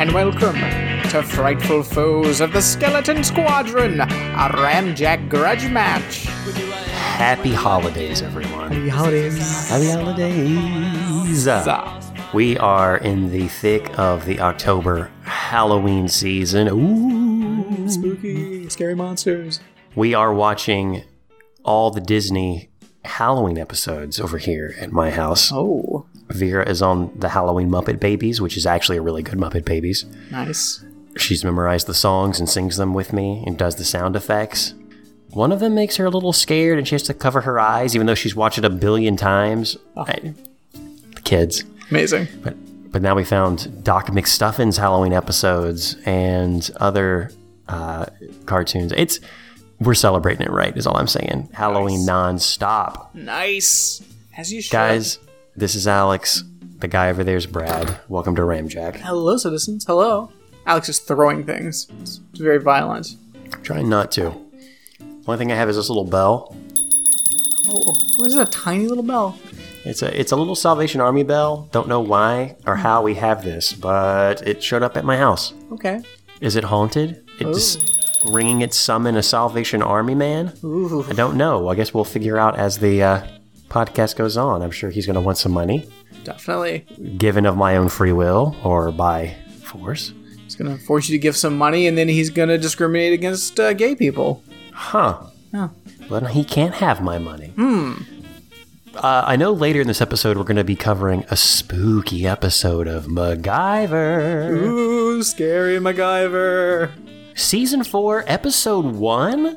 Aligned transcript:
and 0.00 0.12
welcome 0.12 0.54
to 1.10 1.22
Frightful 1.22 1.82
Foes 1.82 2.40
of 2.40 2.54
the 2.54 2.62
Skeleton 2.62 3.22
Squadron, 3.22 4.00
a 4.00 4.06
Ramjack 4.06 5.28
grudge 5.28 5.68
match. 5.68 6.22
Happy 6.22 7.52
holidays, 7.52 8.22
everyone. 8.22 8.72
Happy 8.72 8.88
holidays. 8.88 9.68
Happy 9.68 9.90
holidays. 9.90 11.46
We 12.32 12.56
are 12.56 12.96
in 12.96 13.30
the 13.30 13.48
thick 13.48 13.98
of 13.98 14.24
the 14.24 14.40
October 14.40 15.10
Halloween 15.24 16.08
season. 16.08 16.68
Ooh. 16.68 17.86
Spooky, 17.86 18.70
scary 18.70 18.94
monsters. 18.94 19.60
We 19.94 20.14
are 20.14 20.32
watching 20.32 21.04
all 21.62 21.90
the 21.90 22.00
Disney 22.00 22.70
Halloween 23.04 23.58
episodes 23.58 24.18
over 24.18 24.38
here 24.38 24.74
at 24.80 24.92
my 24.92 25.10
house. 25.10 25.52
Oh, 25.52 25.99
Vera 26.30 26.68
is 26.68 26.80
on 26.82 27.10
the 27.18 27.28
Halloween 27.28 27.68
Muppet 27.70 28.00
Babies, 28.00 28.40
which 28.40 28.56
is 28.56 28.66
actually 28.66 28.96
a 28.98 29.02
really 29.02 29.22
good 29.22 29.38
Muppet 29.38 29.64
Babies. 29.64 30.04
nice. 30.30 30.84
She's 31.16 31.42
memorized 31.44 31.88
the 31.88 31.94
songs 31.94 32.38
and 32.38 32.48
sings 32.48 32.76
them 32.76 32.94
with 32.94 33.12
me 33.12 33.42
and 33.44 33.58
does 33.58 33.74
the 33.76 33.84
sound 33.84 34.14
effects. 34.14 34.74
One 35.30 35.50
of 35.50 35.58
them 35.58 35.74
makes 35.74 35.96
her 35.96 36.04
a 36.04 36.10
little 36.10 36.32
scared 36.32 36.78
and 36.78 36.86
she 36.86 36.94
has 36.94 37.02
to 37.04 37.14
cover 37.14 37.40
her 37.40 37.58
eyes, 37.58 37.94
even 37.96 38.06
though 38.06 38.14
she's 38.14 38.36
watched 38.36 38.58
it 38.58 38.64
a 38.64 38.70
billion 38.70 39.16
times. 39.16 39.76
I- 39.96 40.34
the 40.72 41.20
kids. 41.24 41.64
Amazing. 41.90 42.28
But 42.42 42.54
but 42.92 43.02
now 43.02 43.14
we 43.16 43.24
found 43.24 43.84
Doc 43.84 44.06
McStuffin's 44.08 44.76
Halloween 44.76 45.12
episodes 45.12 45.96
and 46.06 46.68
other 46.80 47.30
uh, 47.68 48.06
cartoons. 48.46 48.92
It's 48.96 49.18
we're 49.80 49.94
celebrating 49.94 50.46
it 50.46 50.50
right, 50.50 50.76
is 50.76 50.86
all 50.86 50.96
I'm 50.96 51.06
saying. 51.06 51.48
Halloween 51.52 52.00
nonstop. 52.00 53.14
Nice. 53.14 54.02
As 54.36 54.52
you 54.52 54.60
should. 54.62 54.72
Guys, 54.72 55.18
this 55.60 55.74
is 55.74 55.86
Alex. 55.86 56.42
The 56.78 56.88
guy 56.88 57.10
over 57.10 57.22
there 57.22 57.36
is 57.36 57.44
Brad. 57.44 58.00
Welcome 58.08 58.34
to 58.36 58.42
Ramjack. 58.42 58.96
Hello, 58.96 59.36
citizens. 59.36 59.84
Hello. 59.84 60.32
Alex 60.64 60.88
is 60.88 60.98
throwing 61.00 61.44
things. 61.44 61.86
It's 62.00 62.18
very 62.38 62.56
violent. 62.56 63.16
Trying 63.62 63.90
not 63.90 64.10
to. 64.12 64.28
Only 65.26 65.36
thing 65.36 65.52
I 65.52 65.56
have 65.56 65.68
is 65.68 65.76
this 65.76 65.90
little 65.90 66.06
bell. 66.06 66.56
Oh, 67.68 67.94
what 68.16 68.26
is 68.26 68.36
that? 68.36 68.48
A 68.48 68.50
tiny 68.50 68.86
little 68.86 69.04
bell. 69.04 69.38
It's 69.84 70.00
a 70.00 70.18
it's 70.18 70.32
a 70.32 70.36
little 70.36 70.54
Salvation 70.54 71.02
Army 71.02 71.24
bell. 71.24 71.68
Don't 71.72 71.88
know 71.88 72.00
why 72.00 72.56
or 72.66 72.76
how 72.76 73.02
we 73.02 73.14
have 73.16 73.44
this, 73.44 73.74
but 73.74 74.40
it 74.48 74.62
showed 74.62 74.82
up 74.82 74.96
at 74.96 75.04
my 75.04 75.18
house. 75.18 75.52
Okay. 75.72 76.00
Is 76.40 76.56
it 76.56 76.64
haunted? 76.64 77.22
It's 77.38 77.76
ringing 78.30 78.62
its 78.62 78.78
summon 78.78 79.14
a 79.14 79.22
Salvation 79.22 79.82
Army 79.82 80.14
man. 80.14 80.54
Ooh. 80.64 81.04
I 81.06 81.12
don't 81.12 81.36
know. 81.36 81.68
I 81.68 81.74
guess 81.74 81.92
we'll 81.92 82.04
figure 82.04 82.38
out 82.38 82.58
as 82.58 82.78
the 82.78 83.02
uh, 83.02 83.26
podcast 83.70 84.16
goes 84.16 84.36
on. 84.36 84.60
I'm 84.62 84.70
sure 84.70 84.90
he's 84.90 85.06
going 85.06 85.14
to 85.14 85.20
want 85.20 85.38
some 85.38 85.52
money, 85.52 85.88
Definitely. 86.24 86.84
given 87.16 87.46
of 87.46 87.56
my 87.56 87.76
own 87.76 87.88
free 87.88 88.12
will 88.12 88.54
or 88.62 88.92
by 88.92 89.34
force. 89.62 90.12
He's 90.44 90.56
gonna 90.56 90.76
force 90.78 91.08
you 91.08 91.16
to 91.16 91.22
give 91.22 91.36
some 91.36 91.56
money, 91.56 91.86
and 91.86 91.96
then 91.96 92.08
he's 92.08 92.28
gonna 92.28 92.58
discriminate 92.58 93.12
against 93.12 93.58
uh, 93.60 93.72
gay 93.72 93.94
people. 93.94 94.42
Huh. 94.72 95.22
Yeah. 95.54 95.68
But 96.08 96.32
he 96.32 96.42
can't 96.44 96.74
have 96.74 97.00
my 97.00 97.18
money. 97.18 97.48
Hmm. 97.54 97.92
Uh, 98.96 99.22
I 99.24 99.36
know 99.36 99.52
later 99.52 99.80
in 99.80 99.86
this 99.86 100.00
episode 100.00 100.36
we're 100.36 100.42
going 100.42 100.56
to 100.56 100.64
be 100.64 100.74
covering 100.74 101.24
a 101.30 101.36
spooky 101.36 102.26
episode 102.26 102.88
of 102.88 103.06
MacGyver. 103.06 104.50
Ooh, 104.50 105.22
scary 105.22 105.78
MacGyver. 105.78 106.90
Season 107.36 107.84
4, 107.84 108.24
Episode 108.26 108.84
one 108.86 109.56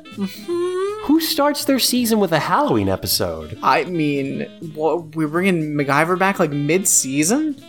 Who 1.04 1.20
starts 1.20 1.64
their 1.64 1.78
season 1.78 2.18
with 2.18 2.32
a 2.32 2.38
Halloween 2.38 2.88
episode? 2.88 3.58
I 3.62 3.84
mean, 3.84 4.42
what, 4.74 5.14
we're 5.14 5.28
bringing 5.28 5.74
MacGyver 5.74 6.18
back 6.18 6.38
like 6.38 6.50
mid-season. 6.50 7.62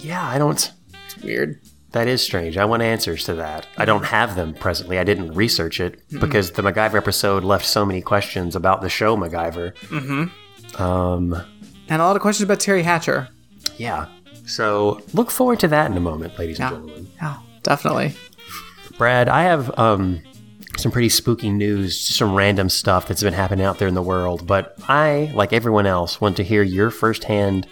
Yeah, 0.00 0.22
I 0.26 0.36
don't. 0.38 0.70
It's 1.06 1.16
weird. 1.22 1.60
That 1.92 2.08
is 2.08 2.22
strange. 2.22 2.58
I 2.58 2.64
want 2.66 2.82
answers 2.82 3.24
to 3.24 3.34
that. 3.34 3.66
I 3.78 3.84
don't 3.84 4.04
have 4.04 4.34
them 4.36 4.52
presently. 4.52 4.98
I 4.98 5.04
didn't 5.04 5.32
research 5.32 5.80
it 5.80 6.02
because 6.20 6.50
the 6.52 6.62
MacGyver 6.62 6.96
episode 6.96 7.42
left 7.44 7.64
so 7.64 7.86
many 7.86 8.02
questions 8.02 8.54
about 8.56 8.82
the 8.82 8.88
show 8.90 9.16
MacGyver. 9.16 9.74
Mm-hmm. 9.76 10.82
Um, 10.82 11.34
And 11.88 12.02
a 12.02 12.04
lot 12.04 12.16
of 12.16 12.22
questions 12.22 12.44
about 12.44 12.58
Teri 12.58 12.82
Hatcher. 12.82 13.28
yeah. 13.76 14.06
So 14.46 15.00
look 15.14 15.30
forward 15.30 15.58
to 15.60 15.68
that 15.68 15.90
in 15.90 15.96
a 15.96 16.00
moment, 16.00 16.38
ladies 16.38 16.58
Yeah. 16.58 16.68
and 16.74 16.86
gentlemen. 16.86 17.08
Yeah, 17.16 17.36
definitely. 17.62 18.14
Brad, 18.98 19.30
I 19.30 19.44
have 19.44 19.78
um, 19.78 20.20
some 20.78 20.90
pretty 20.92 21.08
spooky 21.08 21.50
news, 21.50 21.98
some 21.98 22.34
random 22.34 22.68
stuff 22.68 23.06
that's 23.08 23.22
been 23.22 23.32
happening 23.34 23.64
out 23.64 23.78
there 23.78 23.88
in 23.88 23.94
the 23.94 24.02
world. 24.02 24.46
But 24.46 24.76
I, 24.88 25.30
like 25.34 25.52
everyone 25.52 25.86
else, 25.86 26.20
want 26.20 26.36
to 26.38 26.44
hear 26.44 26.62
your 26.62 26.90
firsthand 26.90 27.66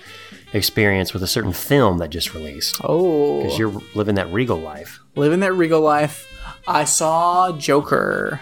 experience 0.52 1.12
with 1.12 1.22
a 1.22 1.26
certain 1.26 1.52
film 1.52 1.98
that 1.98 2.10
just 2.10 2.34
released. 2.34 2.80
Oh, 2.84 3.42
Because 3.42 3.58
you're 3.58 3.80
living 3.94 4.14
that 4.16 4.30
regal 4.32 4.58
life. 4.58 5.00
living 5.16 5.40
that 5.40 5.52
regal 5.54 5.80
life. 5.80 6.28
I 6.66 6.84
saw 6.84 7.52
Joker. 7.58 8.40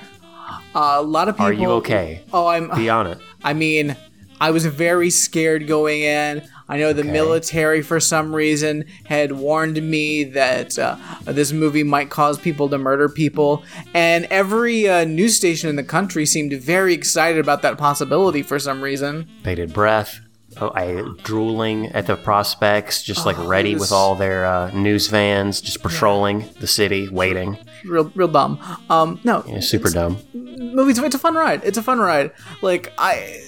Uh, 0.74 0.96
a 0.98 1.02
lot 1.02 1.28
of 1.28 1.34
people. 1.36 1.46
Are 1.46 1.52
you 1.52 1.70
okay? 1.72 2.22
Oh, 2.32 2.46
I'm. 2.46 2.70
Be 2.76 2.88
on 2.90 3.06
it. 3.06 3.18
I 3.42 3.54
mean, 3.54 3.96
I 4.40 4.50
was 4.50 4.66
very 4.66 5.10
scared 5.10 5.66
going 5.66 6.02
in. 6.02 6.42
I 6.70 6.78
know 6.78 6.92
the 6.92 7.04
military, 7.04 7.82
for 7.82 7.98
some 8.00 8.34
reason, 8.34 8.84
had 9.04 9.32
warned 9.32 9.82
me 9.82 10.24
that 10.24 10.78
uh, 10.78 10.96
this 11.26 11.50
movie 11.52 11.82
might 11.82 12.10
cause 12.10 12.38
people 12.38 12.68
to 12.70 12.78
murder 12.78 13.08
people, 13.08 13.62
and 13.92 14.24
every 14.26 14.88
uh, 14.88 15.04
news 15.04 15.36
station 15.36 15.68
in 15.68 15.76
the 15.76 15.82
country 15.84 16.24
seemed 16.24 16.52
very 16.54 16.94
excited 16.94 17.40
about 17.40 17.62
that 17.62 17.76
possibility 17.76 18.42
for 18.42 18.58
some 18.58 18.80
reason. 18.82 19.28
bated 19.42 19.72
breath. 19.72 20.20
Oh, 20.60 20.72
I 20.74 21.02
drooling 21.22 21.86
at 21.92 22.06
the 22.08 22.16
prospects, 22.16 23.02
just 23.04 23.24
like 23.24 23.38
Oh, 23.38 23.46
ready 23.46 23.74
was- 23.74 23.82
with 23.82 23.92
all 23.92 24.16
their 24.16 24.44
uh, 24.46 24.70
news 24.72 25.06
vans, 25.06 25.60
just 25.60 25.80
patrolling 25.82 26.48
the 26.58 26.66
city, 26.66 27.08
waiting. 27.08 27.56
Real, 27.84 28.10
real 28.16 28.26
dumb. 28.28 28.58
Um, 28.90 29.20
no, 29.22 29.44
Yeah, 29.46 29.60
super 29.60 29.90
dumb. 29.90 30.18
movies. 30.34 30.98
It's 30.98 31.14
a 31.14 31.18
fun 31.20 31.34
ride. 31.36 31.62
It's 31.64 31.78
a 31.78 31.82
fun 31.82 31.98
ride. 32.00 32.32
Like 32.62 32.92
I, 32.98 33.40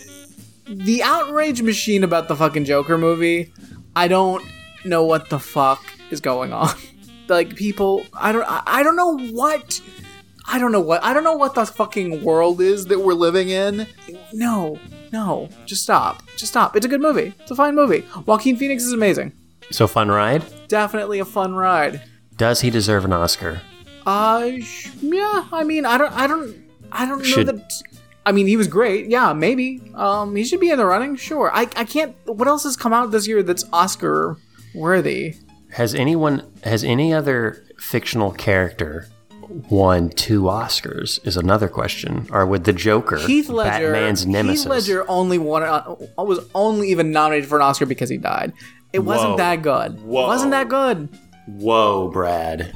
the 0.67 1.03
outrage 1.03 1.63
machine 1.63 2.05
about 2.05 2.29
the 2.29 2.37
fucking 2.37 2.65
Joker 2.65 2.99
movie. 2.99 3.53
I 3.95 4.09
don't 4.09 4.45
know 4.85 5.05
what 5.05 5.29
the 5.29 5.39
fuck 5.39 5.85
is 6.11 6.21
going 6.21 6.53
on. 6.53 6.75
like 7.29 7.57
people, 7.57 8.05
I 8.15 8.33
don't. 8.33 8.45
I, 8.49 8.63
I 8.67 8.83
don't 8.83 8.97
know 8.97 9.19
what. 9.33 9.81
I 10.47 10.59
don't 10.59 10.73
know 10.73 10.81
what. 10.81 11.03
I 11.05 11.15
don't 11.15 11.25
know 11.25 11.37
what 11.37 11.55
the 11.55 11.65
fucking 11.67 12.25
world 12.25 12.61
is 12.61 12.87
that 12.87 13.01
we're 13.01 13.15
living 13.15 13.49
in. 13.51 13.87
No, 14.33 14.79
no, 15.13 15.49
just 15.67 15.83
stop. 15.85 16.23
Just 16.37 16.53
stop. 16.53 16.75
It's 16.77 16.85
a 16.87 16.89
good 16.89 17.01
movie. 17.01 17.33
It's 17.41 17.51
a 17.51 17.55
fine 17.55 17.75
movie. 17.75 18.05
Joaquin 18.27 18.57
Phoenix 18.57 18.83
is 18.83 18.93
amazing. 18.93 19.33
So 19.71 19.87
fun 19.87 20.09
ride. 20.11 20.43
Definitely 20.69 21.19
a 21.21 21.25
fun 21.25 21.55
ride. 21.55 22.03
Does 22.37 22.61
he 22.61 22.71
deserve 22.71 23.05
an 23.05 23.13
Oscar? 23.13 23.63
Uh, 24.05 24.59
sh- 24.61 24.89
yeah. 25.01 25.47
I 25.53 25.63
mean, 25.65 25.85
I 25.87 25.97
don't, 25.97 26.13
I 26.13 26.27
don't, 26.27 26.57
I 26.91 27.07
don't 27.07 27.19
know 27.19 27.25
Should- 27.25 27.47
that. 27.47 27.83
I 28.25 28.33
mean, 28.33 28.47
he 28.47 28.57
was 28.57 28.69
great. 28.69 29.07
Yeah, 29.09 29.33
maybe. 29.33 29.81
Um, 29.95 30.37
he 30.37 30.45
should 30.45 30.61
be 30.61 30.71
in 30.71 30.79
the 30.79 30.87
running. 30.87 31.17
Sure. 31.17 31.51
I, 31.53 31.63
I 31.77 31.85
can't. 31.85 32.15
What 32.27 32.47
else 32.49 32.63
has 32.65 32.77
come 32.77 32.93
out 32.93 33.11
this 33.11 33.27
year 33.27 33.43
that's 33.43 33.65
Oscar 33.73 34.37
worthy? 34.75 35.35
Has 35.71 35.95
anyone, 35.95 36.51
has 36.65 36.85
any 36.85 37.13
other 37.13 37.65
fictional 37.79 38.31
character 38.31 39.09
won 39.71 40.11
two 40.11 40.43
Oscars? 40.43 41.25
Is 41.27 41.37
another 41.37 41.69
question. 41.69 42.29
Or 42.31 42.47
would 42.47 42.65
the 42.65 42.73
Joker, 42.73 43.17
Heath 43.17 43.49
Ledger. 43.49 43.93
Batman's 43.93 44.27
nemesis, 44.27 44.65
Heath 44.65 44.71
Ledger 44.71 45.05
only 45.11 45.39
won. 45.39 45.63
Uh, 45.63 45.97
was 46.19 46.47
only 46.55 46.91
even 46.91 47.11
nominated 47.11 47.49
for 47.49 47.57
an 47.57 47.63
Oscar 47.63 47.87
because 47.87 48.09
he 48.09 48.19
died. 48.19 48.53
It 48.93 49.01
wasn't 49.01 49.39
that 49.39 49.63
good. 49.63 50.01
Whoa. 50.03 50.27
Wasn't 50.27 50.51
that 50.51 50.69
good? 50.69 51.09
Whoa, 51.47 52.09
Brad, 52.09 52.73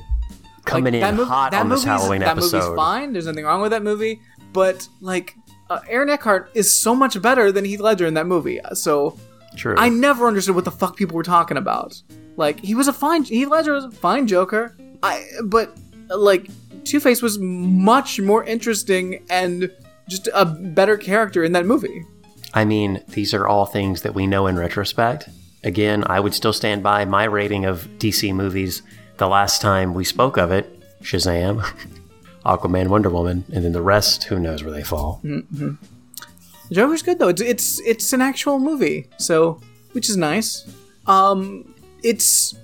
coming 0.64 0.94
in 0.94 1.00
that 1.00 1.14
mov- 1.14 1.26
hot 1.28 1.52
that 1.52 1.60
on 1.60 1.68
this 1.68 1.84
Halloween 1.84 2.20
that 2.20 2.30
episode. 2.30 2.62
movie's 2.62 2.76
fine. 2.76 3.12
There's 3.12 3.26
nothing 3.26 3.44
wrong 3.44 3.60
with 3.60 3.70
that 3.70 3.82
movie. 3.82 4.20
But 4.56 4.88
like, 5.02 5.36
uh, 5.68 5.80
Aaron 5.86 6.08
Eckhart 6.08 6.50
is 6.54 6.74
so 6.74 6.94
much 6.94 7.20
better 7.20 7.52
than 7.52 7.66
Heath 7.66 7.80
Ledger 7.80 8.06
in 8.06 8.14
that 8.14 8.26
movie. 8.26 8.58
So 8.72 9.18
True. 9.54 9.74
I 9.76 9.90
never 9.90 10.26
understood 10.26 10.54
what 10.54 10.64
the 10.64 10.70
fuck 10.70 10.96
people 10.96 11.14
were 11.14 11.22
talking 11.22 11.58
about. 11.58 12.00
Like 12.38 12.58
he 12.60 12.74
was 12.74 12.88
a 12.88 12.92
fine 12.94 13.24
Heath 13.24 13.48
Ledger 13.48 13.74
was 13.74 13.84
a 13.84 13.90
fine 13.90 14.26
Joker. 14.26 14.74
I 15.02 15.22
but 15.44 15.76
like 16.08 16.48
Two 16.84 17.00
Face 17.00 17.20
was 17.20 17.38
much 17.38 18.18
more 18.18 18.44
interesting 18.44 19.22
and 19.28 19.70
just 20.08 20.30
a 20.32 20.46
better 20.46 20.96
character 20.96 21.44
in 21.44 21.52
that 21.52 21.66
movie. 21.66 22.02
I 22.54 22.64
mean, 22.64 23.02
these 23.08 23.34
are 23.34 23.46
all 23.46 23.66
things 23.66 24.00
that 24.02 24.14
we 24.14 24.26
know 24.26 24.46
in 24.46 24.56
retrospect. 24.56 25.28
Again, 25.64 26.02
I 26.06 26.20
would 26.20 26.32
still 26.32 26.54
stand 26.54 26.82
by 26.82 27.04
my 27.04 27.24
rating 27.24 27.66
of 27.66 27.86
DC 27.98 28.32
movies 28.34 28.82
the 29.18 29.28
last 29.28 29.60
time 29.60 29.92
we 29.92 30.04
spoke 30.04 30.38
of 30.38 30.50
it 30.50 30.76
Shazam, 31.02 31.64
Aquaman, 32.46 32.88
Wonder 32.88 33.10
Woman, 33.10 33.44
and 33.52 33.64
then 33.64 33.72
the 33.72 33.82
rest, 33.82 34.24
who 34.24 34.38
knows 34.38 34.62
where 34.62 34.72
they 34.72 34.82
fall. 34.84 35.20
The 36.68 36.74
Joker's 36.74 37.02
good 37.02 37.18
though. 37.18 37.28
It's 37.28 37.42
it's 37.42 37.80
it's 37.80 38.12
an 38.12 38.20
actual 38.20 38.58
movie, 38.58 39.08
so 39.18 39.60
which 39.92 40.08
is 40.08 40.16
nice. 40.16 40.66
Um, 41.06 41.74
it's 42.02 42.54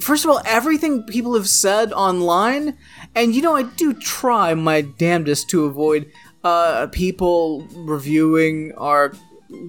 first 0.00 0.24
of 0.24 0.30
all 0.30 0.40
everything 0.44 1.02
people 1.04 1.34
have 1.34 1.48
said 1.48 1.92
online, 1.92 2.76
and 3.14 3.34
you 3.34 3.42
know 3.42 3.54
I 3.56 3.62
do 3.64 3.92
try 3.94 4.54
my 4.54 4.82
damnedest 4.82 5.48
to 5.50 5.64
avoid 5.64 6.10
uh 6.42 6.86
people 6.86 7.66
reviewing 7.76 8.72
or 8.78 9.12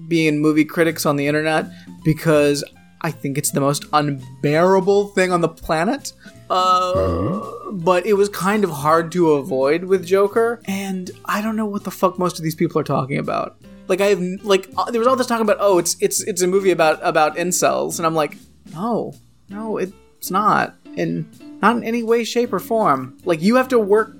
being 0.08 0.40
movie 0.40 0.64
critics 0.64 1.04
on 1.04 1.16
the 1.16 1.26
internet 1.26 1.66
because 2.04 2.64
I 3.02 3.10
think 3.10 3.36
it's 3.36 3.50
the 3.50 3.60
most 3.60 3.84
unbearable 3.92 5.08
thing 5.08 5.32
on 5.32 5.40
the 5.40 5.48
planet. 5.48 6.12
Uh, 6.52 7.72
but 7.72 8.04
it 8.04 8.12
was 8.12 8.28
kind 8.28 8.62
of 8.62 8.70
hard 8.70 9.10
to 9.12 9.32
avoid 9.32 9.84
with 9.84 10.04
Joker, 10.04 10.60
and 10.66 11.10
I 11.24 11.40
don't 11.40 11.56
know 11.56 11.64
what 11.64 11.84
the 11.84 11.90
fuck 11.90 12.18
most 12.18 12.38
of 12.38 12.44
these 12.44 12.54
people 12.54 12.78
are 12.78 12.84
talking 12.84 13.18
about. 13.18 13.56
Like 13.88 14.00
I 14.02 14.06
have 14.06 14.20
like 14.44 14.68
uh, 14.76 14.90
there 14.90 15.00
was 15.00 15.08
all 15.08 15.16
this 15.16 15.26
talk 15.26 15.40
about 15.40 15.56
oh 15.60 15.78
it's 15.78 15.96
it's 16.00 16.22
it's 16.22 16.42
a 16.42 16.46
movie 16.46 16.70
about 16.70 17.00
about 17.02 17.36
incels, 17.36 17.98
and 17.98 18.06
I'm 18.06 18.14
like 18.14 18.36
no 18.74 19.14
no 19.48 19.78
it's 19.78 20.30
not 20.30 20.76
in 20.94 21.28
not 21.62 21.76
in 21.76 21.84
any 21.84 22.02
way 22.02 22.22
shape 22.22 22.52
or 22.52 22.58
form. 22.58 23.16
Like 23.24 23.40
you 23.40 23.56
have 23.56 23.68
to 23.68 23.78
work 23.78 24.14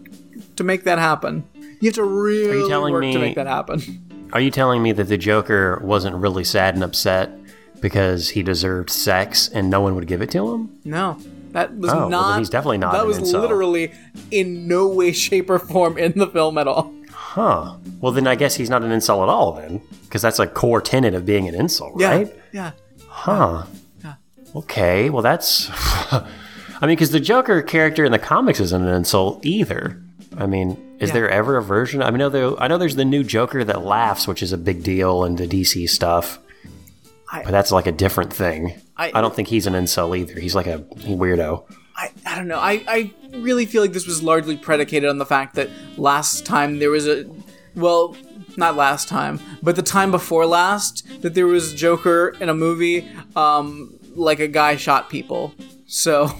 to 0.56 0.64
make 0.64 0.84
that 0.84 0.98
happen. 0.98 1.44
You 1.80 1.88
have 1.88 1.94
to 1.96 2.04
really 2.04 2.62
work 2.92 3.02
to 3.02 3.18
make 3.18 3.34
that 3.36 3.46
happen. 3.46 4.30
Are 4.32 4.40
you 4.40 4.50
telling 4.50 4.82
me 4.82 4.92
that 4.92 5.08
the 5.08 5.18
Joker 5.18 5.80
wasn't 5.84 6.16
really 6.16 6.44
sad 6.44 6.74
and 6.74 6.82
upset 6.82 7.30
because 7.80 8.30
he 8.30 8.42
deserved 8.42 8.88
sex 8.88 9.48
and 9.48 9.68
no 9.68 9.82
one 9.82 9.94
would 9.96 10.06
give 10.06 10.22
it 10.22 10.30
to 10.30 10.54
him? 10.54 10.80
No, 10.84 11.18
that 11.52 11.76
was 11.76 11.90
Oh, 11.92 11.96
well, 12.00 12.08
not. 12.10 12.38
he's 12.38 12.50
definitely 12.50 12.78
not 12.78 12.92
That 12.92 13.06
was 13.06 13.18
incel. 13.18 13.40
literally 13.42 13.92
in 14.30 14.66
no 14.68 14.88
way, 14.88 15.12
shape, 15.12 15.48
or 15.50 15.58
form 15.58 15.96
in 15.98 16.12
the 16.18 16.26
film 16.26 16.58
at 16.58 16.66
all. 16.68 16.92
Huh. 17.10 17.76
Well, 18.00 18.12
then 18.12 18.26
I 18.26 18.34
guess 18.34 18.56
he's 18.56 18.68
not 18.70 18.82
an 18.82 18.90
incel 18.90 19.22
at 19.22 19.28
all, 19.28 19.52
then, 19.52 19.80
because 20.04 20.20
that's 20.22 20.38
a 20.38 20.46
core 20.46 20.80
tenet 20.82 21.14
of 21.14 21.24
being 21.24 21.48
an 21.48 21.68
Yeah, 21.98 22.08
right? 22.10 22.34
yeah. 22.52 22.70
Huh. 23.08 23.64
Yeah. 24.04 24.14
Okay. 24.54 25.08
Well, 25.10 25.22
that's. 25.22 25.68
I 26.12 26.26
mean, 26.82 26.90
because 26.96 27.10
the 27.10 27.20
Joker 27.20 27.62
character 27.62 28.04
in 28.04 28.12
the 28.12 28.18
comics 28.18 28.58
isn't 28.60 28.84
an 28.86 29.02
incel 29.02 29.38
either. 29.44 30.02
I 30.36 30.46
mean, 30.46 30.76
is 30.98 31.10
Yeah. 31.10 31.14
there 31.14 31.30
ever 31.30 31.56
a 31.56 31.62
version? 31.62 32.02
I 32.02 32.10
mean, 32.10 32.20
I 32.22 32.24
know, 32.24 32.28
there- 32.30 32.62
I 32.62 32.66
know 32.68 32.78
there's 32.78 32.96
the 32.96 33.04
new 33.04 33.22
Joker 33.22 33.62
that 33.64 33.84
laughs, 33.84 34.26
which 34.26 34.42
is 34.42 34.52
a 34.52 34.58
big 34.58 34.82
deal 34.82 35.24
in 35.24 35.36
the 35.36 35.46
DC 35.46 35.86
stuff. 35.88 36.38
I- 37.32 37.42
but 37.42 37.50
that's 37.50 37.72
like 37.72 37.86
a 37.86 37.92
different 37.92 38.32
thing. 38.32 38.74
I- 38.96 39.10
I, 39.14 39.20
don't 39.20 39.34
think 39.34 39.48
he's 39.48 39.66
an 39.66 39.72
incel 39.72 40.16
either. 40.16 40.38
He's 40.38 40.54
like 40.54 40.66
a 40.68 40.78
weirdo. 40.78 41.64
I, 41.96 42.10
I 42.26 42.36
don't 42.36 42.46
know. 42.48 42.58
I, 42.58 42.82
I 42.86 43.10
really 43.38 43.66
feel 43.66 43.82
like 43.82 43.92
this 43.92 44.06
was 44.06 44.22
largely 44.22 44.56
predicated 44.56 45.08
on 45.10 45.18
the 45.18 45.26
fact 45.26 45.54
that 45.56 45.68
last 45.96 46.46
time 46.46 46.78
there 46.78 46.90
was 46.90 47.08
a. 47.08 47.26
Well, 47.74 48.16
not 48.56 48.76
last 48.76 49.08
time, 49.08 49.40
but 49.62 49.76
the 49.76 49.82
time 49.82 50.10
before 50.10 50.44
last, 50.46 51.06
that 51.22 51.34
there 51.34 51.46
was 51.46 51.72
Joker 51.74 52.36
in 52.40 52.48
a 52.50 52.54
movie, 52.54 53.08
um, 53.34 53.98
like 54.14 54.40
a 54.40 54.48
guy 54.48 54.76
shot 54.76 55.08
people. 55.08 55.54
So, 55.86 56.30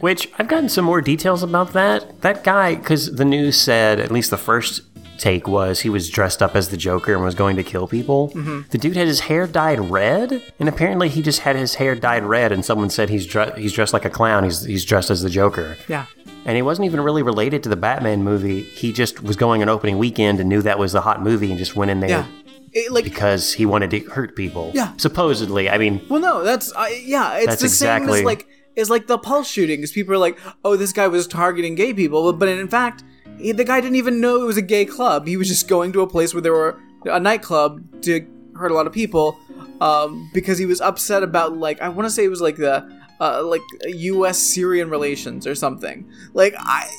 Which 0.00 0.28
I've 0.38 0.48
gotten 0.48 0.68
some 0.68 0.84
more 0.84 1.00
details 1.00 1.42
about 1.42 1.72
that. 1.72 2.20
That 2.20 2.44
guy, 2.44 2.74
because 2.74 3.14
the 3.16 3.24
news 3.24 3.56
said, 3.58 3.98
at 3.98 4.10
least 4.10 4.30
the 4.30 4.36
first 4.36 4.87
take 5.18 5.46
was 5.48 5.80
he 5.80 5.90
was 5.90 6.08
dressed 6.10 6.42
up 6.42 6.54
as 6.56 6.68
the 6.68 6.76
Joker 6.76 7.14
and 7.14 7.22
was 7.24 7.34
going 7.34 7.56
to 7.56 7.62
kill 7.62 7.86
people. 7.86 8.30
Mm-hmm. 8.30 8.60
The 8.70 8.78
dude 8.78 8.96
had 8.96 9.06
his 9.06 9.20
hair 9.20 9.46
dyed 9.46 9.80
red, 9.80 10.42
and 10.58 10.68
apparently 10.68 11.08
he 11.08 11.22
just 11.22 11.40
had 11.40 11.56
his 11.56 11.74
hair 11.76 11.94
dyed 11.94 12.24
red. 12.24 12.52
And 12.52 12.64
someone 12.64 12.90
said 12.90 13.10
he's 13.10 13.26
dre- 13.26 13.52
he's 13.56 13.72
dressed 13.72 13.92
like 13.92 14.04
a 14.04 14.10
clown. 14.10 14.44
He's 14.44 14.62
he's 14.64 14.84
dressed 14.84 15.10
as 15.10 15.22
the 15.22 15.30
Joker, 15.30 15.76
yeah. 15.88 16.06
and 16.44 16.56
he 16.56 16.62
wasn't 16.62 16.86
even 16.86 17.00
really 17.00 17.22
related 17.22 17.62
to 17.64 17.68
the 17.68 17.76
Batman 17.76 18.22
movie. 18.22 18.62
He 18.62 18.92
just 18.92 19.22
was 19.22 19.36
going 19.36 19.62
an 19.62 19.68
opening 19.68 19.98
weekend 19.98 20.40
and 20.40 20.48
knew 20.48 20.62
that 20.62 20.78
was 20.78 20.92
the 20.92 21.00
hot 21.02 21.22
movie 21.22 21.50
and 21.50 21.58
just 21.58 21.76
went 21.76 21.90
in 21.90 22.00
there. 22.00 22.10
Yeah. 22.10 22.26
It, 22.70 22.92
like, 22.92 23.04
Because 23.04 23.54
he 23.54 23.64
wanted 23.64 23.90
to 23.92 24.00
hurt 24.00 24.36
people. 24.36 24.70
Yeah. 24.74 24.92
Supposedly. 24.98 25.70
I 25.70 25.78
mean, 25.78 26.02
Well, 26.08 26.20
no, 26.20 26.44
that's 26.44 26.70
I 26.74 27.00
yeah, 27.04 27.36
it's 27.38 27.46
That's 27.46 27.62
the 27.62 27.68
same 27.68 28.02
exactly- 28.02 28.18
as 28.20 28.24
like 28.24 28.46
is 28.76 28.90
like 28.90 29.06
the 29.08 29.18
pulse 29.18 29.48
shootings. 29.50 29.90
People 29.90 30.14
are 30.14 30.18
like, 30.18 30.38
"Oh, 30.64 30.76
this 30.76 30.92
guy 30.92 31.08
was 31.08 31.26
targeting 31.26 31.74
gay 31.74 31.92
people," 31.92 32.32
but 32.32 32.48
in 32.48 32.68
fact, 32.68 33.02
he, 33.38 33.52
the 33.52 33.64
guy 33.64 33.80
didn't 33.80 33.96
even 33.96 34.20
know 34.20 34.42
it 34.42 34.46
was 34.46 34.56
a 34.56 34.62
gay 34.62 34.84
club. 34.84 35.26
He 35.26 35.36
was 35.36 35.48
just 35.48 35.68
going 35.68 35.92
to 35.92 36.00
a 36.00 36.06
place 36.06 36.34
where 36.34 36.40
there 36.40 36.52
were 36.52 36.80
a 37.04 37.20
nightclub 37.20 38.02
to 38.02 38.26
hurt 38.56 38.70
a 38.70 38.74
lot 38.74 38.86
of 38.86 38.92
people 38.92 39.38
um, 39.80 40.30
because 40.34 40.58
he 40.58 40.66
was 40.66 40.80
upset 40.80 41.22
about 41.22 41.56
like 41.56 41.80
I 41.80 41.88
want 41.88 42.06
to 42.06 42.10
say 42.10 42.24
it 42.24 42.28
was 42.28 42.40
like 42.40 42.56
the 42.56 42.88
uh, 43.20 43.42
like 43.44 43.62
U.S. 43.86 44.38
Syrian 44.38 44.90
relations 44.90 45.46
or 45.46 45.54
something. 45.54 46.10
Like 46.34 46.54
I 46.58 46.90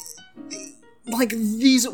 like 1.08 1.30
these 1.30 1.88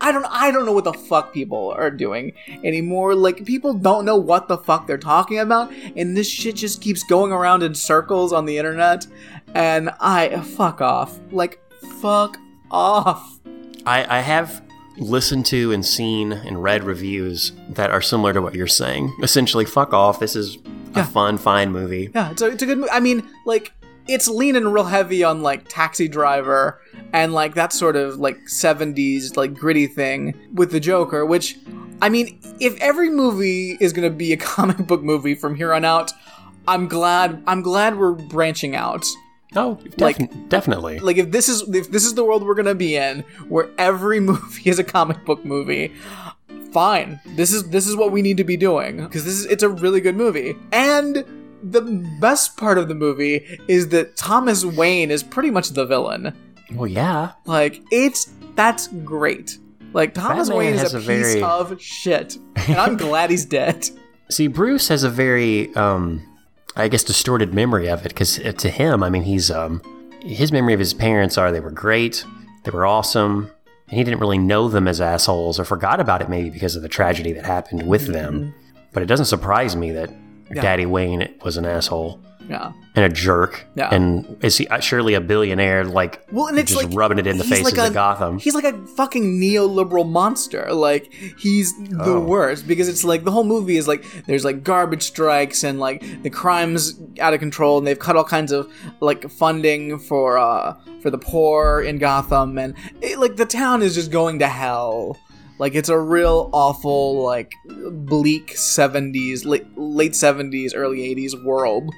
I 0.00 0.10
don't 0.10 0.24
I 0.24 0.50
don't 0.50 0.66
know 0.66 0.72
what 0.72 0.84
the 0.84 0.92
fuck 0.92 1.32
people 1.32 1.72
are 1.76 1.90
doing 1.90 2.32
anymore. 2.64 3.14
Like 3.14 3.44
people 3.44 3.74
don't 3.74 4.04
know 4.04 4.16
what 4.16 4.48
the 4.48 4.58
fuck 4.58 4.86
they're 4.86 4.98
talking 4.98 5.38
about 5.38 5.72
and 5.96 6.16
this 6.16 6.28
shit 6.28 6.56
just 6.56 6.82
keeps 6.82 7.04
going 7.04 7.32
around 7.32 7.62
in 7.62 7.74
circles 7.74 8.32
on 8.32 8.44
the 8.44 8.58
internet 8.58 9.06
and 9.54 9.90
I 10.00 10.40
fuck 10.40 10.80
off. 10.80 11.20
Like 11.30 11.60
fuck 12.00 12.38
off. 12.70 13.38
I, 13.86 14.18
I 14.18 14.20
have 14.20 14.62
listened 14.98 15.46
to 15.46 15.72
and 15.72 15.84
seen 15.84 16.32
and 16.32 16.62
read 16.62 16.84
reviews 16.84 17.52
that 17.70 17.90
are 17.90 18.02
similar 18.02 18.32
to 18.32 18.42
what 18.42 18.54
you're 18.54 18.66
saying. 18.66 19.14
Essentially, 19.22 19.64
fuck 19.64 19.92
off. 19.92 20.20
This 20.20 20.36
is 20.36 20.58
a 20.94 21.04
fun, 21.04 21.38
fine 21.38 21.72
movie. 21.72 22.10
Yeah, 22.14 22.30
it's 22.30 22.42
a, 22.42 22.46
it's 22.46 22.62
a 22.62 22.66
good 22.66 22.78
movie. 22.78 22.90
I 22.90 23.00
mean, 23.00 23.28
like 23.46 23.72
it's 24.08 24.28
leaning 24.28 24.68
real 24.68 24.84
heavy 24.84 25.24
on 25.24 25.42
like 25.42 25.68
Taxi 25.68 26.08
Driver 26.08 26.80
and 27.12 27.32
like 27.32 27.54
that 27.54 27.72
sort 27.72 27.96
of 27.96 28.16
like 28.16 28.38
70s 28.46 29.36
like 29.36 29.54
gritty 29.54 29.86
thing 29.86 30.34
with 30.54 30.70
the 30.72 30.80
Joker, 30.80 31.24
which 31.24 31.58
I 32.00 32.08
mean, 32.08 32.40
if 32.60 32.78
every 32.80 33.10
movie 33.10 33.76
is 33.80 33.92
going 33.92 34.10
to 34.10 34.14
be 34.14 34.32
a 34.32 34.36
comic 34.38 34.78
book 34.78 35.02
movie 35.02 35.34
from 35.34 35.54
here 35.54 35.72
on 35.72 35.84
out, 35.84 36.12
I'm 36.68 36.88
glad 36.88 37.42
I'm 37.46 37.62
glad 37.62 37.98
we're 37.98 38.12
branching 38.12 38.76
out. 38.76 39.04
Oh, 39.54 39.78
Like- 39.98 40.48
definitely. 40.48 40.98
Like 40.98 41.16
if 41.18 41.30
this 41.30 41.48
is 41.48 41.62
if 41.74 41.90
this 41.90 42.04
is 42.04 42.14
the 42.14 42.24
world 42.24 42.42
we're 42.46 42.54
going 42.54 42.66
to 42.66 42.74
be 42.74 42.96
in 42.96 43.20
where 43.48 43.68
every 43.78 44.18
movie 44.30 44.68
is 44.70 44.78
a 44.78 44.84
comic 44.84 45.24
book 45.24 45.44
movie, 45.44 45.92
fine. 46.72 47.20
This 47.36 47.52
is 47.52 47.68
this 47.70 47.86
is 47.86 47.96
what 47.96 48.12
we 48.12 48.22
need 48.22 48.36
to 48.38 48.44
be 48.44 48.56
doing 48.56 48.96
because 48.98 49.24
this 49.24 49.34
is 49.34 49.46
it's 49.46 49.62
a 49.62 49.68
really 49.68 50.00
good 50.00 50.16
movie. 50.16 50.54
And 50.72 51.24
the 51.62 51.82
best 52.20 52.56
part 52.56 52.78
of 52.78 52.88
the 52.88 52.94
movie 52.94 53.58
is 53.68 53.88
that 53.90 54.16
Thomas 54.16 54.64
Wayne 54.64 55.10
is 55.10 55.22
pretty 55.22 55.50
much 55.50 55.70
the 55.70 55.86
villain. 55.86 56.34
well, 56.74 56.88
yeah. 56.88 57.32
Like 57.46 57.82
it's 57.90 58.32
that's 58.54 58.88
great. 58.88 59.58
Like 59.92 60.14
Thomas 60.14 60.48
Batman 60.48 60.58
Wayne 60.58 60.74
is 60.74 60.94
a, 60.94 60.96
a 60.96 61.00
piece 61.00 61.06
very- 61.06 61.42
of 61.42 61.80
shit, 61.82 62.38
and 62.56 62.76
I'm 62.78 62.96
glad 63.08 63.30
he's 63.30 63.44
dead. 63.44 63.88
See, 64.30 64.46
Bruce 64.46 64.88
has 64.88 65.04
a 65.04 65.10
very, 65.10 65.74
um, 65.74 66.22
I 66.76 66.88
guess, 66.88 67.04
distorted 67.04 67.52
memory 67.52 67.88
of 67.88 68.04
it 68.06 68.08
because 68.08 68.36
to 68.38 68.70
him, 68.70 69.02
I 69.02 69.10
mean, 69.10 69.22
he's 69.22 69.50
um, 69.50 69.82
his 70.20 70.52
memory 70.52 70.72
of 70.72 70.80
his 70.80 70.94
parents 70.94 71.36
are 71.36 71.52
they 71.52 71.60
were 71.60 71.70
great, 71.70 72.24
they 72.64 72.70
were 72.70 72.86
awesome, 72.86 73.50
and 73.88 73.98
he 73.98 74.04
didn't 74.04 74.20
really 74.20 74.38
know 74.38 74.68
them 74.68 74.88
as 74.88 75.00
assholes 75.00 75.60
or 75.60 75.64
forgot 75.64 76.00
about 76.00 76.22
it 76.22 76.28
maybe 76.28 76.48
because 76.50 76.76
of 76.76 76.82
the 76.82 76.88
tragedy 76.88 77.32
that 77.32 77.44
happened 77.44 77.86
with 77.86 78.06
them. 78.06 78.54
But 78.92 79.02
it 79.02 79.06
doesn't 79.06 79.26
surprise 79.26 79.76
me 79.76 79.90
that 79.92 80.10
Daddy 80.62 80.86
Wayne 80.86 81.34
was 81.44 81.56
an 81.56 81.64
asshole 81.66 82.20
Yeah. 82.52 82.72
and 82.94 83.04
a 83.04 83.08
jerk, 83.08 83.64
Yeah. 83.74 83.88
and 83.90 84.36
is 84.44 84.58
he 84.58 84.68
uh, 84.68 84.78
surely 84.80 85.14
a 85.14 85.20
billionaire? 85.20 85.84
Like, 85.84 86.24
Well, 86.30 86.46
and 86.48 86.58
it's 86.58 86.70
just 86.72 86.84
like 86.84 86.94
rubbing 86.94 87.18
it 87.18 87.26
in 87.26 87.38
the 87.38 87.44
faces 87.44 87.64
like 87.64 87.78
a, 87.78 87.86
of 87.88 87.94
Gotham. 87.94 88.38
He's 88.38 88.54
like 88.54 88.64
a 88.64 88.76
fucking 88.88 89.40
neoliberal 89.40 90.06
monster. 90.08 90.72
Like 90.72 91.12
he's 91.38 91.72
the 91.88 92.12
Oh. 92.16 92.20
worst 92.20 92.68
because 92.68 92.88
it's 92.88 93.04
like 93.04 93.24
the 93.24 93.30
whole 93.30 93.44
movie 93.44 93.76
is 93.78 93.88
like 93.88 94.04
there's 94.26 94.44
like 94.44 94.62
garbage 94.62 95.02
strikes 95.04 95.64
and 95.64 95.80
like 95.80 96.22
the 96.22 96.30
crimes 96.30 97.00
out 97.20 97.32
of 97.34 97.40
control 97.40 97.78
and 97.78 97.86
they've 97.86 97.98
cut 97.98 98.16
all 98.16 98.24
kinds 98.24 98.52
of 98.52 98.70
like 99.00 99.30
funding 99.30 99.98
for 99.98 100.36
uh 100.38 100.74
for 101.00 101.10
the 101.10 101.18
poor 101.18 101.80
in 101.80 101.96
Gotham 101.98 102.58
and 102.58 102.74
it, 103.00 103.18
like 103.18 103.36
the 103.36 103.46
town 103.46 103.80
is 103.82 103.94
just 103.94 104.10
going 104.10 104.38
to 104.40 104.48
hell. 104.48 105.16
Like 105.62 105.76
it's 105.76 105.88
a 105.88 105.96
real 105.96 106.50
awful 106.52 107.22
like 107.22 107.54
bleak 107.68 108.54
70s 108.56 109.46
late 109.46 109.64
late 109.78 110.10
70s 110.10 110.72
early 110.74 111.14
80s 111.14 111.40
world. 111.44 111.88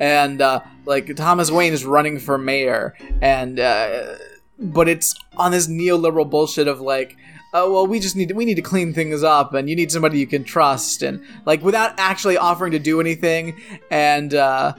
And 0.00 0.40
uh, 0.40 0.60
like 0.86 1.14
Thomas 1.14 1.50
Wayne 1.50 1.74
is 1.74 1.84
running 1.84 2.18
for 2.18 2.38
mayor, 2.38 2.96
and 3.20 3.60
uh, 3.60 4.14
but 4.58 4.88
it's 4.88 5.14
on 5.36 5.52
this 5.52 5.68
neoliberal 5.68 6.30
bullshit 6.30 6.66
of 6.66 6.80
like, 6.80 7.18
oh 7.52 7.70
well, 7.70 7.86
we 7.86 8.00
just 8.00 8.16
need 8.16 8.30
to, 8.30 8.34
we 8.34 8.46
need 8.46 8.54
to 8.54 8.62
clean 8.62 8.94
things 8.94 9.22
up, 9.22 9.52
and 9.52 9.68
you 9.68 9.76
need 9.76 9.92
somebody 9.92 10.18
you 10.18 10.26
can 10.26 10.42
trust, 10.42 11.02
and 11.02 11.22
like 11.44 11.62
without 11.62 11.92
actually 11.98 12.38
offering 12.38 12.72
to 12.72 12.78
do 12.78 12.98
anything, 12.98 13.60
and 13.90 14.32
uh, 14.32 14.72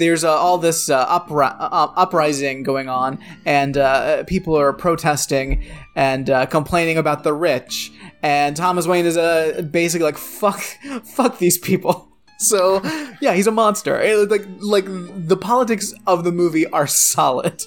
there's 0.00 0.24
uh, 0.24 0.32
all 0.32 0.58
this 0.58 0.90
uh, 0.90 1.06
upri- 1.20 1.54
uh, 1.58 1.92
uprising 1.94 2.64
going 2.64 2.88
on, 2.88 3.18
and 3.46 3.76
uh, 3.76 4.24
people 4.24 4.56
are 4.58 4.72
protesting 4.72 5.64
and 5.94 6.28
uh, 6.28 6.46
complaining 6.46 6.98
about 6.98 7.22
the 7.22 7.32
rich, 7.32 7.92
and 8.22 8.56
Thomas 8.56 8.86
Wayne 8.88 9.06
is 9.06 9.16
uh, 9.16 9.62
basically 9.70 10.06
like 10.06 10.18
fuck, 10.18 10.58
fuck 11.04 11.38
these 11.38 11.58
people. 11.58 12.08
So 12.42 12.80
yeah, 13.20 13.34
he's 13.34 13.46
a 13.46 13.52
monster. 13.52 14.00
It- 14.00 14.30
like 14.30 14.46
like 14.60 14.86
the 15.28 15.36
politics 15.36 15.92
of 16.06 16.24
the 16.24 16.32
movie 16.32 16.66
are 16.68 16.86
solid. 16.86 17.62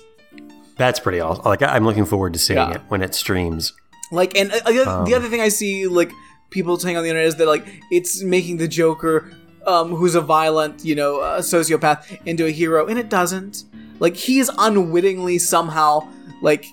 That's 0.77 0.99
pretty 0.99 1.19
awesome. 1.19 1.45
Like, 1.45 1.61
I'm 1.61 1.85
looking 1.85 2.05
forward 2.05 2.33
to 2.33 2.39
seeing 2.39 2.57
Yeah. 2.57 2.71
it 2.77 2.81
when 2.87 3.03
it 3.03 3.13
streams. 3.13 3.71
Like, 4.11 4.35
and 4.35 4.51
uh, 4.51 4.61
uh, 4.65 5.03
the 5.05 5.13
other 5.13 5.29
thing 5.29 5.41
I 5.41 5.49
see 5.49 5.85
like 5.85 6.11
people 6.49 6.79
saying 6.79 6.97
on 6.97 7.03
the 7.03 7.09
internet 7.09 7.27
is 7.27 7.35
that 7.35 7.45
like 7.47 7.67
it's 7.91 8.23
making 8.23 8.57
the 8.57 8.67
Joker, 8.67 9.31
um, 9.65 9.95
who's 9.95 10.15
a 10.15 10.21
violent, 10.21 10.83
you 10.83 10.95
know, 10.95 11.19
uh, 11.19 11.41
sociopath, 11.41 12.19
into 12.25 12.45
a 12.45 12.51
hero, 12.51 12.87
and 12.87 12.99
it 12.99 13.09
doesn't. 13.09 13.63
Like 13.99 14.15
he 14.15 14.39
is 14.39 14.51
unwittingly 14.57 15.37
somehow 15.39 16.07
like 16.41 16.65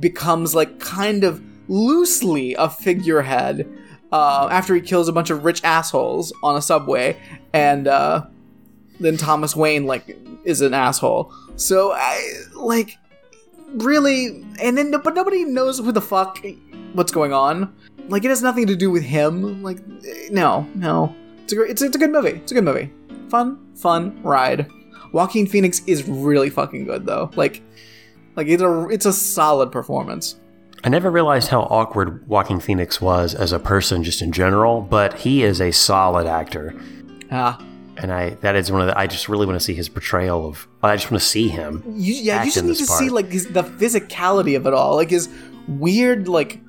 becomes 0.00 0.54
like 0.54 0.80
kind 0.80 1.24
of 1.24 1.42
loosely 1.68 2.54
a 2.54 2.68
figurehead 2.68 3.68
uh, 4.10 4.48
after 4.50 4.74
he 4.74 4.80
kills 4.80 5.08
a 5.08 5.12
bunch 5.12 5.30
of 5.30 5.44
rich 5.44 5.62
assholes 5.64 6.32
on 6.42 6.56
a 6.56 6.62
subway, 6.62 7.16
and 7.52 7.88
uh, 7.88 8.26
then 9.00 9.16
Thomas 9.16 9.56
Wayne 9.56 9.86
like 9.86 10.18
is 10.44 10.60
an 10.60 10.74
asshole. 10.74 11.32
So 11.56 11.92
I 11.92 12.42
like 12.54 12.98
really, 13.74 14.44
and 14.60 14.76
then 14.76 14.90
but 14.90 15.14
nobody 15.14 15.44
knows 15.44 15.78
who 15.78 15.92
the 15.92 16.00
fuck 16.00 16.44
what's 16.92 17.12
going 17.12 17.32
on. 17.32 17.74
Like 18.08 18.24
it 18.24 18.28
has 18.28 18.42
nothing 18.42 18.66
to 18.66 18.76
do 18.76 18.90
with 18.90 19.02
him. 19.02 19.62
Like 19.62 19.78
no, 20.30 20.68
no. 20.74 21.14
It's 21.52 21.58
a 21.58 21.60
great, 21.60 21.70
it's, 21.70 21.82
it's 21.82 21.96
a 21.96 21.98
good 21.98 22.10
movie. 22.12 22.30
It's 22.30 22.50
a 22.50 22.54
good 22.54 22.64
movie. 22.64 22.90
Fun, 23.28 23.58
fun 23.74 24.22
ride. 24.22 24.70
Joaquin 25.12 25.46
Phoenix 25.46 25.82
is 25.86 26.08
really 26.08 26.48
fucking 26.48 26.86
good 26.86 27.04
though. 27.04 27.30
Like, 27.34 27.60
like 28.36 28.46
it's 28.46 28.62
a 28.62 28.88
it's 28.88 29.04
a 29.04 29.12
solid 29.12 29.70
performance. 29.70 30.40
I 30.82 30.88
never 30.88 31.10
realized 31.10 31.48
how 31.48 31.60
awkward 31.64 32.26
Joaquin 32.26 32.58
Phoenix 32.58 33.02
was 33.02 33.34
as 33.34 33.52
a 33.52 33.58
person, 33.58 34.02
just 34.02 34.22
in 34.22 34.32
general. 34.32 34.80
But 34.80 35.12
he 35.12 35.42
is 35.42 35.60
a 35.60 35.72
solid 35.72 36.26
actor, 36.26 36.74
Ah, 37.30 37.62
and 37.98 38.10
I 38.10 38.30
that 38.40 38.56
is 38.56 38.72
one 38.72 38.80
of 38.80 38.86
the. 38.86 38.98
I 38.98 39.06
just 39.06 39.28
really 39.28 39.44
want 39.44 39.56
to 39.58 39.64
see 39.64 39.74
his 39.74 39.90
portrayal 39.90 40.46
of. 40.46 40.66
I 40.82 40.96
just 40.96 41.10
want 41.10 41.20
to 41.20 41.28
see 41.28 41.48
him. 41.48 41.82
you, 41.86 42.14
yeah, 42.14 42.44
you 42.44 42.50
just 42.50 42.64
need 42.64 42.76
to 42.76 42.86
part. 42.86 42.98
see 42.98 43.10
like 43.10 43.30
his, 43.30 43.46
the 43.48 43.62
physicality 43.62 44.56
of 44.56 44.66
it 44.66 44.72
all, 44.72 44.96
like 44.96 45.10
his 45.10 45.28
weird 45.68 46.28
like. 46.28 46.60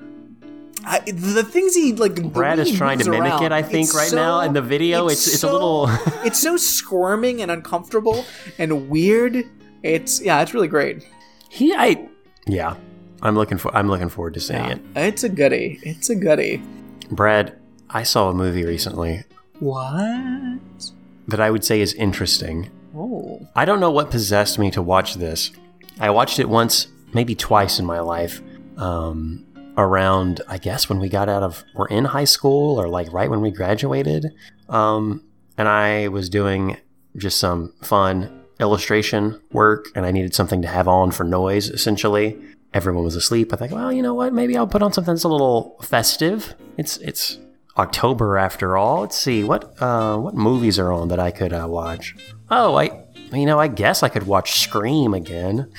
I, 0.86 1.00
the 1.00 1.42
things 1.44 1.74
he 1.74 1.92
like. 1.94 2.22
Brad 2.32 2.58
is 2.58 2.76
trying 2.76 2.98
to 3.00 3.10
mimic 3.10 3.32
around, 3.32 3.44
it. 3.44 3.52
I 3.52 3.62
think 3.62 3.92
right 3.94 4.08
so- 4.08 4.16
now 4.16 4.40
in 4.40 4.52
the 4.52 4.62
video, 4.62 5.08
it's 5.08 5.26
it's, 5.26 5.36
a 5.36 5.38
so- 5.38 5.52
little. 5.52 5.86
it's 6.24 6.38
so 6.38 6.56
squirming 6.56 7.40
and 7.42 7.50
uncomfortable 7.50 8.24
and 8.58 8.88
weird. 8.88 9.44
It's 9.82 10.20
yeah, 10.22 10.40
it's 10.42 10.54
really 10.54 10.68
great. 10.68 11.06
he, 11.50 11.74
I, 11.74 12.08
yeah. 12.46 12.76
I'm 13.22 13.34
looking 13.36 13.56
for. 13.58 13.74
I'm 13.74 13.88
looking 13.88 14.08
forward 14.10 14.34
to 14.34 14.40
seeing 14.40 14.60
Yeah, 14.64 14.72
it. 14.72 14.80
it's 14.96 15.24
a 15.24 15.28
goodie. 15.28 15.80
It's 15.82 16.10
a 16.10 16.14
goodie. 16.14 16.62
Brad, 17.10 17.58
I 17.88 18.02
saw 18.02 18.28
a 18.30 18.34
movie 18.34 18.64
recently 18.64 19.24
What? 19.60 20.92
that 21.28 21.40
I 21.40 21.50
would 21.50 21.64
say 21.64 21.80
is 21.80 21.94
interesting. 21.94 22.70
Oh, 22.96 23.46
I 23.56 23.64
don't 23.64 23.80
know 23.80 23.90
what 23.90 24.10
possessed 24.10 24.58
me 24.58 24.70
to 24.72 24.82
watch 24.82 25.14
this. 25.14 25.50
I 25.98 26.10
watched 26.10 26.38
it 26.38 26.48
once, 26.48 26.88
maybe 27.14 27.34
twice 27.34 27.78
in 27.78 27.86
my 27.86 28.00
life. 28.00 28.42
Um, 28.76 29.46
around, 29.76 30.40
I 30.48 30.58
guess, 30.58 30.88
when 30.88 30.98
we 30.98 31.08
got 31.08 31.28
out 31.28 31.42
of, 31.42 31.64
we're 31.74 31.88
in 31.88 32.06
high 32.06 32.24
school 32.24 32.80
or 32.80 32.88
like 32.88 33.12
right 33.12 33.30
when 33.30 33.40
we 33.40 33.50
graduated. 33.50 34.26
Um, 34.68 35.24
and 35.56 35.68
I 35.68 36.08
was 36.08 36.28
doing 36.28 36.76
just 37.16 37.38
some 37.38 37.72
fun 37.82 38.44
illustration 38.60 39.40
work 39.52 39.86
and 39.94 40.06
I 40.06 40.10
needed 40.10 40.34
something 40.34 40.62
to 40.62 40.68
have 40.68 40.88
on 40.88 41.10
for 41.10 41.24
noise, 41.24 41.68
essentially. 41.68 42.38
Everyone 42.72 43.04
was 43.04 43.16
asleep. 43.16 43.52
I 43.52 43.56
think, 43.56 43.72
well, 43.72 43.92
you 43.92 44.02
know 44.02 44.14
what? 44.14 44.32
Maybe 44.32 44.56
I'll 44.56 44.66
put 44.66 44.82
on 44.82 44.92
something 44.92 45.14
that's 45.14 45.24
a 45.24 45.28
little 45.28 45.76
festive. 45.82 46.54
It's, 46.76 46.96
it's, 46.98 47.38
October 47.76 48.38
after 48.38 48.76
all. 48.76 49.00
Let's 49.00 49.18
see 49.18 49.42
what 49.42 49.80
uh, 49.82 50.16
what 50.16 50.34
movies 50.34 50.78
are 50.78 50.92
on 50.92 51.08
that 51.08 51.18
I 51.18 51.30
could 51.30 51.52
uh, 51.52 51.66
watch. 51.68 52.14
Oh, 52.50 52.76
I 52.76 53.04
you 53.32 53.46
know 53.46 53.58
I 53.58 53.68
guess 53.68 54.02
I 54.02 54.08
could 54.08 54.26
watch 54.26 54.60
Scream 54.60 55.14
again. 55.14 55.72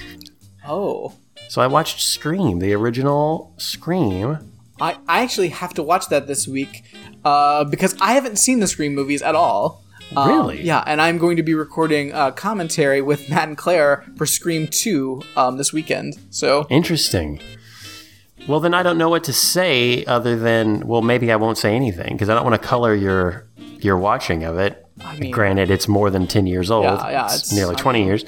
oh. 0.67 1.13
So 1.49 1.61
I 1.61 1.67
watched 1.67 2.01
Scream, 2.01 2.59
the 2.59 2.73
original 2.73 3.53
Scream. 3.57 4.37
I, 4.81 4.97
I 5.07 5.21
actually 5.23 5.49
have 5.49 5.73
to 5.75 5.83
watch 5.83 6.07
that 6.09 6.27
this 6.27 6.47
week 6.47 6.83
uh, 7.23 7.63
because 7.63 7.95
I 8.01 8.13
haven't 8.13 8.37
seen 8.37 8.59
the 8.59 8.67
Scream 8.67 8.93
movies 8.93 9.21
at 9.21 9.35
all. 9.35 9.83
Um, 10.15 10.27
Really? 10.27 10.61
Yeah, 10.63 10.83
and 10.85 11.01
I'm 11.01 11.17
going 11.17 11.37
to 11.37 11.43
be 11.43 11.53
recording 11.53 12.13
uh, 12.13 12.31
commentary 12.31 13.01
with 13.01 13.29
Matt 13.29 13.47
and 13.47 13.57
Claire 13.57 14.03
for 14.17 14.25
Scream 14.25 14.67
2 14.67 15.21
um, 15.37 15.57
this 15.57 15.71
weekend. 15.71 16.15
So, 16.29 16.67
Interesting. 16.69 17.39
Well, 18.47 18.59
then 18.59 18.73
I 18.75 18.83
don't 18.83 18.97
know 18.99 19.09
what 19.09 19.23
to 19.23 19.33
say 19.33 20.05
other 20.05 20.37
than 20.37 20.85
well, 20.85 21.01
maybe 21.01 21.31
I 21.31 21.35
won't 21.35 21.57
say 21.57 21.75
anything 21.75 22.13
because 22.13 22.29
I 22.29 22.35
don't 22.35 22.43
want 22.45 22.61
to 22.61 22.67
color 22.67 22.93
your 22.93 23.47
your 23.79 23.97
watching 23.97 24.43
of 24.43 24.59
it. 24.59 24.85
I 25.03 25.17
mean, 25.17 25.31
Granted, 25.31 25.71
it's 25.71 25.87
more 25.87 26.11
than 26.11 26.27
ten 26.27 26.45
years 26.45 26.69
old. 26.69 26.83
Yeah, 26.83 27.09
yeah, 27.09 27.25
it's, 27.25 27.35
it's- 27.37 27.53
nearly 27.53 27.75
I 27.75 27.79
twenty 27.79 27.99
mean- 27.99 28.07
years. 28.09 28.25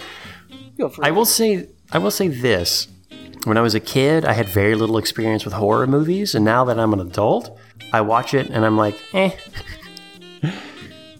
I 1.03 1.12
will 1.12 1.25
say 1.25 1.67
I 1.91 2.00
will 2.00 2.09
say 2.09 2.29
this. 2.29 2.88
When 3.48 3.58
I 3.58 3.62
was 3.62 3.75
a 3.75 3.80
kid, 3.80 4.25
I 4.25 4.34
had 4.34 4.50
very 4.50 4.75
little 4.75 4.98
experience 4.98 5.46
with 5.46 5.54
horror 5.54 5.88
movies, 5.88 6.36
and 6.36 6.44
now 6.44 6.66
that 6.66 6.77
I'm 6.77 6.92
an 6.92 7.00
adult, 7.00 7.58
I 7.94 8.01
watch 8.01 8.34
it 8.34 8.50
and 8.50 8.66
I'm 8.66 8.75
like, 8.75 9.01
eh. 9.13 9.32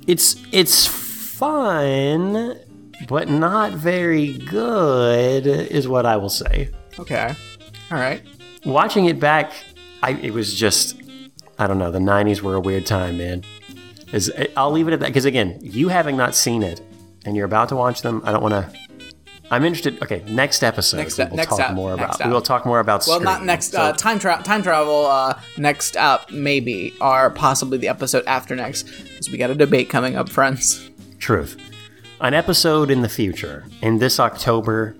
it's 0.08 0.36
it's 0.52 0.86
fun, 0.86 2.60
but 3.08 3.30
not 3.30 3.72
very 3.72 4.34
good, 4.40 5.48
is 5.48 5.88
what 5.88 6.06
I 6.06 6.18
will 6.18 6.30
say. 6.30 6.70
Okay. 7.00 7.34
All 7.92 7.98
right. 7.98 8.22
Watching 8.66 9.06
it 9.06 9.22
back, 9.22 9.54
I 10.04 10.12
it 10.12 10.34
was 10.34 10.54
just 10.54 11.02
I 11.58 11.66
don't 11.66 11.80
know. 11.80 11.92
The 11.92 12.00
'90s 12.00 12.42
were 12.42 12.56
a 12.56 12.60
weird 12.60 12.86
time, 12.86 13.20
man. 13.20 13.46
Is 14.12 14.30
I'll 14.58 14.72
leave 14.72 14.90
it 14.90 14.94
at 14.94 15.00
that 15.00 15.08
because 15.08 15.24
again, 15.24 15.60
you 15.62 15.88
having 15.88 16.18
not 16.18 16.36
seen 16.36 16.62
it 16.62 16.82
and 17.24 17.38
you're 17.38 17.46
about 17.46 17.70
to 17.70 17.78
watch 17.78 18.02
them, 18.02 18.22
I 18.26 18.34
don't 18.34 18.44
want 18.44 18.54
to. 18.54 18.87
I'm 19.50 19.64
interested. 19.64 20.02
Okay, 20.04 20.24
next 20.28 20.62
episode 20.62 20.98
Next 20.98 21.18
we 21.18 21.26
will 21.26 21.36
next 21.38 21.50
talk 21.50 21.60
ep- 21.70 21.74
more 21.76 21.94
about. 21.94 22.24
We 22.26 22.30
will 22.32 22.42
talk 22.42 22.66
more 22.66 22.80
about. 22.80 23.06
Well, 23.08 23.20
not 23.22 23.46
next 23.46 23.72
So, 23.72 23.80
uh, 23.80 23.94
time 23.94 24.20
travel. 24.20 24.44
time 24.44 24.62
travel. 24.62 25.06
Uh, 25.06 25.40
next 25.58 25.96
up, 25.96 26.30
maybe, 26.32 26.94
or 27.00 27.30
possibly 27.30 27.78
the 27.78 27.88
episode 27.88 28.26
after 28.28 28.56
next, 28.56 28.84
because 28.84 29.30
we 29.32 29.38
got 29.38 29.50
a 29.50 29.56
debate 29.56 29.90
coming 29.90 30.16
up, 30.18 30.30
friends. 30.30 30.90
truth. 31.20 31.56
An 32.20 32.34
episode 32.34 32.90
in 32.92 33.02
the 33.04 33.10
future, 33.10 33.64
in 33.82 34.00
this 34.00 34.20
October, 34.20 34.96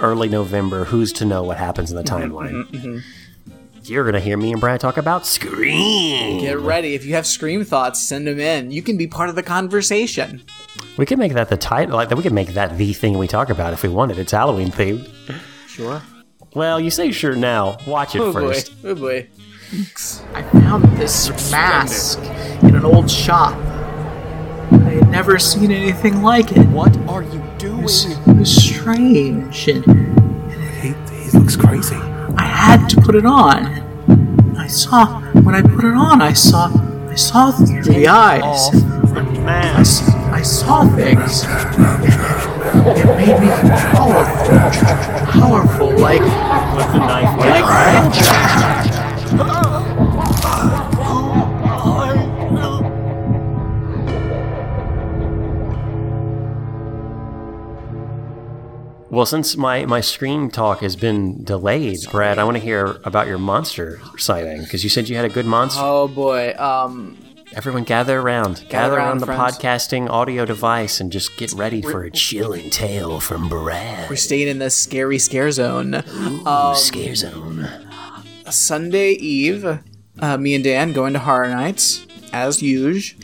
early 0.00 0.28
November. 0.28 0.84
Who's 0.86 1.12
to 1.14 1.24
know 1.24 1.42
what 1.44 1.58
happens 1.58 1.90
in 1.90 1.96
the 1.96 2.02
Mm-hmm, 2.02 2.34
timeline? 2.34 3.02
You're 3.86 4.04
gonna 4.04 4.20
hear 4.20 4.36
me 4.38 4.50
and 4.52 4.60
Brad 4.60 4.80
talk 4.80 4.96
about 4.96 5.26
Scream. 5.26 6.40
Get 6.40 6.58
ready. 6.58 6.94
If 6.94 7.04
you 7.04 7.14
have 7.14 7.26
Scream 7.26 7.64
thoughts, 7.64 8.00
send 8.00 8.26
them 8.26 8.40
in. 8.40 8.70
You 8.70 8.80
can 8.82 8.96
be 8.96 9.06
part 9.06 9.28
of 9.28 9.34
the 9.34 9.42
conversation. 9.42 10.42
We 10.96 11.04
could 11.04 11.18
make 11.18 11.34
that 11.34 11.50
the 11.50 11.56
title. 11.58 11.96
Like 11.96 12.10
we 12.10 12.22
could 12.22 12.32
make 12.32 12.48
that 12.54 12.78
the 12.78 12.92
thing 12.94 13.18
we 13.18 13.28
talk 13.28 13.50
about 13.50 13.72
if 13.74 13.82
we 13.82 13.90
wanted. 13.90 14.18
It's 14.18 14.32
Halloween 14.32 14.68
themed. 14.70 15.10
Sure. 15.66 16.00
Well, 16.54 16.80
you 16.80 16.90
say 16.90 17.10
sure 17.12 17.34
now. 17.36 17.76
Watch 17.86 18.14
it 18.14 18.20
Oh 18.20 18.32
first. 18.32 18.80
boy. 18.82 18.88
Oh 18.88 18.94
boy. 18.94 19.28
I 20.34 20.42
found 20.44 20.84
this 20.96 21.28
mask 21.50 22.20
in 22.62 22.76
an 22.76 22.84
old 22.84 23.10
shop. 23.10 23.54
I 24.70 24.76
had 24.76 25.10
never 25.10 25.38
seen 25.38 25.70
anything 25.72 26.22
like 26.22 26.52
it. 26.52 26.64
What 26.68 26.96
are 27.08 27.22
you 27.22 27.42
doing? 27.58 27.80
It 27.84 28.36
was 28.38 28.56
strange, 28.56 29.68
and 29.68 29.84
He, 30.80 30.94
he 31.16 31.30
looks 31.38 31.56
crazy. 31.56 31.96
I 32.36 32.44
had 32.44 32.88
to 32.90 33.00
put 33.00 33.14
it 33.14 33.26
on. 33.26 33.66
I 34.56 34.66
saw 34.66 35.20
when 35.32 35.54
I 35.54 35.62
put 35.62 35.84
it 35.84 35.94
on. 35.94 36.22
I 36.22 36.32
saw 36.32 36.70
I 37.08 37.14
saw 37.16 37.52
through 37.52 37.82
the 37.84 38.08
eyes. 38.08 38.70
I 39.46 40.42
saw 40.42 40.84
things. 40.96 41.44
It 42.86 43.06
made 43.16 43.38
me 43.40 43.48
powerful, 43.94 44.58
powerful, 45.30 45.90
like 45.98 46.20
knife. 46.20 47.38
like 47.38 48.83
Well, 59.14 59.26
since 59.26 59.56
my 59.56 59.86
my 59.86 60.00
Scream 60.00 60.50
talk 60.50 60.80
has 60.80 60.96
been 60.96 61.44
delayed, 61.44 62.00
Brad, 62.10 62.40
I 62.40 62.42
want 62.42 62.56
to 62.56 62.62
hear 62.62 62.98
about 63.04 63.28
your 63.28 63.38
monster 63.38 64.00
sighting 64.18 64.62
because 64.62 64.82
you 64.82 64.90
said 64.90 65.08
you 65.08 65.14
had 65.14 65.24
a 65.24 65.28
good 65.28 65.46
monster. 65.46 65.80
Oh 65.80 66.08
boy. 66.08 66.52
Um. 66.58 67.16
Everyone, 67.52 67.84
gather 67.84 68.18
around, 68.18 68.64
gather, 68.68 68.96
around, 68.96 69.06
around 69.06 69.18
the 69.18 69.26
friends. 69.26 69.58
podcasting 69.58 70.10
audio 70.10 70.44
device, 70.44 71.00
and 71.00 71.12
just 71.12 71.36
get 71.36 71.52
ready 71.52 71.80
for 71.80 72.02
a 72.02 72.10
chilling 72.10 72.70
tale 72.70 73.20
from 73.20 73.48
Brad. 73.48 74.10
We're 74.10 74.16
staying 74.16 74.48
in 74.48 74.58
the 74.58 74.70
scary 74.70 75.20
scare 75.20 75.52
zone. 75.52 75.94
Um, 76.44 76.74
Scare 76.74 77.14
zone. 77.14 77.68
Sunday 78.50 79.12
Eve, 79.12 79.78
uh, 80.18 80.36
me 80.38 80.56
and 80.56 80.64
Dan 80.64 80.92
going 80.92 81.12
to 81.12 81.20
Horror 81.20 81.50
Nights 81.50 82.04
as 82.32 82.60
usual. 82.60 83.20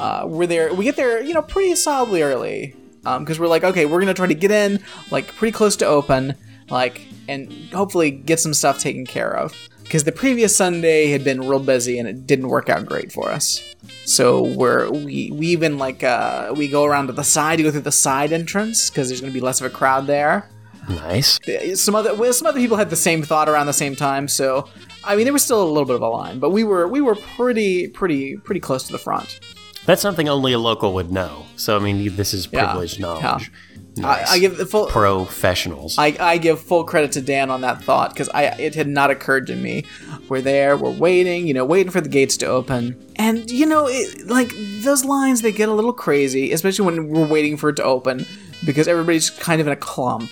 Uh, 0.00 0.24
we're 0.26 0.46
there. 0.46 0.72
We 0.72 0.86
get 0.86 0.96
there, 0.96 1.22
you 1.22 1.34
know, 1.34 1.42
pretty 1.42 1.74
solidly 1.74 2.22
early 2.22 2.74
because 3.02 3.38
we're 3.38 3.46
like, 3.48 3.64
okay, 3.64 3.86
we're 3.86 4.00
gonna 4.00 4.14
try 4.14 4.26
to 4.26 4.34
get 4.34 4.50
in 4.50 4.80
like 5.10 5.34
pretty 5.36 5.52
close 5.52 5.76
to 5.76 5.86
open, 5.86 6.34
like, 6.70 7.06
and 7.28 7.52
hopefully 7.72 8.10
get 8.10 8.40
some 8.40 8.54
stuff 8.54 8.78
taken 8.78 9.06
care 9.06 9.34
of. 9.36 9.54
Because 9.82 10.04
the 10.04 10.12
previous 10.12 10.54
Sunday 10.54 11.08
had 11.08 11.24
been 11.24 11.40
real 11.40 11.60
busy 11.60 11.98
and 11.98 12.06
it 12.06 12.26
didn't 12.26 12.48
work 12.48 12.68
out 12.68 12.84
great 12.84 13.10
for 13.10 13.30
us. 13.30 13.62
So 14.04 14.42
we're 14.42 14.90
we 14.90 15.30
we 15.32 15.46
even 15.48 15.78
like 15.78 16.02
uh, 16.04 16.52
we 16.56 16.68
go 16.68 16.84
around 16.84 17.06
to 17.06 17.12
the 17.14 17.24
side, 17.24 17.58
you 17.58 17.64
go 17.64 17.70
through 17.70 17.80
the 17.82 17.92
side 17.92 18.32
entrance 18.32 18.90
because 18.90 19.08
there's 19.08 19.20
gonna 19.20 19.32
be 19.32 19.40
less 19.40 19.60
of 19.60 19.66
a 19.66 19.70
crowd 19.74 20.06
there 20.06 20.48
Nice. 20.88 21.38
some 21.74 21.94
other 21.94 22.14
well, 22.14 22.32
some 22.32 22.46
other 22.46 22.58
people 22.58 22.76
had 22.78 22.88
the 22.88 22.96
same 22.96 23.22
thought 23.22 23.46
around 23.48 23.66
the 23.66 23.74
same 23.74 23.94
time 23.94 24.26
so 24.26 24.66
i 25.04 25.14
mean 25.14 25.24
there 25.24 25.34
was 25.34 25.42
still 25.44 25.62
a 25.62 25.68
little 25.68 25.84
bit 25.84 25.96
of 25.96 26.00
a 26.00 26.08
line 26.08 26.38
but 26.38 26.48
we 26.48 26.64
were 26.64 26.88
we 26.88 27.02
were 27.02 27.14
pretty 27.14 27.88
pretty 27.88 28.38
pretty 28.38 28.60
close 28.60 28.84
to 28.84 28.92
the 28.92 28.98
front 28.98 29.40
That's 29.88 30.02
something 30.02 30.28
only 30.28 30.52
a 30.52 30.58
local 30.58 30.92
would 30.92 31.10
know. 31.10 31.46
So 31.56 31.74
I 31.74 31.78
mean, 31.78 32.14
this 32.14 32.34
is 32.34 32.46
Yeah, 32.52 32.66
privileged 32.66 33.00
knowledge. 33.00 33.50
Nice. 33.96 34.30
I, 34.30 34.34
I 34.34 34.38
give 34.38 34.58
the 34.58 34.66
full. 34.66 34.86
Professionals. 34.86 35.96
I, 35.96 36.14
I 36.20 36.36
give 36.36 36.60
full 36.60 36.84
credit 36.84 37.12
to 37.12 37.22
Dan 37.22 37.50
on 37.50 37.62
that 37.62 37.82
thought 37.82 38.12
because 38.12 38.28
I 38.28 38.42
it 38.58 38.74
had 38.74 38.86
not 38.86 39.10
occurred 39.10 39.46
to 39.46 39.56
me. 39.56 39.86
We're 40.28 40.42
there, 40.42 40.76
we're 40.76 40.90
waiting, 40.90 41.46
you 41.46 41.54
know, 41.54 41.64
waiting 41.64 41.90
for 41.90 42.02
the 42.02 42.10
gates 42.10 42.36
to 42.36 42.46
open, 42.46 43.02
and 43.16 43.50
you 43.50 43.64
know, 43.64 43.88
it, 43.88 44.26
like 44.26 44.52
those 44.82 45.06
lines 45.06 45.40
they 45.40 45.52
get 45.52 45.70
a 45.70 45.72
little 45.72 45.94
crazy, 45.94 46.52
especially 46.52 46.84
when 46.84 47.08
we're 47.08 47.26
waiting 47.26 47.56
for 47.56 47.70
it 47.70 47.76
to 47.76 47.82
open 47.82 48.26
because 48.66 48.88
everybody's 48.88 49.30
kind 49.30 49.58
of 49.58 49.66
in 49.66 49.72
a 49.72 49.76
clump, 49.76 50.30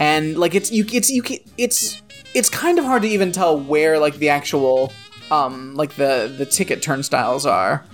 and 0.00 0.38
like 0.38 0.54
it's 0.54 0.72
you 0.72 0.86
it's 0.90 1.10
you 1.10 1.22
it's 1.58 2.00
it's 2.32 2.48
kind 2.48 2.78
of 2.78 2.86
hard 2.86 3.02
to 3.02 3.08
even 3.08 3.32
tell 3.32 3.60
where 3.60 3.98
like 3.98 4.16
the 4.16 4.30
actual 4.30 4.94
um 5.30 5.74
like 5.74 5.94
the 5.96 6.34
the 6.38 6.46
ticket 6.46 6.80
turnstiles 6.80 7.44
are 7.44 7.84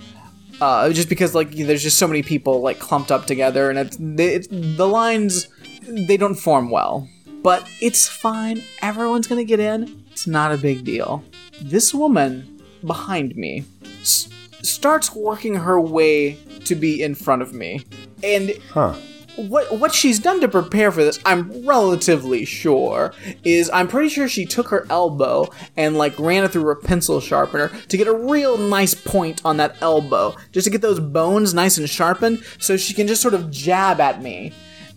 uh, 0.61 0.91
just 0.91 1.09
because 1.09 1.35
like 1.35 1.51
there's 1.51 1.83
just 1.83 1.97
so 1.97 2.07
many 2.07 2.23
people 2.23 2.61
like 2.61 2.79
clumped 2.79 3.11
up 3.11 3.25
together 3.25 3.69
and 3.69 3.79
it's, 3.79 3.97
it's 3.99 4.47
the 4.49 4.87
lines 4.87 5.47
they 5.87 6.17
don't 6.17 6.35
form 6.35 6.69
well. 6.69 7.07
But 7.43 7.67
it's 7.81 8.07
fine. 8.07 8.63
Everyone's 8.81 9.27
gonna 9.27 9.43
get 9.43 9.59
in. 9.59 10.03
It's 10.11 10.25
not 10.27 10.51
a 10.51 10.57
big 10.57 10.83
deal. 10.83 11.23
This 11.61 11.93
woman 11.93 12.61
behind 12.85 13.35
me 13.35 13.65
s- 14.01 14.29
starts 14.63 15.13
working 15.15 15.55
her 15.55 15.79
way 15.79 16.39
to 16.65 16.75
be 16.75 17.03
in 17.03 17.13
front 17.15 17.41
of 17.41 17.53
me. 17.53 17.85
And 18.23 18.53
huh. 18.71 18.95
What 19.37 19.79
what 19.79 19.93
she's 19.93 20.19
done 20.19 20.41
to 20.41 20.47
prepare 20.47 20.91
for 20.91 21.03
this, 21.03 21.19
I'm 21.25 21.65
relatively 21.65 22.45
sure, 22.45 23.13
is 23.43 23.69
I'm 23.73 23.87
pretty 23.87 24.09
sure 24.09 24.27
she 24.27 24.45
took 24.45 24.69
her 24.69 24.85
elbow 24.89 25.49
and 25.75 25.97
like 25.97 26.17
ran 26.19 26.43
it 26.43 26.51
through 26.51 26.69
a 26.71 26.75
pencil 26.75 27.19
sharpener 27.19 27.69
to 27.69 27.97
get 27.97 28.07
a 28.07 28.13
real 28.13 28.57
nice 28.57 28.93
point 28.93 29.41
on 29.45 29.57
that 29.57 29.75
elbow, 29.81 30.35
just 30.51 30.65
to 30.65 30.71
get 30.71 30.81
those 30.81 30.99
bones 30.99 31.53
nice 31.53 31.77
and 31.77 31.89
sharpened, 31.89 32.43
so 32.59 32.77
she 32.77 32.93
can 32.93 33.07
just 33.07 33.21
sort 33.21 33.33
of 33.33 33.51
jab 33.51 33.99
at 33.99 34.21
me 34.21 34.53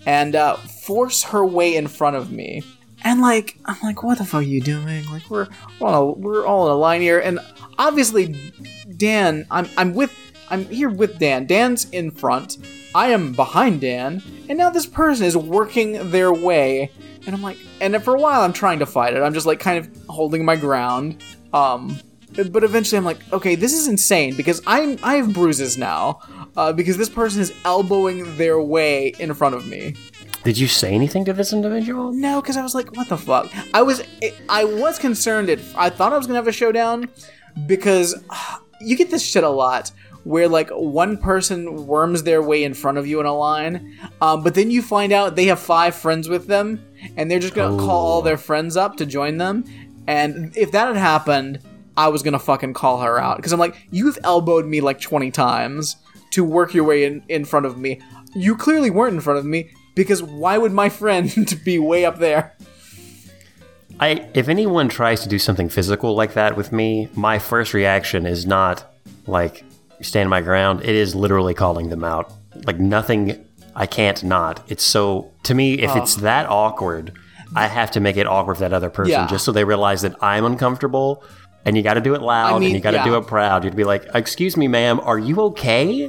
and 0.06 0.36
uh, 0.36 0.56
force 0.56 1.22
her 1.24 1.44
way 1.44 1.76
in 1.76 1.88
front 1.88 2.16
of 2.16 2.30
me. 2.30 2.62
And 3.04 3.20
like, 3.20 3.58
I'm 3.64 3.76
like, 3.82 4.02
what 4.02 4.18
the 4.18 4.24
fuck 4.24 4.40
are 4.40 4.42
you 4.42 4.60
doing? 4.60 5.04
Like, 5.10 5.30
we're 5.30 5.48
we're, 5.78 6.02
we're 6.02 6.46
all 6.46 6.66
in 6.66 6.72
a 6.72 6.76
line 6.76 7.00
here, 7.00 7.20
and 7.20 7.38
obviously, 7.78 8.52
Dan, 8.96 9.46
I'm 9.50 9.68
I'm 9.76 9.94
with 9.94 10.12
I'm 10.50 10.64
here 10.64 10.88
with 10.88 11.18
Dan. 11.18 11.46
Dan's 11.46 11.88
in 11.90 12.10
front. 12.10 12.58
I 12.94 13.08
am 13.10 13.32
behind 13.32 13.80
Dan, 13.80 14.22
and 14.48 14.58
now 14.58 14.70
this 14.70 14.86
person 14.86 15.26
is 15.26 15.36
working 15.36 16.10
their 16.10 16.32
way, 16.32 16.90
and 17.26 17.34
I'm 17.34 17.42
like, 17.42 17.58
and 17.80 18.02
for 18.02 18.14
a 18.14 18.20
while 18.20 18.42
I'm 18.42 18.52
trying 18.52 18.78
to 18.78 18.86
fight 18.86 19.14
it. 19.14 19.22
I'm 19.22 19.34
just 19.34 19.46
like 19.46 19.60
kind 19.60 19.78
of 19.78 20.06
holding 20.08 20.44
my 20.44 20.56
ground. 20.56 21.22
Um, 21.52 21.98
but 22.50 22.62
eventually 22.62 22.98
I'm 22.98 23.04
like, 23.04 23.18
okay, 23.32 23.54
this 23.54 23.72
is 23.72 23.88
insane 23.88 24.36
because 24.36 24.62
I'm 24.66 24.98
I 25.02 25.16
have 25.16 25.32
bruises 25.32 25.76
now, 25.76 26.20
uh, 26.56 26.72
because 26.72 26.96
this 26.96 27.08
person 27.08 27.40
is 27.40 27.52
elbowing 27.64 28.36
their 28.36 28.60
way 28.60 29.14
in 29.18 29.32
front 29.34 29.54
of 29.54 29.66
me. 29.66 29.94
Did 30.44 30.56
you 30.56 30.68
say 30.68 30.94
anything 30.94 31.24
to 31.26 31.32
this 31.32 31.52
individual? 31.52 32.12
No, 32.12 32.40
because 32.40 32.56
I 32.56 32.62
was 32.62 32.74
like, 32.74 32.96
what 32.96 33.08
the 33.08 33.16
fuck? 33.16 33.50
I 33.74 33.82
was 33.82 34.02
I 34.48 34.64
was 34.64 34.98
concerned. 34.98 35.50
At, 35.50 35.58
I 35.76 35.90
thought 35.90 36.12
I 36.12 36.16
was 36.16 36.26
gonna 36.26 36.38
have 36.38 36.48
a 36.48 36.52
showdown 36.52 37.08
because 37.66 38.14
uh, 38.30 38.58
you 38.80 38.96
get 38.96 39.10
this 39.10 39.24
shit 39.24 39.44
a 39.44 39.48
lot 39.48 39.90
where 40.24 40.48
like 40.48 40.70
one 40.70 41.16
person 41.16 41.86
worms 41.86 42.22
their 42.22 42.42
way 42.42 42.64
in 42.64 42.74
front 42.74 42.98
of 42.98 43.06
you 43.06 43.20
in 43.20 43.26
a 43.26 43.34
line, 43.34 43.98
um, 44.20 44.42
but 44.42 44.54
then 44.54 44.70
you 44.70 44.82
find 44.82 45.12
out 45.12 45.36
they 45.36 45.46
have 45.46 45.60
five 45.60 45.94
friends 45.94 46.28
with 46.28 46.46
them, 46.46 46.84
and 47.16 47.30
they're 47.30 47.38
just 47.38 47.54
gonna 47.54 47.76
call 47.78 48.06
all 48.06 48.22
their 48.22 48.36
friends 48.36 48.76
up 48.76 48.96
to 48.96 49.06
join 49.06 49.38
them. 49.38 49.64
And 50.06 50.56
if 50.56 50.72
that 50.72 50.88
had 50.88 50.96
happened, 50.96 51.60
I 51.96 52.08
was 52.08 52.22
gonna 52.22 52.38
fucking 52.38 52.74
call 52.74 53.00
her 53.00 53.18
out 53.18 53.36
because 53.36 53.52
I'm 53.52 53.60
like, 53.60 53.76
you've 53.90 54.18
elbowed 54.24 54.66
me 54.66 54.80
like 54.80 55.00
20 55.00 55.30
times 55.30 55.96
to 56.30 56.44
work 56.44 56.74
your 56.74 56.84
way 56.84 57.04
in 57.04 57.22
in 57.28 57.44
front 57.44 57.66
of 57.66 57.78
me. 57.78 58.00
You 58.34 58.56
clearly 58.56 58.90
weren't 58.90 59.14
in 59.14 59.20
front 59.20 59.38
of 59.38 59.44
me 59.44 59.70
because 59.94 60.22
why 60.22 60.58
would 60.58 60.72
my 60.72 60.88
friend 60.88 61.60
be 61.64 61.78
way 61.78 62.04
up 62.04 62.18
there? 62.18 62.54
I 64.00 64.28
if 64.34 64.48
anyone 64.48 64.88
tries 64.88 65.22
to 65.22 65.28
do 65.28 65.38
something 65.38 65.68
physical 65.68 66.14
like 66.14 66.34
that 66.34 66.56
with 66.56 66.72
me, 66.72 67.08
my 67.14 67.38
first 67.38 67.74
reaction 67.74 68.26
is 68.26 68.46
not 68.46 68.84
like 69.26 69.64
stand 70.02 70.30
my 70.30 70.40
ground. 70.40 70.82
It 70.82 70.94
is 70.94 71.14
literally 71.14 71.54
calling 71.54 71.88
them 71.88 72.04
out. 72.04 72.32
Like 72.66 72.78
nothing 72.78 73.44
I 73.74 73.86
can't 73.86 74.22
not. 74.24 74.60
It's 74.68 74.82
so 74.84 75.32
to 75.44 75.54
me 75.54 75.74
if 75.74 75.94
it's 75.96 76.16
um, 76.16 76.22
that 76.24 76.46
awkward, 76.48 77.12
I 77.54 77.66
have 77.68 77.92
to 77.92 78.00
make 78.00 78.16
it 78.16 78.26
awkward 78.26 78.56
for 78.56 78.60
that 78.60 78.72
other 78.72 78.90
person 78.90 79.12
Yeah. 79.12 79.26
just 79.28 79.44
so 79.44 79.52
they 79.52 79.64
realize 79.64 80.02
that 80.02 80.16
I'm 80.22 80.44
uncomfortable. 80.44 81.22
And 81.64 81.76
you 81.76 81.82
got 81.82 81.94
to 81.94 82.00
do 82.00 82.14
it 82.14 82.22
loud, 82.22 82.60
mean, 82.60 82.68
and 82.68 82.76
you 82.76 82.80
got 82.80 82.92
to 82.92 83.02
do 83.04 83.16
it 83.16 83.26
proud. 83.26 83.62
You'd 83.62 83.76
be 83.76 83.84
like, 83.84 84.06
"Excuse 84.14 84.56
me, 84.56 84.68
ma'am, 84.68 85.00
are 85.00 85.18
you 85.18 85.40
okay?" 85.40 86.08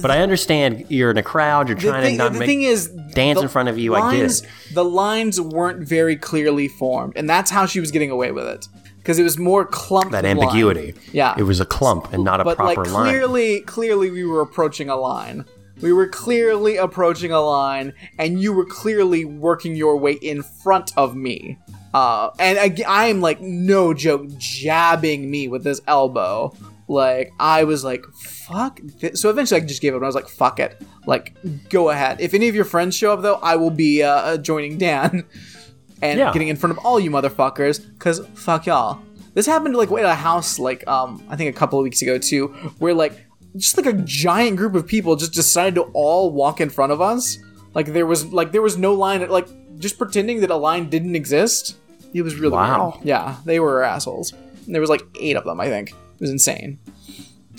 But 0.00 0.10
I 0.10 0.20
understand 0.20 0.86
you're 0.88 1.10
in 1.10 1.16
a 1.16 1.22
crowd. 1.22 1.68
You're 1.68 1.78
trying 1.78 2.02
thing, 2.02 2.12
to 2.12 2.18
not 2.18 2.32
the 2.34 2.38
make 2.38 2.46
thing 2.46 2.62
is, 2.62 2.88
dance 3.14 3.40
in 3.40 3.48
front 3.48 3.70
of 3.70 3.78
you. 3.78 3.94
I 3.94 4.14
get 4.14 4.30
it. 4.30 4.42
The 4.74 4.84
lines 4.84 5.40
weren't 5.40 5.80
very 5.88 6.16
clearly 6.16 6.68
formed, 6.68 7.14
and 7.16 7.28
that's 7.28 7.50
how 7.50 7.66
she 7.66 7.80
was 7.80 7.90
getting 7.90 8.10
away 8.10 8.30
with 8.30 8.46
it 8.46 8.68
because 9.00 9.18
it 9.18 9.22
was 9.22 9.38
more 9.38 9.64
clumped. 9.64 10.12
that 10.12 10.24
line. 10.24 10.38
ambiguity. 10.38 10.94
Yeah. 11.12 11.34
it 11.36 11.42
was 11.42 11.58
a 11.58 11.64
clump 11.64 12.12
and 12.12 12.22
not 12.22 12.40
a 12.40 12.44
but 12.44 12.56
proper 12.56 12.84
like 12.84 12.92
line. 12.92 13.10
clearly, 13.10 13.60
clearly, 13.62 14.10
we 14.10 14.24
were 14.24 14.40
approaching 14.40 14.88
a 14.88 14.96
line. 14.96 15.44
We 15.80 15.92
were 15.92 16.08
clearly 16.08 16.76
approaching 16.76 17.32
a 17.32 17.40
line, 17.40 17.94
and 18.18 18.40
you 18.40 18.52
were 18.52 18.66
clearly 18.66 19.24
working 19.24 19.74
your 19.74 19.96
way 19.96 20.12
in 20.12 20.42
front 20.42 20.92
of 20.96 21.16
me. 21.16 21.58
Uh, 21.94 22.30
and 22.38 22.58
I, 22.58 22.76
I'm 22.86 23.20
like, 23.20 23.40
no 23.40 23.94
joke, 23.94 24.28
jabbing 24.36 25.30
me 25.30 25.48
with 25.48 25.64
this 25.64 25.80
elbow. 25.86 26.54
Like, 26.86 27.32
I 27.40 27.64
was 27.64 27.82
like, 27.84 28.04
fuck. 28.14 28.80
This. 29.00 29.20
So 29.20 29.30
eventually 29.30 29.60
I 29.60 29.64
just 29.64 29.80
gave 29.80 29.94
up, 29.94 29.98
and 29.98 30.04
I 30.04 30.08
was 30.08 30.14
like, 30.14 30.28
fuck 30.28 30.60
it. 30.60 30.80
Like, 31.06 31.34
go 31.70 31.88
ahead. 31.88 32.20
If 32.20 32.34
any 32.34 32.48
of 32.48 32.54
your 32.54 32.64
friends 32.64 32.94
show 32.94 33.12
up, 33.12 33.22
though, 33.22 33.36
I 33.36 33.56
will 33.56 33.70
be 33.70 34.02
uh, 34.02 34.10
uh, 34.10 34.36
joining 34.36 34.76
Dan 34.76 35.24
and 36.02 36.18
Yeah. 36.18 36.32
getting 36.32 36.48
in 36.48 36.56
front 36.56 36.76
of 36.76 36.84
all 36.84 36.98
you 37.00 37.10
motherfuckers, 37.10 37.80
because 37.94 38.20
fuck 38.34 38.66
y'all. 38.66 39.00
This 39.34 39.46
happened 39.46 39.76
like 39.76 39.90
way 39.90 40.02
at 40.02 40.10
a 40.10 40.14
house 40.14 40.58
like 40.58 40.86
um 40.88 41.22
I 41.28 41.36
think 41.36 41.54
a 41.54 41.58
couple 41.58 41.78
of 41.78 41.84
weeks 41.84 42.02
ago 42.02 42.18
too, 42.18 42.48
where 42.78 42.94
like 42.94 43.12
just 43.56 43.76
like 43.76 43.86
a 43.86 43.92
giant 43.92 44.56
group 44.56 44.74
of 44.74 44.86
people 44.86 45.16
just 45.16 45.32
decided 45.32 45.74
to 45.76 45.82
all 45.92 46.30
walk 46.32 46.60
in 46.60 46.70
front 46.70 46.92
of 46.92 47.00
us. 47.00 47.38
Like 47.74 47.86
there 47.92 48.06
was 48.06 48.26
like 48.32 48.52
there 48.52 48.62
was 48.62 48.76
no 48.76 48.94
line 48.94 49.28
like 49.28 49.46
just 49.78 49.98
pretending 49.98 50.40
that 50.40 50.50
a 50.50 50.56
line 50.56 50.88
didn't 50.90 51.14
exist. 51.16 51.76
It 52.12 52.22
was 52.22 52.34
really 52.36 52.54
Wow. 52.54 52.92
weird. 52.96 53.06
Yeah, 53.06 53.36
they 53.44 53.60
were 53.60 53.82
assholes. 53.84 54.32
And 54.66 54.74
there 54.74 54.80
was 54.80 54.90
like 54.90 55.02
eight 55.20 55.36
of 55.36 55.44
them, 55.44 55.60
I 55.60 55.68
think. 55.68 55.90
It 55.90 56.20
was 56.20 56.30
insane. 56.30 56.78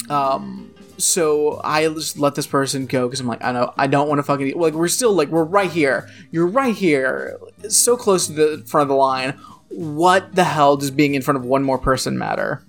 Um 0.09 0.70
so 1.01 1.59
I 1.63 1.87
just 1.87 2.17
let 2.17 2.35
this 2.35 2.47
person 2.47 2.85
go 2.85 3.07
because 3.07 3.19
I'm 3.19 3.27
like, 3.27 3.43
I 3.43 3.51
know 3.51 3.73
I 3.77 3.87
don't 3.87 4.07
want 4.07 4.19
to 4.19 4.23
fucking 4.23 4.57
like 4.57 4.73
we're 4.73 4.87
still 4.87 5.13
like 5.13 5.29
we're 5.29 5.43
right 5.43 5.71
here. 5.71 6.09
You're 6.31 6.47
right 6.47 6.75
here, 6.75 7.39
so 7.69 7.97
close 7.97 8.27
to 8.27 8.33
the 8.33 8.63
front 8.65 8.83
of 8.83 8.87
the 8.89 8.95
line. 8.95 9.31
What 9.69 10.35
the 10.35 10.43
hell 10.43 10.77
does 10.77 10.91
being 10.91 11.15
in 11.15 11.21
front 11.21 11.37
of 11.37 11.45
one 11.45 11.63
more 11.63 11.77
person 11.77 12.17
matter? 12.17 12.63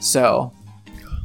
So, 0.00 0.52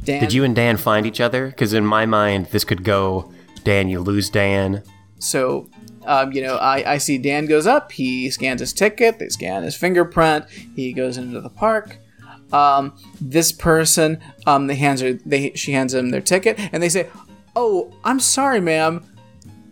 Dan, 0.04 0.20
Did 0.20 0.32
you 0.32 0.44
and 0.44 0.54
Dan 0.54 0.76
find 0.76 1.04
each 1.06 1.20
other? 1.20 1.48
Because 1.48 1.72
in 1.72 1.84
my 1.84 2.06
mind, 2.06 2.46
this 2.46 2.64
could 2.64 2.84
go 2.84 3.32
Dan, 3.64 3.88
you 3.88 4.00
lose 4.00 4.30
Dan. 4.30 4.82
So, 5.18 5.68
um, 6.06 6.32
you 6.32 6.42
know, 6.42 6.56
I, 6.56 6.94
I 6.94 6.98
see 6.98 7.18
Dan 7.18 7.46
goes 7.46 7.66
up. 7.66 7.92
He 7.92 8.30
scans 8.30 8.60
his 8.60 8.72
ticket. 8.72 9.18
They 9.18 9.28
scan 9.28 9.62
his 9.62 9.76
fingerprint. 9.76 10.48
He 10.50 10.92
goes 10.92 11.16
into 11.18 11.40
the 11.40 11.50
park. 11.50 11.98
Um, 12.52 12.96
this 13.20 13.52
person, 13.52 14.20
um, 14.46 14.66
they 14.66 14.74
hands 14.74 15.00
her, 15.00 15.12
they 15.12 15.52
she 15.54 15.72
hands 15.72 15.94
him 15.94 16.10
their 16.10 16.20
ticket, 16.20 16.58
and 16.72 16.82
they 16.82 16.88
say, 16.88 17.08
"Oh, 17.56 17.92
I'm 18.04 18.20
sorry, 18.20 18.60
ma'am. 18.60 19.04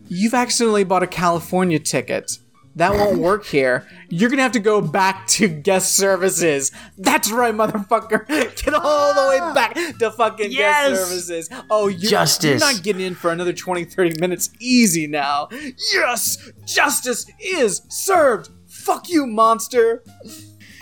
You've 0.09 0.35
accidentally 0.35 0.85
bought 0.85 1.03
a 1.03 1.07
California 1.07 1.79
ticket. 1.79 2.39
That 2.77 2.93
won't 2.93 3.19
work 3.31 3.45
here. 3.45 3.87
You're 4.09 4.31
gonna 4.31 4.43
have 4.43 4.53
to 4.53 4.61
go 4.61 4.81
back 4.81 5.27
to 5.29 5.49
guest 5.49 5.97
services. 5.97 6.71
That's 6.97 7.31
right, 7.33 7.53
motherfucker. 7.53 8.27
Get 8.65 8.73
all 8.75 9.13
the 9.15 9.29
way 9.29 9.53
back 9.55 9.75
to 9.99 10.11
fucking 10.13 10.53
Yes! 10.53 10.91
guest 10.91 11.09
services. 11.09 11.51
Oh, 11.69 11.89
you're, 11.89 12.25
you're 12.43 12.59
not 12.61 12.83
getting 12.85 13.03
in 13.03 13.15
for 13.17 13.33
another 13.33 13.53
20, 13.53 13.85
30 13.85 14.21
minutes 14.21 14.51
easy 14.61 15.07
now. 15.09 15.49
Yes, 15.93 16.39
justice 16.65 17.27
is 17.41 17.83
served. 17.89 18.51
Fuck 18.69 19.11
you, 19.11 19.27
monster. 19.27 20.05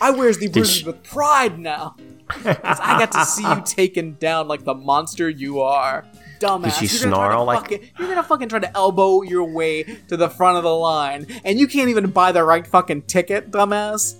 I 0.00 0.10
wears 0.10 0.38
the 0.38 0.48
bruises 0.48 0.84
with 0.84 1.02
pride 1.02 1.58
now. 1.58 1.96
'Cause 2.28 2.56
I 2.80 2.98
got 2.98 3.12
to 3.12 3.24
see 3.24 3.42
you 3.44 3.62
taken 3.64 4.16
down 4.18 4.48
like 4.48 4.64
the 4.64 4.74
monster 4.74 5.28
you 5.28 5.60
are. 5.60 6.04
Dumbass. 6.40 6.80
Did 6.80 6.90
she 6.90 6.96
You're 6.98 7.04
gonna 7.10 7.16
snarl 7.16 7.44
like- 7.44 7.60
fucking- 7.60 7.80
You're 7.98 8.08
gonna 8.08 8.22
fucking 8.24 8.48
try 8.48 8.58
to 8.58 8.76
elbow 8.76 9.22
your 9.22 9.44
way 9.44 9.84
to 10.08 10.16
the 10.16 10.28
front 10.28 10.58
of 10.58 10.64
the 10.64 10.74
line, 10.74 11.26
and 11.44 11.58
you 11.58 11.66
can't 11.68 11.88
even 11.88 12.10
buy 12.10 12.32
the 12.32 12.42
right 12.44 12.66
fucking 12.66 13.02
ticket, 13.02 13.50
dumbass. 13.50 14.16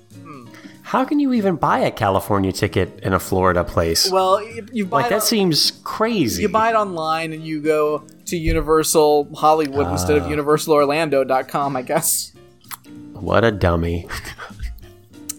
How 0.83 1.05
can 1.05 1.19
you 1.19 1.33
even 1.33 1.57
buy 1.57 1.81
a 1.81 1.91
California 1.91 2.53
ticket 2.53 3.01
in 3.03 3.13
a 3.13 3.19
Florida 3.19 3.65
place? 3.65 4.09
Well, 4.09 4.41
you, 4.41 4.65
you 4.73 4.87
buy 4.87 4.99
like 4.99 5.07
it 5.07 5.09
that 5.11 5.15
on- 5.17 5.21
seems 5.23 5.73
crazy. 5.83 6.43
you 6.43 6.49
buy 6.49 6.71
it 6.71 6.75
online 6.77 7.33
and 7.33 7.45
you 7.45 7.61
go 7.61 8.05
to 8.27 8.37
Universal 8.37 9.31
Hollywood 9.35 9.89
instead 9.91 10.23
Ah. 10.23 10.25
of 10.25 10.31
UniversalOrlando.com, 10.31 11.77
I 11.77 11.83
guess. 11.83 12.33
what 13.15 13.43
a 13.45 13.51
dummy. 13.51 14.07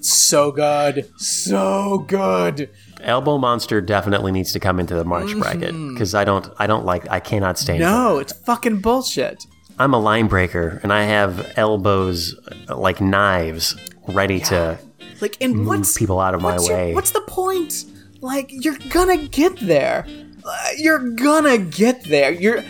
So 0.08 0.52
good. 0.52 1.12
So 1.20 2.06
good. 2.08 2.70
Elbow 3.02 3.38
Monster 3.38 3.82
definitely 3.82 4.32
needs 4.32 4.52
to 4.54 4.60
come 4.60 4.80
into 4.80 4.96
the 4.96 5.04
March 5.06 5.38
bracket 5.38 5.74
because 5.94 6.16
I 6.16 6.24
don't, 6.24 6.48
I 6.58 6.66
don't 6.68 6.86
like, 6.86 7.10
I 7.10 7.20
cannot 7.20 7.58
stand. 7.58 7.82
Mm-hmm. 7.82 7.92
No, 7.94 8.18
it's 8.20 8.34
fucking 8.34 8.80
bullshit. 8.82 9.46
I'm 9.80 9.94
a 9.94 10.00
line 10.00 10.28
breaker 10.28 10.80
and 10.82 10.92
I 10.92 11.04
have 11.04 11.54
elbows 11.58 12.36
like 12.70 13.00
knives 13.00 13.76
ready 14.08 14.40
to 14.42 14.80
Like, 15.22 15.38
and 15.42 15.68
what's 15.68 15.98
people 15.98 16.20
out 16.20 16.34
of 16.34 16.42
my 16.42 16.58
your- 16.58 16.68
way. 16.76 16.94
what's 16.96 17.12
the 17.12 17.22
point? 17.22 17.86
Like, 18.22 18.48
you're 18.50 18.78
gonna 18.90 19.18
get 19.28 19.60
there. 19.60 20.08
Uh, 20.44 20.58
you're 20.78 21.10
gonna 21.12 21.58
get 21.60 22.04
there. 22.06 22.32
You're. 22.32 22.64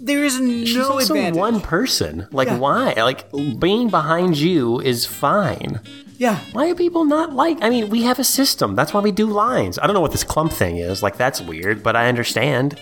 There 0.00 0.22
is 0.22 0.38
no 0.38 0.64
She's 0.66 0.76
also 0.78 1.14
advantage. 1.14 1.38
one 1.40 1.60
person. 1.62 2.28
Like 2.30 2.48
Yeah. 2.48 2.58
why? 2.58 2.92
Like 2.92 3.24
being 3.58 3.88
behind 3.88 4.36
you 4.36 4.78
is 4.80 5.06
fine. 5.06 5.80
Yeah. 6.16 6.38
Why 6.52 6.68
do 6.68 6.74
people 6.74 7.04
not 7.04 7.32
like? 7.32 7.58
I 7.62 7.70
mean, 7.70 7.90
we 7.90 8.02
have 8.02 8.18
a 8.18 8.24
system. 8.24 8.74
That's 8.74 8.94
why 8.94 9.00
we 9.00 9.12
do 9.12 9.26
lines. 9.26 9.78
I 9.78 9.86
don't 9.86 9.94
know 9.94 10.00
what 10.00 10.12
this 10.12 10.24
clump 10.24 10.52
thing 10.52 10.76
is. 10.76 11.02
Like 11.02 11.16
that's 11.16 11.40
weird, 11.40 11.82
but 11.82 11.96
I 11.96 12.08
understand. 12.08 12.78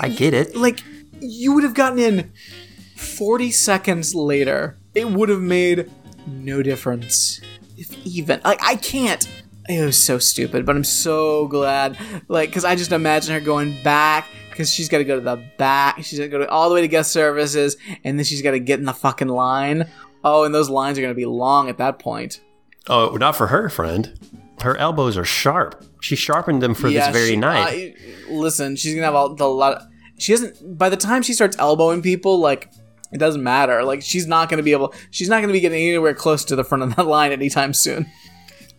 I 0.00 0.08
get 0.08 0.34
it. 0.34 0.56
Like, 0.56 0.80
you 1.20 1.52
would 1.52 1.64
have 1.64 1.74
gotten 1.74 1.98
in 1.98 2.32
40 2.96 3.50
seconds 3.50 4.14
later. 4.14 4.78
It 4.94 5.08
would 5.08 5.28
have 5.28 5.40
made 5.40 5.90
no 6.26 6.62
difference. 6.62 7.40
If 7.76 7.94
even. 8.06 8.40
Like, 8.44 8.62
I 8.62 8.76
can't. 8.76 9.28
It 9.68 9.84
was 9.84 10.02
so 10.02 10.18
stupid, 10.18 10.66
but 10.66 10.74
I'm 10.74 10.84
so 10.84 11.46
glad. 11.48 11.98
Like, 12.28 12.48
because 12.48 12.64
I 12.64 12.74
just 12.76 12.92
imagine 12.92 13.34
her 13.34 13.40
going 13.40 13.80
back. 13.82 14.26
Because 14.48 14.70
she's 14.70 14.88
got 14.88 14.98
to 14.98 15.04
go 15.04 15.14
to 15.14 15.20
the 15.20 15.42
back. 15.58 16.02
She's 16.02 16.18
got 16.18 16.24
to 16.24 16.30
go 16.30 16.38
to, 16.38 16.48
all 16.48 16.68
the 16.68 16.74
way 16.74 16.80
to 16.80 16.88
guest 16.88 17.12
services. 17.12 17.76
And 18.04 18.18
then 18.18 18.24
she's 18.24 18.42
got 18.42 18.50
to 18.50 18.58
get 18.58 18.78
in 18.78 18.84
the 18.84 18.92
fucking 18.92 19.28
line. 19.28 19.88
Oh, 20.24 20.44
and 20.44 20.54
those 20.54 20.68
lines 20.68 20.98
are 20.98 21.02
going 21.02 21.14
to 21.14 21.16
be 21.16 21.24
long 21.24 21.68
at 21.68 21.78
that 21.78 21.98
point. 21.98 22.40
Oh, 22.90 23.16
not 23.16 23.36
for 23.36 23.46
her, 23.46 23.68
friend. 23.68 24.18
Her 24.62 24.76
elbows 24.76 25.16
are 25.16 25.24
sharp. 25.24 25.82
She 26.00 26.16
sharpened 26.16 26.62
them 26.62 26.74
for 26.74 26.90
this 26.90 27.08
very 27.08 27.30
she- 27.30 27.36
night. 27.36 27.94
I- 28.28 28.32
listen, 28.32 28.76
she's 28.76 28.94
gonna 28.94 29.06
have 29.06 29.14
all 29.14 29.34
the 29.34 29.46
lot. 29.48 29.82
She 30.18 30.32
doesn't. 30.32 30.76
By 30.76 30.88
the 30.90 30.96
time 30.98 31.22
she 31.22 31.32
starts 31.32 31.56
elbowing 31.58 32.02
people, 32.02 32.38
like 32.38 32.70
it 33.12 33.18
doesn't 33.18 33.42
matter. 33.42 33.82
Like 33.84 34.02
she's 34.02 34.26
not 34.26 34.48
gonna 34.50 34.62
be 34.62 34.72
able. 34.72 34.92
She's 35.10 35.28
not 35.28 35.40
gonna 35.40 35.52
be 35.52 35.60
getting 35.60 35.80
anywhere 35.82 36.14
close 36.14 36.44
to 36.46 36.56
the 36.56 36.64
front 36.64 36.82
of 36.82 36.96
that 36.96 37.06
line 37.06 37.32
anytime 37.32 37.72
soon. 37.72 38.06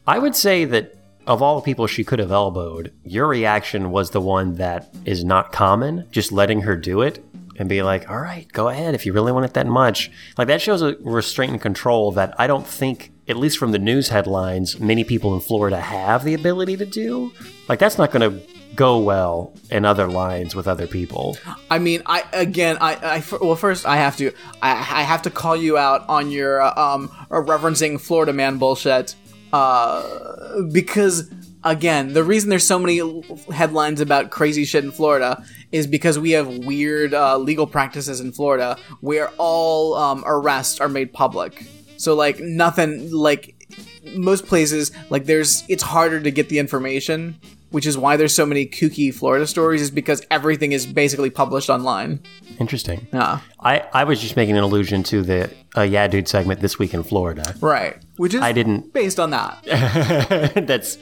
I 0.06 0.20
would 0.20 0.36
say 0.36 0.66
that 0.66 0.96
of 1.28 1.42
all 1.42 1.56
the 1.56 1.62
people 1.64 1.88
she 1.88 2.04
could 2.04 2.20
have 2.20 2.32
elbowed, 2.32 2.92
your 3.04 3.28
reaction 3.28 3.92
was 3.92 4.10
the 4.12 4.22
one 4.22 4.56
that 4.56 4.94
is 5.06 5.24
not 5.24 5.52
common. 5.52 6.08
Just 6.12 6.32
letting 6.32 6.62
her 6.62 6.76
do 6.76 7.02
it 7.02 7.24
and 7.58 7.70
be 7.70 7.84
like, 7.84 8.10
all 8.10 8.20
right, 8.20 8.52
go 8.52 8.70
ahead 8.70 8.96
if 8.96 9.06
you 9.06 9.14
really 9.14 9.32
want 9.32 9.46
it 9.46 9.54
that 9.54 9.68
much. 9.68 10.12
Like 10.38 10.48
that 10.48 10.62
shows 10.62 10.82
a 10.82 10.96
restraint 11.02 11.52
and 11.52 11.62
control 11.62 12.12
that 12.14 12.34
I 12.40 12.48
don't 12.48 12.66
think, 12.66 13.11
at 13.28 13.38
least 13.38 13.58
from 13.58 13.72
the 13.72 13.80
news 13.80 14.10
headlines, 14.10 14.80
many 14.80 15.04
people 15.04 15.34
in 15.34 15.42
Florida 15.42 15.80
have 15.80 16.24
the 16.24 16.34
ability 16.34 16.78
to 16.78 16.86
do. 16.86 17.32
Like 17.68 17.80
that's 17.80 17.98
not 17.98 18.12
going 18.12 18.32
to 18.32 18.46
go 18.76 19.00
well 19.00 19.54
in 19.70 19.86
other 19.86 20.08
lines 20.08 20.56
with 20.56 20.68
other 20.68 20.88
people. 20.88 21.38
I 21.70 21.80
mean, 21.80 22.02
I 22.06 22.24
again, 22.34 22.78
I, 22.80 22.96
I 22.96 23.24
well, 23.42 23.56
first 23.56 23.86
I 23.86 23.98
have 23.98 24.18
to, 24.18 24.32
I, 24.62 24.72
I 24.72 25.04
have 25.04 25.22
to 25.24 25.30
call 25.30 25.56
you 25.56 25.78
out 25.78 26.08
on 26.08 26.32
your 26.32 26.62
uh, 26.62 26.74
um 26.76 27.10
referencing 27.30 28.00
Florida 28.00 28.34
man 28.34 28.58
bullshit, 28.58 29.16
uh, 29.54 30.62
because 30.72 31.30
again, 31.64 32.14
the 32.14 32.24
reason 32.24 32.50
there's 32.50 32.66
so 32.66 32.80
many 32.80 33.24
headlines 33.54 34.02
about 34.02 34.32
crazy 34.32 34.66
shit 34.66 34.84
in 34.84 34.92
Florida 34.92 35.44
is 35.72 35.88
because 35.88 36.18
we 36.18 36.32
have 36.32 36.48
weird 36.60 37.14
uh, 37.14 37.38
legal 37.38 37.68
practices 37.68 38.20
in 38.20 38.32
Florida 38.32 38.78
where 39.02 39.30
all 39.38 39.94
um, 39.94 40.24
arrests 40.26 40.80
are 40.80 40.90
made 40.90 41.14
public. 41.14 41.66
So 42.02 42.16
like 42.16 42.40
nothing 42.40 43.12
like 43.12 43.56
most 44.16 44.48
places 44.48 44.92
like 45.12 45.26
there's 45.26 45.64
it's 45.70 45.84
harder 45.84 46.20
to 46.20 46.32
get 46.32 46.50
the 46.50 46.58
information 46.58 47.36
which 47.70 47.86
is 47.86 47.96
why 47.98 48.18
there's 48.18 48.36
so 48.36 48.46
many 48.46 48.66
kooky 48.66 49.14
florida 49.14 49.46
stories 49.46 49.82
is 49.82 49.92
because 49.92 50.22
everything 50.32 50.72
is 50.72 50.86
basically 50.88 51.30
published 51.30 51.70
online 51.70 52.20
Interesting. 52.60 53.08
yeah 53.14 53.40
I, 53.60 53.88
I 53.94 54.04
was 54.04 54.20
just 54.20 54.36
making 54.36 54.58
an 54.58 54.64
allusion 54.64 55.04
to 55.04 55.22
the 55.22 55.50
uh, 55.78 55.82
Yeah 55.84 56.08
Dude 56.08 56.28
segment 56.28 56.60
this 56.60 56.80
week 56.80 56.94
in 56.96 57.04
Florida. 57.04 57.56
right 57.62 57.96
which 58.18 58.34
is 58.34 58.42
I 58.42 58.52
didn't 58.52 58.92
based 58.94 59.20
on 59.20 59.30
that 59.30 59.62
that's 60.68 60.98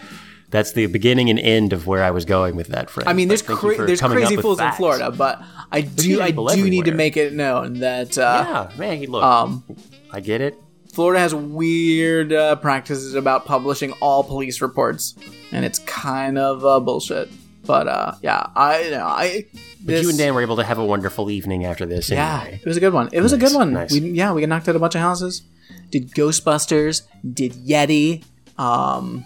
that's 0.49 0.73
the 0.73 0.85
beginning 0.88 1.29
and 1.29 1.39
end 1.39 1.71
of 1.71 1.88
where 1.88 2.03
I 2.03 2.12
was 2.12 2.25
going 2.25 2.55
with 2.57 2.67
that 2.67 2.89
phrase. 2.89 3.07
i 3.07 3.13
mean 3.13 3.29
there's 3.29 3.41
But 3.41 3.59
thank 3.59 3.63
you 3.63 3.75
cra- 3.77 3.88
there's 3.88 4.01
crazy 4.01 4.35
fools 4.35 4.59
in 4.59 4.71
florida 4.73 5.12
but 5.12 5.41
i 5.71 5.79
do 5.81 6.21
i 6.21 6.31
do 6.31 6.69
need 6.69 6.85
to 6.85 6.91
make 6.91 7.15
it 7.15 7.31
known 7.33 7.79
that 7.79 8.17
uh, 8.17 8.69
Yeah, 8.71 8.77
man. 8.77 9.01
Look, 9.05 9.23
um 9.23 9.63
I 10.12 10.19
get 10.19 10.41
it. 10.41 10.55
Florida 10.99 11.21
has 11.21 11.33
weird 11.33 12.33
uh, 12.33 12.57
practices 12.57 13.15
about 13.15 13.45
publishing 13.45 13.93
all 14.01 14.21
police 14.21 14.59
reports 14.59 15.15
and 15.53 15.63
it's 15.63 15.79
kind 15.79 16.38
of 16.38 16.65
uh, 16.65 16.77
bullshit 16.77 17.29
but 17.65 17.88
uh 17.88 18.12
yeah 18.21 18.47
i 18.53 18.81
you 18.81 18.91
know 18.91 19.05
i 19.05 19.45
But 19.81 20.01
you 20.01 20.09
and 20.09 20.17
Dan 20.17 20.35
were 20.35 20.41
able 20.41 20.57
to 20.57 20.63
have 20.65 20.77
a 20.77 20.83
wonderful 20.83 21.31
evening 21.31 21.63
after 21.63 21.85
this. 21.85 22.09
Yeah, 22.09 22.43
it 22.43 22.65
was 22.65 22.75
a 22.75 22.81
good 22.81 22.91
one. 22.91 23.07
It 23.13 23.21
was 23.21 23.31
a 23.31 23.38
good 23.38 23.55
one. 23.55 23.71
nice. 23.71 23.93
We, 23.93 24.01
yeah, 24.09 24.33
we 24.33 24.45
knocked 24.45 24.67
out 24.67 24.75
a 24.75 24.79
bunch 24.79 24.95
of 24.95 24.99
houses. 24.99 25.41
Did 25.89 26.12
Ghostbusters? 26.12 27.03
Did 27.33 27.53
Yeti? 27.53 28.25
Um, 28.57 29.23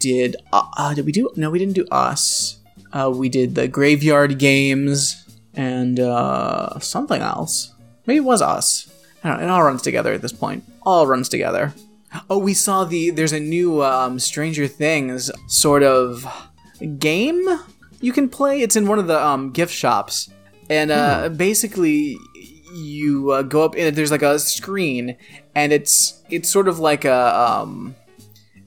did 0.00 0.34
uh, 0.52 0.66
uh, 0.76 0.94
did 0.94 1.06
we 1.06 1.12
do? 1.12 1.30
No, 1.36 1.50
we 1.50 1.60
didn't 1.60 1.74
do 1.74 1.86
Us. 1.92 2.58
Uh, 2.92 3.12
we 3.14 3.28
did 3.28 3.54
the 3.54 3.68
Graveyard 3.68 4.40
Games 4.40 5.24
and 5.54 6.00
uh, 6.00 6.80
something 6.80 7.22
else. 7.22 7.72
Maybe 8.06 8.16
it 8.16 8.24
was 8.24 8.42
Us. 8.42 8.90
I 9.22 9.28
don't 9.28 9.38
know. 9.38 9.44
It 9.44 9.50
all 9.50 9.62
runs 9.62 9.82
together 9.82 10.12
at 10.12 10.20
this 10.20 10.32
point. 10.32 10.64
All 10.82 11.06
runs 11.06 11.28
together. 11.28 11.74
Oh, 12.28 12.38
we 12.38 12.54
saw 12.54 12.84
the. 12.84 13.10
There's 13.10 13.32
a 13.32 13.40
new 13.40 13.82
um, 13.82 14.18
Stranger 14.18 14.66
Things 14.66 15.30
sort 15.46 15.82
of 15.82 16.26
game 16.98 17.46
you 18.00 18.12
can 18.12 18.28
play. 18.28 18.62
It's 18.62 18.76
in 18.76 18.86
one 18.86 18.98
of 18.98 19.06
the 19.06 19.24
um, 19.24 19.50
gift 19.52 19.72
shops, 19.72 20.30
and 20.68 20.90
uh, 20.90 21.28
basically 21.28 22.16
you 22.74 23.30
uh, 23.32 23.42
go 23.42 23.64
up 23.64 23.74
and 23.76 23.94
there's 23.94 24.10
like 24.10 24.22
a 24.22 24.38
screen, 24.38 25.16
and 25.54 25.72
it's 25.72 26.22
it's 26.30 26.48
sort 26.48 26.68
of 26.68 26.78
like 26.78 27.04
a 27.04 27.38
um, 27.38 27.94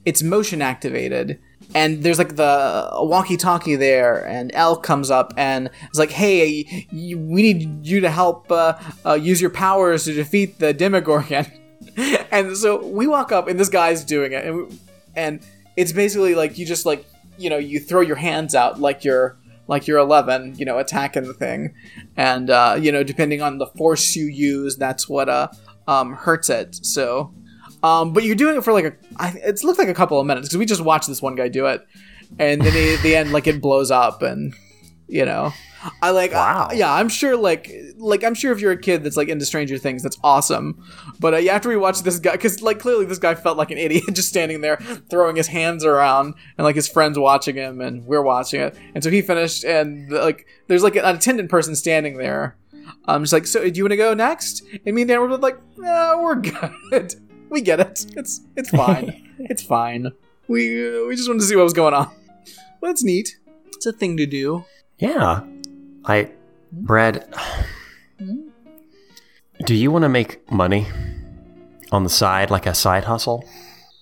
it's 0.06 0.23
motion 0.23 0.62
activated. 0.62 1.39
And 1.76 2.04
there's 2.04 2.19
like 2.19 2.36
the 2.36 2.89
walkie-talkie 2.93 3.78
there, 3.78 4.28
and 4.28 4.52
El 4.54 4.76
comes 4.76 5.10
up 5.10 5.34
and 5.38 5.71
is 5.91 5.97
like, 5.97 6.12
"Hey, 6.12 6.86
you, 6.91 7.17
we 7.17 7.41
need 7.41 7.86
you 7.86 7.99
to 8.02 8.12
help 8.12 8.52
uh, 8.52 8.78
uh, 9.04 9.13
use 9.13 9.41
your 9.41 9.49
powers 9.49 10.04
to 10.04 10.13
defeat 10.13 10.60
the 10.60 10.73
Demogorgon." 10.73 11.52
and 12.32 12.56
so 12.58 12.86
we 12.86 13.08
walk 13.08 13.32
up, 13.32 13.47
and 13.47 13.60
this 13.60 13.69
guy's 13.69 14.03
doing 14.03 14.34
it, 14.34 14.45
and 14.45 14.79
and 15.15 15.45
it's 15.75 15.91
basically 15.91 16.36
like 16.36 16.58
you 16.58 16.65
just 16.65 16.86
like 16.86 17.06
you 17.38 17.49
know 17.49 17.58
you 17.58 17.79
throw 17.79 18.01
your 18.01 18.15
hands 18.15 18.56
out 18.56 18.79
like 18.79 19.03
you're 19.03 19.38
like 19.67 19.88
you're 19.88 19.97
11 19.97 20.56
you 20.58 20.65
know 20.65 20.77
attacking 20.77 21.23
the 21.23 21.34
thing. 21.34 21.73
And 22.17 22.49
uh, 22.49 22.77
you 22.79 22.91
know 22.91 23.03
depending 23.03 23.41
on 23.41 23.58
the 23.58 23.67
force 23.67 24.15
you 24.15 24.25
use 24.25 24.75
that's 24.77 25.08
what 25.08 25.29
uh 25.29 25.49
um 25.88 26.13
hurts 26.13 26.49
it. 26.49 26.75
So 26.86 27.34
um 27.82 28.13
but 28.13 28.23
you're 28.23 28.36
doing 28.36 28.58
it 28.58 28.63
for 28.63 28.73
like 28.73 28.86
a 28.86 28.93
I, 29.17 29.34
it's 29.43 29.63
looked 29.63 29.79
like 29.79 29.88
a 29.88 29.93
couple 29.93 30.19
of 30.19 30.25
minutes 30.25 30.47
because 30.47 30.58
we 30.58 30.65
just 30.65 30.82
watched 30.82 31.08
this 31.08 31.21
one 31.21 31.36
guy 31.36 31.47
do 31.47 31.65
it. 31.67 31.86
And 32.39 32.62
then 32.62 32.97
at 32.97 33.03
the 33.03 33.15
end 33.15 33.32
like 33.32 33.47
it 33.47 33.62
blows 33.62 33.91
up 33.91 34.21
and 34.21 34.53
you 35.07 35.25
know? 35.25 35.53
I 36.01 36.11
like 36.11 36.31
Wow. 36.31 36.69
yeah 36.73 36.93
i'm 36.93 37.09
sure 37.09 37.35
like 37.35 37.69
like 37.97 38.23
i'm 38.23 38.33
sure 38.35 38.53
if 38.53 38.61
you're 38.61 38.71
a 38.71 38.77
kid 38.79 39.03
that's 39.03 39.17
like 39.17 39.27
into 39.27 39.45
stranger 39.45 39.77
things 39.77 40.01
that's 40.01 40.17
awesome. 40.23 40.81
But 41.19 41.33
uh, 41.33 41.37
yeah, 41.37 41.53
after 41.55 41.67
we 41.67 41.75
watched 41.75 42.05
this 42.05 42.19
guy 42.19 42.31
because 42.33 42.61
like 42.61 42.79
clearly 42.79 43.05
this 43.05 43.19
guy 43.19 43.35
felt 43.35 43.57
like 43.57 43.69
an 43.69 43.77
idiot 43.85 44.03
just 44.13 44.29
standing 44.29 44.61
there 44.61 44.77
throwing 45.09 45.35
his 45.35 45.47
hands 45.47 45.83
around 45.83 46.35
and 46.57 46.63
like 46.65 46.75
his 46.75 46.87
friends 46.87 47.19
watching 47.19 47.55
him 47.55 47.81
and 47.81 48.05
we're 48.05 48.21
watching 48.21 48.61
it. 48.61 48.77
And 48.95 49.03
so 49.03 49.09
he 49.11 49.21
finished 49.21 49.65
and 49.65 50.09
like 50.09 50.47
there's 50.67 50.83
like 50.83 50.95
an 50.95 51.03
attendant 51.15 51.49
person 51.49 51.75
standing 51.75 52.17
there. 52.17 52.55
I'm 53.05 53.23
just 53.23 53.33
like 53.33 53.45
so 53.45 53.69
do 53.69 53.77
you 53.77 53.83
want 53.83 53.91
to 53.91 53.97
go 53.97 54.13
next? 54.13 54.63
And 54.85 54.95
me 54.95 55.01
and 55.01 55.09
dan 55.09 55.19
were 55.19 55.27
both 55.27 55.41
like 55.41 55.59
no 55.77 56.19
we're 56.23 56.35
good. 56.91 57.13
We 57.49 57.59
get 57.59 57.81
it. 57.81 58.05
It's 58.15 58.39
it's 58.55 58.69
fine. 58.69 59.19
It's 59.39 59.63
fine. 59.63 60.13
We 60.47 60.63
uh, 60.87 61.07
we 61.07 61.15
just 61.17 61.27
wanted 61.27 61.41
to 61.41 61.45
see 61.47 61.55
what 61.57 61.63
was 61.63 61.73
going 61.73 61.93
on. 61.93 62.09
Well 62.79 62.89
that's 62.91 63.03
neat. 63.03 63.37
It's 63.67 63.85
a 63.85 63.91
thing 63.91 64.15
to 64.17 64.25
do 64.25 64.63
Yeah. 65.03 65.41
I, 66.05 66.31
Brad, 66.71 67.27
do 69.65 69.75
you 69.75 69.91
want 69.91 70.03
to 70.03 70.09
make 70.09 70.49
money 70.49 70.87
on 71.91 72.05
the 72.05 72.09
side, 72.09 72.49
like 72.49 72.65
a 72.65 72.73
side 72.73 73.03
hustle? 73.03 73.43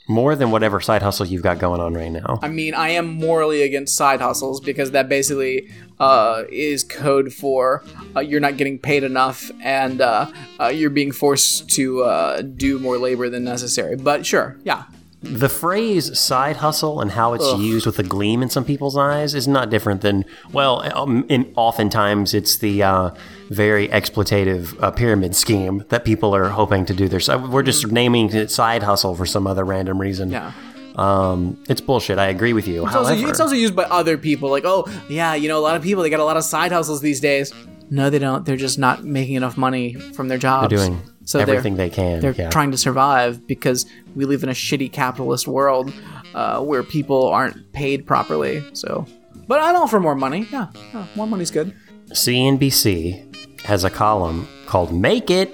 More 0.08 0.36
than 0.36 0.52
whatever 0.52 0.80
side 0.80 1.02
hustle 1.02 1.26
you've 1.26 1.42
got 1.42 1.58
going 1.58 1.82
on 1.82 1.96
right 1.96 2.12
now. 2.12 2.38
I 2.44 2.50
mean, 2.50 2.76
I 2.76 2.90
am 2.90 3.08
morally 3.08 3.64
against 3.64 3.96
side 3.96 4.22
hustles 4.22 4.62
because 4.62 4.92
that 4.92 5.10
basically 5.10 5.72
uh, 6.00 6.44
is 6.52 6.84
code 6.84 7.34
for 7.34 7.84
uh, 8.16 8.20
you're 8.20 8.40
not 8.40 8.58
getting 8.58 8.78
paid 8.78 9.04
enough 9.04 9.50
and 9.64 10.02
uh, 10.02 10.32
uh, 10.60 10.68
you're 10.68 10.92
being 10.92 11.12
forced 11.12 11.68
to 11.72 12.04
uh, 12.04 12.42
do 12.44 12.78
more 12.78 13.00
labor 13.00 13.28
than 13.28 13.44
necessary. 13.44 13.96
But 13.96 14.24
sure, 14.24 14.56
yeah. 14.64 14.84
The 15.24 15.50
phrase 15.50 16.18
side 16.18 16.58
hustle 16.58 17.00
and 17.00 17.12
how 17.12 17.34
it's 17.34 17.54
used 17.60 17.86
with 17.86 18.00
a 18.00 18.04
gleam 18.04 18.42
in 18.42 18.50
some 18.50 18.66
people's 18.66 18.98
eyes 18.98 19.36
is 19.36 19.48
not 19.48 19.70
different 19.70 20.02
than, 20.02 20.26
well, 20.52 20.82
um, 20.98 21.26
in, 21.30 21.54
oftentimes 21.56 22.34
it's 22.34 22.58
the 22.58 22.82
uh, 22.82 23.12
very 23.50 23.88
exploitative 23.90 24.82
uh, 24.82 24.90
pyramid 24.90 25.36
scheme 25.36 25.86
that 25.90 26.06
people 26.06 26.36
are 26.36 26.50
hoping 26.50 26.86
to 26.88 26.94
do 26.96 27.08
their 27.08 27.20
side. 27.20 27.50
We're 27.50 27.62
just 27.62 27.86
naming 27.92 28.34
it 28.34 28.50
side 28.50 28.82
hustle 28.82 29.16
for 29.16 29.28
some 29.28 29.46
other 29.46 29.64
random 29.64 30.02
reason. 30.02 30.32
Yeah. 30.32 30.54
Um, 30.96 31.64
it's 31.70 31.82
bullshit. 31.82 32.18
I 32.18 32.28
agree 32.28 32.54
with 32.54 32.68
you. 32.68 32.86
It's 32.88 32.96
also, 32.96 33.14
However, 33.14 33.30
it's 33.30 33.40
also 33.40 33.56
used 33.56 33.76
by 33.76 33.84
other 33.84 34.18
people, 34.18 34.50
like, 34.50 34.66
oh, 34.66 34.88
yeah, 35.08 35.36
you 35.36 35.48
know, 35.48 35.60
a 35.60 35.62
lot 35.62 35.76
of 35.76 35.84
people, 35.84 36.02
they 36.02 36.10
got 36.10 36.20
a 36.20 36.26
lot 36.26 36.38
of 36.38 36.44
side 36.44 36.72
hustles 36.72 37.00
these 37.00 37.20
days. 37.20 37.54
No, 37.92 38.10
they 38.10 38.20
don't. 38.20 38.46
They're 38.46 38.58
just 38.58 38.80
not 38.80 39.04
making 39.04 39.36
enough 39.36 39.56
money 39.56 39.94
from 39.94 40.30
their 40.30 40.38
jobs. 40.38 40.70
They're 40.70 40.80
doing 40.80 41.02
so 41.26 41.40
everything 41.40 41.76
they 41.76 41.90
can. 41.90 42.20
They're 42.20 42.34
yeah. 42.34 42.50
trying 42.50 42.72
to 42.72 42.78
survive 42.78 43.46
because 43.48 43.86
we 44.16 44.26
live 44.26 44.44
in 44.44 44.50
a 44.50 44.54
shitty 44.54 44.92
capitalist 44.92 45.48
world 45.48 45.94
uh, 46.34 46.62
where 46.62 46.84
people 46.84 47.28
aren't 47.28 47.72
paid 47.74 48.06
properly. 48.06 48.64
So, 48.74 49.06
but 49.48 49.62
I'm 49.62 49.76
all 49.76 49.88
for 49.88 50.00
more 50.00 50.16
money. 50.16 50.48
Yeah, 50.52 50.68
yeah 50.94 51.06
more 51.16 51.28
money's 51.28 51.52
good. 51.52 51.76
CNBC 52.10 53.62
has 53.62 53.84
a 53.84 53.90
column 53.90 54.48
called 54.66 54.94
"Make 54.94 55.30
It," 55.30 55.54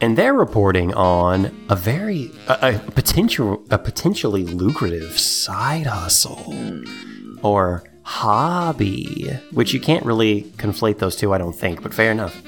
and 0.00 0.16
they're 0.16 0.34
reporting 0.34 0.92
on 0.94 1.54
a 1.68 1.76
very 1.76 2.30
a, 2.48 2.74
a 2.74 2.90
potential 2.90 3.64
a 3.70 3.78
potentially 3.78 4.44
lucrative 4.44 5.18
side 5.18 5.86
hustle 5.86 6.54
or 7.42 7.84
hobby, 8.02 9.28
which 9.52 9.74
you 9.74 9.80
can't 9.80 10.04
really 10.04 10.42
conflate 10.58 10.98
those 10.98 11.16
two. 11.16 11.32
I 11.32 11.38
don't 11.38 11.54
think, 11.54 11.82
but 11.82 11.92
fair 11.92 12.12
enough. 12.12 12.40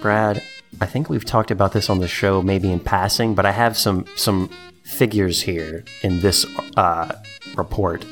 Brad, 0.00 0.42
I 0.80 0.86
think 0.86 1.10
we've 1.10 1.24
talked 1.24 1.50
about 1.50 1.72
this 1.72 1.90
on 1.90 1.98
the 1.98 2.08
show, 2.08 2.40
maybe 2.40 2.72
in 2.72 2.80
passing, 2.80 3.34
but 3.34 3.44
I 3.44 3.52
have 3.52 3.76
some 3.76 4.06
some 4.16 4.48
figures 4.82 5.42
here 5.42 5.84
in 6.02 6.20
this 6.20 6.46
uh, 6.76 7.14
report 7.56 8.04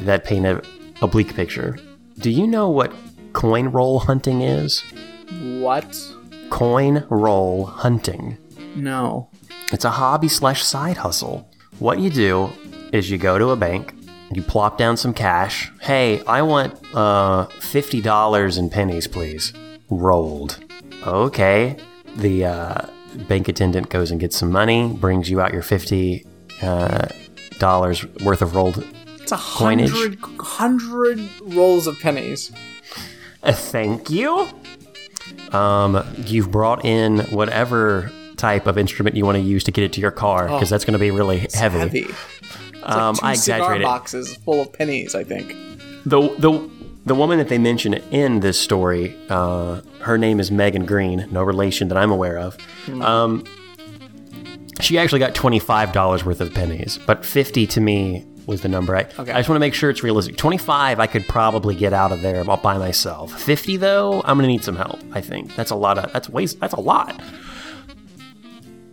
that 0.00 0.24
paint 0.24 0.44
a, 0.44 1.06
bleak 1.06 1.34
picture. 1.34 1.78
Do 2.18 2.30
you 2.30 2.46
know 2.46 2.68
what 2.68 2.92
coin 3.32 3.68
roll 3.68 4.00
hunting 4.00 4.42
is? 4.42 4.82
What? 5.60 5.96
Coin 6.50 7.06
roll 7.08 7.64
hunting. 7.66 8.38
No. 8.74 9.30
It's 9.72 9.84
a 9.84 9.90
hobby 9.90 10.28
slash 10.28 10.62
side 10.64 10.96
hustle. 10.96 11.50
What 11.78 12.00
you 12.00 12.10
do 12.10 12.50
is 12.92 13.10
you 13.10 13.18
go 13.18 13.38
to 13.38 13.50
a 13.50 13.56
bank, 13.56 13.94
you 14.32 14.42
plop 14.42 14.78
down 14.78 14.96
some 14.96 15.14
cash. 15.14 15.72
Hey, 15.80 16.22
I 16.24 16.42
want 16.42 16.74
uh, 16.94 17.46
fifty 17.46 18.00
dollars 18.00 18.58
in 18.58 18.68
pennies, 18.68 19.06
please. 19.06 19.52
Rolled. 19.90 20.62
Okay. 21.06 21.76
The 22.16 22.44
uh, 22.46 22.86
bank 23.28 23.48
attendant 23.48 23.88
goes 23.90 24.10
and 24.10 24.18
gets 24.20 24.36
some 24.36 24.50
money, 24.50 24.88
brings 24.92 25.28
you 25.30 25.40
out 25.40 25.52
your 25.52 25.62
fifty 25.62 26.26
uh, 26.62 27.08
dollars 27.58 28.04
worth 28.24 28.42
of 28.42 28.54
rolled. 28.54 28.84
It's 29.20 29.32
a 29.32 29.36
Coinage. 29.36 29.90
hundred 29.90 30.18
hundred 30.40 31.20
rolls 31.42 31.86
of 31.86 31.98
pennies. 32.00 32.52
Uh, 33.42 33.52
thank 33.52 34.08
you. 34.10 34.48
Um, 35.52 36.04
you've 36.18 36.50
brought 36.50 36.84
in 36.84 37.20
whatever 37.26 38.10
type 38.36 38.66
of 38.66 38.76
instrument 38.78 39.16
you 39.16 39.24
want 39.24 39.36
to 39.36 39.42
use 39.42 39.64
to 39.64 39.72
get 39.72 39.84
it 39.84 39.92
to 39.94 40.00
your 40.00 40.10
car 40.10 40.46
because 40.48 40.68
that's 40.70 40.84
going 40.84 40.92
to 40.92 40.98
be 40.98 41.10
really 41.10 41.38
heavy. 41.54 41.78
Heavy. 41.78 41.98
It's 42.00 42.82
Um, 42.82 43.14
like 43.14 43.20
two 43.20 43.26
I 43.26 43.34
cigar 43.34 43.58
exaggerated. 43.58 43.84
boxes 43.84 44.36
full 44.36 44.62
of 44.62 44.72
pennies. 44.72 45.14
I 45.14 45.24
think. 45.24 45.48
The 46.04 46.20
the 46.38 46.70
the 47.06 47.14
woman 47.14 47.38
that 47.38 47.48
they 47.48 47.58
mention 47.58 47.94
in 47.94 48.40
this 48.40 48.60
story, 48.60 49.16
uh, 49.30 49.80
her 50.00 50.18
name 50.18 50.38
is 50.40 50.50
Megan 50.50 50.84
Green, 50.84 51.26
no 51.30 51.42
relation 51.42 51.88
that 51.88 51.96
I'm 51.96 52.10
aware 52.10 52.38
of. 52.38 52.56
Um, 53.00 53.44
she 54.80 54.98
actually 54.98 55.20
got 55.20 55.34
twenty 55.34 55.58
five 55.58 55.92
dollars 55.92 56.24
worth 56.24 56.40
of 56.40 56.52
pennies, 56.52 56.98
but 57.06 57.24
fifty 57.24 57.66
to 57.68 57.80
me 57.80 58.26
was 58.46 58.60
the 58.60 58.68
number. 58.68 58.94
I, 58.94 59.00
Okay. 59.18 59.32
I 59.32 59.38
just 59.38 59.48
want 59.48 59.56
to 59.56 59.60
make 59.60 59.74
sure 59.74 59.88
it's 59.90 60.02
realistic. 60.02 60.36
Twenty 60.36 60.58
five, 60.58 61.00
I 61.00 61.06
could 61.06 61.26
probably 61.26 61.74
get 61.74 61.92
out 61.92 62.12
of 62.12 62.20
there 62.22 62.48
all 62.48 62.56
by 62.58 62.76
myself. 62.78 63.40
Fifty 63.40 63.76
though, 63.76 64.20
I'm 64.24 64.36
gonna 64.36 64.48
need 64.48 64.62
some 64.64 64.76
help. 64.76 65.00
I 65.12 65.20
think 65.20 65.54
that's 65.56 65.70
a 65.70 65.74
lot 65.76 65.98
of 65.98 66.12
that's 66.12 66.28
waste. 66.28 66.60
That's 66.60 66.74
a 66.74 66.80
lot. 66.80 67.20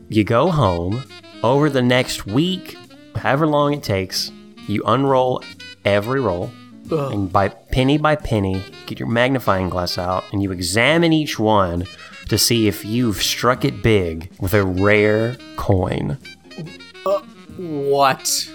You 0.10 0.24
go 0.24 0.50
home 0.52 1.04
over 1.44 1.70
the 1.70 1.82
next 1.82 2.26
week, 2.26 2.78
however 3.16 3.46
long 3.48 3.74
it 3.74 3.84
takes. 3.84 4.32
You 4.68 4.82
unroll 4.86 5.44
every 5.84 6.22
roll 6.22 6.50
and 6.92 7.32
by 7.32 7.50
penny 7.50 7.98
by 7.98 8.16
penny, 8.16 8.64
get 8.86 9.00
your 9.00 9.08
magnifying 9.08 9.70
glass 9.70 9.98
out 9.98 10.24
and 10.32 10.44
you 10.44 10.52
examine 10.52 11.14
each 11.14 11.40
one 11.40 11.86
to 12.30 12.38
see 12.38 12.68
if 12.68 12.86
you've 12.86 13.22
struck 13.22 13.66
it 13.66 13.82
big 13.82 14.32
with 14.40 14.54
a 14.54 14.64
rare 14.64 15.38
coin. 15.56 16.18
What? 17.58 18.50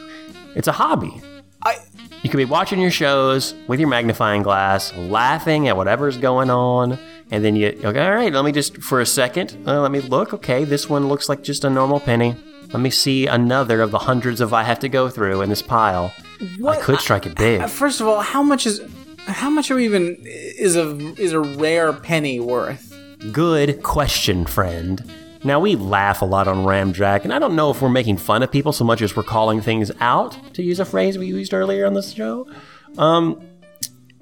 It's 0.55 0.69
a 0.69 0.73
hobby. 0.73 1.21
I. 1.64 1.77
You 2.23 2.31
could 2.31 2.38
be 2.38 2.45
watching 2.45 2.81
your 2.81 2.91
shows 2.91 3.55
with 3.69 3.79
your 3.79 3.88
magnifying 3.88 4.43
glass, 4.43 4.93
laughing 4.95 5.69
at 5.69 5.77
whatever's 5.77 6.17
going 6.17 6.51
on, 6.51 6.99
and 7.31 7.45
then 7.45 7.55
you, 7.55 7.69
okay, 7.85 8.05
all 8.05 8.12
right, 8.12 8.33
let 8.33 8.45
me 8.45 8.51
just, 8.51 8.79
for 8.79 9.01
a 9.01 9.07
second, 9.07 9.57
uh, 9.69 9.81
let 9.81 9.93
me 9.93 10.01
look. 10.01 10.35
Okay, 10.35 10.64
this 10.64 10.88
one 10.88 11.09
looks 11.09 11.29
like 11.29 11.45
just 11.45 11.62
a 11.62 11.71
normal 11.71 12.01
penny. 12.01 12.35
Let 12.73 12.81
me 12.81 12.91
see 12.91 13.29
another 13.29 13.81
of 13.81 13.93
the 13.93 14.01
hundreds 14.01 14.41
of 14.41 14.53
I 14.53 14.64
have 14.64 14.81
to 14.81 14.88
go 14.88 15.09
through 15.09 15.43
in 15.43 15.49
this 15.49 15.62
pile. 15.62 16.12
What? 16.59 16.79
I 16.79 16.81
could 16.81 17.01
strike 17.01 17.27
it 17.27 17.35
big. 17.37 17.68
First 17.68 18.01
of 18.01 18.07
all, 18.07 18.20
how 18.20 18.42
much 18.42 18.66
is 18.66 18.81
how 19.27 19.51
much 19.51 19.70
are 19.70 19.79
even 19.79 20.16
is 20.24 20.77
a 20.77 20.96
is 21.20 21.33
a 21.33 21.40
rare 21.40 21.92
penny 21.92 22.40
worth? 22.40 22.94
Good 23.33 23.83
question, 23.83 24.46
friend. 24.46 25.03
Now, 25.44 25.61
we 25.61 25.77
laugh 25.77 26.22
a 26.22 26.24
lot 26.24 26.48
on 26.48 26.64
Ramjack, 26.64 27.22
and 27.22 27.33
I 27.33 27.38
don't 27.38 27.55
know 27.55 27.70
if 27.70 27.81
we're 27.81 27.88
making 27.88 28.16
fun 28.16 28.42
of 28.42 28.51
people 28.51 28.72
so 28.72 28.85
much 28.85 29.03
as 29.03 29.14
we're 29.14 29.22
calling 29.22 29.61
things 29.61 29.92
out, 30.01 30.37
to 30.55 30.62
use 30.64 30.81
a 30.81 30.85
phrase 30.85 31.16
we 31.16 31.27
used 31.27 31.55
earlier 31.55 31.87
on 31.87 31.94
this 31.94 32.12
show. 32.12 32.48
Um, 32.96 33.40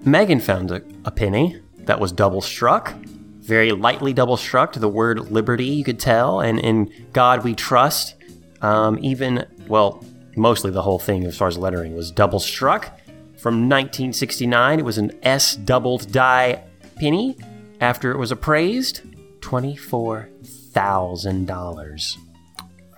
Megan 0.04 0.40
found 0.40 0.70
a, 0.70 0.82
a 1.06 1.10
penny 1.10 1.58
that 1.78 2.00
was 2.00 2.12
double 2.12 2.42
struck, 2.42 2.92
very 3.40 3.72
lightly 3.72 4.12
double 4.12 4.36
struck 4.36 4.72
to 4.74 4.78
the 4.78 4.88
word 4.88 5.30
liberty, 5.30 5.64
you 5.64 5.84
could 5.84 5.98
tell, 5.98 6.40
and 6.40 6.58
in 6.58 6.92
God 7.12 7.44
we 7.44 7.54
trust. 7.54 8.14
Um, 8.60 8.98
even, 9.02 9.46
well, 9.68 10.04
mostly 10.36 10.70
the 10.70 10.82
whole 10.82 10.98
thing 10.98 11.24
as 11.24 11.36
far 11.36 11.48
as 11.48 11.58
lettering 11.58 11.94
was 11.96 12.10
double 12.10 12.38
struck. 12.40 12.98
From 13.38 13.68
1969, 13.68 14.78
it 14.78 14.84
was 14.84 14.98
an 14.98 15.12
S 15.22 15.56
doubled 15.56 16.10
die 16.12 16.62
penny. 16.96 17.36
After 17.80 18.10
it 18.10 18.16
was 18.16 18.30
appraised, 18.32 19.02
twenty-four 19.42 20.30
thousand 20.44 21.46
dollars. 21.46 22.16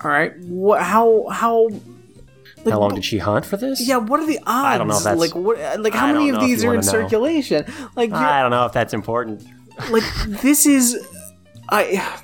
All 0.04 0.10
right. 0.10 0.32
What? 0.40 0.80
How? 0.82 1.26
How? 1.30 1.68
Like, 2.64 2.72
How 2.72 2.78
long 2.80 2.94
did 2.94 3.04
she 3.04 3.18
hunt 3.18 3.44
for 3.44 3.56
this? 3.56 3.86
Yeah. 3.86 3.96
What 3.96 4.20
are 4.20 4.26
the 4.26 4.38
odds? 4.38 4.48
I 4.48 4.78
don't 4.78 4.86
know 4.86 4.96
if 4.96 5.02
that's- 5.02 5.18
like 5.20 5.34
what? 5.34 5.80
Like 5.80 5.94
how 5.94 6.12
many 6.12 6.28
of 6.30 6.40
these 6.40 6.62
are 6.64 6.70
in 6.74 6.76
know. 6.80 6.82
circulation? 6.82 7.64
Like 7.96 8.12
I 8.12 8.40
don't 8.42 8.52
know 8.52 8.66
if 8.66 8.72
that's 8.72 8.94
important. 8.94 9.44
like 9.90 10.04
this 10.26 10.64
is. 10.66 10.96
I. 11.68 12.22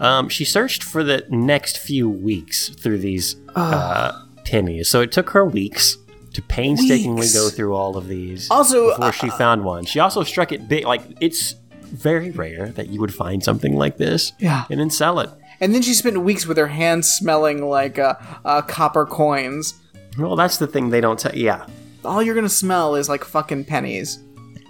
Um, 0.00 0.28
she 0.28 0.44
searched 0.44 0.82
for 0.82 1.04
the 1.04 1.24
next 1.28 1.78
few 1.78 2.08
weeks 2.08 2.70
through 2.70 2.98
these 2.98 3.36
uh, 3.54 4.12
pennies, 4.44 4.88
so 4.88 5.00
it 5.02 5.12
took 5.12 5.30
her 5.30 5.44
weeks 5.44 5.96
to 6.32 6.42
painstakingly 6.42 7.20
Weeks. 7.22 7.34
go 7.34 7.48
through 7.50 7.74
all 7.74 7.96
of 7.96 8.08
these. 8.08 8.50
Also, 8.50 8.90
before 8.96 9.12
she 9.12 9.28
found 9.30 9.64
one, 9.64 9.84
she 9.84 10.00
also 10.00 10.22
struck 10.22 10.52
it 10.52 10.68
big. 10.68 10.84
Like 10.86 11.02
it's 11.20 11.54
very 11.82 12.30
rare 12.30 12.68
that 12.70 12.88
you 12.88 13.00
would 13.00 13.12
find 13.12 13.42
something 13.44 13.74
like 13.76 13.96
this, 13.98 14.32
Yeah. 14.38 14.64
and 14.70 14.80
then 14.80 14.90
sell 14.90 15.20
it. 15.20 15.28
And 15.60 15.74
then 15.74 15.82
she 15.82 15.92
spent 15.92 16.18
weeks 16.22 16.46
with 16.46 16.56
her 16.56 16.68
hands 16.68 17.10
smelling 17.10 17.68
like 17.68 17.98
uh, 17.98 18.14
uh, 18.44 18.62
copper 18.62 19.04
coins. 19.04 19.74
Well, 20.18 20.34
that's 20.36 20.56
the 20.56 20.66
thing 20.66 20.88
they 20.90 21.00
don't 21.02 21.18
tell. 21.18 21.34
Yeah, 21.34 21.66
All 22.04 22.22
you're 22.22 22.34
gonna 22.34 22.48
smell 22.48 22.94
is 22.94 23.08
like 23.08 23.22
fucking 23.24 23.64
pennies. 23.66 24.18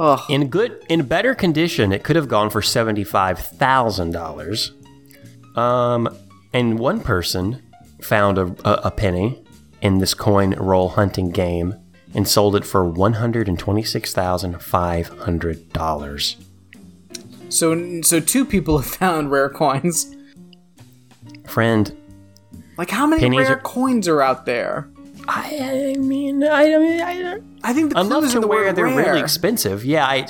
Ugh. 0.01 0.19
in 0.31 0.49
good, 0.49 0.83
in 0.88 1.03
better 1.07 1.35
condition, 1.35 1.93
it 1.93 2.03
could 2.03 2.16
have 2.16 2.27
gone 2.27 2.49
for 2.51 2.62
seventy-five 2.62 3.38
thousand 3.38 4.11
dollars. 4.12 4.73
Um, 5.61 6.09
and 6.53 6.79
one 6.79 7.01
person 7.01 7.62
found 8.03 8.38
a, 8.38 8.46
a, 8.64 8.73
a 8.85 8.90
penny 8.90 9.44
in 9.83 9.99
this 9.99 10.14
coin 10.14 10.55
roll 10.55 10.88
hunting 10.90 11.31
game 11.31 11.75
and 12.14 12.27
sold 12.27 12.57
it 12.57 12.64
for 12.64 12.85
one 12.85 13.14
hundred 13.14 13.46
and 13.49 13.59
twenty-six 13.59 14.12
thousand 14.14 14.61
five 14.62 15.09
hundred 15.09 15.73
dollars. 15.73 16.37
So 17.51 18.01
so 18.03 18.20
two 18.20 18.44
people 18.44 18.79
have 18.79 18.87
found 18.90 19.31
rare 19.31 19.49
coins. 19.51 20.14
Friend, 21.46 21.96
Like 22.79 22.90
how 22.90 23.07
many 23.07 23.37
rare 23.37 23.49
are- 23.53 23.61
coins 23.61 24.09
are 24.09 24.23
out 24.23 24.46
there? 24.46 24.88
I, 25.29 25.92
I 25.96 25.99
mean, 25.99 26.42
I, 26.42 26.75
I 26.75 26.79
mean, 26.79 27.01
I, 27.03 27.38
I 27.62 27.73
think 27.75 27.92
the 27.92 28.03
clue 28.03 28.23
is 28.25 28.35
in 28.35 28.40
the 28.40 28.46
where 28.49 28.64
word 28.66 28.77
they're 28.77 28.87
really 28.87 29.20
expensive. 29.20 29.85
Yeah, 29.85 30.07
I. 30.07 30.27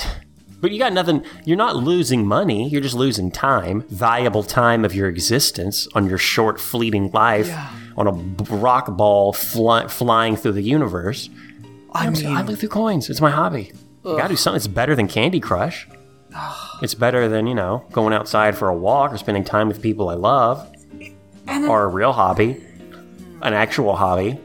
But 0.60 0.72
you 0.72 0.78
got 0.78 0.92
nothing. 0.92 1.24
You're 1.44 1.56
not 1.56 1.76
losing 1.76 2.26
money. 2.26 2.68
You're 2.68 2.82
just 2.82 2.94
losing 2.94 3.30
time, 3.30 3.82
valuable 3.88 4.42
time 4.42 4.84
of 4.84 4.94
your 4.94 5.08
existence 5.08 5.88
on 5.94 6.06
your 6.06 6.18
short, 6.18 6.60
fleeting 6.60 7.10
life 7.12 7.48
Yeah. 7.48 7.68
on 7.96 8.06
a 8.06 8.12
rock 8.54 8.96
ball 8.96 9.32
fly, 9.32 9.88
flying 9.88 10.36
through 10.36 10.52
the 10.52 10.62
universe. 10.62 11.30
I 11.92 12.04
I'm- 12.04 12.12
mean, 12.12 12.26
I 12.26 12.42
look 12.42 12.58
through 12.58 12.68
coins. 12.68 13.08
It's 13.10 13.20
my 13.20 13.30
hobby. 13.30 13.72
You 14.04 14.16
gotta 14.16 14.28
do 14.30 14.36
something. 14.36 14.56
It's 14.56 14.66
better 14.66 14.94
than 14.94 15.08
Candy 15.08 15.40
Crush. 15.40 15.88
It's 16.82 16.94
better 16.94 17.28
than 17.28 17.46
you 17.46 17.54
know 17.54 17.82
going 17.92 18.12
outside 18.14 18.56
for 18.56 18.68
a 18.68 18.74
walk 18.74 19.12
or 19.12 19.18
spending 19.18 19.44
time 19.44 19.66
with 19.68 19.82
people 19.82 20.08
I 20.08 20.14
love, 20.14 20.66
and, 21.48 21.66
or 21.66 21.82
a 21.84 21.88
real 21.88 22.12
hobby, 22.12 22.56
an 23.42 23.52
actual 23.52 23.96
hobby. 23.96 24.38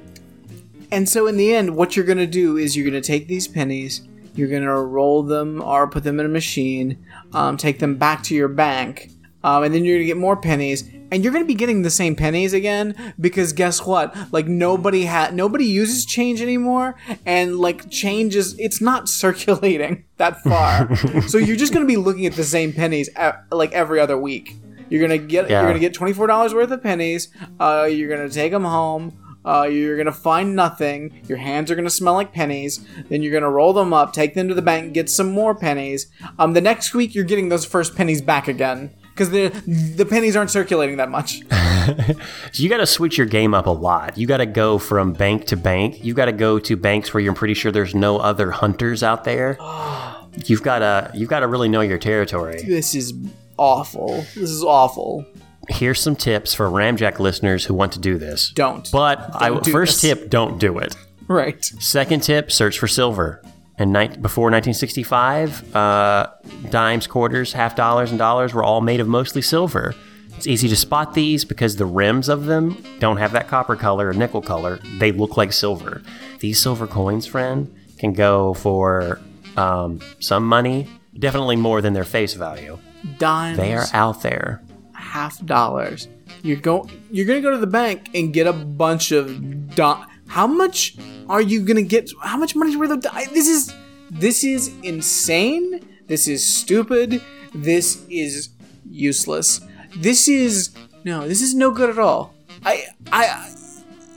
and 0.91 1.07
so 1.07 1.27
in 1.27 1.37
the 1.37 1.53
end, 1.53 1.75
what 1.75 1.95
you're 1.95 2.05
gonna 2.05 2.25
do 2.27 2.57
is 2.57 2.75
you're 2.75 2.85
gonna 2.85 3.01
take 3.01 3.27
these 3.27 3.47
pennies, 3.47 4.01
you're 4.37 4.47
gonna 4.49 4.81
roll 4.81 5.23
them 5.23 5.61
or 5.61 5.87
put 5.87 6.03
them 6.03 6.19
in 6.19 6.25
a 6.25 6.29
machine, 6.29 7.03
um, 7.33 7.57
take 7.57 7.79
them 7.79 7.95
back 7.95 8.23
to 8.23 8.35
your 8.35 8.47
bank, 8.47 9.09
um, 9.43 9.63
and 9.63 9.73
then 9.73 9.85
you're 9.85 9.97
gonna 9.97 10.05
get 10.05 10.17
more 10.17 10.35
pennies, 10.37 10.83
and 11.11 11.23
you're 11.23 11.31
gonna 11.33 11.45
be 11.45 11.53
getting 11.53 11.83
the 11.83 11.89
same 11.89 12.15
pennies 12.15 12.51
again 12.53 13.13
because 13.19 13.53
guess 13.53 13.85
what? 13.85 14.15
Like 14.31 14.47
nobody 14.47 15.03
had 15.05 15.35
nobody 15.35 15.65
uses 15.65 16.05
change 16.05 16.41
anymore, 16.41 16.95
and 17.25 17.57
like 17.57 17.89
change 17.89 18.35
is 18.35 18.57
it's 18.59 18.81
not 18.81 19.07
circulating 19.23 20.05
that 20.17 20.41
far, 20.41 20.95
so 21.27 21.37
you're 21.37 21.55
just 21.57 21.73
gonna 21.73 21.85
be 21.85 21.97
looking 21.97 22.25
at 22.25 22.33
the 22.33 22.43
same 22.43 22.73
pennies 22.73 23.09
uh, 23.15 23.33
like 23.51 23.71
every 23.73 23.99
other 23.99 24.17
week. 24.17 24.55
You're 24.89 25.01
gonna 25.01 25.17
get 25.17 25.49
Yeah. 25.49 25.61
you're 25.61 25.69
gonna 25.69 25.79
get 25.79 25.93
twenty 25.93 26.13
four 26.13 26.27
dollars 26.27 26.53
worth 26.53 26.69
of 26.71 26.81
pennies. 26.83 27.29
Uh, 27.59 27.87
you're 27.91 28.09
gonna 28.09 28.29
take 28.29 28.51
them 28.51 28.63
home. 28.63 29.17
Uh, 29.45 29.63
you're 29.63 29.97
gonna 29.97 30.11
find 30.11 30.55
nothing. 30.55 31.21
Your 31.27 31.37
hands 31.37 31.69
are 31.69 31.75
gonna 31.75 31.89
smell 31.89 32.15
like 32.15 32.33
pennies. 32.33 32.85
Then 33.09 33.21
you're 33.21 33.33
gonna 33.33 33.51
roll 33.51 33.73
them 33.73 33.93
up, 33.93 34.13
take 34.13 34.33
them 34.33 34.47
to 34.47 34.53
the 34.53 34.61
bank, 34.61 34.93
get 34.93 35.09
some 35.09 35.31
more 35.31 35.53
pennies. 35.55 36.07
Um, 36.39 36.53
the 36.53 36.61
next 36.61 36.93
week 36.93 37.13
you're 37.13 37.23
getting 37.23 37.49
those 37.49 37.65
first 37.65 37.95
pennies 37.95 38.21
back 38.21 38.47
again 38.47 38.91
because 39.15 39.29
the 39.29 39.49
the 39.95 40.05
pennies 40.05 40.35
aren't 40.35 40.51
circulating 40.51 40.97
that 40.97 41.09
much. 41.09 41.41
So 41.47 42.13
you 42.63 42.69
got 42.69 42.77
to 42.77 42.85
switch 42.85 43.17
your 43.17 43.27
game 43.27 43.53
up 43.53 43.65
a 43.67 43.71
lot. 43.71 44.17
You 44.17 44.27
got 44.27 44.37
to 44.37 44.45
go 44.45 44.77
from 44.77 45.13
bank 45.13 45.45
to 45.47 45.57
bank. 45.57 46.03
You 46.03 46.13
got 46.13 46.25
to 46.25 46.31
go 46.31 46.59
to 46.59 46.75
banks 46.75 47.13
where 47.13 47.21
you're 47.21 47.33
pretty 47.33 47.53
sure 47.53 47.71
there's 47.71 47.95
no 47.95 48.17
other 48.17 48.51
hunters 48.51 49.03
out 49.03 49.23
there. 49.23 49.57
You've 50.45 50.63
got 50.63 50.79
to 50.79 51.11
you've 51.13 51.29
got 51.29 51.39
to 51.39 51.47
really 51.47 51.69
know 51.69 51.79
your 51.79 51.97
territory. 51.97 52.61
This 52.61 52.93
is 52.93 53.13
awful. 53.57 54.17
This 54.35 54.49
is 54.49 54.63
awful. 54.63 55.25
Here's 55.69 55.99
some 55.99 56.15
tips 56.15 56.53
for 56.53 56.69
Ramjack 56.69 57.19
listeners 57.19 57.65
who 57.65 57.73
want 57.73 57.93
to 57.93 57.99
do 57.99 58.17
this. 58.17 58.49
Don't. 58.51 58.89
But 58.91 59.29
I, 59.35 59.49
Don't 59.49 59.63
do 59.63 59.71
first 59.71 60.01
this. 60.01 60.17
tip, 60.19 60.29
don't 60.29 60.59
do 60.59 60.77
it. 60.79 60.95
Right. 61.27 61.63
Second 61.63 62.21
tip, 62.23 62.51
search 62.51 62.77
for 62.79 62.87
silver. 62.87 63.41
And 63.77 63.91
ni- 63.91 64.07
before 64.07 64.45
1965, 64.51 65.75
uh, 65.75 66.27
dimes, 66.69 67.07
quarters, 67.07 67.51
half 67.53 67.75
dollars, 67.75 68.09
and 68.11 68.19
dollars 68.19 68.53
were 68.53 68.63
all 68.63 68.81
made 68.81 68.99
of 68.99 69.07
mostly 69.07 69.41
silver. 69.41 69.93
It's 70.37 70.47
easy 70.47 70.67
to 70.69 70.75
spot 70.75 71.13
these 71.13 71.45
because 71.45 71.77
the 71.77 71.85
rims 71.85 72.29
of 72.29 72.45
them 72.45 72.81
don't 72.99 73.17
have 73.17 73.31
that 73.33 73.47
copper 73.47 73.75
color 73.75 74.09
or 74.09 74.13
nickel 74.13 74.41
color. 74.41 74.79
They 74.97 75.11
look 75.11 75.35
like 75.37 75.51
silver. 75.53 76.01
These 76.39 76.61
silver 76.61 76.87
coins, 76.87 77.25
friend, 77.25 77.73
can 77.97 78.13
go 78.13 78.53
for 78.53 79.19
um, 79.57 79.99
some 80.19 80.45
money, 80.45 80.87
definitely 81.17 81.55
more 81.55 81.81
than 81.81 81.93
their 81.93 82.03
face 82.03 82.33
value. 82.33 82.77
Dimes. 83.17 83.57
They 83.57 83.73
are 83.73 83.85
out 83.93 84.21
there. 84.23 84.61
Half 84.95 85.43
dollars. 85.45 86.07
You're 86.41 86.57
going 86.57 86.89
you're 87.11 87.25
gonna 87.25 87.41
go 87.41 87.51
to 87.51 87.57
the 87.57 87.67
bank 87.67 88.09
and 88.13 88.33
get 88.33 88.47
a 88.47 88.53
bunch 88.53 89.11
of 89.11 89.75
do- 89.75 89.95
how 90.27 90.47
much 90.47 90.95
are 91.29 91.41
you 91.41 91.61
gonna 91.61 91.81
get? 91.83 92.11
How 92.21 92.37
much 92.37 92.55
money's 92.55 92.77
worth 92.77 92.91
of 92.91 93.01
di- 93.01 93.25
this 93.33 93.47
is 93.47 93.73
this 94.09 94.43
is 94.43 94.71
insane. 94.83 95.81
This 96.07 96.27
is 96.27 96.45
stupid. 96.45 97.21
This 97.53 98.05
is 98.09 98.49
useless. 98.89 99.61
This 99.97 100.27
is 100.27 100.71
no 101.03 101.27
this 101.27 101.41
is 101.41 101.53
no 101.55 101.71
good 101.71 101.89
at 101.89 101.99
all. 101.99 102.33
I 102.63 102.85
i 103.11 103.51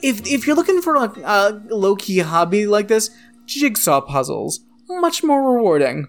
if 0.02 0.26
if 0.26 0.46
you're 0.46 0.56
looking 0.56 0.80
for 0.80 0.96
like 0.96 1.16
a 1.18 1.62
low-key 1.70 2.18
hobby 2.20 2.66
like 2.66 2.88
this 2.88 3.10
jigsaw 3.46 4.00
puzzles 4.00 4.60
much 4.88 5.22
more 5.24 5.54
rewarding 5.54 6.06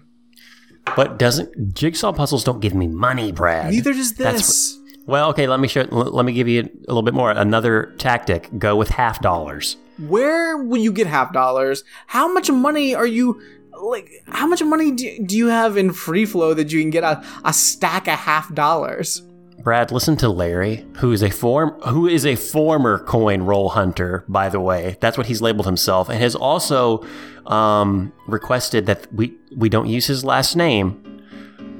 But 0.96 1.18
doesn't 1.18 1.74
jigsaw 1.74 2.12
puzzles 2.12 2.44
don't 2.44 2.60
give 2.60 2.74
me 2.74 2.88
money, 2.88 3.32
Brad? 3.32 3.70
neither 3.72 3.92
does 3.92 4.14
That's 4.14 4.46
this 4.46 4.78
Well, 5.06 5.30
okay, 5.30 5.46
let 5.46 5.60
me 5.60 5.68
show. 5.68 5.82
Let 5.90 6.24
me 6.24 6.32
give 6.32 6.48
you 6.48 6.62
a 6.62 6.88
little 6.88 7.02
bit 7.02 7.14
more. 7.14 7.30
Another 7.30 7.94
tactic: 7.98 8.48
go 8.58 8.76
with 8.76 8.90
half 8.90 9.20
dollars. 9.20 9.76
where 9.98 10.56
will 10.56 10.78
you 10.80 10.92
get 10.92 11.06
half 11.06 11.32
dollars? 11.32 11.84
How 12.06 12.32
much 12.32 12.50
money 12.50 12.94
are 12.94 13.06
you 13.06 13.40
like? 13.80 14.10
How 14.28 14.46
much 14.46 14.62
money 14.62 14.92
do, 14.92 15.24
do 15.24 15.36
you 15.36 15.48
have 15.48 15.76
in 15.76 15.92
free 15.92 16.26
flow 16.26 16.54
that 16.54 16.70
you 16.72 16.80
can 16.80 16.90
get 16.90 17.04
a, 17.04 17.22
a 17.44 17.52
stack 17.52 18.08
of 18.08 18.18
half 18.18 18.52
dollars? 18.54 19.22
Brad, 19.62 19.92
listen 19.92 20.16
to 20.18 20.28
Larry, 20.28 20.86
who 20.96 21.12
is 21.12 21.22
a 21.22 21.30
form 21.30 21.70
who 21.82 22.06
is 22.06 22.24
a 22.24 22.34
former 22.34 22.98
coin 22.98 23.42
roll 23.42 23.68
hunter, 23.68 24.24
by 24.26 24.48
the 24.48 24.60
way. 24.60 24.96
That's 25.00 25.18
what 25.18 25.26
he's 25.26 25.42
labeled 25.42 25.66
himself, 25.66 26.08
and 26.08 26.18
has 26.18 26.34
also 26.34 27.04
um, 27.46 28.12
requested 28.26 28.86
that 28.86 29.12
we 29.12 29.36
we 29.54 29.68
don't 29.68 29.88
use 29.88 30.06
his 30.06 30.24
last 30.24 30.56
name. 30.56 31.06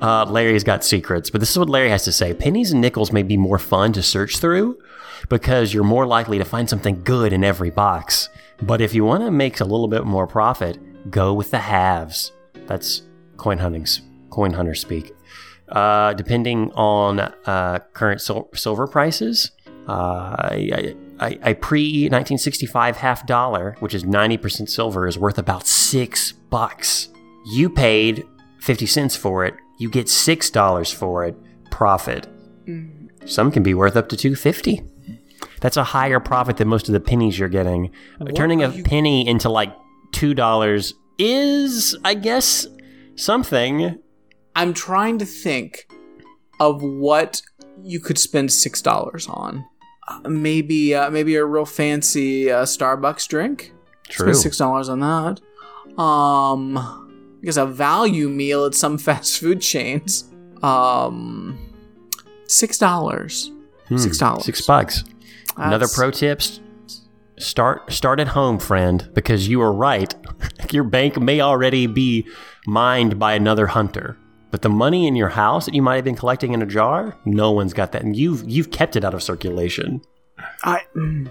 Uh, 0.02 0.24
Larry's 0.24 0.64
got 0.64 0.84
secrets, 0.84 1.30
but 1.30 1.40
this 1.40 1.50
is 1.50 1.58
what 1.58 1.68
Larry 1.68 1.90
has 1.90 2.04
to 2.04 2.12
say. 2.12 2.34
Pennies 2.34 2.72
and 2.72 2.80
nickels 2.80 3.12
may 3.12 3.22
be 3.22 3.36
more 3.36 3.58
fun 3.58 3.92
to 3.94 4.02
search 4.02 4.38
through 4.38 4.78
because 5.28 5.72
you're 5.74 5.84
more 5.84 6.06
likely 6.06 6.38
to 6.38 6.44
find 6.44 6.68
something 6.68 7.02
good 7.02 7.32
in 7.32 7.44
every 7.44 7.70
box. 7.70 8.28
But 8.62 8.80
if 8.80 8.94
you 8.94 9.04
want 9.04 9.22
to 9.24 9.30
make 9.30 9.60
a 9.60 9.64
little 9.64 9.88
bit 9.88 10.04
more 10.04 10.26
profit, 10.26 10.78
go 11.10 11.32
with 11.34 11.50
the 11.50 11.58
halves. 11.58 12.32
That's 12.66 13.02
coin 13.36 13.58
hunting's 13.58 14.02
coin 14.30 14.52
hunter 14.52 14.74
speak. 14.74 15.12
Uh, 15.70 16.12
depending 16.14 16.72
on 16.72 17.20
uh, 17.20 17.78
current 17.92 18.20
sil- 18.20 18.50
silver 18.54 18.86
prices, 18.86 19.52
uh, 19.88 20.34
I, 20.38 20.94
I, 21.20 21.38
I 21.42 21.52
pre 21.54 22.04
1965 22.04 22.96
half 22.96 23.26
dollar, 23.26 23.76
which 23.80 23.94
is 23.94 24.04
90% 24.04 24.68
silver, 24.68 25.06
is 25.06 25.18
worth 25.18 25.38
about 25.38 25.66
six 25.66 26.32
bucks. 26.32 27.08
You 27.46 27.70
paid 27.70 28.24
50 28.60 28.86
cents 28.86 29.16
for 29.16 29.44
it. 29.44 29.54
You 29.78 29.88
get 29.90 30.08
six 30.08 30.50
dollars 30.50 30.92
for 30.92 31.24
it. 31.24 31.36
Profit. 31.70 32.26
Some 33.26 33.50
can 33.50 33.62
be 33.62 33.74
worth 33.74 33.96
up 33.96 34.08
to 34.10 34.16
250. 34.16 34.82
That's 35.60 35.76
a 35.76 35.84
higher 35.84 36.20
profit 36.20 36.56
than 36.56 36.68
most 36.68 36.88
of 36.88 36.92
the 36.94 37.00
pennies 37.00 37.38
you're 37.38 37.48
getting. 37.48 37.90
Turning 38.34 38.62
a 38.62 38.70
you- 38.70 38.82
penny 38.82 39.26
into 39.26 39.48
like 39.48 39.72
two 40.12 40.34
dollars 40.34 40.94
is, 41.18 41.96
I 42.04 42.14
guess, 42.14 42.66
something. 43.16 43.98
I'm 44.54 44.74
trying 44.74 45.18
to 45.18 45.24
think 45.24 45.88
of 46.58 46.82
what 46.82 47.42
you 47.82 48.00
could 48.00 48.18
spend 48.18 48.52
six 48.52 48.82
dollars 48.82 49.26
on. 49.28 49.64
Uh, 50.08 50.28
maybe 50.28 50.94
uh, 50.94 51.10
maybe 51.10 51.36
a 51.36 51.44
real 51.44 51.64
fancy 51.64 52.50
uh, 52.50 52.64
Starbucks 52.64 53.28
drink. 53.28 53.72
True. 54.08 54.26
Spend 54.26 54.36
six 54.36 54.56
dollars 54.58 54.88
on 54.88 55.00
that. 55.00 55.40
Um, 56.00 56.76
I 56.78 57.44
guess 57.44 57.56
a 57.56 57.66
value 57.66 58.28
meal 58.28 58.64
at 58.66 58.74
some 58.74 58.98
fast 59.06 59.38
food 59.38 59.60
chains. 59.60 60.30
Um, 60.62 61.58
six 62.46 62.78
dollars. 62.78 63.50
Six 63.96 64.18
dollars. 64.18 64.42
Hmm. 64.42 64.46
Six 64.46 64.66
bucks. 64.66 65.04
Another 65.56 65.88
pro 65.88 66.10
tips: 66.10 66.60
start 67.38 67.92
start 67.92 68.20
at 68.20 68.28
home, 68.28 68.58
friend, 68.58 69.08
because 69.14 69.48
you 69.48 69.60
are 69.62 69.72
right. 69.72 70.14
your 70.70 70.84
bank 70.84 71.20
may 71.20 71.40
already 71.40 71.86
be 71.86 72.26
mined 72.66 73.18
by 73.18 73.32
another 73.34 73.66
hunter, 73.66 74.16
but 74.50 74.62
the 74.62 74.68
money 74.68 75.06
in 75.06 75.16
your 75.16 75.28
house 75.28 75.64
that 75.66 75.74
you 75.74 75.82
might 75.82 75.96
have 75.96 76.04
been 76.04 76.16
collecting 76.16 76.52
in 76.52 76.62
a 76.62 76.66
jar, 76.66 77.16
no 77.24 77.50
one's 77.52 77.72
got 77.72 77.92
that, 77.92 78.02
and 78.02 78.16
you've 78.16 78.48
you've 78.48 78.70
kept 78.70 78.96
it 78.96 79.04
out 79.04 79.14
of 79.14 79.22
circulation. 79.22 80.02
I 80.64 80.82
mm, 80.96 81.28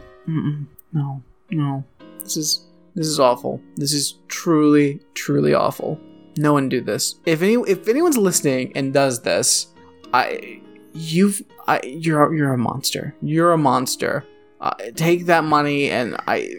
no 0.93 1.23
no. 1.51 1.83
This 2.19 2.37
is 2.37 2.67
this 2.95 3.07
is 3.07 3.19
awful. 3.19 3.61
This 3.75 3.93
is 3.93 4.15
truly 4.27 5.01
truly 5.13 5.53
awful. 5.53 5.99
No 6.37 6.53
one 6.53 6.69
do 6.69 6.81
this. 6.81 7.15
If 7.25 7.41
any 7.41 7.55
if 7.67 7.87
anyone's 7.87 8.17
listening 8.17 8.71
and 8.75 8.93
does 8.93 9.21
this, 9.21 9.67
I 10.13 10.61
you've 10.93 11.41
I 11.67 11.81
you're 11.83 12.33
you're 12.33 12.53
a 12.53 12.57
monster. 12.57 13.15
You're 13.21 13.51
a 13.51 13.57
monster. 13.57 14.25
Uh, 14.61 14.73
take 14.95 15.25
that 15.25 15.45
money 15.45 15.89
and 15.89 16.17
I 16.27 16.53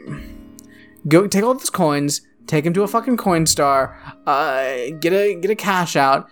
go 1.09 1.27
take 1.27 1.44
all 1.44 1.55
those 1.55 1.70
coins. 1.70 2.23
Take 2.46 2.64
them 2.64 2.73
to 2.75 2.83
a 2.83 2.88
fucking 2.88 3.16
Coinstar. 3.16 3.94
Uh, 4.27 4.96
get 4.99 5.12
a 5.12 5.37
get 5.37 5.51
a 5.51 5.55
cash 5.55 5.94
out. 5.94 6.29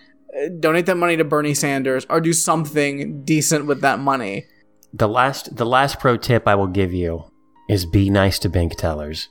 Donate 0.60 0.86
that 0.86 0.96
money 0.96 1.16
to 1.16 1.24
Bernie 1.24 1.54
Sanders 1.54 2.06
or 2.08 2.20
do 2.20 2.32
something 2.32 3.24
decent 3.24 3.66
with 3.66 3.80
that 3.80 3.98
money. 3.98 4.46
The 4.92 5.08
last 5.08 5.56
the 5.56 5.66
last 5.66 5.98
pro 5.98 6.16
tip 6.16 6.48
I 6.48 6.54
will 6.54 6.66
give 6.66 6.92
you 6.92 7.24
is 7.68 7.84
be 7.84 8.10
nice 8.10 8.38
to 8.40 8.48
bank 8.48 8.76
tellers. 8.76 9.28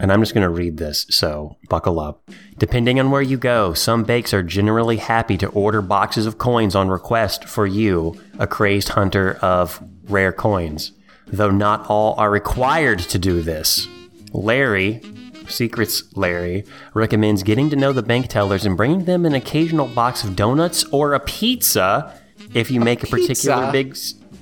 And 0.00 0.10
I'm 0.10 0.22
just 0.22 0.32
going 0.32 0.42
to 0.42 0.48
read 0.48 0.78
this, 0.78 1.06
so 1.10 1.58
buckle 1.68 2.00
up. 2.00 2.22
Depending 2.56 2.98
on 2.98 3.10
where 3.10 3.20
you 3.20 3.36
go, 3.36 3.74
some 3.74 4.02
banks 4.02 4.32
are 4.32 4.42
generally 4.42 4.96
happy 4.96 5.36
to 5.36 5.48
order 5.48 5.82
boxes 5.82 6.24
of 6.24 6.38
coins 6.38 6.74
on 6.74 6.88
request 6.88 7.44
for 7.44 7.66
you, 7.66 8.18
a 8.38 8.46
crazed 8.46 8.88
hunter 8.88 9.34
of 9.42 9.82
rare 10.04 10.32
coins, 10.32 10.92
though 11.26 11.50
not 11.50 11.84
all 11.90 12.14
are 12.18 12.30
required 12.30 13.00
to 13.00 13.18
do 13.18 13.42
this. 13.42 13.86
Larry, 14.32 15.02
Secrets 15.50 16.04
Larry, 16.16 16.64
recommends 16.94 17.42
getting 17.42 17.70
to 17.70 17.76
know 17.76 17.92
the 17.92 18.02
bank 18.02 18.28
tellers 18.28 18.64
and 18.64 18.76
bringing 18.76 19.04
them 19.04 19.26
an 19.26 19.34
occasional 19.34 19.86
box 19.86 20.24
of 20.24 20.36
donuts 20.36 20.84
or 20.92 21.14
a 21.14 21.20
pizza 21.20 22.18
if 22.54 22.70
you 22.70 22.80
make 22.80 23.02
a, 23.02 23.06
particular 23.06 23.70
big 23.70 23.96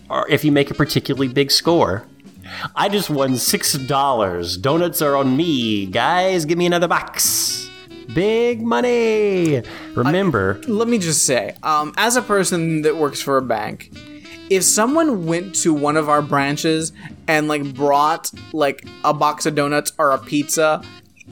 or 0.08 0.28
if 0.28 0.44
you 0.44 0.52
make 0.52 0.70
a 0.70 0.74
particularly 0.74 1.28
big 1.28 1.50
score. 1.50 2.06
I 2.74 2.88
just 2.88 3.10
won 3.10 3.36
six 3.36 3.72
dollars. 3.74 4.56
Donuts 4.56 5.02
are 5.02 5.16
on 5.16 5.36
me, 5.36 5.86
guys. 5.86 6.44
Give 6.44 6.56
me 6.56 6.66
another 6.66 6.88
box. 6.88 7.68
Big 8.14 8.62
money. 8.62 9.62
Remember, 9.94 10.60
let 10.66 10.88
me 10.88 10.98
just 10.98 11.26
say, 11.26 11.54
um, 11.62 11.92
as 11.98 12.16
a 12.16 12.22
person 12.22 12.82
that 12.82 12.96
works 12.96 13.20
for 13.20 13.36
a 13.36 13.42
bank, 13.42 13.92
if 14.50 14.64
someone 14.64 15.26
went 15.26 15.54
to 15.56 15.74
one 15.74 15.96
of 15.96 16.08
our 16.08 16.22
branches 16.22 16.92
and 17.26 17.48
like 17.48 17.74
brought 17.74 18.30
like 18.52 18.86
a 19.04 19.12
box 19.12 19.44
of 19.44 19.54
donuts 19.54 19.92
or 19.98 20.12
a 20.12 20.18
pizza 20.18 20.82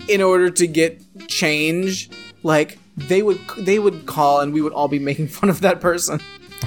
in 0.08 0.20
order 0.22 0.50
to 0.50 0.66
get 0.66 1.00
change, 1.28 2.10
like 2.42 2.78
they 2.96 3.22
would 3.22 3.40
they 3.58 3.78
would 3.78 4.06
call 4.06 4.40
and 4.40 4.52
we 4.52 4.60
would 4.62 4.72
all 4.72 4.88
be 4.88 4.98
making 4.98 5.28
fun 5.38 5.50
of 5.50 5.60
that 5.60 5.80
person. 5.80 6.20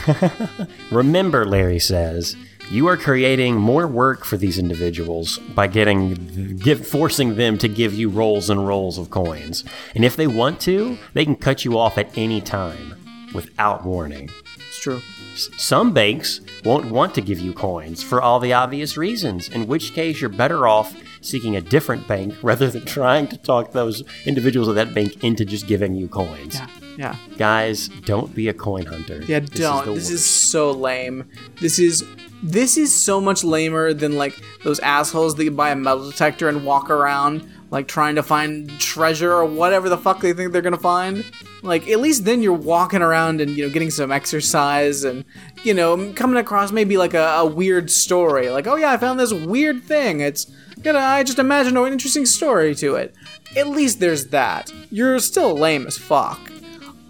Remember, 0.92 1.46
Larry 1.46 1.80
says, 1.80 2.36
you 2.70 2.88
are 2.88 2.98
creating 2.98 3.56
more 3.56 3.88
work 3.88 4.26
for 4.26 4.38
these 4.38 4.60
individuals 4.60 5.40
by 5.56 5.68
getting 5.68 6.58
give, 6.58 6.86
forcing 6.86 7.36
them 7.36 7.58
to 7.58 7.68
give 7.68 7.94
you 7.96 8.10
rolls 8.10 8.50
and 8.50 8.68
rolls 8.68 8.98
of 9.00 9.10
coins. 9.10 9.64
And 9.96 10.06
if 10.06 10.16
they 10.16 10.28
want 10.28 10.60
to, 10.62 10.98
they 11.14 11.26
can 11.26 11.36
cut 11.36 11.66
you 11.66 11.78
off 11.80 11.98
at 11.98 12.16
any 12.18 12.42
time 12.42 12.96
without 13.34 13.84
warning. 13.86 14.30
It's 14.70 14.80
true. 14.80 15.02
S- 15.34 15.50
Some 15.58 15.94
banks 15.94 16.42
won't 16.64 16.92
want 16.92 17.16
to 17.16 17.22
give 17.22 17.40
you 17.40 17.54
coins 17.54 18.04
for 18.04 18.22
all 18.22 18.40
the 18.40 18.54
obvious 18.54 18.98
reasons, 18.98 19.50
in 19.50 19.66
which 19.66 19.94
case 19.94 20.22
you're 20.22 20.30
better 20.30 20.68
off 20.68 20.96
seeking 21.22 21.56
a 21.56 21.62
different 21.62 22.08
bank 22.08 22.36
rather 22.44 22.70
than 22.70 22.86
trying 22.86 23.28
to 23.28 23.38
talk 23.38 23.72
those 23.72 24.04
individuals 24.26 24.68
at 24.70 24.76
that 24.76 24.94
bank 24.94 25.24
into 25.24 25.46
just 25.46 25.68
giving 25.68 25.96
you 25.96 26.08
coins. 26.08 26.56
Yeah. 26.56 26.68
Yeah. 26.98 27.16
Guys, 27.38 27.88
don't 28.06 28.36
be 28.36 28.50
a 28.50 28.54
coin 28.54 28.86
hunter. 28.86 29.24
Yeah, 29.24 29.40
This 29.40 29.52
don't. 29.52 29.86
the 29.86 29.94
this 29.94 30.10
is 30.10 30.26
so 30.30 30.72
lame. 30.72 31.30
This 31.62 31.80
is 31.80 32.04
this 32.44 32.78
is 32.78 32.94
so 32.94 33.22
much 33.22 33.42
lamer 33.44 33.94
than 33.94 34.18
like 34.18 34.38
those 34.66 34.80
assholes 34.80 35.36
that 35.36 35.56
buy 35.56 35.72
a 35.72 35.76
metal 35.78 36.10
detector 36.12 36.50
and 36.50 36.66
walk 36.66 36.90
around 36.90 37.50
like 37.72 37.88
trying 37.88 38.16
to 38.16 38.24
find 38.24 38.70
treasure 38.80 39.32
or 39.32 39.46
whatever 39.46 39.88
the 39.90 39.98
fuck 39.98 40.20
they 40.20 40.34
think 40.34 40.52
they're 40.52 40.62
gonna 40.62 40.78
find. 40.78 41.24
Like 41.62 41.88
at 41.88 42.00
least 42.02 42.26
then 42.26 42.42
you're 42.42 42.52
walking 42.54 43.02
around 43.02 43.40
and 43.40 43.52
you 43.52 43.66
know 43.66 43.72
getting 43.74 43.92
some 43.92 44.12
exercise 44.12 45.06
and 45.06 45.24
you 45.64 45.74
know 45.74 46.12
coming 46.14 46.38
across 46.38 46.72
maybe 46.74 46.98
like 46.98 47.14
a, 47.14 47.28
a 47.38 47.46
weird 47.46 47.90
story. 47.92 48.50
Like 48.50 48.68
oh 48.68 48.76
yeah, 48.76 48.92
I 48.92 48.98
found 48.98 49.20
this 49.22 49.32
weird 49.34 49.84
thing. 49.84 50.20
It's 50.20 50.52
gonna 50.82 51.00
I 51.00 51.24
just 51.24 51.40
imagined 51.40 51.78
an 51.78 51.92
interesting 51.92 52.26
story 52.26 52.76
to 52.76 52.96
it. 52.96 53.16
At 53.56 53.68
least 53.68 54.00
there's 54.00 54.28
that. 54.28 54.72
You're 54.92 55.20
still 55.20 55.56
lame 55.56 55.88
as 55.88 55.98
fuck. 55.98 56.40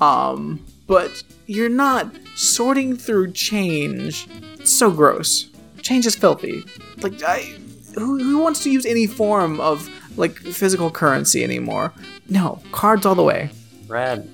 Um, 0.02 0.66
but 0.88 1.24
you're 1.46 1.70
not 1.70 2.12
sorting 2.36 2.96
through 2.96 3.32
change. 3.34 4.28
It's 4.60 4.74
so 4.74 4.92
gross. 4.92 5.50
Change 5.82 6.06
is 6.06 6.16
filthy. 6.16 6.64
Like, 7.02 7.22
I, 7.24 7.54
who, 7.96 8.18
who 8.18 8.40
wants 8.40 8.64
to 8.64 8.72
use 8.72 8.86
any 8.86 9.08
form 9.08 9.60
of 9.60 9.90
like 10.18 10.36
physical 10.38 10.90
currency 10.92 11.44
anymore? 11.44 11.94
No, 12.30 12.62
cards 12.72 13.06
all 13.06 13.16
the 13.16 13.24
way. 13.24 13.50
Brad, 13.88 14.30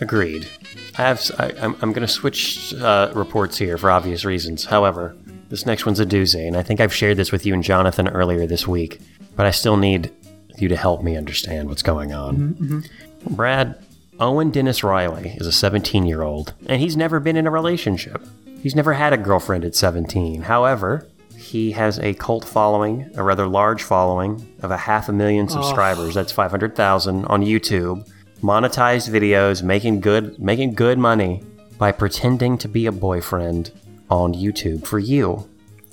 agreed. 0.00 0.48
I 0.96 1.02
have. 1.02 1.30
I, 1.38 1.50
am 1.50 1.76
I'm 1.80 1.92
going 1.92 2.06
to 2.06 2.12
switch 2.12 2.74
uh, 2.74 3.10
reports 3.14 3.58
here 3.58 3.78
for 3.78 3.90
obvious 3.90 4.24
reasons. 4.24 4.64
However, 4.64 5.16
this 5.48 5.66
next 5.66 5.86
one's 5.86 6.00
a 6.00 6.06
doozy, 6.06 6.46
and 6.46 6.56
I 6.56 6.62
think 6.62 6.80
I've 6.80 6.94
shared 6.94 7.16
this 7.16 7.32
with 7.32 7.46
you 7.46 7.54
and 7.54 7.62
Jonathan 7.62 8.08
earlier 8.08 8.46
this 8.46 8.68
week, 8.68 9.00
but 9.34 9.46
I 9.46 9.50
still 9.50 9.76
need 9.76 10.10
you 10.58 10.68
to 10.68 10.76
help 10.76 11.02
me 11.02 11.16
understand 11.16 11.68
what's 11.68 11.82
going 11.82 12.12
on. 12.12 12.36
Mm-hmm, 12.36 12.78
mm-hmm. 12.78 13.34
Brad, 13.34 13.82
Owen 14.20 14.50
Dennis 14.50 14.82
Riley 14.82 15.36
is 15.38 15.46
a 15.46 15.52
17 15.52 16.06
year 16.06 16.22
old, 16.22 16.54
and 16.66 16.80
he's 16.80 16.96
never 16.96 17.20
been 17.20 17.36
in 17.36 17.46
a 17.46 17.50
relationship. 17.50 18.26
He's 18.62 18.74
never 18.74 18.92
had 18.92 19.12
a 19.12 19.16
girlfriend 19.16 19.64
at 19.64 19.74
17. 19.74 20.42
However, 20.42 21.06
he 21.36 21.70
has 21.72 21.98
a 22.00 22.14
cult 22.14 22.44
following, 22.44 23.10
a 23.14 23.22
rather 23.22 23.46
large 23.46 23.82
following 23.82 24.46
of 24.62 24.72
a 24.72 24.76
half 24.76 25.08
a 25.08 25.12
million 25.12 25.48
subscribers. 25.48 26.14
That's 26.14 26.32
500,000 26.32 27.24
on 27.26 27.42
YouTube. 27.42 28.10
Monetized 28.42 29.08
videos, 29.08 29.62
making 29.62 30.00
good, 30.00 30.38
making 30.40 30.74
good 30.74 30.98
money 30.98 31.42
by 31.78 31.92
pretending 31.92 32.58
to 32.58 32.68
be 32.68 32.86
a 32.86 32.92
boyfriend 32.92 33.70
on 34.10 34.34
YouTube 34.34 34.86
for 34.86 34.98
you 34.98 35.48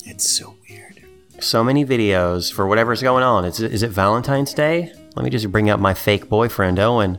It's 0.06 0.30
so 0.30 0.56
weird. 0.70 1.04
so 1.40 1.64
many 1.64 1.86
videos 1.86 2.52
for 2.54 2.68
whatever's 2.68 3.02
going 3.02 3.24
on. 3.24 3.46
Is 3.46 3.60
it, 3.60 3.74
is 3.74 3.84
it 3.84 3.90
Valentine's 3.90 4.54
Day? 4.54 4.94
Let 5.16 5.24
me 5.24 5.30
just 5.30 5.52
bring 5.52 5.70
up 5.70 5.80
my 5.80 5.94
fake 5.94 6.30
boyfriend, 6.30 6.80
Owen. 6.80 7.18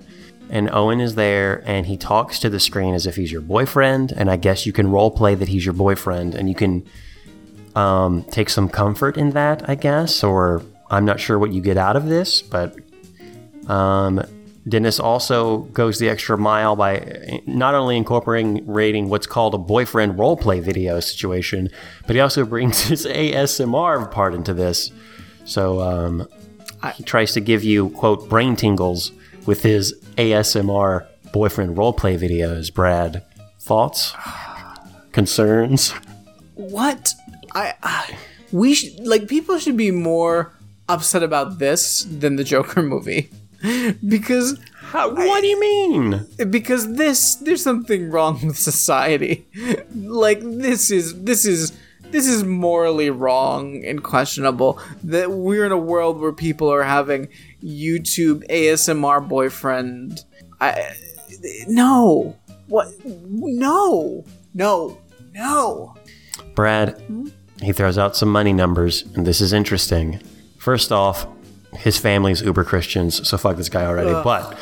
And 0.49 0.71
Owen 0.71 1.01
is 1.01 1.17
there 1.17 1.63
and 1.67 1.87
he 1.87 1.97
talks 1.97 2.39
to 2.41 2.49
the 2.49 2.61
screen 2.61 2.95
as 2.95 3.07
if 3.07 3.17
he's 3.17 3.33
your 3.33 3.41
boyfriend. 3.41 4.13
And 4.13 4.31
I 4.31 4.37
guess 4.37 4.65
you 4.67 4.73
can 4.73 4.91
role 4.91 5.11
play 5.11 5.35
that 5.35 5.49
he's 5.49 5.65
your 5.65 5.75
boyfriend 5.75 6.35
and 6.35 6.49
you 6.49 6.55
can 6.55 6.87
um, 7.75 8.23
take 8.31 8.49
some 8.49 8.69
comfort 8.69 9.17
in 9.17 9.31
that, 9.31 9.69
I 9.69 9.75
guess. 9.75 10.23
Or 10.23 10.63
I'm 10.89 11.05
not 11.05 11.19
sure 11.19 11.39
what 11.39 11.53
you 11.53 11.61
get 11.61 11.77
out 11.77 11.97
of 11.97 12.07
this, 12.07 12.43
but 12.43 12.77
um, 13.67 14.23
Dennis 14.69 14.99
also 14.99 15.59
goes 15.59 15.99
the 15.99 16.09
extra 16.09 16.37
mile 16.37 16.75
by 16.75 17.41
not 17.47 17.75
only 17.75 17.97
incorporating 17.97 18.67
rating 18.67 19.09
what's 19.09 19.27
called 19.27 19.55
a 19.55 19.59
boyfriend 19.59 20.19
roleplay 20.19 20.61
video 20.61 20.99
situation, 20.99 21.69
but 22.07 22.17
he 22.17 22.21
also 22.21 22.45
brings 22.55 22.83
his 22.83 23.07
ASMR 23.07 24.11
part 24.11 24.35
into 24.35 24.53
this. 24.53 24.91
So 25.45 25.81
um, 25.81 26.29
he 26.95 27.05
tries 27.05 27.33
to 27.35 27.41
give 27.41 27.63
you, 27.63 27.91
quote, 27.91 28.29
brain 28.29 28.57
tingles 28.57 29.13
with 29.47 29.63
his 29.63 29.95
ASMR 30.17 31.07
boyfriend 31.33 31.77
roleplay 31.77 32.19
videos. 32.19 32.73
Brad, 32.73 33.23
thoughts? 33.61 34.15
Concerns? 35.13 35.93
What? 36.55 37.13
I, 37.55 37.75
I 37.83 38.19
we 38.53 38.75
sh- 38.75 38.99
like 38.99 39.29
people 39.29 39.59
should 39.59 39.77
be 39.77 39.91
more 39.91 40.53
upset 40.89 41.23
about 41.23 41.59
this 41.59 42.05
than 42.05 42.37
the 42.37 42.45
Joker 42.45 42.83
movie. 42.83 43.31
because 44.09 44.59
How, 44.81 45.13
what 45.13 45.41
do 45.41 45.47
you 45.47 45.61
mean? 45.61 46.27
because 46.51 46.95
this 46.95 47.37
there's 47.37 47.63
something 47.63 48.11
wrong 48.11 48.47
with 48.47 48.59
society. 48.59 49.47
Like 49.95 50.41
this 50.41 50.91
is 50.91 51.23
this 51.23 51.45
is 51.45 51.73
this 52.11 52.27
is 52.27 52.45
morally 52.45 53.11
wrong 53.11 53.85
and 53.85 54.03
questionable 54.03 54.81
that 55.03 55.31
we're 55.31 55.67
in 55.67 55.73
a 55.73 55.79
world 55.79 56.21
where 56.21 56.33
people 56.33 56.73
are 56.73 56.85
having 56.85 57.29
youtube 57.63 58.47
asmr 58.49 59.27
boyfriend. 59.27 60.25
I 60.61 60.95
no. 61.67 62.37
What? 62.69 62.89
No. 63.05 64.25
No. 64.55 64.99
No. 65.35 65.95
Brad, 66.55 66.99
hmm? 67.03 67.29
he 67.61 67.73
throws 67.73 67.99
out 67.99 68.17
some 68.17 68.31
money 68.31 68.53
numbers, 68.53 69.05
and 69.15 69.27
this 69.27 69.41
is 69.41 69.53
interesting. 69.53 70.21
First 70.59 70.93
off, 70.93 71.27
his 71.79 71.99
family's 71.99 72.43
uber 72.43 72.65
Christians, 72.65 73.27
so 73.29 73.39
fuck 73.39 73.57
this 73.57 73.69
guy 73.69 73.85
already. 73.85 74.13
But 74.13 74.59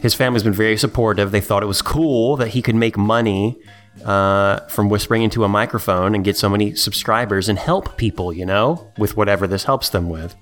his 0.00 0.14
family's 0.14 0.42
been 0.42 0.52
very 0.52 0.76
supportive. 0.76 1.30
They 1.30 1.40
thought 1.40 1.62
it 1.62 1.66
was 1.66 1.82
cool 1.82 2.36
that 2.36 2.48
he 2.48 2.62
could 2.62 2.74
make 2.74 2.96
money 2.96 3.60
uh, 4.04 4.60
from 4.68 4.88
whispering 4.88 5.22
into 5.22 5.44
a 5.44 5.48
microphone 5.48 6.14
and 6.14 6.24
get 6.24 6.36
so 6.36 6.48
many 6.48 6.74
subscribers 6.74 7.48
and 7.48 7.58
help 7.58 7.96
people, 7.96 8.32
you 8.32 8.46
know, 8.46 8.92
with 8.96 9.16
whatever 9.16 9.46
this 9.46 9.64
helps 9.64 9.90
them 9.90 10.08
with. 10.08 10.34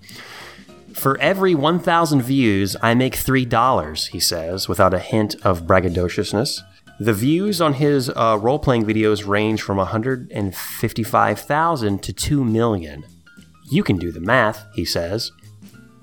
For 0.95 1.19
every 1.21 1.55
1,000 1.55 2.23
views, 2.23 2.77
I 2.83 2.95
make 2.95 3.15
$3, 3.15 4.09
he 4.09 4.21
says, 4.21 4.69
without 4.69 4.95
a 4.95 4.99
hint 4.99 5.37
of 5.45 5.63
braggadociousness. 5.63 6.61
The 7.01 7.13
views 7.13 7.61
on 7.61 7.75
his 7.75 8.11
uh, 8.11 8.39
role 8.41 8.59
playing 8.59 8.85
videos 8.85 9.25
range 9.27 9.63
from 9.63 9.77
155,000 9.77 12.03
to 12.03 12.13
2 12.13 12.45
million. 12.45 13.05
You 13.71 13.85
can 13.85 13.97
do 13.97 14.11
the 14.11 14.21
math, 14.21 14.67
he 14.75 14.85
says. 14.85 15.31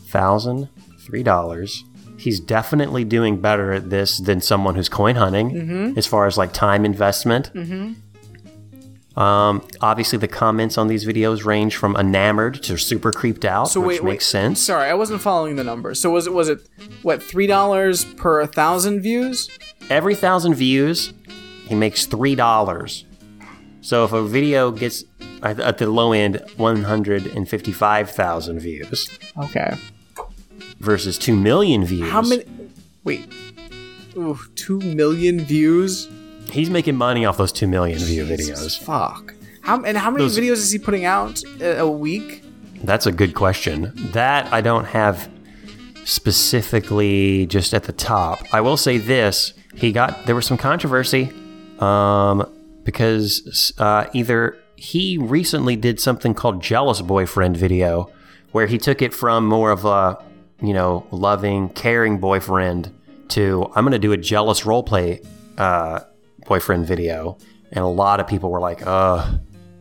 Thousand, 0.08 0.70
three 1.00 1.24
dollars. 1.24 1.84
He's 2.18 2.40
definitely 2.40 3.04
doing 3.04 3.42
better 3.42 3.74
at 3.74 3.90
this 3.90 4.20
than 4.20 4.40
someone 4.42 4.76
who's 4.76 4.88
coin 4.90 5.16
hunting, 5.16 5.98
as 5.98 6.08
far 6.08 6.26
as 6.28 6.38
like 6.38 6.54
time 6.54 6.86
investment. 6.86 7.52
Um, 9.18 9.66
obviously, 9.80 10.18
the 10.18 10.28
comments 10.28 10.78
on 10.78 10.88
these 10.88 11.06
videos 11.06 11.46
range 11.46 11.78
from 11.78 11.96
enamored 11.96 12.62
to 12.64 12.78
super 12.78 13.14
creeped 13.14 13.46
out, 13.46 13.70
so 13.70 13.80
which 13.80 14.00
wait 14.00 14.04
wait 14.04 14.12
makes 14.16 14.26
sense. 14.26 14.60
sorry 14.60 14.90
i 14.90 14.94
wasn't 14.94 15.22
following 15.22 15.56
the 15.56 15.64
numbers 15.64 16.02
so 16.02 16.10
was 16.10 16.28
it 16.28 16.34
was 16.34 16.50
it 16.50 16.68
what 17.02 17.24
three 17.24 17.48
dollars 17.48 18.04
per 18.04 18.46
thousand 18.46 19.00
views 19.02 19.50
Every 19.90 20.16
thousand 20.16 20.56
views, 20.56 21.14
he 21.68 21.76
makes 21.76 22.08
three 22.08 22.34
dollars. 22.36 23.06
So 23.82 24.04
if 24.04 24.14
a 24.14 24.24
video 24.24 24.72
gets 24.72 25.04
at 25.44 25.60
at 25.60 25.78
the 25.78 25.88
low 25.90 26.12
end 26.12 26.44
one 26.58 26.84
hundred 26.84 27.28
and 27.28 27.48
fifty-five 27.48 28.10
thousand 28.10 28.60
views 28.60 29.08
okay 29.38 29.78
versus 30.80 31.18
two 31.18 31.36
million 31.36 31.86
views, 31.86 32.10
How 32.12 32.22
many? 32.22 32.44
Wait. 33.04 33.32
Ooh, 34.18 34.40
two 34.56 34.80
million 34.80 35.40
views. 35.42 36.08
he's 36.52 36.70
making 36.70 36.96
money 36.96 37.26
off 37.26 37.38
those 37.38 37.52
two 37.52 37.68
million 37.68 38.00
view 38.00 38.24
videos. 38.26 38.78
Fuck. 38.80 39.34
How 39.62 39.82
and 39.84 39.98
how 39.98 40.10
many 40.12 40.24
Those- 40.26 40.38
videos 40.38 40.54
is 40.54 40.72
he 40.72 40.80
putting 40.80 41.06
out 41.06 41.42
a, 41.60 41.80
a 41.82 41.90
week? 41.90 42.44
That's 42.84 43.06
a 43.08 43.12
good 43.12 43.34
question. 43.34 43.92
That 44.14 44.52
I 44.54 44.62
don't 44.62 44.86
have 44.86 45.30
specifically 46.04 47.46
just 47.48 47.74
at 47.74 47.84
the 47.84 47.92
top. 47.94 48.40
I 48.54 48.62
will 48.62 48.78
say 48.78 48.98
this: 48.98 49.54
he 49.76 49.92
got 49.92 50.26
there 50.26 50.36
was 50.36 50.46
some 50.46 50.58
controversy 50.58 51.32
um, 51.80 52.46
because 52.84 53.74
uh, 53.78 54.06
either 54.14 54.58
he 54.76 55.18
recently 55.18 55.76
did 55.76 56.00
something 56.00 56.34
called 56.34 56.62
"jealous 56.62 57.02
boyfriend" 57.02 57.58
video, 57.58 58.10
where 58.52 58.68
he 58.68 58.78
took 58.78 59.02
it 59.02 59.14
from 59.14 59.46
more 59.48 59.72
of 59.72 59.84
a 59.86 60.24
you 60.62 60.74
know 60.74 61.06
loving, 61.12 61.70
caring 61.70 62.20
boyfriend 62.20 62.94
to 63.30 63.72
I'm 63.76 63.84
going 63.84 63.92
to 63.94 64.00
do 64.00 64.12
a 64.12 64.18
jealous 64.18 64.62
roleplay 64.62 65.26
uh, 65.58 66.02
boyfriend 66.46 66.86
video, 66.86 67.38
and 67.72 67.84
a 67.84 67.88
lot 67.88 68.20
of 68.20 68.28
people 68.28 68.50
were 68.50 68.62
like, 68.62 68.86
"Uh." 68.86 69.38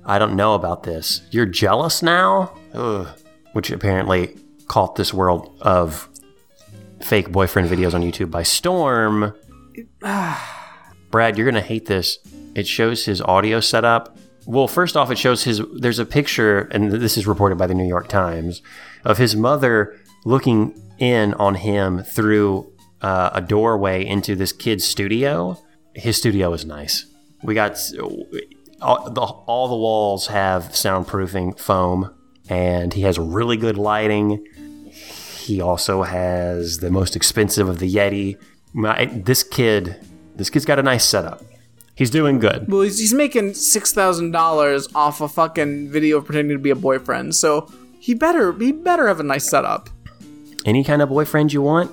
I 0.06 0.18
don't 0.18 0.36
know 0.36 0.54
about 0.54 0.82
this. 0.82 1.22
You're 1.30 1.46
jealous 1.46 2.02
now? 2.02 2.54
Ugh. 2.74 3.08
Which 3.52 3.70
apparently 3.70 4.36
caught 4.68 4.96
this 4.96 5.14
world 5.14 5.56
of 5.62 6.08
fake 7.00 7.32
boyfriend 7.32 7.68
videos 7.70 7.94
on 7.94 8.02
YouTube 8.02 8.30
by 8.30 8.42
storm. 8.42 9.34
Brad, 11.10 11.38
you're 11.38 11.50
going 11.50 11.54
to 11.54 11.66
hate 11.66 11.86
this. 11.86 12.18
it 12.54 12.66
shows 12.66 13.04
his 13.04 13.20
audio 13.22 13.60
setup. 13.60 14.16
Well, 14.46 14.68
first 14.68 14.94
off, 14.94 15.10
it 15.10 15.16
shows 15.16 15.44
his. 15.44 15.62
There's 15.74 15.98
a 15.98 16.04
picture, 16.04 16.68
and 16.70 16.92
this 16.92 17.16
is 17.16 17.26
reported 17.26 17.56
by 17.56 17.66
the 17.66 17.74
New 17.74 17.86
York 17.86 18.08
Times, 18.08 18.60
of 19.02 19.16
his 19.16 19.34
mother 19.34 19.98
looking 20.24 20.80
in 20.98 21.34
on 21.34 21.54
him 21.54 22.02
through 22.02 22.72
uh, 23.02 23.30
a 23.34 23.40
doorway 23.40 24.04
into 24.04 24.34
this 24.34 24.52
kid's 24.52 24.84
studio. 24.84 25.58
His 25.94 26.16
studio 26.16 26.52
is 26.52 26.64
nice. 26.64 27.06
We 27.42 27.54
got 27.54 27.78
all 28.80 29.10
the, 29.10 29.20
all 29.20 29.68
the 29.68 29.76
walls 29.76 30.28
have 30.28 30.64
soundproofing 30.70 31.58
foam, 31.58 32.14
and 32.48 32.92
he 32.92 33.02
has 33.02 33.18
really 33.18 33.56
good 33.56 33.76
lighting. 33.76 34.46
He 35.38 35.60
also 35.60 36.02
has 36.04 36.78
the 36.78 36.90
most 36.90 37.16
expensive 37.16 37.68
of 37.68 37.78
the 37.78 37.92
Yeti. 37.92 38.38
My, 38.72 39.04
this 39.04 39.42
kid, 39.42 39.96
this 40.34 40.48
kid's 40.48 40.64
got 40.64 40.78
a 40.78 40.82
nice 40.82 41.04
setup. 41.04 41.42
He's 41.94 42.10
doing 42.10 42.38
good. 42.38 42.66
Well, 42.68 42.80
he's, 42.80 42.98
he's 42.98 43.14
making 43.14 43.54
six 43.54 43.92
thousand 43.92 44.32
dollars 44.32 44.88
off 44.94 45.20
a 45.20 45.28
fucking 45.28 45.90
video 45.90 46.20
pretending 46.20 46.56
to 46.56 46.62
be 46.62 46.70
a 46.70 46.74
boyfriend, 46.74 47.34
so 47.36 47.70
he 48.00 48.14
better 48.14 48.52
he 48.54 48.72
better 48.72 49.06
have 49.06 49.20
a 49.20 49.22
nice 49.22 49.48
setup. 49.48 49.90
Any 50.64 50.84
kind 50.84 51.02
of 51.02 51.08
boyfriend 51.08 51.52
you 51.52 51.62
want, 51.62 51.92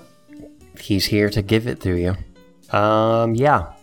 he's 0.79 1.05
here 1.05 1.29
to 1.29 1.41
give 1.41 1.67
it 1.67 1.81
to 1.81 1.95
you. 1.95 2.77
Um, 2.77 3.35
yeah, 3.35 3.73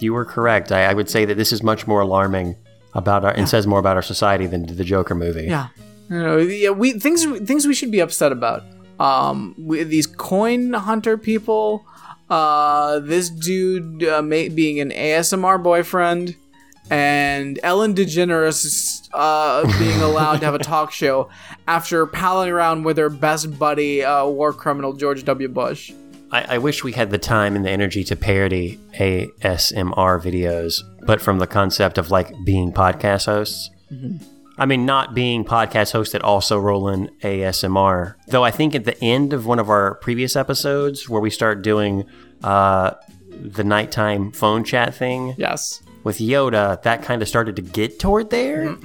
you 0.00 0.12
were 0.12 0.24
correct. 0.24 0.70
I, 0.70 0.84
I 0.84 0.94
would 0.94 1.08
say 1.08 1.24
that 1.24 1.36
this 1.36 1.52
is 1.52 1.62
much 1.62 1.86
more 1.86 2.00
alarming 2.00 2.56
about 2.92 3.24
our 3.24 3.32
and 3.32 3.48
says 3.48 3.66
more 3.66 3.78
about 3.78 3.96
our 3.96 4.02
society 4.02 4.46
than 4.46 4.66
the 4.66 4.84
Joker 4.84 5.14
movie. 5.14 5.44
Yeah, 5.44 5.68
you 6.10 6.18
know, 6.22 6.36
yeah, 6.38 6.70
we 6.70 6.92
things 6.92 7.24
things 7.40 7.66
we 7.66 7.74
should 7.74 7.90
be 7.90 8.00
upset 8.00 8.32
about. 8.32 8.62
Um, 9.00 9.54
we, 9.58 9.82
these 9.82 10.06
coin 10.06 10.72
hunter 10.72 11.16
people. 11.16 11.84
Uh, 12.30 13.00
this 13.00 13.28
dude 13.28 14.02
uh, 14.04 14.22
ma- 14.22 14.48
being 14.54 14.80
an 14.80 14.90
ASMR 14.90 15.62
boyfriend, 15.62 16.36
and 16.90 17.58
Ellen 17.62 17.94
DeGeneres 17.94 19.08
uh, 19.12 19.62
being 19.78 20.00
allowed 20.00 20.38
to 20.40 20.44
have 20.44 20.54
a 20.54 20.58
talk 20.58 20.92
show 20.92 21.28
after 21.66 22.06
palling 22.06 22.50
around 22.50 22.84
with 22.84 22.98
her 22.98 23.10
best 23.10 23.58
buddy, 23.58 24.04
uh, 24.04 24.26
war 24.26 24.52
criminal 24.52 24.92
George 24.92 25.24
W. 25.24 25.48
Bush. 25.48 25.92
I, 26.30 26.56
I 26.56 26.58
wish 26.58 26.82
we 26.82 26.92
had 26.92 27.10
the 27.10 27.18
time 27.18 27.54
and 27.56 27.64
the 27.64 27.70
energy 27.70 28.02
to 28.04 28.16
parody 28.16 28.78
ASMR 28.98 30.20
videos, 30.20 30.82
but 31.06 31.20
from 31.20 31.38
the 31.38 31.46
concept 31.46 31.96
of 31.96 32.10
like 32.10 32.32
being 32.44 32.72
podcast 32.72 33.26
hosts. 33.26 33.70
I 34.58 34.66
mean, 34.66 34.86
not 34.86 35.14
being 35.14 35.44
podcast 35.44 35.92
hosts 35.92 36.12
that 36.12 36.22
also 36.22 36.58
roll 36.58 36.88
in 36.88 37.08
ASMR. 37.22 38.14
Though 38.28 38.44
I 38.44 38.50
think 38.50 38.74
at 38.74 38.84
the 38.84 39.00
end 39.02 39.32
of 39.32 39.46
one 39.46 39.58
of 39.58 39.68
our 39.68 39.96
previous 39.96 40.36
episodes, 40.36 41.08
where 41.08 41.20
we 41.20 41.30
start 41.30 41.62
doing 41.62 42.04
uh, 42.42 42.92
the 43.30 43.64
nighttime 43.64 44.32
phone 44.32 44.64
chat 44.64 44.94
thing 44.94 45.34
Yes. 45.36 45.82
With 46.04 46.18
Yoda, 46.18 46.80
that 46.82 47.02
kind 47.02 47.22
of 47.22 47.28
started 47.28 47.56
to 47.56 47.62
get 47.62 47.98
toward 47.98 48.30
there. 48.30 48.76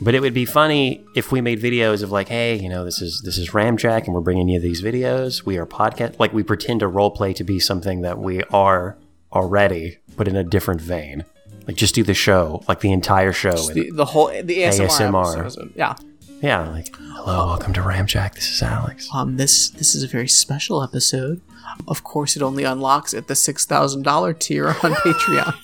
But 0.00 0.14
it 0.14 0.20
would 0.20 0.34
be 0.34 0.44
funny 0.44 1.04
if 1.14 1.30
we 1.30 1.40
made 1.40 1.60
videos 1.60 2.02
of 2.02 2.10
like, 2.10 2.28
hey, 2.28 2.56
you 2.56 2.68
know, 2.68 2.84
this 2.84 3.00
is 3.00 3.22
this 3.24 3.38
is 3.38 3.50
Ramjack, 3.50 4.04
and 4.06 4.14
we're 4.14 4.20
bringing 4.20 4.48
you 4.48 4.58
these 4.60 4.82
videos. 4.82 5.44
We 5.44 5.56
are 5.56 5.66
podcast, 5.66 6.18
like 6.18 6.32
we 6.32 6.42
pretend 6.42 6.80
to 6.80 6.88
role 6.88 7.10
play 7.10 7.32
to 7.34 7.44
be 7.44 7.60
something 7.60 8.00
that 8.02 8.18
we 8.18 8.42
are 8.44 8.96
already, 9.32 9.98
but 10.16 10.26
in 10.28 10.36
a 10.36 10.44
different 10.44 10.80
vein. 10.80 11.24
Like 11.66 11.76
just 11.76 11.94
do 11.94 12.02
the 12.02 12.12
show, 12.14 12.62
like 12.68 12.80
the 12.80 12.92
entire 12.92 13.32
show. 13.32 13.52
The, 13.56 13.90
the 13.90 14.04
whole 14.04 14.28
the 14.28 14.58
ASMR, 14.58 14.88
ASMR. 14.88 15.38
episode. 15.40 15.72
Yeah. 15.74 15.94
yeah, 16.42 16.68
like 16.68 16.94
hello, 16.96 17.46
welcome 17.46 17.72
to 17.72 17.80
Ramjack. 17.80 18.34
This 18.34 18.50
is 18.50 18.62
Alex. 18.62 19.08
Um, 19.14 19.36
this 19.38 19.70
this 19.70 19.94
is 19.94 20.02
a 20.02 20.08
very 20.08 20.28
special 20.28 20.82
episode. 20.82 21.40
Of 21.88 22.04
course, 22.04 22.36
it 22.36 22.42
only 22.42 22.64
unlocks 22.64 23.14
at 23.14 23.28
the 23.28 23.36
six 23.36 23.64
thousand 23.64 24.02
dollar 24.02 24.34
tier 24.34 24.68
on 24.68 24.74
Patreon. 25.04 25.54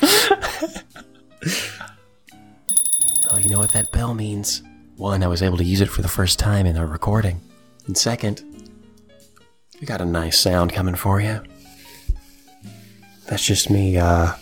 Oh, 3.28 3.38
you 3.38 3.48
know 3.48 3.58
what 3.58 3.72
that 3.72 3.90
bell 3.90 4.14
means? 4.14 4.62
One, 4.96 5.22
I 5.22 5.26
was 5.26 5.42
able 5.42 5.58
to 5.58 5.64
use 5.64 5.80
it 5.80 5.90
for 5.90 6.00
the 6.00 6.08
first 6.08 6.38
time 6.38 6.64
in 6.64 6.76
our 6.76 6.86
recording. 6.86 7.40
And 7.86 7.98
second, 7.98 8.42
we 9.80 9.86
got 9.86 10.00
a 10.00 10.04
nice 10.04 10.38
sound 10.38 10.72
coming 10.72 10.94
for 10.94 11.20
you. 11.20 11.42
That's 13.26 13.44
just 13.44 13.68
me, 13.68 13.98
uh, 13.98 14.32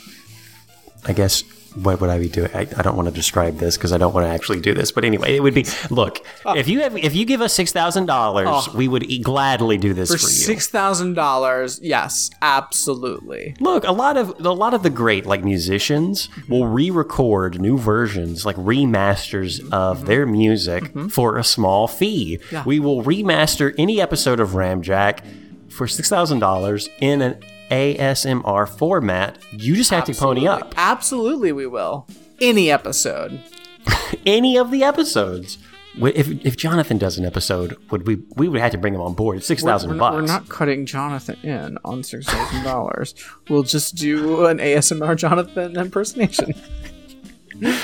I 1.06 1.12
guess, 1.14 1.42
what 1.74 2.00
would 2.00 2.10
I 2.10 2.18
be 2.18 2.28
doing? 2.28 2.50
I, 2.54 2.60
I 2.76 2.82
don't 2.82 2.96
want 2.96 3.08
to 3.08 3.14
describe 3.14 3.58
this 3.58 3.76
because 3.76 3.92
I 3.92 3.98
don't 3.98 4.14
want 4.14 4.26
to 4.26 4.30
actually 4.30 4.60
do 4.60 4.74
this. 4.74 4.92
But 4.92 5.04
anyway, 5.04 5.34
it 5.36 5.42
would 5.42 5.54
be, 5.54 5.66
look, 5.90 6.24
oh. 6.44 6.56
if 6.56 6.68
you 6.68 6.80
have, 6.80 6.96
if 6.96 7.14
you 7.14 7.24
give 7.24 7.40
us 7.40 7.56
$6,000, 7.56 8.74
we 8.74 8.88
would 8.88 9.02
e- 9.04 9.18
gladly 9.18 9.78
do 9.78 9.92
this 9.94 10.10
For 10.10 10.18
for, 10.18 10.26
you. 10.26 10.34
six 10.34 10.68
thousand 10.68 11.14
dollars, 11.14 11.80
yes, 11.82 12.30
absolutely. 12.42 13.56
Look, 13.60 13.84
a 13.84 13.92
lot 13.92 14.16
of 14.16 14.44
a 14.44 14.52
lot 14.52 14.74
of 14.74 14.82
the 14.82 14.90
great 14.90 15.26
like 15.26 15.44
musicians 15.44 16.28
will 16.48 16.66
re-record 16.66 17.60
new 17.60 17.78
versions, 17.78 18.44
like 18.44 18.56
remasters 18.56 19.60
of 19.72 19.98
mm-hmm. 19.98 20.06
their 20.06 20.26
music 20.26 20.84
mm-hmm. 20.84 21.08
for 21.08 21.38
a 21.38 21.44
small 21.44 21.88
fee. 21.88 22.38
We 22.64 22.78
will 22.80 23.02
remaster 23.02 23.74
any 23.78 24.00
episode 24.00 24.40
of 24.40 24.50
Ramjack 24.50 25.20
for 25.68 25.86
six 25.88 26.08
thousand 26.08 26.38
dollars 26.38 26.88
in 27.00 27.22
an 27.22 27.42
ASMR 27.74 28.68
format. 28.68 29.38
You 29.52 29.74
just 29.74 29.90
have 29.90 30.04
to 30.04 30.14
pony 30.14 30.46
up 30.46 30.74
Absolutely, 30.76 31.50
we 31.52 31.66
will. 31.66 32.06
Any 32.40 32.70
episode. 32.70 33.40
any 34.26 34.56
of 34.56 34.70
the 34.70 34.84
episodes. 34.84 35.58
If, 35.96 36.28
if 36.44 36.56
Jonathan 36.56 36.98
does 36.98 37.18
an 37.18 37.24
episode, 37.24 37.76
would 37.90 38.06
we 38.06 38.16
we 38.36 38.48
would 38.48 38.60
have 38.60 38.72
to 38.72 38.78
bring 38.78 38.94
him 38.94 39.00
on 39.00 39.14
board? 39.14 39.44
Six 39.44 39.62
We're, 39.62 39.70
thousand 39.70 39.90
not- 39.96 39.98
bucks. 39.98 40.14
we're 40.14 40.26
not 40.26 40.48
cutting 40.48 40.86
Jonathan 40.86 41.36
in 41.42 41.78
on 41.84 42.02
six 42.02 42.26
thousand 42.26 42.64
dollars. 42.64 43.14
we'll 43.48 43.62
just 43.62 43.94
do 43.96 44.46
an 44.46 44.58
ASMR 44.58 45.16
Jonathan 45.16 45.76
impersonation. 45.76 46.54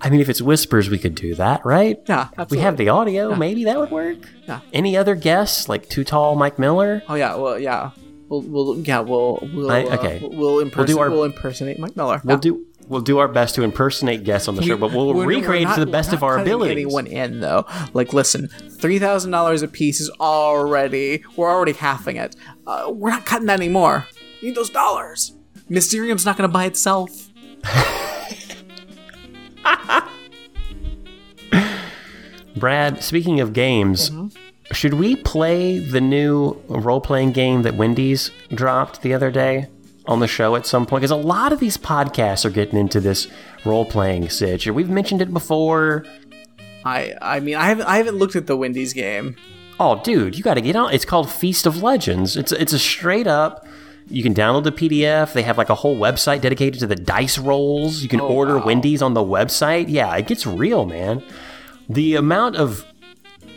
I 0.00 0.10
mean, 0.10 0.20
if 0.20 0.28
it's 0.28 0.40
whispers, 0.40 0.88
we 0.88 0.98
could 0.98 1.14
do 1.16 1.34
that, 1.34 1.66
right? 1.66 1.98
Yeah, 2.08 2.28
We 2.50 2.58
have 2.58 2.76
the 2.76 2.88
audio. 2.88 3.34
Maybe 3.34 3.64
that 3.64 3.78
would 3.78 3.90
work. 3.90 4.18
Yeah. 4.46 4.60
Any 4.72 4.96
other 4.96 5.14
guests 5.16 5.68
like 5.68 5.88
Too 5.88 6.04
Tall 6.04 6.36
Mike 6.36 6.58
Miller? 6.58 7.02
Oh 7.08 7.14
yeah, 7.16 7.34
well 7.34 7.58
yeah, 7.58 7.90
we'll, 8.28 8.42
we'll 8.42 8.78
yeah 8.80 9.00
we'll 9.00 9.38
we'll 9.52 9.70
I- 9.70 9.82
uh, 9.84 10.18
we'll, 10.22 10.64
imperson- 10.64 10.86
do 10.86 10.98
our- 10.98 11.10
we'll 11.10 11.24
impersonate 11.24 11.78
Mike 11.78 11.96
Miller. 11.96 12.20
We'll 12.24 12.36
Yeah. 12.36 12.40
do 12.40 12.66
we'll 12.88 13.00
do 13.02 13.18
our 13.18 13.28
best 13.28 13.54
to 13.56 13.62
impersonate 13.62 14.24
guests 14.24 14.48
on 14.48 14.56
the 14.56 14.62
show, 14.62 14.76
but 14.76 14.92
we'll 14.92 15.12
We're- 15.12 15.26
recreate 15.36 15.66
we're 15.66 15.72
it 15.72 15.76
to 15.76 15.84
the 15.84 15.90
best 15.90 16.12
of 16.12 16.22
our 16.22 16.38
ability. 16.38 16.70
Anyone 16.72 17.06
in 17.06 17.40
though? 17.40 17.66
Like, 17.92 18.12
listen, 18.12 18.48
three 18.48 18.98
thousand 18.98 19.30
dollars 19.30 19.62
a 19.62 19.68
piece 19.68 20.00
is 20.00 20.10
already 20.20 21.22
we're 21.36 21.50
already 21.50 21.72
halving 21.72 22.16
it. 22.16 22.34
Uh, 22.66 22.90
we're 22.94 23.10
not 23.10 23.26
cutting 23.26 23.46
that 23.46 23.60
anymore. 23.60 24.06
We 24.42 24.48
need 24.48 24.56
those 24.56 24.70
dollars. 24.70 25.32
Mysterium's 25.68 26.24
not 26.24 26.36
going 26.38 26.48
to 26.48 26.52
buy 26.52 26.64
itself. 26.64 27.28
Brad, 32.56 33.02
speaking 33.02 33.40
of 33.40 33.52
games, 33.52 34.10
should 34.72 34.94
we 34.94 35.16
play 35.16 35.78
the 35.78 36.00
new 36.00 36.60
role 36.68 37.00
playing 37.00 37.32
game 37.32 37.62
that 37.62 37.74
Wendy's 37.74 38.30
dropped 38.50 39.02
the 39.02 39.14
other 39.14 39.30
day 39.30 39.66
on 40.06 40.20
the 40.20 40.28
show 40.28 40.56
at 40.56 40.66
some 40.66 40.86
point? 40.86 41.00
Because 41.00 41.10
a 41.10 41.16
lot 41.16 41.52
of 41.52 41.60
these 41.60 41.76
podcasts 41.76 42.44
are 42.44 42.50
getting 42.50 42.78
into 42.78 43.00
this 43.00 43.28
role 43.64 43.84
playing 43.84 44.28
sitch. 44.28 44.66
We've 44.66 44.90
mentioned 44.90 45.22
it 45.22 45.32
before. 45.32 46.04
I 46.84 47.14
I 47.20 47.40
mean 47.40 47.56
I 47.56 47.64
haven't 47.64 47.86
I 47.86 47.96
haven't 47.96 48.16
looked 48.16 48.36
at 48.36 48.46
the 48.46 48.56
Wendy's 48.56 48.92
game. 48.92 49.36
Oh, 49.80 50.00
dude, 50.02 50.36
you 50.36 50.42
got 50.42 50.54
to 50.54 50.60
get 50.60 50.74
on. 50.74 50.92
It's 50.92 51.04
called 51.04 51.30
Feast 51.30 51.64
of 51.64 51.82
Legends. 51.82 52.36
It's 52.36 52.52
it's 52.52 52.72
a 52.72 52.78
straight 52.78 53.26
up. 53.26 53.66
You 54.10 54.22
can 54.22 54.34
download 54.34 54.64
the 54.64 54.72
PDF. 54.72 55.34
They 55.34 55.42
have 55.42 55.58
like 55.58 55.68
a 55.68 55.74
whole 55.74 55.96
website 55.96 56.40
dedicated 56.40 56.80
to 56.80 56.86
the 56.86 56.96
dice 56.96 57.38
rolls. 57.38 58.02
You 58.02 58.08
can 58.08 58.20
oh, 58.20 58.26
order 58.26 58.58
wow. 58.58 58.66
Wendy's 58.66 59.02
on 59.02 59.14
the 59.14 59.22
website. 59.22 59.86
Yeah, 59.88 60.14
it 60.16 60.26
gets 60.26 60.46
real, 60.46 60.86
man. 60.86 61.22
The 61.88 62.16
amount 62.16 62.56
of 62.56 62.84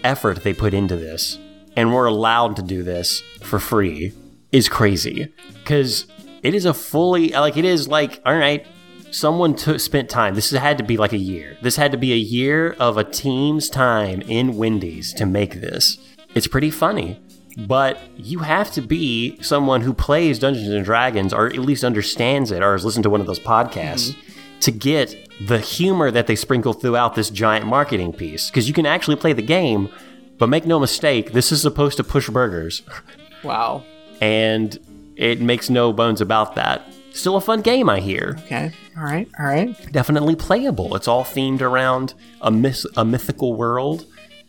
effort 0.03 0.43
they 0.43 0.53
put 0.53 0.73
into 0.73 0.95
this, 0.95 1.37
and 1.75 1.93
we're 1.93 2.05
allowed 2.05 2.55
to 2.57 2.61
do 2.61 2.83
this 2.83 3.21
for 3.41 3.59
free, 3.59 4.13
is 4.51 4.69
crazy. 4.69 5.33
Because 5.53 6.07
it 6.43 6.53
is 6.53 6.65
a 6.65 6.73
fully 6.73 7.29
like 7.29 7.57
it 7.57 7.65
is 7.65 7.87
like 7.87 8.21
all 8.25 8.35
right. 8.35 8.65
Someone 9.11 9.57
took 9.57 9.81
spent 9.81 10.09
time. 10.09 10.35
This 10.35 10.51
had 10.51 10.77
to 10.77 10.85
be 10.85 10.95
like 10.95 11.11
a 11.11 11.17
year. 11.17 11.57
This 11.61 11.75
had 11.75 11.91
to 11.91 11.97
be 11.97 12.13
a 12.13 12.17
year 12.17 12.77
of 12.79 12.97
a 12.97 13.03
team's 13.03 13.69
time 13.69 14.21
in 14.21 14.55
Wendy's 14.55 15.13
to 15.15 15.25
make 15.25 15.55
this. 15.55 15.97
It's 16.33 16.47
pretty 16.47 16.71
funny, 16.71 17.19
but 17.67 17.99
you 18.15 18.39
have 18.39 18.71
to 18.71 18.81
be 18.81 19.37
someone 19.41 19.81
who 19.81 19.93
plays 19.93 20.39
Dungeons 20.39 20.69
and 20.69 20.85
Dragons, 20.85 21.33
or 21.33 21.47
at 21.47 21.57
least 21.57 21.83
understands 21.83 22.51
it, 22.51 22.63
or 22.63 22.71
has 22.71 22.85
listened 22.85 23.03
to 23.03 23.09
one 23.09 23.19
of 23.19 23.27
those 23.27 23.39
podcasts, 23.39 24.11
mm-hmm. 24.11 24.30
To 24.61 24.71
get 24.71 25.15
the 25.47 25.59
humor 25.59 26.11
that 26.11 26.27
they 26.27 26.35
sprinkle 26.35 26.73
throughout 26.73 27.15
this 27.15 27.29
giant 27.29 27.65
marketing 27.65 28.13
piece. 28.13 28.49
Because 28.49 28.67
you 28.67 28.73
can 28.73 28.85
actually 28.85 29.15
play 29.17 29.33
the 29.33 29.41
game, 29.41 29.89
but 30.37 30.47
make 30.47 30.65
no 30.65 30.79
mistake, 30.79 31.31
this 31.33 31.51
is 31.51 31.61
supposed 31.61 31.97
to 31.97 32.03
push 32.03 32.29
burgers, 32.29 32.83
Wow. 33.43 33.83
and 34.21 34.77
it 35.15 35.41
makes 35.41 35.69
no 35.69 35.91
bones 35.93 36.21
about 36.21 36.55
that. 36.55 36.81
Still 37.13 37.35
a 37.35 37.41
fun 37.41 37.61
game, 37.61 37.89
I 37.89 37.99
hear 37.99 38.37
Okay. 38.45 38.71
All 38.97 39.03
right. 39.03 39.27
All 39.39 39.45
right. 39.45 39.75
definitely 39.91 40.35
playable. 40.35 40.95
It's 40.95 41.07
all 41.07 41.23
themed 41.23 41.61
around 41.61 42.13
a, 42.41 42.49
myth- 42.51 42.85
a 42.95 43.03
mythical 43.03 43.53
world, 43.55 44.05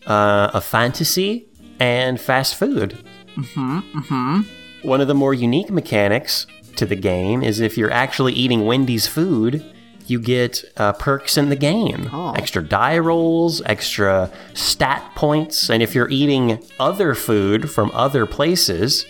uh, 0.07 0.51
a 0.55 0.61
fantasy, 0.61 1.49
and 1.81 2.21
fast 2.21 2.55
food. 2.55 3.03
Mm-hmm. 3.37 3.79
Mm-hmm. 3.99 4.89
One 4.89 5.01
of 5.01 5.09
the 5.09 5.15
more 5.15 5.35
unique 5.35 5.71
mechanics 5.71 6.47
to 6.77 6.87
the 6.87 6.97
game 6.97 7.43
is 7.43 7.61
if 7.61 7.77
you're 7.79 7.91
actually 7.91 8.33
eating 8.35 8.65
Wendy's 8.65 9.07
food, 9.07 9.65
you 10.13 10.21
get 10.21 10.65
uh, 10.77 10.93
perks 10.93 11.37
in 11.37 11.49
the 11.49 11.57
game. 11.57 12.09
Oh. 12.13 12.33
Extra 12.35 12.63
die 12.63 12.99
rolls, 12.99 13.63
extra 13.63 14.31
stat 14.55 15.11
points, 15.17 15.69
and 15.69 15.83
if 15.83 15.95
you're 15.95 16.11
eating 16.11 16.63
other 16.79 17.15
food 17.15 17.71
from 17.71 17.91
other 17.93 18.27
places, 18.27 19.05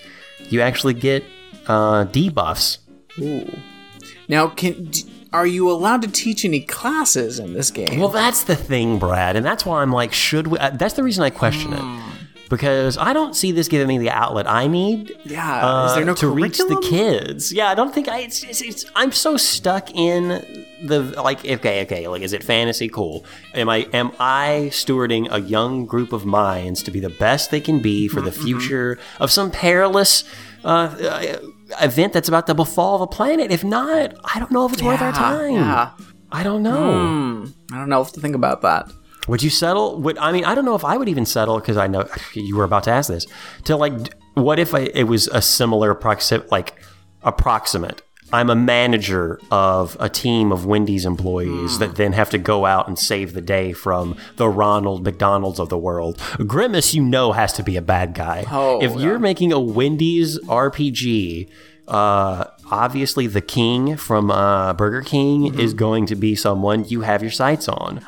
you 0.49 0.63
actually 0.63 0.95
get 0.95 1.25
uh, 1.67 2.07
debuffs. 2.07 2.79
Now, 4.29 4.49
can 4.49 4.87
d- 4.87 5.05
are 5.33 5.47
you 5.47 5.71
allowed 5.71 6.03
to 6.03 6.11
teach 6.11 6.45
any 6.45 6.61
classes 6.61 7.39
in 7.39 7.53
this 7.53 7.71
game? 7.71 7.99
Well, 7.99 8.09
that's 8.09 8.45
the 8.45 8.57
thing, 8.57 8.99
Brad, 8.99 9.37
and 9.37 9.45
that's 9.45 9.67
why 9.67 9.83
I'm 9.83 9.93
like, 9.93 10.13
should 10.13 10.47
we? 10.47 10.59
Uh, 10.59 10.71
that's 10.71 10.95
the 10.95 11.03
reason 11.03 11.25
I 11.25 11.31
question 11.31 11.75
it 11.75 12.03
because 12.53 12.99
I 12.99 13.15
don't 13.15 13.35
see 13.35 13.51
this 13.51 13.67
giving 13.67 13.89
me 13.89 13.97
the 13.97 14.11
outlet 14.11 14.47
I 14.47 14.67
need. 14.67 15.11
Yeah, 15.25 15.67
uh, 15.67 15.87
is 15.87 15.95
there 15.95 16.05
no 16.05 16.15
to 16.17 16.29
reach 16.29 16.59
the 16.59 16.79
kids? 16.89 17.51
Yeah, 17.51 17.71
I 17.71 17.75
don't 17.75 17.93
think 17.95 18.09
I. 18.09 18.19
It's, 18.19 18.45
it's, 18.45 18.61
it's, 18.61 18.85
I'm 18.95 19.11
so 19.11 19.39
stuck 19.39 19.91
in 19.95 20.29
the 20.85 21.01
like. 21.23 21.39
Okay, 21.45 21.83
okay. 21.85 22.07
Like, 22.09 22.21
is 22.21 22.35
it 22.35 22.45
fantasy? 22.45 22.89
Cool. 22.91 23.25
Am 23.55 23.71
I 23.71 23.79
am 23.95 24.13
I 24.21 24.69
stewarding 24.71 25.29
a 25.33 25.41
young 25.41 25.87
group 25.87 26.13
of 26.13 26.27
minds 26.27 26.83
to 26.83 26.91
be 26.91 27.01
the 27.01 27.09
best 27.11 27.51
they 27.51 27.61
can 27.61 27.81
be 27.81 28.07
for 28.07 28.21
the 28.21 28.31
Mm-hmm. 28.31 28.45
future 28.45 28.99
of 29.19 29.31
some 29.31 29.51
perilous? 29.51 30.25
Uh, 30.65 30.95
uh, 31.01 31.39
event 31.81 32.13
that's 32.13 32.29
about 32.29 32.47
to 32.47 32.55
befall 32.55 32.99
the 32.99 33.07
planet. 33.09 33.51
If 33.51 33.65
not, 33.65 34.15
I 34.33 34.39
don't 34.39 34.53
know 34.53 34.65
if 34.67 34.75
it's 34.75 34.83
worth 34.83 35.01
our 35.03 35.11
time. 35.11 35.55
yeah. 35.55 35.91
I 36.31 36.43
don't 36.45 36.63
know. 36.63 37.47
I 37.73 37.77
don't 37.79 37.89
know 37.89 38.01
what 38.01 38.15
to 38.15 38.21
think 38.21 38.37
about 38.37 38.63
that. 38.63 38.87
Would 39.29 39.43
you 39.43 39.51
settle? 39.51 40.01
Would 40.01 40.19
I 40.19 40.33
mean? 40.33 40.45
I 40.45 40.55
don't 40.55 40.65
know 40.65 40.75
if 40.75 40.85
I 40.85 40.97
would 40.97 41.09
even 41.09 41.27
settle 41.27 41.61
because 41.61 41.77
I 41.77 41.87
know 41.87 42.09
you 42.35 42.57
were 42.57 42.65
about 42.65 42.85
to 42.85 42.91
ask 42.91 43.09
this. 43.09 43.27
To 43.65 43.77
like, 43.77 43.93
what 44.35 44.59
if 44.59 44.75
I, 44.75 44.81
it 44.95 45.05
was 45.05 45.29
a 45.29 45.41
similar 45.43 45.95
proxi- 45.95 46.51
like 46.51 46.75
approximate? 47.23 48.03
I'm 48.33 48.49
a 48.49 48.55
manager 48.55 49.39
of 49.51 49.95
a 50.01 50.09
team 50.09 50.53
of 50.53 50.65
Wendy's 50.65 51.05
employees 51.05 51.79
that 51.81 51.97
then 51.97 52.15
have 52.15 52.31
to 52.31 52.39
go 52.39 52.65
out 52.65 52.89
and 52.89 52.99
save 52.99 53.35
the 53.35 53.43
day 53.43 53.75
from 53.75 54.17
the 54.37 54.49
Ronald 54.49 55.05
McDonald's 55.05 55.61
of 55.61 55.69
the 55.69 55.77
world. 55.77 56.19
Grimace, 56.47 56.95
you 56.95 57.03
know, 57.03 57.33
has 57.33 57.53
to 57.55 57.63
be 57.63 57.77
a 57.77 57.83
bad 57.83 58.15
guy. 58.15 58.47
Oh, 58.51 58.83
if 58.83 58.95
you're 58.99 59.19
making 59.19 59.53
a 59.53 59.61
Wendy's 59.61 60.39
RPG, 60.41 61.51
uh, 61.89 62.45
obviously 62.71 63.27
the 63.27 63.43
king 63.43 63.99
from 63.99 64.31
uh, 64.31 64.73
Burger 64.73 65.03
King 65.03 65.59
is 65.59 65.75
going 65.75 66.07
to 66.07 66.15
be 66.17 66.35
someone 66.35 66.85
you 66.85 67.03
have 67.03 67.21
your 67.21 67.31
sights 67.31 67.69
on. 67.69 68.01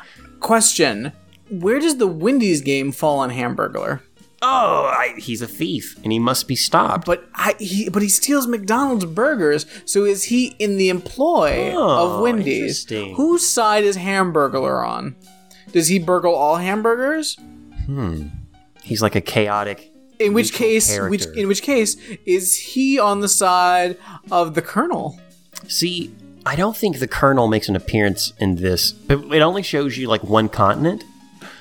Question: 0.45 1.11
Where 1.49 1.79
does 1.79 1.97
the 1.97 2.05
Wendy's 2.07 2.61
game 2.61 2.91
fall 2.91 3.17
on 3.19 3.31
Hamburglar? 3.31 4.01
oh, 4.43 4.85
I, 4.93 5.15
he's 5.17 5.41
a 5.41 5.47
thief 5.47 5.97
and 6.03 6.11
he 6.11 6.19
must 6.19 6.47
be 6.47 6.55
stopped. 6.55 7.07
But 7.07 7.27
I, 7.33 7.55
he, 7.59 7.89
but 7.89 8.03
he 8.03 8.09
steals 8.09 8.45
McDonald's 8.45 9.05
burgers. 9.05 9.65
So 9.85 10.03
is 10.05 10.25
he 10.25 10.55
in 10.59 10.77
the 10.77 10.89
employ 10.89 11.71
Oh, 11.73 12.17
of 12.17 12.21
Wendy's? 12.21 12.87
Whose 13.15 13.47
side 13.47 13.83
is 13.85 13.97
Hamburglar 13.97 14.87
on? 14.87 15.15
Does 15.71 15.87
he 15.87 15.97
burgle 15.97 16.35
all 16.35 16.57
hamburgers? 16.57 17.37
Hmm. 17.87 18.27
He's 18.83 19.01
like 19.01 19.15
a 19.15 19.21
chaotic. 19.21 19.91
In 20.19 20.33
which 20.33 20.53
case, 20.53 20.95
which 21.09 21.25
in 21.35 21.47
which 21.47 21.63
case 21.63 21.97
is 22.27 22.55
he 22.55 22.99
on 22.99 23.21
the 23.21 23.27
side 23.27 23.97
of 24.29 24.53
the 24.53 24.61
Colonel? 24.61 25.19
See, 25.67 26.13
I 26.45 26.55
don't 26.55 26.77
think 26.77 26.99
the 26.99 27.07
Colonel 27.07 27.47
makes 27.47 27.69
an 27.69 27.75
appearance 27.75 28.31
in 28.39 28.55
this, 28.57 28.91
but 28.91 29.33
it 29.33 29.41
only 29.41 29.63
shows 29.63 29.97
you 29.97 30.07
like 30.07 30.23
one 30.23 30.47
continent. 30.49 31.03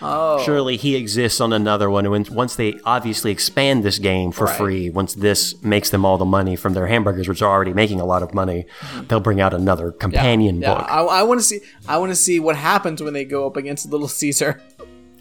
Oh, 0.03 0.43
Surely 0.45 0.77
he 0.77 0.97
exists 0.97 1.41
on 1.41 1.55
another 1.55 1.89
one. 1.89 2.11
When, 2.11 2.25
once 2.31 2.57
they 2.57 2.79
obviously 2.85 3.31
expand 3.31 3.83
this 3.83 3.99
game 3.99 4.33
for 4.33 4.45
Right. 4.45 4.57
free, 4.57 4.91
once 4.91 5.15
this 5.15 5.63
makes 5.63 5.89
them 5.89 6.05
all 6.05 6.19
the 6.19 6.27
money 6.27 6.57
from 6.57 6.75
their 6.75 6.87
hamburgers, 6.87 7.27
which 7.29 7.41
are 7.41 7.51
already 7.51 7.73
making 7.73 8.01
a 8.01 8.05
lot 8.05 8.23
of 8.23 8.35
money, 8.35 8.67
they'll 9.09 9.21
bring 9.21 9.41
out 9.41 9.55
another 9.55 9.91
companion 9.93 10.61
yeah. 10.61 10.75
book. 10.75 10.87
I, 10.91 11.01
I 11.01 11.23
want 11.23 11.41
to 11.41 11.45
see. 11.45 11.61
I 11.89 11.97
want 11.97 12.11
to 12.11 12.17
see 12.17 12.39
what 12.39 12.57
happens 12.57 13.03
when 13.03 13.15
they 13.15 13.25
go 13.25 13.47
up 13.47 13.57
against 13.57 13.91
Little 13.91 14.09
Caesar 14.09 14.61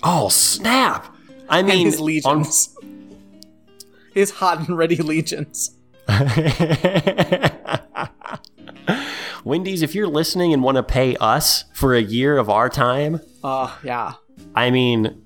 oh 0.04 0.28
snap! 0.28 1.16
I 1.48 1.60
and 1.60 1.68
mean, 1.70 1.86
his 1.86 2.00
on- 2.00 2.06
legions, 2.06 2.76
his 4.14 4.32
hot 4.32 4.68
and 4.68 4.78
ready 4.78 4.98
legions. 4.98 5.78
Wendy's, 9.44 9.82
if 9.82 9.94
you're 9.96 10.08
listening 10.08 10.54
and 10.54 10.64
want 10.64 10.78
to 10.78 10.84
pay 10.84 11.16
us 11.18 11.66
for 11.74 11.94
a 11.96 12.02
year 12.02 12.38
of 12.38 12.50
our 12.50 12.70
time, 12.70 13.20
Oh 13.44 13.78
yeah. 13.84 14.14
I 14.56 14.72
mean, 14.72 15.22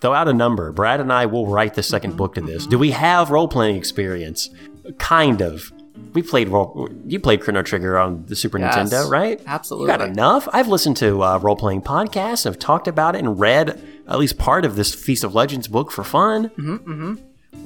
throw 0.00 0.14
out 0.14 0.28
a 0.28 0.32
number. 0.32 0.72
Brad 0.72 1.00
and 1.00 1.12
I 1.12 1.26
will 1.26 1.46
write 1.46 1.74
the 1.74 1.82
2nd 1.82 2.16
book 2.16 2.34
to 2.34 2.40
this. 2.40 2.66
Do 2.66 2.78
we 2.78 2.90
have 2.92 3.30
role 3.30 3.48
playing 3.48 3.76
experience? 3.76 4.50
Kind 4.98 5.40
of. 5.42 5.72
We 6.14 6.22
played 6.22 6.48
role. 6.48 6.88
You 7.06 7.20
played 7.20 7.40
Chrono 7.42 7.62
Trigger 7.62 7.98
on 7.98 8.24
the 8.26 8.34
Super 8.34 8.58
Yes, 8.58 8.74
Nintendo, 8.76 9.08
right? 9.10 9.40
absolutely. 9.46 9.92
You 9.92 9.98
got 9.98 10.08
enough. 10.08 10.48
I've 10.52 10.68
listened 10.68 10.96
to 10.98 11.22
uh, 11.22 11.38
role 11.38 11.56
playing 11.56 11.82
podcasts. 11.82 12.46
I've 12.46 12.58
talked 12.58 12.88
about 12.88 13.14
it 13.14 13.20
and 13.20 13.38
read 13.38 13.80
at 14.08 14.18
least 14.18 14.38
part 14.38 14.64
of 14.64 14.74
this 14.76 14.94
Feast 14.94 15.22
of 15.24 15.34
Legends 15.34 15.68
book 15.68 15.90
for 15.92 16.02
fun. 16.02 16.48
Mm-hmm, 16.50 17.14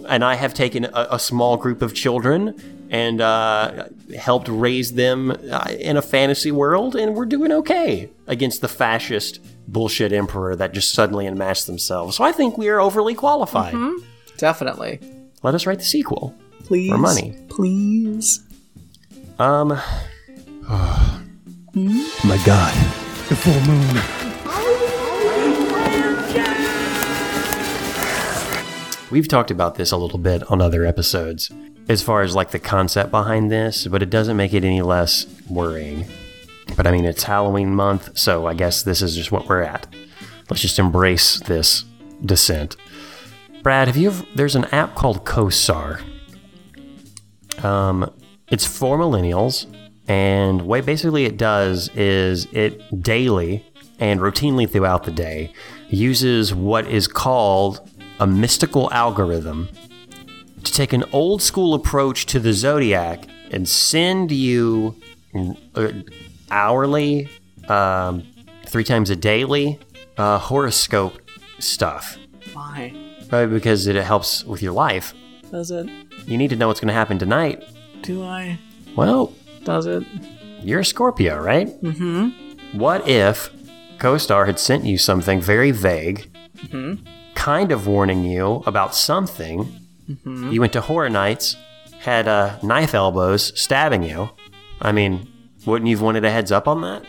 And 0.06 0.24
I 0.24 0.34
have 0.34 0.52
taken 0.52 0.84
a, 0.84 1.08
a 1.12 1.18
small 1.18 1.56
group 1.56 1.80
of 1.80 1.94
children 1.94 2.75
and 2.90 3.20
uh, 3.20 3.86
helped 4.16 4.48
raise 4.48 4.94
them 4.94 5.30
uh, 5.30 5.70
in 5.78 5.96
a 5.96 6.02
fantasy 6.02 6.52
world, 6.52 6.94
and 6.96 7.14
we're 7.14 7.26
doing 7.26 7.52
okay 7.52 8.10
against 8.26 8.60
the 8.60 8.68
fascist 8.68 9.40
bullshit 9.68 10.12
emperor 10.12 10.54
that 10.56 10.72
just 10.72 10.92
suddenly 10.92 11.26
unmasked 11.26 11.66
themselves. 11.66 12.16
So 12.16 12.24
I 12.24 12.32
think 12.32 12.56
we 12.56 12.68
are 12.68 12.80
overly 12.80 13.14
qualified. 13.14 13.74
Definitely. 14.36 15.00
Let 15.42 15.54
us 15.54 15.66
write 15.66 15.78
the 15.78 15.84
sequel. 15.84 16.34
Please. 16.64 16.90
For 16.90 16.98
money. 16.98 17.36
Please. 17.48 18.42
Um, 19.38 19.68
My 20.68 22.42
God. 22.44 22.74
The 23.28 23.36
full 23.36 23.60
moon. 23.62 23.96
We've 29.10 29.28
talked 29.28 29.52
about 29.52 29.76
this 29.76 29.92
a 29.92 29.96
little 29.96 30.18
bit 30.18 30.42
on 30.50 30.60
other 30.60 30.84
episodes 30.84 31.50
as 31.88 32.02
far 32.02 32.22
as 32.22 32.34
like 32.34 32.50
the 32.50 32.58
concept 32.58 33.10
behind 33.10 33.50
this, 33.50 33.86
but 33.86 34.02
it 34.02 34.10
doesn't 34.10 34.36
make 34.36 34.52
it 34.52 34.64
any 34.64 34.82
less 34.82 35.26
worrying. 35.48 36.04
But 36.76 36.86
I 36.86 36.90
mean, 36.90 37.04
it's 37.04 37.22
Halloween 37.22 37.74
month, 37.74 38.18
so 38.18 38.46
I 38.46 38.54
guess 38.54 38.82
this 38.82 39.02
is 39.02 39.14
just 39.14 39.32
what 39.32 39.48
we're 39.48 39.62
at. 39.62 39.86
Let's 40.50 40.62
just 40.62 40.78
embrace 40.78 41.40
this 41.40 41.84
descent. 42.24 42.76
Brad, 43.62 43.88
have 43.88 43.96
you 43.96 44.08
ever, 44.08 44.24
there's 44.34 44.56
an 44.56 44.64
app 44.66 44.94
called 44.94 45.24
CoStar. 45.24 46.02
Um, 47.64 48.10
it's 48.48 48.66
for 48.66 48.98
millennials, 48.98 49.66
and 50.08 50.62
what 50.62 50.86
basically 50.86 51.24
it 51.24 51.36
does 51.36 51.88
is 51.94 52.46
it 52.52 53.02
daily 53.02 53.64
and 53.98 54.20
routinely 54.20 54.70
throughout 54.70 55.04
the 55.04 55.10
day 55.10 55.52
uses 55.88 56.54
what 56.54 56.86
is 56.86 57.08
called 57.08 57.88
a 58.20 58.26
mystical 58.26 58.92
algorithm 58.92 59.68
to 60.66 60.72
take 60.72 60.92
an 60.92 61.04
old 61.12 61.42
school 61.42 61.74
approach 61.74 62.26
to 62.26 62.38
the 62.40 62.52
zodiac 62.52 63.26
and 63.50 63.68
send 63.68 64.30
you 64.32 64.94
uh, 65.74 65.92
hourly, 66.50 67.28
um, 67.68 68.22
three 68.66 68.84
times 68.84 69.10
a 69.10 69.16
daily 69.16 69.78
uh, 70.18 70.38
horoscope 70.38 71.18
stuff. 71.58 72.18
Why? 72.52 72.94
Probably 73.28 73.54
because 73.54 73.86
it 73.86 73.96
helps 73.96 74.44
with 74.44 74.62
your 74.62 74.72
life. 74.72 75.14
Does 75.50 75.70
it? 75.70 75.88
You 76.26 76.36
need 76.38 76.50
to 76.50 76.56
know 76.56 76.68
what's 76.68 76.80
going 76.80 76.88
to 76.88 76.94
happen 76.94 77.18
tonight. 77.18 77.62
Do 78.02 78.22
I? 78.24 78.58
Well, 78.96 79.32
Does 79.64 79.86
it? 79.86 80.04
you're 80.62 80.80
a 80.80 80.84
Scorpio, 80.84 81.40
right? 81.40 81.68
Mm-hmm. 81.82 82.78
What 82.78 83.06
if 83.08 83.50
CoStar 83.98 84.46
had 84.46 84.58
sent 84.58 84.84
you 84.84 84.98
something 84.98 85.40
very 85.40 85.70
vague, 85.70 86.28
kind 87.34 87.72
of 87.72 87.86
warning 87.86 88.24
you 88.24 88.62
about 88.66 88.94
something? 88.94 89.72
You 90.24 90.60
went 90.60 90.72
to 90.74 90.80
Horror 90.80 91.10
Nights, 91.10 91.56
had 91.98 92.28
uh, 92.28 92.58
knife 92.62 92.94
elbows 92.94 93.52
stabbing 93.60 94.02
you. 94.02 94.30
I 94.80 94.92
mean, 94.92 95.28
wouldn't 95.64 95.88
you 95.88 95.96
have 95.96 96.02
wanted 96.02 96.24
a 96.24 96.30
heads 96.30 96.52
up 96.52 96.68
on 96.68 96.80
that? 96.82 97.04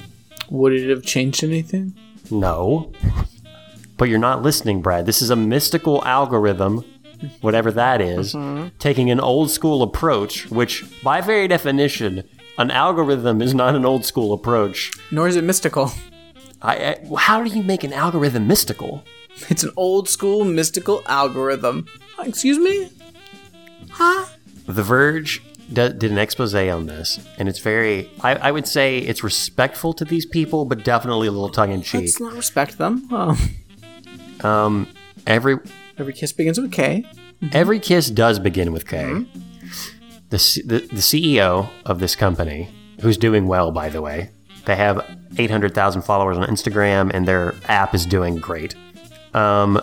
Would 0.50 0.74
it 0.74 0.90
have 0.90 1.04
changed 1.04 1.44
anything? 1.44 1.94
No. 2.32 2.92
But 3.98 4.10
you're 4.10 4.20
not 4.20 4.42
listening, 4.42 4.82
Brad. 4.82 5.06
This 5.06 5.22
is 5.22 5.30
a 5.30 5.36
mystical 5.36 6.04
algorithm, 6.06 6.84
whatever 7.42 7.72
that 7.72 8.02
is, 8.02 8.36
taking 8.80 9.12
an 9.12 9.20
old 9.20 9.52
school 9.52 9.84
approach, 9.84 10.50
which, 10.50 10.86
by 11.04 11.22
very 11.22 11.48
definition, 11.48 12.24
an 12.58 12.72
algorithm 12.72 13.42
is 13.42 13.54
not 13.54 13.76
an 13.76 13.86
old 13.86 14.06
school 14.06 14.34
approach. 14.34 14.92
Nor 15.12 15.28
is 15.28 15.36
it 15.36 15.44
mystical. 15.44 15.92
I, 16.62 16.76
I, 16.76 17.16
how 17.18 17.44
do 17.44 17.56
you 17.56 17.62
make 17.62 17.84
an 17.84 17.94
algorithm 17.94 18.48
mystical? 18.48 19.04
It's 19.50 19.62
an 19.64 19.72
old 19.78 20.10
school 20.10 20.44
mystical 20.44 21.04
algorithm. 21.06 21.86
Excuse 22.20 22.58
me? 22.58 22.90
Huh? 23.92 24.26
The 24.66 24.84
Verge 24.84 25.42
did 25.72 26.04
an 26.04 26.18
expose 26.18 26.54
on 26.56 26.86
this, 26.86 27.20
and 27.38 27.50
it's 27.50 27.60
very, 27.60 28.10
I, 28.22 28.36
I 28.36 28.52
would 28.52 28.68
say 28.68 29.00
it's 29.00 29.24
respectful 29.24 29.94
to 29.94 30.06
these 30.06 30.26
people, 30.26 30.66
but 30.66 30.84
definitely 30.84 31.28
a 31.28 31.32
little 31.32 31.50
tongue 31.50 31.72
in 31.72 31.82
cheek. 31.82 32.02
Let's 32.02 32.20
not 32.20 32.34
respect 32.34 32.78
them. 32.78 33.08
Oh. 33.12 33.38
Um, 34.44 34.88
every 35.26 35.58
Every 35.98 36.14
kiss 36.14 36.32
begins 36.32 36.60
with 36.60 36.72
Kay. 36.72 37.06
Every 37.52 37.80
kiss 37.80 38.12
does 38.12 38.38
begin 38.38 38.72
with 38.72 38.88
Kay. 38.88 39.26
the, 40.30 40.38
C- 40.38 40.62
the 40.62 40.80
the 40.80 41.02
CEO 41.02 41.70
of 41.86 42.00
this 42.00 42.16
company, 42.16 42.70
who's 43.02 43.18
doing 43.18 43.48
well, 43.48 43.72
by 43.72 43.90
the 43.90 44.02
way. 44.02 44.30
They 44.66 44.76
have 44.76 45.04
800,000 45.38 46.04
followers 46.04 46.38
on 46.38 46.48
Instagram, 46.48 47.12
and 47.14 47.28
their 47.28 47.56
app 47.66 47.96
is 47.96 48.06
doing 48.06 48.36
great. 48.36 48.76
Um, 49.34 49.82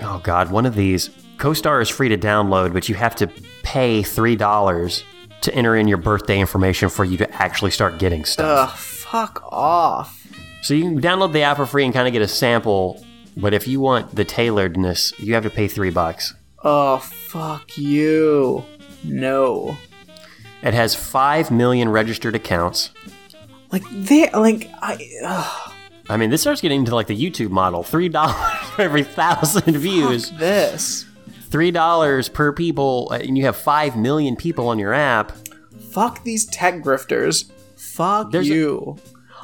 oh 0.00 0.20
God, 0.24 0.50
one 0.50 0.64
of 0.64 0.74
these 0.74 1.10
CoStar 1.42 1.82
is 1.82 1.88
free 1.88 2.08
to 2.08 2.16
download, 2.16 2.72
but 2.72 2.88
you 2.88 2.94
have 2.94 3.16
to 3.16 3.26
pay 3.64 4.04
three 4.04 4.36
dollars 4.36 5.02
to 5.40 5.52
enter 5.52 5.74
in 5.74 5.88
your 5.88 5.98
birthday 5.98 6.38
information 6.38 6.88
for 6.88 7.04
you 7.04 7.16
to 7.16 7.28
actually 7.34 7.72
start 7.72 7.98
getting 7.98 8.24
stuff. 8.24 8.70
Ugh, 8.70 8.78
fuck 8.78 9.42
off. 9.50 10.24
So 10.62 10.72
you 10.72 10.84
can 10.84 11.00
download 11.00 11.32
the 11.32 11.42
app 11.42 11.56
for 11.56 11.66
free 11.66 11.84
and 11.84 11.92
kind 11.92 12.06
of 12.06 12.12
get 12.12 12.22
a 12.22 12.28
sample, 12.28 13.04
but 13.36 13.54
if 13.54 13.66
you 13.66 13.80
want 13.80 14.14
the 14.14 14.24
tailoredness, 14.24 15.18
you 15.18 15.34
have 15.34 15.42
to 15.42 15.50
pay 15.50 15.66
three 15.66 15.90
bucks. 15.90 16.32
Oh, 16.62 16.98
fuck 16.98 17.76
you. 17.76 18.64
No. 19.02 19.76
It 20.62 20.74
has 20.74 20.94
five 20.94 21.50
million 21.50 21.88
registered 21.88 22.36
accounts. 22.36 22.90
Like, 23.72 23.82
they, 23.90 24.30
like, 24.30 24.70
I, 24.80 25.04
ugh, 25.24 25.72
I 26.08 26.16
mean, 26.18 26.30
this 26.30 26.42
starts 26.42 26.60
getting 26.60 26.80
into 26.80 26.94
like 26.94 27.08
the 27.08 27.20
YouTube 27.20 27.50
model. 27.50 27.82
Three 27.82 28.08
dollars 28.08 28.36
for 28.76 28.82
every 28.82 29.02
thousand 29.02 29.76
views. 29.76 30.30
this. 30.30 31.06
Three 31.52 31.70
dollars 31.70 32.28
per 32.28 32.52
people, 32.52 33.08
uh, 33.12 33.16
and 33.18 33.36
you 33.38 33.44
have 33.44 33.56
five 33.56 33.96
million 33.96 34.34
people 34.36 34.68
on 34.68 34.78
your 34.78 34.92
app. 34.94 35.32
Fuck 35.92 36.24
these 36.24 36.46
tech 36.46 36.76
grifters. 36.82 37.50
Fuck 37.76 38.32
There's 38.32 38.48
a- 38.48 38.54
you. 38.54 38.96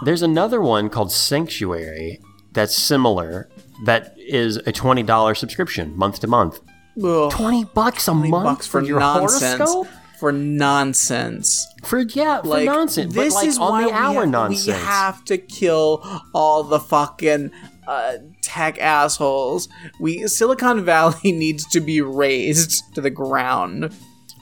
There's 0.05 0.23
another 0.23 0.61
one 0.61 0.89
called 0.89 1.13
Sanctuary 1.13 2.21
that's 2.53 2.75
similar. 2.77 3.49
That 3.85 4.15
is 4.17 4.57
a 4.57 4.73
twenty 4.73 5.03
dollar 5.05 5.35
subscription 5.35 5.97
month 5.97 6.21
to 6.21 6.27
month. 6.27 6.61
Ugh. 7.05 7.31
Twenty 7.31 7.65
bucks 7.65 8.09
a 8.09 8.13
20 8.13 8.31
month 8.31 8.45
bucks 8.45 8.67
for, 8.67 8.83
your 8.83 8.99
nonsense. 8.99 9.59
horoscope. 9.59 9.87
For 10.19 10.33
nonsense. 10.33 11.65
For 11.85 12.01
yeah, 12.01 12.43
for 12.43 12.61
nonsense. 12.65 13.15
This 13.15 13.35
but 13.35 13.39
like 13.41 13.47
is 13.49 13.59
on 13.59 13.71
why 13.71 13.81
the 13.83 13.87
we 13.89 13.93
hour 13.93 14.15
ha- 14.15 14.25
nonsense. 14.25 14.67
We 14.67 14.73
have 14.85 15.25
to 15.27 15.39
kill 15.39 16.03
all 16.35 16.65
the 16.65 16.81
fucking 16.81 17.53
uh, 17.89 18.19
tech 18.43 18.79
assholes. 18.79 19.69
We 19.99 20.27
Silicon 20.29 20.85
Valley 20.85 21.33
needs 21.33 21.67
to 21.69 21.81
be 21.81 22.01
razed 22.01 22.95
to 22.95 23.01
the 23.01 23.11
ground. 23.11 23.93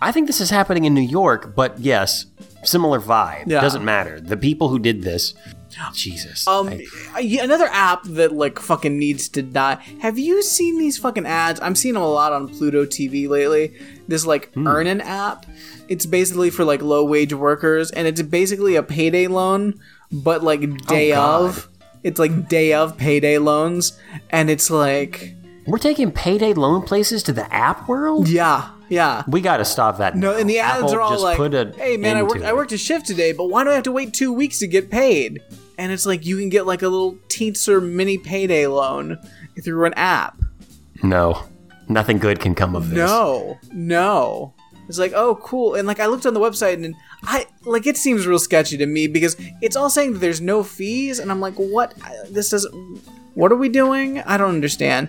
I 0.03 0.13
think 0.13 0.27
this 0.27 0.41
is 0.43 0.51
happening 0.51 0.85
in 0.85 0.93
New 0.93 1.01
York, 1.01 1.55
but 1.57 1.79
yes, 1.79 2.27
similar 2.65 3.01
vibe. 3.01 3.45
Yeah. 3.47 3.63
Doesn't 3.63 3.85
matter. 3.85 4.21
The 4.21 4.37
people 4.37 4.69
who 4.69 4.79
did 4.79 5.03
this, 5.03 5.33
Jesus. 5.95 6.47
Um, 6.47 6.69
I- 7.15 7.39
another 7.41 7.69
app 7.73 8.03
that 8.05 8.33
like 8.33 8.59
fucking 8.59 8.99
needs 8.99 9.29
to 9.31 9.43
die. 9.43 9.79
Have 10.01 10.19
you 10.19 10.43
seen 10.43 10.79
these 10.79 10.99
fucking 10.99 11.25
ads? 11.27 11.61
I'm 11.63 11.75
seeing 11.75 11.95
them 11.95 12.03
a 12.03 12.09
lot 12.11 12.33
on 12.35 12.49
Pluto 12.49 12.85
TV 12.85 13.27
lately. 13.29 13.73
This 14.07 14.27
like 14.27 14.53
Hmm. 14.53 14.67
Earnin 14.67 15.01
app. 15.01 15.47
It's 15.89 16.05
basically 16.05 16.51
for 16.51 16.65
like 16.65 16.83
low 16.83 17.05
wage 17.05 17.33
workers, 17.33 17.91
and 17.91 18.07
it's 18.09 18.21
basically 18.21 18.75
a 18.77 18.83
payday 18.83 19.29
loan, 19.29 19.81
but 20.13 20.43
like 20.43 20.61
day 20.89 21.13
Oh, 21.15 21.47
of. 21.47 21.69
It's 22.07 22.21
like 22.21 22.49
day 22.49 22.73
of 22.73 22.97
payday 22.97 23.39
loans, 23.39 23.99
and 24.31 24.49
it's 24.49 24.71
like 24.71 25.35
We're 25.67 25.79
taking 25.79 26.13
payday 26.13 26.55
loan 26.55 26.83
places 26.83 27.25
to 27.25 27.33
the 27.33 27.53
app 27.53 27.89
world. 27.89 28.29
yeah, 28.29 28.71
yeah. 28.89 29.25
We 29.27 29.41
got 29.41 29.57
to 29.57 29.65
stop 29.65 29.99
that. 29.99 30.15
No, 30.15 30.31
now. 30.31 30.39
and 30.39 30.49
the 30.49 30.61
ads 30.61 30.85
Apple 30.85 30.95
are 30.95 31.01
all 31.01 31.21
like, 31.21 31.37
"Hey 31.75 31.97
man, 31.97 32.17
I 32.17 32.23
worked 32.23 32.45
I 32.45 32.53
worked 32.53 32.71
a 32.71 32.79
shift 32.79 33.07
today, 33.07 33.33
but 33.33 33.47
why 33.49 33.65
do 33.65 33.71
I 33.71 33.75
have 33.75 33.83
to 33.83 33.93
wait 33.93 34.15
two 34.15 34.33
weeks 34.33 34.61
to 34.61 34.69
get 34.69 34.89
paid?" 34.89 35.43
And 35.79 35.91
it's 35.91 36.07
like 36.07 36.25
you 36.25 36.39
can 36.39 36.49
get 36.49 36.65
like 36.65 36.83
a 36.83 36.89
little 36.89 37.17
teensy 37.27 37.83
mini 37.83 38.19
payday 38.19 38.69
loan 38.69 39.19
through 39.65 39.85
an 39.87 39.95
app. 39.95 40.39
No, 41.03 41.43
nothing 41.89 42.19
good 42.19 42.39
can 42.39 42.55
come 42.55 42.77
of 42.77 42.91
this. 42.91 42.99
No, 42.99 43.59
no. 43.73 44.55
It's 44.89 44.99
like, 44.99 45.13
oh, 45.15 45.37
cool. 45.37 45.75
And 45.75 45.87
like, 45.87 46.01
I 46.01 46.07
looked 46.07 46.27
on 46.27 46.35
the 46.35 46.41
website 46.41 46.85
and 46.85 46.95
I 47.25 47.47
like 47.65 47.87
it 47.87 47.97
seems 47.97 48.27
real 48.27 48.39
sketchy 48.39 48.77
to 48.77 48.87
me 48.87 49.07
because 49.07 49.37
it's 49.61 49.77
all 49.77 49.91
saying 49.91 50.15
that 50.15 50.19
there's 50.21 50.41
no 50.41 50.63
fees, 50.63 51.19
and 51.19 51.31
I'm 51.31 51.41
like, 51.41 51.55
what? 51.55 51.95
This 52.31 52.51
doesn't. 52.51 52.73
What 53.35 53.53
are 53.53 53.57
we 53.57 53.69
doing? 53.69 54.21
I 54.21 54.39
don't 54.39 54.55
understand. 54.55 55.09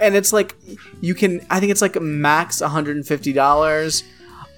And 0.00 0.14
it's 0.14 0.32
like, 0.32 0.54
you 1.00 1.14
can. 1.14 1.44
I 1.50 1.60
think 1.60 1.72
it's 1.72 1.82
like 1.82 2.00
max 2.00 2.60
150 2.60 3.32
dollars. 3.32 4.04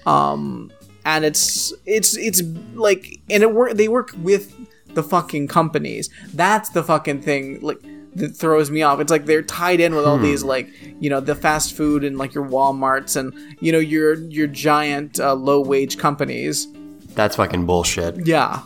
Um, 0.05 0.71
and 1.05 1.23
it's 1.23 1.73
it's 1.85 2.17
it's 2.17 2.41
like, 2.73 3.19
and 3.29 3.43
it 3.43 3.53
work. 3.53 3.73
They 3.73 3.87
work 3.87 4.11
with 4.17 4.53
the 4.95 5.03
fucking 5.03 5.47
companies. 5.47 6.09
That's 6.33 6.69
the 6.69 6.83
fucking 6.83 7.21
thing. 7.21 7.61
Like 7.61 7.81
that 8.15 8.35
throws 8.35 8.71
me 8.71 8.81
off. 8.81 8.99
It's 8.99 9.11
like 9.11 9.25
they're 9.25 9.41
tied 9.41 9.79
in 9.79 9.93
with 9.93 10.05
all 10.05 10.17
these 10.17 10.43
like 10.43 10.69
you 10.99 11.09
know 11.09 11.19
the 11.19 11.35
fast 11.35 11.75
food 11.75 12.03
and 12.03 12.17
like 12.17 12.33
your 12.33 12.45
WalMarts 12.45 13.15
and 13.17 13.33
you 13.59 13.71
know 13.71 13.79
your 13.79 14.13
your 14.13 14.47
giant 14.47 15.19
uh, 15.19 15.33
low 15.33 15.61
wage 15.61 15.97
companies. 15.97 16.67
That's 17.13 17.35
fucking 17.35 17.65
bullshit. 17.65 18.25
Yeah. 18.25 18.61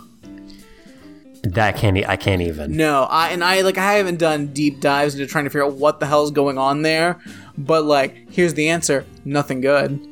That 1.43 1.77
can't. 1.77 1.97
I 2.07 2.17
can't 2.17 2.41
even. 2.41 2.75
No, 2.75 3.03
I 3.03 3.29
and 3.29 3.43
I 3.43 3.61
like 3.61 3.77
I 3.77 3.93
haven't 3.93 4.17
done 4.19 4.47
deep 4.47 4.81
dives 4.81 5.15
into 5.15 5.25
trying 5.25 5.45
to 5.45 5.49
figure 5.49 5.65
out 5.65 5.73
what 5.73 5.99
the 5.99 6.05
hell's 6.05 6.31
going 6.31 6.57
on 6.57 6.81
there. 6.81 7.19
But 7.57 7.85
like, 7.85 8.29
here's 8.29 8.55
the 8.55 8.69
answer: 8.69 9.05
nothing 9.23 9.61
good. 9.61 10.05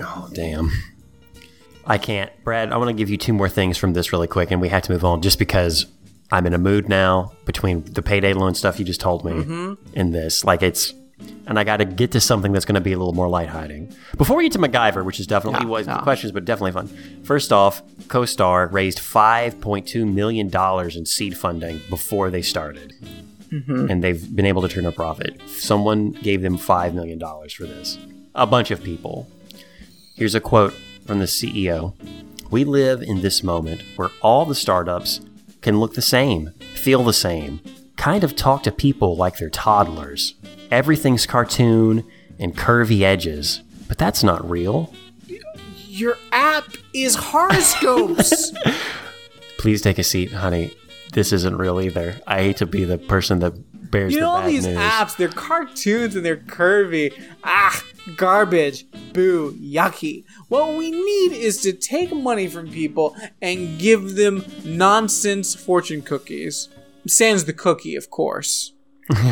Oh 0.00 0.28
damn. 0.32 0.72
I 1.86 1.98
can't. 1.98 2.32
Brad, 2.42 2.72
I 2.72 2.78
want 2.78 2.88
to 2.88 2.94
give 2.94 3.10
you 3.10 3.16
two 3.16 3.32
more 3.32 3.48
things 3.48 3.76
from 3.78 3.92
this 3.92 4.12
really 4.12 4.26
quick, 4.26 4.50
and 4.50 4.60
we 4.60 4.70
have 4.70 4.82
to 4.84 4.92
move 4.92 5.04
on 5.04 5.22
just 5.22 5.38
because 5.38 5.86
I'm 6.34 6.46
in 6.46 6.52
a 6.54 6.58
mood 6.58 6.88
now 6.88 7.32
between 7.44 7.84
the 7.84 8.02
payday 8.02 8.32
loan 8.32 8.54
stuff 8.54 8.78
you 8.78 8.84
just 8.84 9.00
told 9.00 9.24
me 9.24 9.32
Mm-hmm. 9.32 9.74
and 9.94 10.14
this. 10.14 10.44
Like 10.44 10.62
it's, 10.62 10.92
and 11.46 11.58
I 11.58 11.64
got 11.64 11.76
to 11.76 11.84
get 11.84 12.10
to 12.12 12.20
something 12.20 12.50
that's 12.52 12.64
going 12.64 12.74
to 12.74 12.80
be 12.80 12.92
a 12.92 12.98
little 12.98 13.12
more 13.14 13.28
light 13.28 13.48
hiding. 13.48 13.94
Before 14.18 14.36
we 14.36 14.44
get 14.44 14.52
to 14.52 14.58
MacGyver, 14.58 15.04
which 15.04 15.20
is 15.20 15.26
definitely 15.28 15.60
Yeah, 15.62 15.68
was 15.70 15.86
yeah. 15.86 16.00
questions, 16.00 16.32
but 16.32 16.44
definitely 16.44 16.72
fun. 16.72 16.88
First 17.22 17.52
off, 17.52 17.82
CoStar 18.08 18.70
raised 18.72 18.98
5.2 18.98 20.12
million 20.12 20.48
dollars 20.48 20.96
in 20.96 21.06
seed 21.06 21.36
funding 21.36 21.80
before 21.88 22.30
they 22.30 22.42
started, 22.42 22.94
Mm-hmm. 23.52 23.88
and 23.88 24.02
they've 24.02 24.34
been 24.34 24.46
able 24.46 24.62
to 24.62 24.68
turn 24.68 24.84
a 24.86 24.90
profit. 24.90 25.40
Someone 25.48 26.10
gave 26.10 26.42
them 26.42 26.56
five 26.58 26.92
million 26.94 27.18
dollars 27.20 27.52
for 27.52 27.64
this. 27.66 27.96
A 28.34 28.46
bunch 28.48 28.72
of 28.72 28.82
people. 28.82 29.28
Here's 30.16 30.34
a 30.34 30.40
quote 30.40 30.72
from 31.06 31.20
the 31.20 31.26
CEO 31.26 31.94
We 32.50 32.64
live 32.64 33.02
in 33.02 33.20
this 33.22 33.44
moment 33.44 33.82
where 33.94 34.10
all 34.22 34.44
the 34.44 34.54
startups 34.56 35.20
can 35.64 35.80
look 35.80 35.94
the 35.94 36.02
same, 36.02 36.50
feel 36.74 37.02
the 37.02 37.12
same, 37.12 37.58
kind 37.96 38.22
of 38.22 38.36
talk 38.36 38.62
to 38.62 38.70
people 38.70 39.16
like 39.16 39.38
they're 39.38 39.48
toddlers. 39.50 40.34
Everything's 40.70 41.26
cartoon 41.26 42.04
and 42.38 42.54
curvy 42.56 43.00
edges, 43.00 43.62
but 43.88 43.96
that's 43.98 44.22
not 44.22 44.48
real. 44.48 44.92
Your 45.86 46.18
app 46.32 46.68
is 46.92 47.14
horoscopes. 47.16 48.52
Please 49.58 49.80
take 49.80 49.98
a 49.98 50.04
seat, 50.04 50.32
honey. 50.32 50.70
This 51.12 51.32
isn't 51.32 51.56
real 51.56 51.80
either. 51.80 52.20
I 52.26 52.40
hate 52.40 52.58
to 52.58 52.66
be 52.66 52.84
the 52.84 52.98
person 52.98 53.38
that 53.38 53.54
bears 53.90 54.12
you 54.12 54.20
the 54.20 54.26
know 54.26 54.32
all 54.32 54.46
these 54.46 54.66
news. 54.66 54.76
apps, 54.76 55.16
they're 55.16 55.28
cartoons 55.28 56.14
and 56.14 56.26
they're 56.26 56.36
curvy. 56.36 57.18
Ah, 57.42 57.82
garbage. 58.16 58.86
Boo, 59.12 59.52
yucky. 59.54 60.24
What 60.48 60.74
we 60.74 60.90
need 60.90 61.32
is 61.32 61.60
to 61.62 61.72
take 61.72 62.14
money 62.14 62.48
from 62.48 62.70
people 62.70 63.16
and 63.40 63.78
give 63.78 64.16
them 64.16 64.44
nonsense 64.64 65.54
fortune 65.54 66.02
cookies. 66.02 66.68
Sans 67.06 67.44
the 67.44 67.52
cookie, 67.52 67.96
of 67.96 68.10
course. 68.10 68.72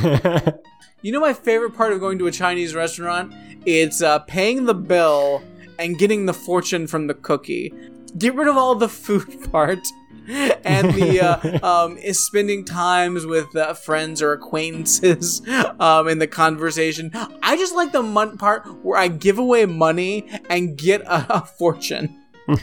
you 1.02 1.12
know 1.12 1.20
my 1.20 1.32
favorite 1.32 1.74
part 1.74 1.92
of 1.92 2.00
going 2.00 2.18
to 2.18 2.26
a 2.26 2.32
Chinese 2.32 2.74
restaurant? 2.74 3.32
It's 3.64 4.02
uh, 4.02 4.20
paying 4.20 4.64
the 4.64 4.74
bill 4.74 5.42
and 5.78 5.98
getting 5.98 6.26
the 6.26 6.34
fortune 6.34 6.86
from 6.86 7.06
the 7.06 7.14
cookie. 7.14 7.72
Get 8.18 8.34
rid 8.34 8.48
of 8.48 8.56
all 8.56 8.74
the 8.74 8.88
food 8.88 9.48
part 9.52 9.80
and 10.64 10.94
the 10.94 11.20
uh, 11.20 11.66
um, 11.66 11.98
is 11.98 12.24
spending 12.24 12.64
times 12.64 13.26
with 13.26 13.54
uh, 13.56 13.74
friends 13.74 14.22
or 14.22 14.32
acquaintances 14.32 15.42
um, 15.80 16.08
in 16.08 16.18
the 16.18 16.26
conversation. 16.26 17.10
I 17.42 17.56
just 17.56 17.74
like 17.74 17.92
the 17.92 18.02
mon- 18.02 18.38
part 18.38 18.66
where 18.84 18.98
I 18.98 19.08
give 19.08 19.38
away 19.38 19.66
money 19.66 20.28
and 20.48 20.76
get 20.76 21.02
a, 21.02 21.36
a 21.36 21.40
fortune. 21.44 22.18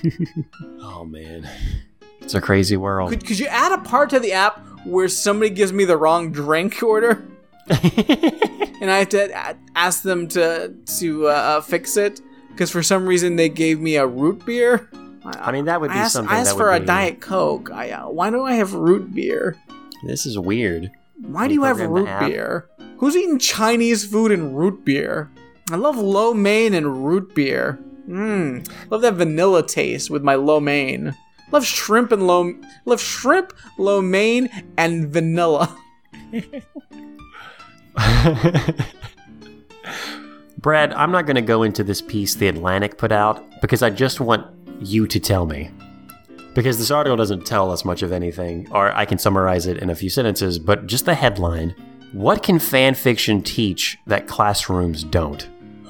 Oh 0.82 1.05
man. 1.05 1.47
It's 2.22 2.34
a 2.34 2.41
crazy 2.41 2.76
world. 2.76 3.10
Could, 3.10 3.26
could 3.26 3.39
you 3.39 3.47
add 3.47 3.72
a 3.72 3.82
part 3.82 4.10
to 4.10 4.20
the 4.20 4.34
app 4.34 4.60
where 4.86 5.07
somebody 5.07 5.49
gives 5.49 5.72
me 5.72 5.86
the 5.86 5.97
wrong 5.97 6.32
drink 6.32 6.82
order? 6.84 7.26
and 7.70 8.91
I 8.91 8.99
have 8.99 9.10
to 9.10 9.55
ask 9.76 10.03
them 10.03 10.28
to 10.30 10.74
to 10.99 11.28
uh, 11.28 11.32
uh, 11.32 11.62
fix 11.62 11.95
it 11.97 12.22
because 12.49 12.72
for 12.72 12.84
some 12.84 13.05
reason 13.05 13.36
they 13.36 13.49
gave 13.49 13.80
me 13.80 13.95
a 13.95 14.05
root 14.05 14.45
beer. 14.45 14.89
I 15.39 15.51
mean, 15.51 15.65
that 15.65 15.82
would 15.82 15.91
I 15.91 15.93
be 15.93 15.99
asked, 15.99 16.13
something 16.13 16.34
I 16.34 16.39
asked 16.39 16.57
for 16.57 16.71
a 16.71 16.80
be- 16.80 16.86
diet 16.86 17.21
coke. 17.21 17.69
I, 17.71 17.91
uh, 17.91 18.09
why 18.09 18.30
do 18.30 18.45
I 18.45 18.53
have 18.53 18.73
root 18.73 19.13
beer? 19.13 19.55
This 20.05 20.25
is 20.25 20.39
weird. 20.39 20.91
Why 21.21 21.47
do 21.47 21.53
you 21.53 21.63
have 21.63 21.80
root 21.80 22.09
beer? 22.19 22.69
Who's 22.97 23.15
eating 23.15 23.39
Chinese 23.39 24.05
food 24.05 24.32
and 24.32 24.57
root 24.57 24.86
beer? 24.86 25.30
I 25.71 25.75
love 25.75 25.97
lo 25.97 26.34
mein 26.34 26.73
and 26.73 27.05
root 27.05 27.36
beer. 27.36 27.80
Mmm. 28.07 28.67
Love 28.89 29.01
that 29.01 29.15
vanilla 29.15 29.65
taste 29.65 30.09
with 30.09 30.23
my 30.23 30.36
lo 30.36 30.59
mein. 30.59 31.15
Love 31.51 31.65
shrimp 31.65 32.11
and 32.11 32.27
lo 32.27 32.53
love 32.86 33.01
shrimp, 33.01 33.53
lo 33.77 34.01
mein, 34.01 34.49
and 34.77 35.09
vanilla. 35.09 35.75
Brad, 40.57 40.93
I'm 40.93 41.11
not 41.11 41.25
going 41.25 41.36
to 41.36 41.41
go 41.41 41.63
into 41.63 41.84
this 41.84 42.01
piece 42.01 42.36
the 42.36 42.47
Atlantic 42.47 42.97
put 42.97 43.11
out 43.11 43.43
because 43.61 43.82
I 43.82 43.89
just 43.89 44.19
want 44.19 44.59
you 44.80 45.07
to 45.07 45.19
tell 45.19 45.45
me. 45.45 45.71
Because 46.55 46.77
this 46.77 46.91
article 46.91 47.15
doesn't 47.15 47.45
tell 47.45 47.71
us 47.71 47.86
much 47.86 48.01
of 48.01 48.11
anything, 48.11 48.67
or 48.71 48.91
I 48.95 49.05
can 49.05 49.17
summarize 49.17 49.67
it 49.67 49.77
in 49.77 49.89
a 49.89 49.95
few 49.95 50.09
sentences, 50.09 50.57
but 50.59 50.88
just 50.88 51.05
the 51.05 51.13
headline 51.15 51.75
What 52.11 52.41
can 52.43 52.57
fan 52.59 52.95
fiction 52.95 53.41
teach 53.43 53.97
that 54.07 54.27
classrooms 54.27 55.03
don't? 55.03 55.47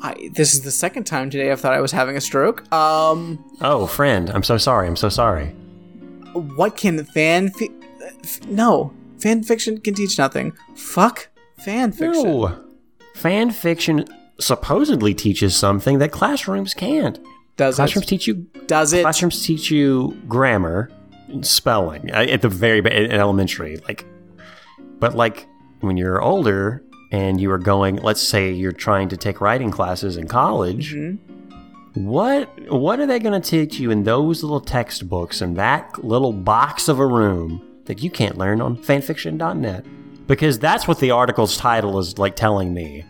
I, 0.00 0.30
this 0.32 0.54
is 0.54 0.60
the 0.62 0.70
second 0.70 1.04
time 1.04 1.28
today 1.30 1.50
I've 1.50 1.60
thought 1.60 1.74
I 1.74 1.80
was 1.80 1.90
having 1.92 2.16
a 2.16 2.20
stroke. 2.20 2.70
Um, 2.72 3.44
Oh, 3.60 3.86
friend, 3.86 4.30
I'm 4.30 4.44
so 4.44 4.56
sorry. 4.56 4.86
I'm 4.86 4.96
so 4.96 5.08
sorry. 5.08 5.48
what 6.34 6.76
can 6.76 7.04
fan 7.04 7.50
fi- 7.50 7.70
f- 8.22 8.46
no 8.46 8.92
fan 9.18 9.42
fiction 9.42 9.80
can 9.80 9.94
teach 9.94 10.16
nothing. 10.18 10.52
Fuck 10.76 11.28
fan 11.58 11.90
fiction. 11.90 12.22
No. 12.22 12.64
Fan 13.16 13.50
fiction 13.50 14.04
supposedly 14.40 15.14
teaches 15.14 15.56
something 15.56 15.98
that 15.98 16.12
classrooms 16.12 16.74
can't. 16.74 17.18
Does 17.56 17.76
Classrooms 17.76 18.06
it? 18.06 18.08
teach 18.08 18.26
you 18.28 18.34
Does 18.66 18.92
it? 18.92 19.02
classrooms 19.02 19.44
teach 19.44 19.70
you 19.70 20.16
grammar, 20.28 20.90
and 21.28 21.44
spelling 21.46 22.08
at 22.10 22.40
the 22.42 22.48
very 22.48 22.80
elementary, 23.10 23.78
like. 23.88 24.04
But 25.00 25.14
like 25.14 25.46
when 25.80 25.96
you're 25.96 26.20
older 26.22 26.82
and 27.12 27.40
you 27.40 27.50
are 27.50 27.58
going, 27.58 27.96
let's 27.96 28.20
say 28.22 28.52
you're 28.52 28.72
trying 28.72 29.08
to 29.10 29.16
take 29.16 29.40
writing 29.40 29.70
classes 29.70 30.16
in 30.16 30.28
college. 30.28 30.94
Mm-hmm. 30.94 32.04
What 32.06 32.48
what 32.70 33.00
are 33.00 33.06
they 33.06 33.18
going 33.18 33.40
to 33.40 33.48
teach 33.50 33.80
you 33.80 33.90
in 33.90 34.04
those 34.04 34.42
little 34.42 34.60
textbooks 34.60 35.42
in 35.42 35.54
that 35.54 36.04
little 36.04 36.32
box 36.32 36.86
of 36.88 37.00
a 37.00 37.06
room 37.06 37.60
that 37.86 38.02
you 38.02 38.10
can't 38.10 38.38
learn 38.38 38.60
on 38.60 38.76
fanfiction.net? 38.76 39.84
Because 40.28 40.58
that's 40.60 40.86
what 40.86 41.00
the 41.00 41.10
article's 41.10 41.56
title 41.56 41.98
is 41.98 42.18
like 42.18 42.36
telling 42.36 42.72
me. 42.72 43.04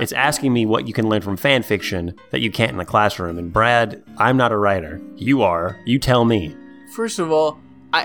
It's 0.00 0.12
asking 0.12 0.52
me 0.52 0.66
what 0.66 0.86
you 0.86 0.92
can 0.92 1.08
learn 1.08 1.22
from 1.22 1.36
fan 1.36 1.62
fiction 1.62 2.14
that 2.30 2.40
you 2.40 2.50
can't 2.50 2.70
in 2.72 2.76
the 2.78 2.84
classroom. 2.84 3.38
And 3.38 3.52
Brad, 3.52 4.02
I'm 4.18 4.36
not 4.36 4.52
a 4.52 4.56
writer. 4.56 5.00
You 5.16 5.42
are. 5.42 5.76
You 5.86 5.98
tell 5.98 6.24
me. 6.24 6.56
First 6.94 7.18
of 7.18 7.30
all, 7.30 7.58
I 7.92 8.04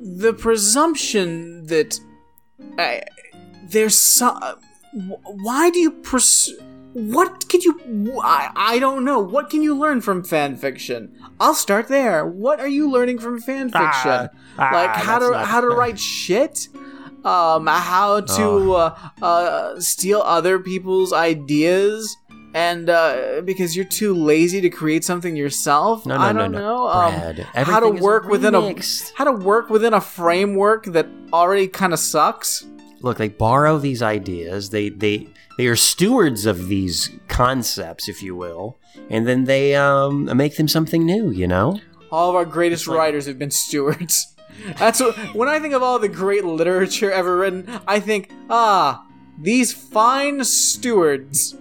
the 0.00 0.32
presumption 0.32 1.66
that 1.66 1.98
I, 2.78 3.02
there's 3.64 3.96
some. 3.98 4.40
Why 5.24 5.70
do 5.70 5.78
you 5.78 5.90
pers- 5.90 6.52
What 6.92 7.48
can 7.48 7.60
you? 7.60 8.20
I, 8.22 8.50
I 8.56 8.78
don't 8.78 9.04
know. 9.04 9.18
What 9.20 9.50
can 9.50 9.62
you 9.62 9.74
learn 9.76 10.00
from 10.00 10.24
fan 10.24 10.56
fiction? 10.56 11.14
I'll 11.40 11.54
start 11.54 11.88
there. 11.88 12.26
What 12.26 12.60
are 12.60 12.68
you 12.68 12.90
learning 12.90 13.18
from 13.18 13.40
fan 13.40 13.70
fiction? 13.70 14.28
ah, 14.58 14.70
like 14.72 14.90
how 14.96 15.18
to 15.18 15.30
not- 15.30 15.46
how 15.46 15.60
to 15.60 15.68
write 15.80 15.98
shit. 15.98 16.68
Um, 17.24 17.66
how 17.66 18.20
to 18.20 18.72
uh, 18.74 19.10
uh, 19.20 19.80
steal 19.80 20.20
other 20.20 20.58
people's 20.60 21.12
ideas, 21.12 22.16
and 22.54 22.88
uh, 22.88 23.42
because 23.44 23.74
you're 23.76 23.84
too 23.84 24.14
lazy 24.14 24.60
to 24.60 24.70
create 24.70 25.04
something 25.04 25.36
yourself. 25.36 26.06
No, 26.06 26.16
no, 26.16 26.22
I 26.22 26.32
no, 26.32 26.38
don't 26.40 26.52
no. 26.52 26.58
know. 26.58 26.88
Um, 26.88 27.14
Brad, 27.14 27.38
how 27.66 27.80
to 27.80 27.90
work 27.90 28.28
within 28.28 28.54
a 28.54 28.74
how 29.16 29.24
to 29.24 29.32
work 29.32 29.68
within 29.68 29.94
a 29.94 30.00
framework 30.00 30.84
that 30.86 31.08
already 31.32 31.66
kind 31.66 31.92
of 31.92 31.98
sucks. 31.98 32.64
Look, 33.00 33.18
they 33.18 33.28
borrow 33.28 33.78
these 33.78 34.02
ideas. 34.02 34.70
They 34.70 34.88
they 34.88 35.28
they 35.56 35.66
are 35.66 35.76
stewards 35.76 36.46
of 36.46 36.68
these 36.68 37.10
concepts, 37.28 38.08
if 38.08 38.22
you 38.22 38.36
will, 38.36 38.78
and 39.10 39.26
then 39.26 39.44
they 39.44 39.74
um 39.74 40.24
make 40.36 40.56
them 40.56 40.68
something 40.68 41.04
new. 41.04 41.30
You 41.30 41.48
know. 41.48 41.80
All 42.10 42.30
of 42.30 42.36
our 42.36 42.46
greatest 42.46 42.86
writers 42.86 43.26
have 43.26 43.38
been 43.38 43.50
stewards. 43.50 44.34
That's 44.78 45.00
what, 45.00 45.16
when 45.34 45.48
I 45.48 45.58
think 45.58 45.74
of 45.74 45.82
all 45.82 45.98
the 45.98 46.08
great 46.08 46.44
literature 46.44 47.10
ever 47.10 47.36
written. 47.36 47.68
I 47.86 48.00
think, 48.00 48.30
ah, 48.50 49.06
these 49.40 49.72
fine 49.72 50.44
stewards. 50.44 51.56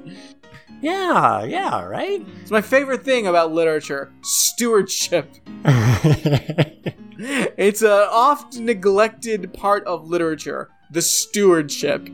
Yeah. 0.81 1.43
Yeah. 1.43 1.83
Right. 1.83 2.25
It's 2.41 2.51
my 2.51 2.61
favorite 2.61 3.03
thing 3.03 3.27
about 3.27 3.51
literature: 3.51 4.11
stewardship. 4.21 5.29
It's 7.19 7.81
a 7.81 8.07
oft 8.11 8.57
neglected 8.57 9.51
part 9.53 9.83
of 9.85 10.07
literature. 10.07 10.69
The 10.91 11.01
stewardship. 11.01 12.09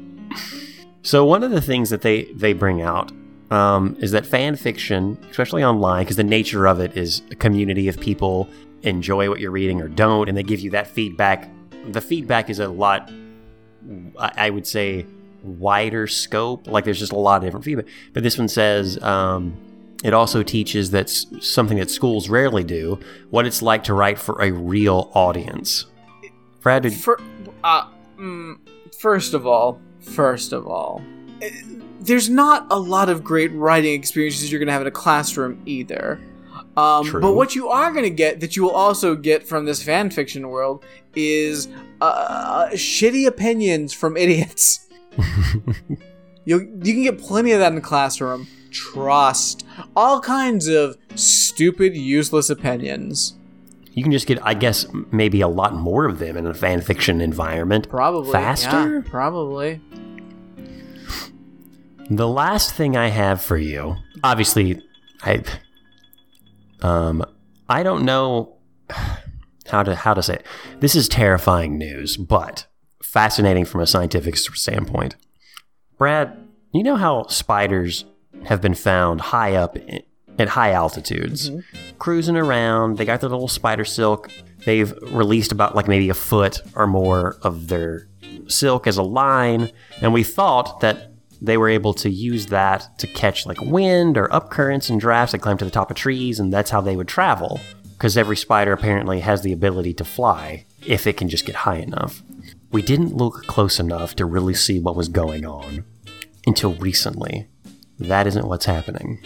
So 1.01 1.25
one 1.25 1.43
of 1.43 1.51
the 1.51 1.61
things 1.61 1.89
that 1.89 2.01
they 2.01 2.23
they 2.33 2.53
bring 2.53 2.81
out 2.81 3.11
um, 3.51 3.97
is 3.99 4.11
that 4.11 4.25
fan 4.25 4.55
fiction, 4.55 5.17
especially 5.29 5.63
online, 5.63 6.05
because 6.05 6.15
the 6.15 6.23
nature 6.23 6.65
of 6.65 6.79
it 6.79 6.95
is 6.97 7.21
a 7.31 7.35
community 7.35 7.87
of 7.87 7.99
people 7.99 8.49
enjoy 8.83 9.29
what 9.29 9.39
you're 9.39 9.51
reading 9.51 9.81
or 9.81 9.87
don't, 9.87 10.29
and 10.29 10.37
they 10.37 10.43
give 10.43 10.59
you 10.59 10.71
that 10.71 10.87
feedback. 10.87 11.49
The 11.87 12.01
feedback 12.01 12.49
is 12.49 12.59
a 12.59 12.67
lot, 12.67 13.11
I 14.17 14.49
would 14.49 14.67
say, 14.67 15.05
wider 15.41 16.07
scope. 16.07 16.67
Like 16.67 16.85
there's 16.85 16.99
just 16.99 17.11
a 17.11 17.17
lot 17.17 17.37
of 17.37 17.43
different 17.43 17.65
feedback. 17.65 17.87
But 18.13 18.23
this 18.23 18.37
one 18.37 18.47
says 18.47 19.01
um, 19.03 19.57
it 20.03 20.13
also 20.13 20.43
teaches 20.43 20.91
that 20.91 21.09
something 21.09 21.77
that 21.77 21.89
schools 21.89 22.29
rarely 22.29 22.63
do: 22.63 22.99
what 23.29 23.45
it's 23.45 23.61
like 23.61 23.83
to 23.85 23.93
write 23.93 24.19
for 24.19 24.41
a 24.41 24.51
real 24.51 25.11
audience. 25.13 25.85
Brad, 26.61 26.83
did, 26.83 26.93
For, 26.93 27.19
uh, 27.63 27.87
mm, 28.17 28.57
first 28.97 29.33
of 29.33 29.45
all, 29.45 29.81
first 29.99 30.53
of 30.53 30.65
all, 30.65 31.01
eh, 31.41 31.49
there's 31.99 32.29
not 32.29 32.67
a 32.69 32.79
lot 32.79 33.09
of 33.09 33.23
great 33.23 33.51
writing 33.53 33.93
experiences 33.93 34.51
you're 34.51 34.59
going 34.59 34.67
to 34.67 34.73
have 34.73 34.81
in 34.81 34.87
a 34.87 34.91
classroom 34.91 35.61
either. 35.65 36.21
Um, 36.75 37.11
but 37.21 37.33
what 37.33 37.53
you 37.53 37.69
are 37.69 37.91
going 37.91 38.03
to 38.03 38.09
get 38.09 38.39
that 38.39 38.55
you 38.55 38.63
will 38.63 38.71
also 38.71 39.15
get 39.15 39.47
from 39.47 39.65
this 39.65 39.83
fan 39.83 40.09
fiction 40.09 40.49
world 40.49 40.83
is 41.15 41.67
uh, 42.01 42.69
shitty 42.71 43.27
opinions 43.27 43.93
from 43.93 44.17
idiots. 44.17 44.87
you 46.45 46.59
you 46.83 46.93
can 46.93 47.03
get 47.03 47.19
plenty 47.19 47.51
of 47.51 47.59
that 47.59 47.67
in 47.67 47.75
the 47.75 47.81
classroom. 47.81 48.47
Trust 48.71 49.65
all 49.95 50.19
kinds 50.19 50.67
of 50.67 50.97
stupid, 51.13 51.95
useless 51.95 52.49
opinions. 52.49 53.35
You 53.91 54.01
can 54.01 54.11
just 54.11 54.25
get, 54.25 54.39
I 54.43 54.55
guess, 54.55 54.87
maybe 55.11 55.41
a 55.41 55.47
lot 55.47 55.75
more 55.75 56.05
of 56.05 56.17
them 56.17 56.35
in 56.35 56.47
a 56.47 56.53
fan 56.55 56.81
fiction 56.81 57.21
environment. 57.21 57.87
Probably 57.89 58.31
Faster? 58.31 58.95
yeah, 58.95 59.01
probably. 59.05 59.79
The 62.09 62.27
last 62.27 62.73
thing 62.73 62.97
I 62.97 63.09
have 63.09 63.39
for 63.43 63.55
you, 63.55 63.97
obviously, 64.23 64.81
I, 65.21 65.43
um, 66.83 67.25
I 67.69 67.81
don't 67.83 68.05
know 68.05 68.57
how 69.67 69.83
to 69.83 69.95
how 69.95 70.13
to 70.13 70.21
say 70.21 70.35
it. 70.35 70.45
This 70.79 70.95
is 70.95 71.07
terrifying 71.07 71.77
news, 71.77 72.17
but 72.17 72.65
fascinating 73.01 73.65
from 73.65 73.81
a 73.81 73.87
scientific 73.87 74.35
standpoint. 74.37 75.15
Brad, 75.97 76.37
you 76.73 76.83
know 76.83 76.95
how 76.95 77.27
spiders 77.27 78.05
have 78.45 78.61
been 78.61 78.73
found 78.73 79.21
high 79.21 79.55
up 79.55 79.77
i- 79.77 80.03
at 80.39 80.49
high 80.49 80.71
altitudes, 80.71 81.49
cruising 81.99 82.35
around. 82.35 82.97
They 82.97 83.05
got 83.05 83.21
their 83.21 83.29
little 83.29 83.47
spider 83.47 83.85
silk. 83.85 84.29
They've 84.65 84.91
released 85.11 85.51
about 85.51 85.75
like 85.75 85.87
maybe 85.87 86.09
a 86.09 86.13
foot 86.15 86.59
or 86.75 86.87
more 86.87 87.37
of 87.43 87.67
their 87.67 88.07
silk 88.47 88.87
as 88.87 88.97
a 88.97 89.03
line, 89.03 89.71
and 90.01 90.11
we 90.13 90.23
thought 90.23 90.79
that 90.81 91.12
they 91.43 91.57
were 91.57 91.67
able 91.67 91.93
to 91.95 92.09
use 92.09 92.47
that 92.47 92.97
to 92.99 93.05
catch 93.05 93.45
like 93.45 93.59
wind 93.61 94.17
or 94.17 94.33
up 94.33 94.49
currents 94.49 94.89
and 94.89 94.99
drafts. 94.99 95.33
They 95.33 95.37
climb 95.37 95.57
to 95.57 95.65
the 95.65 95.71
top 95.71 95.91
of 95.91 95.97
trees, 95.97 96.39
and 96.39 96.51
that's 96.53 96.71
how 96.71 96.79
they 96.79 96.95
would 96.95 97.09
travel. 97.09 97.59
Because 97.91 98.17
every 98.17 98.37
spider 98.37 98.71
apparently 98.71 99.19
has 99.19 99.41
the 99.41 99.51
ability 99.51 99.93
to 99.95 100.05
fly 100.05 100.65
if 100.85 101.05
it 101.05 101.17
can 101.17 101.27
just 101.27 101.45
get 101.45 101.55
high 101.55 101.77
enough. 101.77 102.23
We 102.71 102.81
didn't 102.81 103.15
look 103.15 103.45
close 103.45 103.79
enough 103.79 104.15
to 104.15 104.25
really 104.25 104.53
see 104.53 104.79
what 104.79 104.95
was 104.95 105.09
going 105.09 105.45
on 105.45 105.83
until 106.47 106.75
recently. 106.75 107.47
That 107.99 108.25
isn't 108.25 108.47
what's 108.47 108.65
happening. 108.65 109.19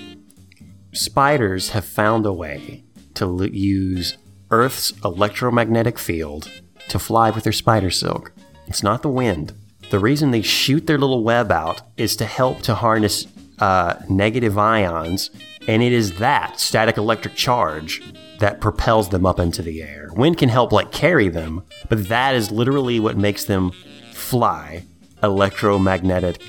Spiders 0.94 1.70
have 1.70 1.86
found 1.86 2.26
a 2.26 2.34
way 2.34 2.84
to 3.14 3.26
l- 3.26 3.46
use 3.46 4.18
Earth's 4.50 4.92
electromagnetic 5.04 6.00
field 6.00 6.52
to 6.90 6.98
fly 6.98 7.30
with 7.30 7.44
their 7.44 7.54
spider 7.54 7.92
silk. 7.92 8.32
It's 8.68 8.84
not 8.84 9.04
the 9.04 9.10
wind. 9.10 9.54
The 9.90 10.00
reason 10.00 10.32
they 10.32 10.42
shoot 10.42 10.86
their 10.88 10.98
little 10.98 11.24
web 11.24 11.52
out 11.52 11.82
is 11.96 12.16
to 12.18 12.26
help 12.26 12.62
to 12.64 12.76
harness 12.76 13.26
uh, 13.60 13.96
negative 14.10 14.58
ions, 14.58 15.30
and 15.68 15.82
it 15.82 15.94
is 15.94 16.18
that 16.20 16.60
static 16.60 16.98
electric 16.98 17.36
charge 17.36 18.02
that 18.40 18.60
propels 18.62 19.10
them 19.10 19.26
up 19.26 19.40
into 19.40 19.62
the 19.62 19.82
air. 19.82 20.10
Wind 20.14 20.38
can 20.38 20.50
help 20.50 20.72
like 20.72 20.92
carry 20.92 21.30
them, 21.30 21.64
but 21.90 22.08
that 22.10 22.36
is 22.36 22.52
literally 22.52 23.00
what 23.00 23.18
makes 23.18 23.46
them 23.46 23.72
fly. 24.14 24.84
Electromagnetic 25.24 26.40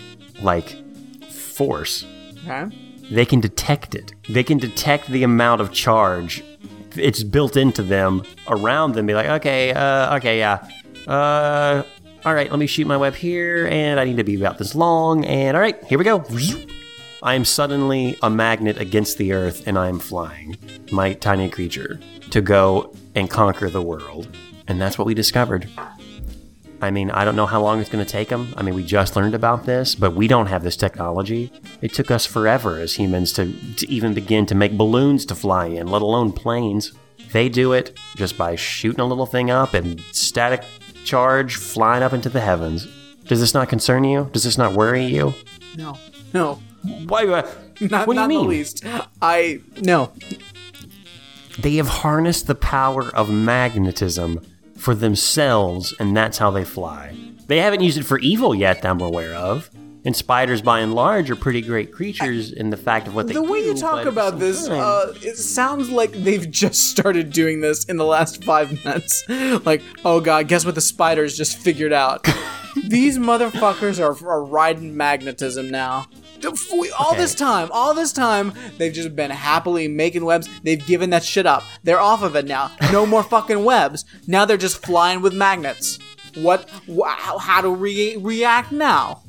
like 0.43 0.77
force 1.31 2.05
Okay. 2.47 2.77
they 3.11 3.25
can 3.25 3.41
detect 3.41 3.95
it. 3.95 4.13
They 4.29 4.43
can 4.45 4.59
detect 4.59 5.09
the 5.09 5.23
amount 5.23 5.61
of 5.61 5.73
charge. 5.73 6.45
It's 6.95 7.23
built 7.23 7.57
into 7.57 7.83
them 7.83 8.23
around 8.49 8.93
them. 8.93 9.07
Be 9.07 9.15
like, 9.15 9.27
okay, 9.41 9.73
uh, 9.73 10.17
okay, 10.17 10.39
yeah, 10.39 10.69
uh, 11.07 11.83
all 12.25 12.35
right. 12.35 12.51
Let 12.51 12.59
me 12.59 12.67
shoot 12.67 12.87
my 12.87 12.97
web 12.97 13.15
here, 13.15 13.67
and 13.69 14.01
I 14.01 14.05
need 14.05 14.17
to 14.17 14.25
be 14.25 14.35
about 14.35 14.59
this 14.59 14.75
long. 14.75 15.25
And 15.25 15.57
all 15.57 15.61
right, 15.61 15.83
here 15.85 15.99
we 15.99 16.05
go. 16.05 16.25
I 17.23 17.35
am 17.35 17.45
suddenly 17.45 18.17
a 18.23 18.31
magnet 18.31 18.79
against 18.79 19.19
the 19.19 19.33
earth, 19.33 19.67
and 19.67 19.79
I 19.79 19.89
am 19.89 19.99
flying, 19.99 20.57
my 20.93 21.15
tiny 21.15 21.49
creature, 21.49 21.99
to 22.31 22.41
go 22.41 22.95
and 23.15 23.29
conquer 23.29 23.69
the 23.71 23.83
world. 23.83 24.29
And 24.67 24.81
that's 24.81 24.99
what 24.99 25.07
we 25.07 25.15
discovered. 25.15 25.69
I 26.81 26.91
mean, 26.93 27.11
I 27.11 27.25
don't 27.25 27.35
know 27.35 27.47
how 27.47 27.61
long 27.61 27.81
it's 27.81 27.91
going 27.91 28.05
to 28.05 28.11
take 28.11 28.29
them. 28.29 28.55
I 28.57 28.63
mean, 28.63 28.75
we 28.75 28.85
just 28.85 29.17
learned 29.17 29.35
about 29.35 29.67
this, 29.67 29.97
but 29.97 30.15
we 30.15 30.29
don't 30.29 30.47
have 30.47 30.63
this 30.63 30.77
technology. 30.77 31.51
It 31.83 31.93
took 31.93 32.11
us 32.11 32.25
forever 32.25 32.79
as 32.79 32.95
humans 32.95 33.33
to, 33.33 33.53
to 33.75 33.91
even 33.91 34.15
begin 34.15 34.47
to 34.47 34.55
make 34.55 34.77
balloons 34.77 35.25
to 35.27 35.35
fly 35.35 35.67
in, 35.67 35.89
let 35.89 36.03
alone 36.03 36.31
planes. 36.31 36.93
They 37.33 37.49
do 37.49 37.73
it 37.73 37.99
just 38.15 38.39
by 38.39 38.55
shooting 38.55 39.01
a 39.01 39.07
little 39.07 39.27
thing 39.27 39.51
up 39.51 39.75
and 39.75 40.01
static 40.13 40.63
charge 41.09 41.57
flying 41.57 42.03
up 42.03 42.13
into 42.13 42.29
the 42.29 42.41
heavens. 42.41 42.87
Does 43.27 43.41
this 43.41 43.55
not 43.55 43.69
concern 43.69 44.05
you? 44.05 44.29
Does 44.33 44.45
this 44.45 44.59
not 44.59 44.75
worry 44.75 45.05
you? 45.05 45.35
No, 45.77 45.99
no, 46.35 46.61
Why? 47.07 47.25
uh, 47.27 47.43
not, 47.81 48.07
what 48.07 48.15
do 48.15 48.21
you 48.21 48.21
not 48.21 48.25
in 48.25 48.29
mean? 48.29 48.43
the 48.43 48.49
least. 48.49 48.85
I 49.23 49.61
no. 49.81 50.13
They 51.59 51.77
have 51.77 51.89
harnessed 51.89 52.47
the 52.47 52.55
power 52.55 53.05
of 53.15 53.31
magnetism 53.31 54.47
for 54.77 54.95
themselves, 54.95 55.93
and 55.99 56.17
that's 56.17 56.39
how 56.39 56.51
they 56.51 56.65
fly. 56.65 57.17
They 57.49 57.59
haven't 57.59 57.81
used 57.81 57.99
it 57.99 58.05
for 58.05 58.19
evil 58.21 58.55
yet, 58.55 58.83
that 58.83 58.89
I'm 58.89 59.01
aware 59.01 59.35
of. 59.35 59.71
And 60.05 60.15
spiders, 60.17 60.63
by 60.63 60.81
and 60.81 60.95
large, 60.95 61.29
are 61.31 61.37
pretty 61.37 61.61
great 61.61 61.93
creatures 61.93 62.53
in 62.53 62.71
the 62.71 62.77
fact 62.77 63.09
of 63.09 63.15
what 63.15 63.27
they 63.27 63.35
The 63.35 63.43
do. 63.43 63.51
way 63.53 63.65
you 63.65 63.75
talk 63.75 64.07
about 64.07 64.39
this, 64.39 64.69
uh, 64.69 65.13
it 65.23 65.37
sounds 65.37 65.91
like 65.91 66.13
they've 66.13 66.49
just 66.51 66.91
started 66.91 67.31
doing 67.33 67.61
this 67.61 67.85
in 67.85 67.97
the 67.97 68.05
last 68.07 68.43
five 68.45 68.73
minutes. 68.85 69.25
Like, 69.65 69.83
oh 70.05 70.21
god, 70.21 70.49
guess 70.49 70.65
what 70.65 70.75
the 70.75 70.81
spiders 70.81 71.37
just 71.37 71.59
figured 71.59 71.93
out? 71.93 72.27
These 72.89 73.19
motherfuckers 73.19 73.99
are, 73.99 74.29
are 74.29 74.45
riding 74.45 74.97
magnetism 74.97 75.71
now. 75.71 76.07
The 76.41 76.51
All 76.99 77.11
Okay. 77.13 77.21
this 77.21 77.35
time, 77.35 77.69
all 77.73 77.93
this 77.93 78.13
time, 78.13 78.53
they've 78.79 78.93
just 78.93 79.17
been 79.17 79.31
happily 79.33 79.89
making 79.89 80.25
webs. 80.25 80.49
They've 80.63 80.85
given 80.87 81.11
that 81.11 81.25
shit 81.25 81.45
up. 81.47 81.65
They're 81.83 81.99
off 82.01 82.23
of 82.23 82.37
it 82.37 82.47
now. 82.47 82.71
No 82.93 83.05
more 83.05 83.23
fucking 83.35 83.65
webs. 83.65 84.05
Now 84.29 84.45
they're 84.45 84.57
just 84.57 84.85
flying 84.87 85.21
with 85.23 85.35
magnets. 85.35 85.99
What? 86.37 86.71
Wh- 86.89 87.09
how, 87.09 87.39
how 87.39 87.61
to 87.63 87.69
re- 87.71 88.17
react 88.17 88.71
now? 88.71 89.23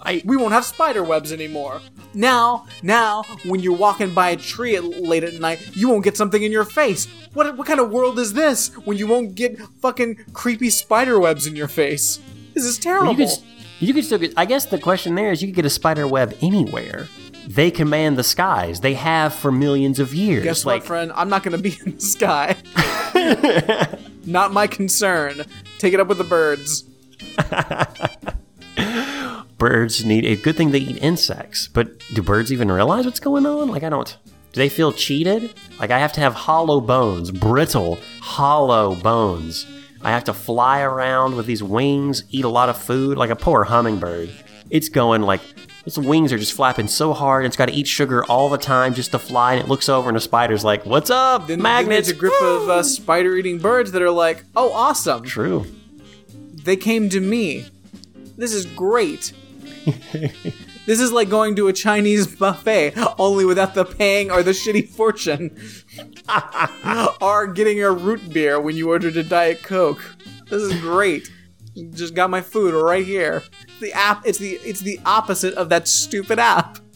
I, 0.00 0.22
we 0.24 0.36
won't 0.36 0.52
have 0.52 0.64
spider 0.64 1.02
webs 1.02 1.32
anymore. 1.32 1.80
Now, 2.12 2.66
now, 2.82 3.24
when 3.44 3.60
you're 3.60 3.76
walking 3.76 4.14
by 4.14 4.30
a 4.30 4.36
tree 4.36 4.76
at, 4.76 4.84
late 4.84 5.24
at 5.24 5.40
night, 5.40 5.74
you 5.74 5.88
won't 5.88 6.04
get 6.04 6.16
something 6.16 6.42
in 6.42 6.52
your 6.52 6.64
face. 6.64 7.06
What 7.32 7.56
what 7.56 7.66
kind 7.66 7.80
of 7.80 7.90
world 7.90 8.18
is 8.18 8.32
this 8.34 8.68
when 8.84 8.96
you 8.96 9.06
won't 9.06 9.34
get 9.34 9.58
fucking 9.80 10.24
creepy 10.32 10.70
spider 10.70 11.18
webs 11.18 11.46
in 11.46 11.56
your 11.56 11.68
face? 11.68 12.20
This 12.54 12.64
is 12.64 12.78
terrible. 12.78 13.12
you 13.12 13.16
could, 13.16 13.28
you 13.80 13.94
could 13.94 14.04
still 14.04 14.18
get. 14.18 14.34
I 14.36 14.44
guess 14.44 14.66
the 14.66 14.78
question 14.78 15.14
there 15.14 15.32
is, 15.32 15.42
you 15.42 15.48
could 15.48 15.56
get 15.56 15.64
a 15.64 15.70
spider 15.70 16.06
web 16.06 16.36
anywhere. 16.40 17.08
They 17.46 17.70
command 17.70 18.16
the 18.16 18.24
skies. 18.24 18.80
They 18.80 18.94
have 18.94 19.34
for 19.34 19.52
millions 19.52 19.98
of 19.98 20.14
years. 20.14 20.44
Guess 20.44 20.64
like, 20.64 20.82
what, 20.82 20.86
friend? 20.86 21.12
I'm 21.14 21.28
not 21.28 21.42
gonna 21.42 21.58
be 21.58 21.76
in 21.84 21.96
the 21.96 22.00
sky. 22.00 22.56
not 24.24 24.52
my 24.52 24.66
concern. 24.66 25.44
Take 25.78 25.92
it 25.94 26.00
up 26.00 26.08
with 26.08 26.18
the 26.18 26.24
birds. 26.24 26.84
birds 29.58 30.04
need 30.04 30.24
a 30.24 30.36
good 30.36 30.56
thing 30.56 30.70
they 30.70 30.78
eat 30.78 31.02
insects 31.02 31.68
but 31.68 31.98
do 32.14 32.22
birds 32.22 32.52
even 32.52 32.70
realize 32.70 33.04
what's 33.04 33.20
going 33.20 33.46
on? 33.46 33.68
Like 33.68 33.82
i 33.82 33.88
don't 33.88 34.16
do 34.52 34.60
they 34.60 34.68
feel 34.68 34.92
cheated? 34.92 35.54
Like 35.78 35.90
i 35.90 35.98
have 35.98 36.12
to 36.14 36.20
have 36.20 36.34
hollow 36.34 36.80
bones 36.80 37.30
brittle 37.30 37.98
hollow 38.20 38.94
bones. 38.96 39.66
I 40.02 40.10
have 40.10 40.24
to 40.24 40.34
fly 40.34 40.82
around 40.82 41.34
with 41.34 41.46
these 41.46 41.62
wings 41.62 42.24
eat 42.30 42.44
a 42.44 42.48
lot 42.48 42.68
of 42.68 42.76
food 42.76 43.16
like 43.16 43.30
a 43.30 43.36
poor 43.36 43.64
hummingbird. 43.64 44.30
It's 44.70 44.88
going 44.88 45.22
like 45.22 45.40
its 45.86 45.98
wings 45.98 46.32
are 46.32 46.38
just 46.38 46.52
flapping 46.54 46.88
so 46.88 47.12
hard 47.12 47.44
it's 47.44 47.56
got 47.56 47.66
to 47.66 47.72
eat 47.74 47.86
sugar 47.86 48.24
all 48.24 48.48
the 48.48 48.58
time 48.58 48.94
just 48.94 49.10
to 49.10 49.18
fly 49.18 49.52
and 49.54 49.62
it 49.62 49.68
looks 49.68 49.88
over 49.88 50.08
and 50.08 50.16
a 50.16 50.20
spider's 50.20 50.64
like 50.64 50.84
what's 50.86 51.10
up 51.10 51.46
Then 51.46 51.60
magnets 51.60 51.86
Then 51.86 51.88
there's 51.88 52.08
a 52.10 52.14
group 52.14 52.42
of 52.42 52.68
uh, 52.70 52.82
spider-eating 52.82 53.58
birds 53.58 53.92
that 53.92 54.00
are 54.02 54.10
like, 54.10 54.44
"Oh, 54.56 54.72
awesome! 54.72 55.24
true. 55.24 55.66
They 56.64 56.76
came 56.76 57.10
to 57.10 57.20
me. 57.20 57.66
This 58.38 58.54
is 58.54 58.64
great. 58.64 59.32
This 60.86 61.00
is 61.00 61.12
like 61.12 61.28
going 61.28 61.56
to 61.56 61.68
a 61.68 61.72
Chinese 61.72 62.26
buffet, 62.26 62.94
only 63.18 63.44
without 63.44 63.74
the 63.74 63.84
paying 63.84 64.30
or 64.30 64.42
the 64.42 64.52
shitty 64.52 64.88
fortune. 64.88 65.56
or 67.20 67.46
getting 67.48 67.82
a 67.82 67.90
root 67.90 68.32
beer 68.32 68.60
when 68.60 68.76
you 68.76 68.88
ordered 68.88 69.16
a 69.16 69.22
Diet 69.22 69.62
Coke. 69.62 70.16
This 70.50 70.62
is 70.62 70.80
great. 70.80 71.30
Just 71.90 72.14
got 72.14 72.30
my 72.30 72.40
food 72.40 72.74
right 72.74 73.04
here. 73.04 73.42
The 73.80 73.92
app 73.92 74.26
it's 74.26 74.38
the 74.38 74.52
it's 74.64 74.80
the 74.80 75.00
opposite 75.04 75.54
of 75.54 75.68
that 75.70 75.88
stupid 75.88 76.38
app. 76.38 76.78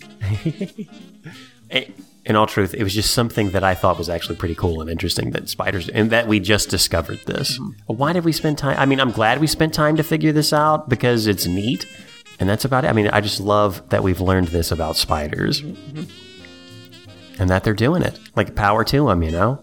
In 2.28 2.36
all 2.36 2.46
truth, 2.46 2.74
it 2.74 2.82
was 2.82 2.94
just 2.94 3.14
something 3.14 3.52
that 3.52 3.64
I 3.64 3.74
thought 3.74 3.96
was 3.96 4.10
actually 4.10 4.36
pretty 4.36 4.54
cool 4.54 4.82
and 4.82 4.90
interesting 4.90 5.30
that 5.30 5.48
spiders, 5.48 5.88
and 5.88 6.10
that 6.10 6.28
we 6.28 6.40
just 6.40 6.68
discovered 6.68 7.20
this. 7.24 7.58
Mm-hmm. 7.58 7.94
Why 7.94 8.12
did 8.12 8.26
we 8.26 8.32
spend 8.32 8.58
time? 8.58 8.78
I 8.78 8.84
mean, 8.84 9.00
I'm 9.00 9.12
glad 9.12 9.40
we 9.40 9.46
spent 9.46 9.72
time 9.72 9.96
to 9.96 10.02
figure 10.02 10.30
this 10.30 10.52
out 10.52 10.90
because 10.90 11.26
it's 11.26 11.46
neat, 11.46 11.86
and 12.40 12.48
that's 12.48 12.64
about 12.64 12.84
it. 12.84 12.88
I 12.88 12.92
mean, 12.92 13.08
I 13.08 13.20
just 13.20 13.40
love 13.40 13.88
that 13.90 14.02
we've 14.02 14.20
learned 14.20 14.48
this 14.48 14.70
about 14.70 14.96
spiders, 14.96 15.60
and 15.60 17.50
that 17.50 17.64
they're 17.64 17.74
doing 17.74 18.02
it. 18.02 18.18
Like 18.36 18.54
power 18.54 18.84
to 18.84 19.06
them, 19.06 19.22
you 19.22 19.30
know. 19.30 19.60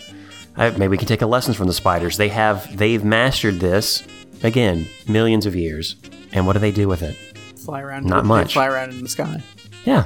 I, 0.58 0.70
maybe 0.72 0.88
we 0.88 0.98
can 0.98 1.08
take 1.08 1.22
a 1.22 1.28
lessons 1.28 1.58
from 1.58 1.68
the 1.68 1.74
spiders. 1.74 2.18
They 2.18 2.30
have 2.30 2.78
they've 2.78 3.04
mastered 3.04 3.60
this 3.60 4.04
again, 4.44 4.88
millions 5.08 5.46
of 5.46 5.56
years, 5.56 5.96
and 6.32 6.48
what 6.48 6.54
do 6.54 6.60
they 6.60 6.72
do 6.72 6.88
with 6.88 7.02
it? 7.02 7.16
Fly 7.60 7.82
around. 7.82 8.06
Not 8.06 8.24
they 8.24 8.28
much. 8.28 8.54
Fly 8.54 8.68
around 8.68 8.92
in 8.92 9.02
the 9.02 9.10
sky. 9.10 9.42
Yeah. 9.86 10.06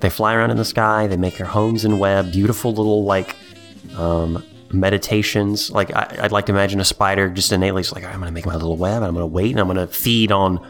They 0.00 0.10
fly 0.10 0.34
around 0.34 0.50
in 0.50 0.56
the 0.56 0.64
sky. 0.64 1.06
They 1.06 1.16
make 1.16 1.36
their 1.36 1.46
homes 1.46 1.84
in 1.84 1.98
web. 1.98 2.30
Beautiful 2.30 2.72
little 2.72 3.04
like 3.04 3.34
um, 3.96 4.44
meditations. 4.70 5.70
Like 5.70 5.94
I, 5.94 6.18
I'd 6.20 6.32
like 6.32 6.46
to 6.46 6.52
imagine 6.52 6.80
a 6.80 6.84
spider 6.84 7.30
just 7.30 7.50
innately 7.50 7.80
is 7.80 7.92
like, 7.92 8.04
I'm 8.04 8.18
going 8.20 8.26
to 8.26 8.32
make 8.32 8.46
my 8.46 8.54
little 8.54 8.76
web. 8.76 8.96
And 8.96 9.06
I'm 9.06 9.14
going 9.14 9.22
to 9.22 9.26
wait, 9.26 9.50
and 9.52 9.60
I'm 9.60 9.66
going 9.66 9.78
to 9.78 9.86
feed 9.86 10.32
on 10.32 10.64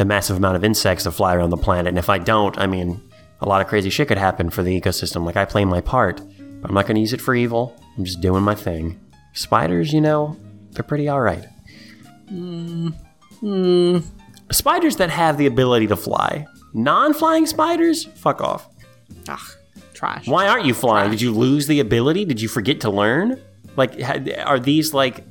the 0.00 0.06
massive 0.06 0.38
amount 0.38 0.56
of 0.56 0.64
insects 0.64 1.04
that 1.04 1.10
fly 1.10 1.34
around 1.34 1.50
the 1.50 1.58
planet. 1.58 1.88
And 1.88 1.98
if 1.98 2.08
I 2.08 2.16
don't, 2.16 2.58
I 2.58 2.66
mean, 2.66 3.02
a 3.42 3.46
lot 3.46 3.60
of 3.60 3.66
crazy 3.66 3.90
shit 3.90 4.08
could 4.08 4.16
happen 4.16 4.48
for 4.48 4.62
the 4.62 4.80
ecosystem. 4.80 5.26
Like 5.26 5.36
I 5.36 5.44
play 5.44 5.62
my 5.66 5.82
part, 5.82 6.22
but 6.38 6.70
I'm 6.70 6.74
not 6.74 6.86
going 6.86 6.94
to 6.94 7.02
use 7.02 7.12
it 7.12 7.20
for 7.20 7.34
evil. 7.34 7.78
I'm 7.98 8.06
just 8.06 8.22
doing 8.22 8.42
my 8.42 8.54
thing. 8.54 8.98
Spiders, 9.34 9.92
you 9.92 10.00
know, 10.00 10.38
they're 10.70 10.84
pretty 10.84 11.10
all 11.10 11.20
right. 11.20 11.44
Hmm. 12.30 12.88
Hmm. 13.40 13.98
Spiders 14.50 14.96
that 14.96 15.10
have 15.10 15.36
the 15.36 15.44
ability 15.44 15.88
to 15.88 15.96
fly. 15.96 16.46
Non-flying 16.72 17.44
spiders? 17.44 18.04
Fuck 18.04 18.40
off. 18.40 18.70
Ugh, 19.28 19.38
trash. 19.92 20.26
Why 20.26 20.48
aren't 20.48 20.64
you 20.64 20.72
flying? 20.72 21.10
Did 21.10 21.20
you 21.20 21.32
lose 21.32 21.66
the 21.66 21.80
ability? 21.80 22.24
Did 22.24 22.40
you 22.40 22.48
forget 22.48 22.80
to 22.80 22.90
learn? 22.90 23.38
Like, 23.76 24.00
are 24.46 24.58
these 24.58 24.94
like, 24.94 25.26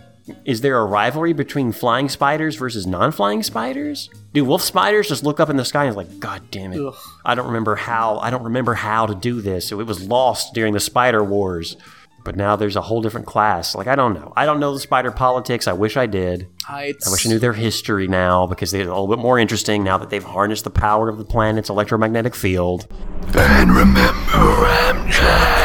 is 0.45 0.61
there 0.61 0.77
a 0.77 0.85
rivalry 0.85 1.33
between 1.33 1.71
flying 1.71 2.09
spiders 2.09 2.55
versus 2.55 2.85
non-flying 2.85 3.43
spiders? 3.43 4.09
Do 4.33 4.45
wolf 4.45 4.61
spiders 4.61 5.07
just 5.07 5.23
look 5.23 5.39
up 5.39 5.49
in 5.49 5.57
the 5.57 5.65
sky 5.65 5.83
and 5.83 5.89
is 5.91 5.95
like, 5.95 6.19
God 6.19 6.41
damn 6.51 6.73
it! 6.73 6.79
Ugh. 6.79 6.95
I 7.25 7.35
don't 7.35 7.47
remember 7.47 7.75
how. 7.75 8.19
I 8.19 8.29
don't 8.29 8.43
remember 8.43 8.73
how 8.73 9.05
to 9.05 9.15
do 9.15 9.41
this. 9.41 9.67
So 9.67 9.79
it 9.79 9.87
was 9.87 10.07
lost 10.07 10.53
during 10.53 10.73
the 10.73 10.79
spider 10.79 11.23
wars. 11.23 11.77
But 12.25 12.35
now 12.35 12.55
there's 12.55 12.75
a 12.75 12.81
whole 12.81 13.01
different 13.01 13.27
class. 13.27 13.73
Like 13.75 13.87
I 13.87 13.95
don't 13.95 14.13
know. 14.13 14.33
I 14.35 14.45
don't 14.45 14.59
know 14.59 14.73
the 14.73 14.79
spider 14.79 15.11
politics. 15.11 15.67
I 15.67 15.73
wish 15.73 15.97
I 15.97 16.05
did. 16.05 16.47
Uh, 16.69 16.73
I 16.73 16.93
wish 17.07 17.25
I 17.25 17.29
knew 17.29 17.39
their 17.39 17.53
history 17.53 18.07
now 18.07 18.45
because 18.45 18.71
they're 18.71 18.81
a 18.81 18.89
little 18.89 19.07
bit 19.07 19.19
more 19.19 19.39
interesting 19.39 19.83
now 19.83 19.97
that 19.97 20.09
they've 20.09 20.23
harnessed 20.23 20.63
the 20.65 20.69
power 20.69 21.09
of 21.09 21.17
the 21.17 21.25
planet's 21.25 21.69
electromagnetic 21.69 22.35
field. 22.35 22.87
And 23.35 23.71
remember, 23.71 24.13
Ramjack, 24.31 25.19
man 25.19 25.19
is 25.19 25.19
the 25.19 25.58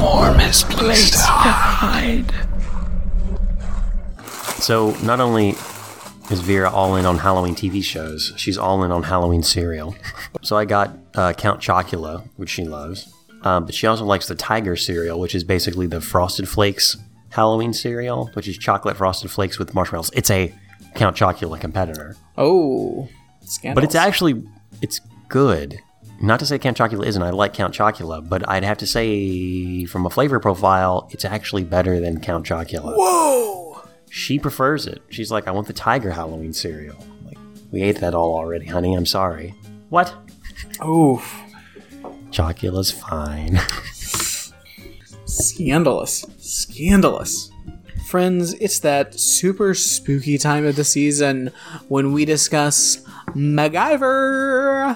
warmest 0.00 0.68
place 0.70 1.10
to 1.10 1.18
hide. 1.18 2.32
So 4.62 4.92
not 5.02 5.20
only 5.20 5.50
is 6.30 6.40
Vera 6.40 6.70
all 6.70 6.96
in 6.96 7.04
on 7.04 7.18
Halloween 7.18 7.54
TV 7.54 7.82
shows, 7.82 8.32
she's 8.36 8.56
all 8.56 8.84
in 8.84 8.92
on 8.92 9.02
Halloween 9.02 9.42
cereal. 9.42 9.94
so 10.42 10.56
I 10.56 10.64
got 10.64 10.96
uh, 11.14 11.32
Count 11.32 11.60
Chocula, 11.60 12.28
which 12.36 12.50
she 12.50 12.64
loves, 12.64 13.12
um, 13.42 13.66
but 13.66 13.74
she 13.74 13.86
also 13.86 14.04
likes 14.04 14.28
the 14.28 14.34
Tiger 14.34 14.76
cereal, 14.76 15.18
which 15.18 15.34
is 15.34 15.44
basically 15.44 15.86
the 15.86 16.00
Frosted 16.00 16.48
Flakes 16.48 16.96
Halloween 17.30 17.72
cereal, 17.72 18.30
which 18.34 18.46
is 18.46 18.56
chocolate 18.58 18.96
frosted 18.96 19.30
flakes 19.30 19.58
with 19.58 19.74
marshmallows. 19.74 20.10
It's 20.14 20.30
a 20.30 20.54
Count 20.94 21.16
Chocula 21.16 21.58
competitor, 21.58 22.14
oh, 22.36 23.08
scandalous. 23.40 23.74
but 23.74 23.84
it's 23.84 23.94
actually 23.94 24.42
it's 24.82 25.00
good. 25.28 25.80
Not 26.22 26.38
to 26.38 26.46
say 26.46 26.56
Count 26.58 26.76
Chocula 26.76 27.04
isn't. 27.04 27.20
I 27.22 27.30
like 27.30 27.52
Count 27.52 27.74
Chocula, 27.74 28.26
but 28.26 28.48
I'd 28.48 28.62
have 28.62 28.78
to 28.78 28.86
say 28.86 29.84
from 29.86 30.06
a 30.06 30.10
flavor 30.10 30.38
profile, 30.38 31.08
it's 31.10 31.24
actually 31.24 31.64
better 31.64 31.98
than 31.98 32.20
Count 32.20 32.46
Chocula. 32.46 32.94
whoa. 32.96 33.82
She 34.08 34.38
prefers 34.38 34.86
it. 34.86 35.02
She's 35.08 35.32
like, 35.32 35.48
I 35.48 35.50
want 35.50 35.66
the 35.66 35.72
tiger 35.72 36.12
Halloween 36.12 36.52
cereal. 36.52 36.96
I'm 37.00 37.26
like, 37.26 37.38
we 37.72 37.82
ate 37.82 37.96
that 38.00 38.14
all 38.14 38.34
already, 38.34 38.66
honey. 38.66 38.94
I'm 38.94 39.06
sorry. 39.06 39.54
What? 39.88 40.14
Oh, 40.80 41.20
Chocula's 42.30 42.92
fine. 42.92 43.58
scandalous, 45.24 46.24
scandalous. 46.38 47.50
Friends, 48.06 48.54
it's 48.54 48.78
that 48.80 49.18
super 49.18 49.74
spooky 49.74 50.38
time 50.38 50.66
of 50.66 50.76
the 50.76 50.84
season 50.84 51.50
when 51.88 52.12
we 52.12 52.24
discuss 52.24 52.98
MacGyver. 53.34 54.94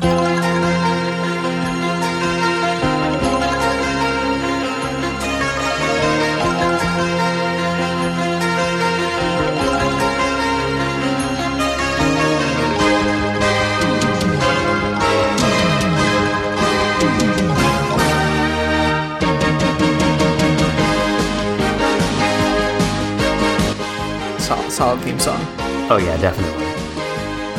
Solid, 24.76 25.00
theme 25.00 25.18
song. 25.18 25.40
Oh 25.88 25.96
yeah, 25.96 26.18
definitely. 26.18 26.66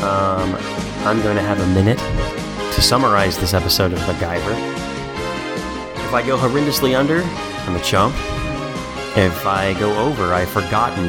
Um, 0.04 0.54
I'm 1.04 1.20
going 1.20 1.34
to 1.34 1.42
have 1.42 1.58
a 1.58 1.66
minute 1.74 1.98
to 2.74 2.80
summarize 2.80 3.36
this 3.36 3.54
episode 3.54 3.92
of 3.92 3.98
MacGyver. 4.00 4.54
If 6.06 6.14
I 6.14 6.24
go 6.24 6.36
horrendously 6.36 6.96
under, 6.96 7.22
I'm 7.66 7.74
a 7.74 7.80
chump. 7.80 8.14
If 9.16 9.44
I 9.46 9.74
go 9.80 9.98
over, 9.98 10.32
I've 10.32 10.48
forgotten. 10.48 11.08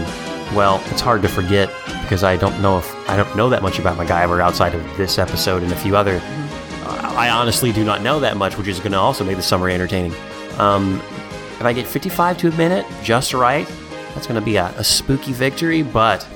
Well, 0.55 0.81
it's 0.87 0.99
hard 0.99 1.21
to 1.21 1.29
forget 1.29 1.69
because 2.01 2.23
I 2.23 2.37
don't 2.37 2.59
know 2.59 2.79
if 2.79 3.09
I 3.09 3.15
don't 3.15 3.35
know 3.35 3.49
that 3.49 3.61
much 3.61 3.77
about 3.77 3.95
MacGyver 3.99 4.41
outside 4.41 4.73
of 4.73 4.97
this 4.97 5.19
episode 5.19 5.61
and 5.61 5.71
a 5.71 5.75
few 5.75 5.95
other. 5.95 6.19
I 7.19 7.29
honestly 7.29 7.71
do 7.71 7.83
not 7.83 8.01
know 8.01 8.19
that 8.21 8.35
much, 8.35 8.57
which 8.57 8.67
is 8.67 8.79
going 8.79 8.93
to 8.93 8.97
also 8.97 9.23
make 9.23 9.35
the 9.35 9.43
summary 9.43 9.75
entertaining. 9.75 10.15
Um, 10.57 10.95
if 11.59 11.63
I 11.63 11.73
get 11.73 11.85
55 11.85 12.39
to 12.39 12.47
a 12.47 12.51
minute, 12.57 12.85
just 13.03 13.35
right, 13.35 13.69
that's 14.19 14.27
going 14.27 14.37
to 14.37 14.45
be 14.45 14.57
a, 14.57 14.65
a 14.77 14.83
spooky 14.83 15.31
victory, 15.31 15.81
but 15.81 16.27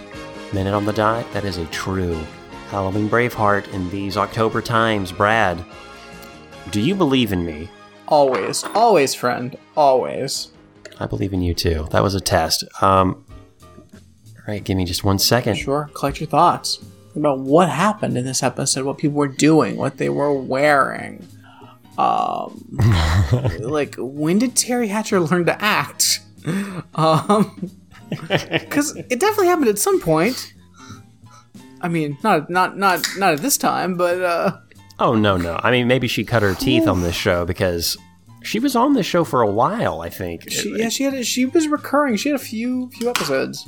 minute 0.53 0.73
on 0.73 0.85
the 0.85 0.93
dot, 0.93 1.29
that 1.33 1.43
is 1.43 1.57
a 1.57 1.65
true 1.65 2.17
Halloween 2.69 3.09
Braveheart 3.09 3.67
in 3.73 3.89
these 3.89 4.15
October 4.15 4.61
times. 4.61 5.11
Brad, 5.11 5.61
do 6.71 6.79
you 6.79 6.95
believe 6.95 7.33
in 7.33 7.45
me? 7.45 7.67
Always, 8.07 8.63
always, 8.73 9.13
friend, 9.13 9.57
always. 9.75 10.53
I 10.97 11.07
believe 11.07 11.33
in 11.33 11.41
you 11.41 11.53
too. 11.53 11.89
That 11.91 12.01
was 12.01 12.15
a 12.15 12.21
test. 12.21 12.63
Um, 12.81 13.25
all 13.61 14.43
right, 14.47 14.63
give 14.63 14.77
me 14.77 14.85
just 14.85 15.03
one 15.03 15.19
second. 15.19 15.55
Sure, 15.55 15.89
collect 15.93 16.21
your 16.21 16.29
thoughts 16.29 16.81
about 17.17 17.39
what 17.39 17.69
happened 17.69 18.17
in 18.17 18.23
this 18.23 18.41
episode, 18.41 18.85
what 18.85 18.97
people 18.97 19.17
were 19.17 19.27
doing, 19.27 19.75
what 19.75 19.97
they 19.97 20.07
were 20.07 20.33
wearing. 20.33 21.27
Um, 21.97 22.63
like 23.59 23.95
when 23.97 24.39
did 24.39 24.55
Teri 24.55 24.87
Hatcher 24.87 25.19
learn 25.19 25.45
to 25.47 25.61
act? 25.61 26.21
Um, 26.95 27.71
because 28.09 28.95
it 28.95 29.19
definitely 29.19 29.47
happened 29.47 29.69
at 29.69 29.79
some 29.79 29.99
point. 30.01 30.53
I 31.81 31.87
mean, 31.87 32.17
not 32.23 32.49
not 32.49 32.77
not 32.77 33.05
not 33.17 33.33
at 33.33 33.39
this 33.41 33.57
time, 33.57 33.95
but 33.95 34.21
uh, 34.21 34.57
Oh 34.99 35.15
no, 35.15 35.37
no. 35.37 35.59
I 35.63 35.71
mean, 35.71 35.87
maybe 35.87 36.07
she 36.07 36.23
cut 36.23 36.43
her 36.43 36.53
teeth 36.53 36.87
on 36.87 37.01
this 37.01 37.15
show 37.15 37.45
because 37.45 37.97
she 38.43 38.59
was 38.59 38.75
on 38.75 38.93
this 38.93 39.05
show 39.05 39.23
for 39.23 39.41
a 39.41 39.49
while. 39.51 40.01
I 40.01 40.09
think 40.09 40.49
she, 40.51 40.77
yeah, 40.77 40.89
she 40.89 41.03
had 41.03 41.13
a, 41.13 41.23
she 41.23 41.45
was 41.45 41.67
recurring. 41.67 42.15
She 42.15 42.29
had 42.29 42.39
a 42.39 42.43
few 42.43 42.89
few 42.91 43.09
episodes. 43.09 43.67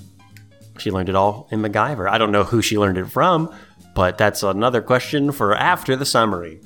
She 0.78 0.92
learned 0.92 1.10
it 1.10 1.16
all 1.16 1.48
in 1.52 1.62
MacGyver. 1.62 2.10
I 2.10 2.18
don't 2.18 2.32
know 2.32 2.44
who 2.44 2.62
she 2.62 2.78
learned 2.78 2.98
it 2.98 3.06
from, 3.06 3.54
but 3.96 4.18
that's 4.18 4.44
another 4.44 4.82
question 4.82 5.32
for 5.32 5.56
after 5.56 5.96
the 5.96 6.06
summary. 6.06 6.62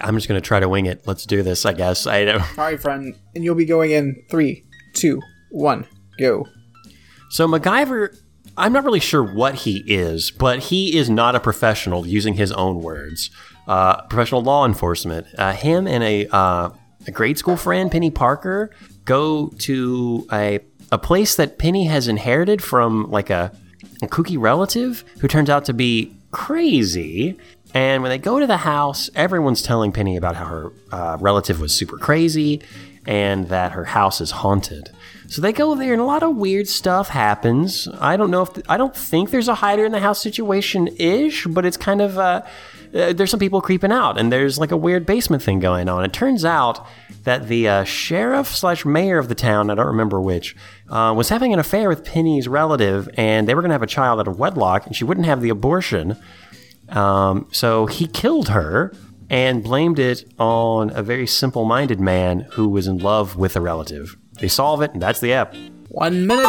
I'm 0.00 0.16
just 0.16 0.28
gonna 0.28 0.40
try 0.40 0.60
to 0.60 0.68
wing 0.68 0.86
it. 0.86 1.06
Let's 1.06 1.26
do 1.26 1.42
this. 1.42 1.64
I 1.64 1.72
guess. 1.72 2.06
I 2.06 2.24
know. 2.24 2.38
All 2.38 2.54
right, 2.56 2.80
friend, 2.80 3.14
and 3.34 3.44
you'll 3.44 3.54
be 3.54 3.64
going 3.64 3.90
in 3.90 4.22
three, 4.30 4.64
two, 4.94 5.20
one, 5.50 5.86
go. 6.18 6.46
So 7.30 7.46
MacGyver, 7.46 8.18
I'm 8.56 8.72
not 8.72 8.84
really 8.84 9.00
sure 9.00 9.22
what 9.22 9.54
he 9.54 9.84
is, 9.86 10.30
but 10.30 10.58
he 10.60 10.96
is 10.96 11.10
not 11.10 11.34
a 11.34 11.40
professional, 11.40 12.06
using 12.06 12.34
his 12.34 12.52
own 12.52 12.82
words. 12.82 13.30
Uh, 13.66 14.02
professional 14.02 14.42
law 14.42 14.64
enforcement. 14.64 15.26
Uh, 15.36 15.52
him 15.52 15.86
and 15.86 16.02
a, 16.02 16.26
uh, 16.28 16.70
a 17.06 17.10
grade 17.10 17.36
school 17.36 17.56
friend, 17.56 17.90
Penny 17.90 18.10
Parker, 18.10 18.70
go 19.04 19.48
to 19.58 20.26
a 20.32 20.60
a 20.90 20.98
place 20.98 21.36
that 21.36 21.58
Penny 21.58 21.84
has 21.84 22.08
inherited 22.08 22.62
from 22.62 23.10
like 23.10 23.30
a, 23.30 23.52
a 24.02 24.06
kooky 24.06 24.38
relative 24.38 25.04
who 25.20 25.28
turns 25.28 25.50
out 25.50 25.64
to 25.66 25.74
be 25.74 26.14
crazy. 26.30 27.36
And 27.74 28.02
when 28.02 28.10
they 28.10 28.18
go 28.18 28.40
to 28.40 28.46
the 28.46 28.58
house, 28.58 29.10
everyone's 29.14 29.62
telling 29.62 29.92
Penny 29.92 30.16
about 30.16 30.36
how 30.36 30.46
her 30.46 30.72
uh, 30.90 31.16
relative 31.20 31.60
was 31.60 31.72
super 31.74 31.98
crazy 31.98 32.62
and 33.06 33.48
that 33.48 33.72
her 33.72 33.84
house 33.84 34.20
is 34.20 34.30
haunted. 34.30 34.90
So 35.28 35.42
they 35.42 35.52
go 35.52 35.74
there, 35.74 35.92
and 35.92 36.00
a 36.00 36.06
lot 36.06 36.22
of 36.22 36.36
weird 36.36 36.68
stuff 36.68 37.08
happens. 37.10 37.86
I 38.00 38.16
don't 38.16 38.30
know 38.30 38.42
if 38.42 38.50
I 38.68 38.78
don't 38.78 38.96
think 38.96 39.30
there's 39.30 39.48
a 39.48 39.56
hider 39.56 39.84
in 39.84 39.92
the 39.92 40.00
house 40.00 40.22
situation 40.22 40.88
ish, 40.96 41.46
but 41.46 41.66
it's 41.66 41.76
kind 41.76 42.00
of 42.00 42.16
uh, 42.16 42.42
uh, 42.94 43.12
there's 43.12 43.30
some 43.30 43.40
people 43.40 43.60
creeping 43.60 43.92
out, 43.92 44.18
and 44.18 44.32
there's 44.32 44.58
like 44.58 44.70
a 44.70 44.76
weird 44.76 45.04
basement 45.04 45.42
thing 45.42 45.60
going 45.60 45.88
on. 45.88 46.04
It 46.04 46.12
turns 46.14 46.44
out 46.44 46.86
that 47.24 47.48
the 47.48 47.68
uh, 47.68 47.84
sheriff 47.84 48.48
slash 48.48 48.86
mayor 48.86 49.18
of 49.18 49.28
the 49.28 49.34
town, 49.34 49.68
I 49.68 49.74
don't 49.74 49.86
remember 49.86 50.20
which, 50.20 50.56
uh, 50.88 51.12
was 51.14 51.28
having 51.28 51.52
an 51.52 51.58
affair 51.58 51.90
with 51.90 52.04
Penny's 52.04 52.48
relative, 52.48 53.08
and 53.18 53.46
they 53.46 53.54
were 53.54 53.60
going 53.60 53.70
to 53.70 53.74
have 53.74 53.82
a 53.82 53.86
child 53.86 54.20
out 54.20 54.28
of 54.28 54.38
wedlock, 54.38 54.86
and 54.86 54.96
she 54.96 55.04
wouldn't 55.04 55.26
have 55.26 55.42
the 55.42 55.50
abortion. 55.50 56.16
Um, 56.90 57.48
so 57.52 57.86
he 57.86 58.06
killed 58.06 58.48
her 58.48 58.92
and 59.30 59.62
blamed 59.62 59.98
it 59.98 60.24
on 60.38 60.90
a 60.90 61.02
very 61.02 61.26
simple 61.26 61.64
minded 61.64 62.00
man 62.00 62.40
who 62.52 62.68
was 62.68 62.86
in 62.86 62.98
love 62.98 63.36
with 63.36 63.56
a 63.56 63.60
relative. 63.60 64.16
They 64.40 64.48
solve 64.48 64.82
it, 64.82 64.92
and 64.92 65.02
that's 65.02 65.20
the 65.20 65.32
app. 65.32 65.54
One 65.88 66.26
minute. 66.26 66.46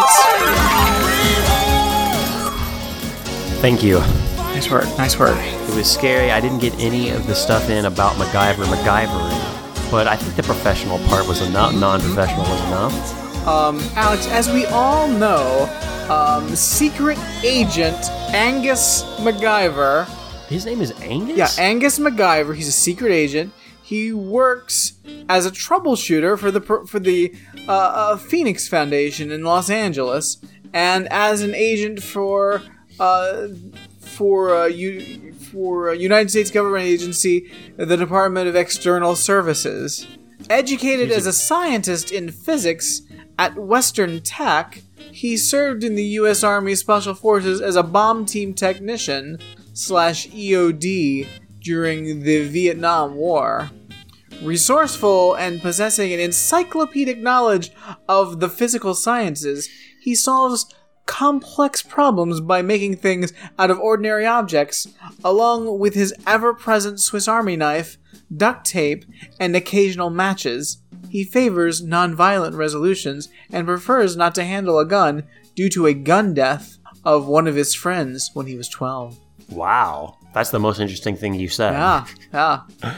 Thank 3.61 3.83
you. 3.83 3.99
Nice 3.99 4.69
work. 4.69 4.85
Nice 4.97 5.19
work. 5.19 5.37
It 5.37 5.75
was 5.75 5.89
scary. 5.91 6.31
I 6.31 6.39
didn't 6.39 6.59
get 6.59 6.73
any 6.79 7.09
of 7.09 7.27
the 7.27 7.35
stuff 7.35 7.69
in 7.69 7.85
about 7.85 8.13
MacGyver 8.15 8.65
MacGyvering, 8.65 9.91
but 9.91 10.07
I 10.07 10.15
think 10.15 10.35
the 10.35 10.43
professional 10.43 10.99
part 11.07 11.27
was 11.27 11.41
enough. 11.41 11.73
Non-professional 11.73 12.43
was 12.43 12.61
enough. 12.67 13.47
Um, 13.47 13.79
Alex, 13.95 14.27
as 14.27 14.49
we 14.49 14.65
all 14.67 15.07
know, 15.07 15.67
um, 16.09 16.55
secret 16.55 17.17
agent 17.43 18.09
Angus 18.33 19.03
MacGyver. 19.19 20.07
His 20.49 20.65
name 20.65 20.81
is 20.81 20.91
Angus. 21.01 21.37
Yeah, 21.37 21.49
Angus 21.59 21.99
MacGyver. 21.99 22.55
He's 22.55 22.67
a 22.67 22.71
secret 22.71 23.11
agent. 23.11 23.53
He 23.83 24.11
works 24.11 24.93
as 25.29 25.45
a 25.45 25.51
troubleshooter 25.51 26.37
for 26.39 26.49
the 26.49 26.61
for 26.61 26.99
the 26.99 27.35
uh, 27.67 27.71
uh, 27.71 28.17
Phoenix 28.17 28.67
Foundation 28.67 29.31
in 29.31 29.43
Los 29.43 29.69
Angeles, 29.69 30.37
and 30.73 31.07
as 31.11 31.43
an 31.43 31.53
agent 31.53 32.01
for 32.01 32.63
uh, 32.99 33.47
for 33.99 34.55
uh, 34.55 34.65
U- 34.65 35.33
for 35.33 35.93
United 35.93 36.31
States 36.31 36.49
government 36.49 36.85
agency, 36.85 37.51
the 37.77 37.95
Department 37.97 38.47
of 38.47 38.55
External 38.55 39.15
Services. 39.15 40.07
Educated 40.49 41.11
as 41.11 41.27
a 41.27 41.33
scientist 41.33 42.11
in 42.11 42.31
physics 42.31 43.01
at 43.37 43.55
Western 43.55 44.19
Tech, 44.21 44.81
he 45.11 45.37
served 45.37 45.83
in 45.83 45.93
the 45.93 46.05
U.S. 46.21 46.43
Army 46.43 46.73
Special 46.73 47.13
Forces 47.13 47.61
as 47.61 47.75
a 47.75 47.83
bomb 47.83 48.25
team 48.25 48.53
technician 48.55 49.37
slash 49.79 50.27
EOD 50.29 51.27
during 51.61 52.21
the 52.23 52.47
Vietnam 52.47 53.15
War. 53.15 53.71
Resourceful 54.41 55.35
and 55.35 55.61
possessing 55.61 56.13
an 56.13 56.19
encyclopedic 56.19 57.19
knowledge 57.19 57.71
of 58.07 58.39
the 58.39 58.49
physical 58.49 58.93
sciences, 58.93 59.69
he 60.01 60.15
solves 60.15 60.73
complex 61.05 61.81
problems 61.81 62.39
by 62.39 62.61
making 62.61 62.95
things 62.95 63.33
out 63.57 63.71
of 63.71 63.79
ordinary 63.79 64.25
objects, 64.25 64.87
along 65.23 65.79
with 65.79 65.95
his 65.95 66.13
ever 66.27 66.53
present 66.53 66.99
Swiss 66.99 67.27
Army 67.27 67.55
knife, 67.55 67.97
duct 68.35 68.65
tape, 68.65 69.05
and 69.39 69.55
occasional 69.55 70.09
matches. 70.09 70.81
He 71.09 71.23
favors 71.23 71.81
nonviolent 71.81 72.55
resolutions 72.55 73.27
and 73.51 73.65
prefers 73.65 74.15
not 74.15 74.35
to 74.35 74.43
handle 74.43 74.77
a 74.77 74.85
gun 74.85 75.23
due 75.55 75.69
to 75.69 75.87
a 75.87 75.93
gun 75.93 76.33
death 76.33 76.77
of 77.03 77.27
one 77.27 77.47
of 77.47 77.55
his 77.55 77.73
friends 77.73 78.29
when 78.33 78.45
he 78.45 78.55
was 78.55 78.69
12. 78.69 79.19
Wow, 79.51 80.17
that's 80.33 80.49
the 80.51 80.59
most 80.59 80.79
interesting 80.79 81.15
thing 81.15 81.33
you 81.33 81.49
said. 81.49 81.73
Yeah, 81.73 82.05
yeah. 82.33 82.61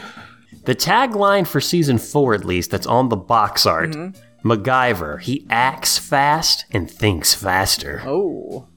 The 0.63 0.75
tagline 0.75 1.47
for 1.47 1.59
season 1.59 1.97
four, 1.97 2.35
at 2.35 2.45
least, 2.45 2.69
that's 2.69 2.85
on 2.85 3.09
the 3.09 3.15
box 3.15 3.65
art 3.65 3.89
Mm-hmm. 3.91 4.47
MacGyver, 4.47 5.19
he 5.21 5.45
acts 5.49 5.97
fast 5.97 6.65
and 6.71 6.89
thinks 6.89 7.33
faster. 7.33 8.01
Oh. 8.05 8.67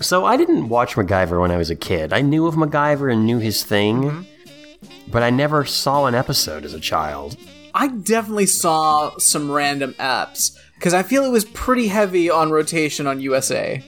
So 0.00 0.24
I 0.24 0.36
didn't 0.38 0.68
watch 0.70 0.94
MacGyver 0.94 1.38
when 1.40 1.50
I 1.50 1.56
was 1.58 1.68
a 1.70 1.76
kid. 1.76 2.12
I 2.14 2.20
knew 2.22 2.46
of 2.46 2.54
MacGyver 2.54 3.12
and 3.12 3.26
knew 3.26 3.38
his 3.38 3.62
thing, 3.64 4.02
Mm-hmm. 4.04 5.10
but 5.10 5.22
I 5.22 5.28
never 5.30 5.64
saw 5.66 6.06
an 6.06 6.14
episode 6.14 6.64
as 6.64 6.72
a 6.74 6.80
child. 6.80 7.36
I 7.74 7.88
definitely 7.88 8.46
saw 8.46 9.16
some 9.18 9.50
random 9.50 9.92
apps 9.98 10.56
because 10.76 10.94
I 10.94 11.02
feel 11.02 11.24
it 11.24 11.30
was 11.30 11.44
pretty 11.44 11.88
heavy 11.88 12.30
on 12.30 12.50
rotation 12.50 13.06
on 13.06 13.20
USA. 13.20 13.82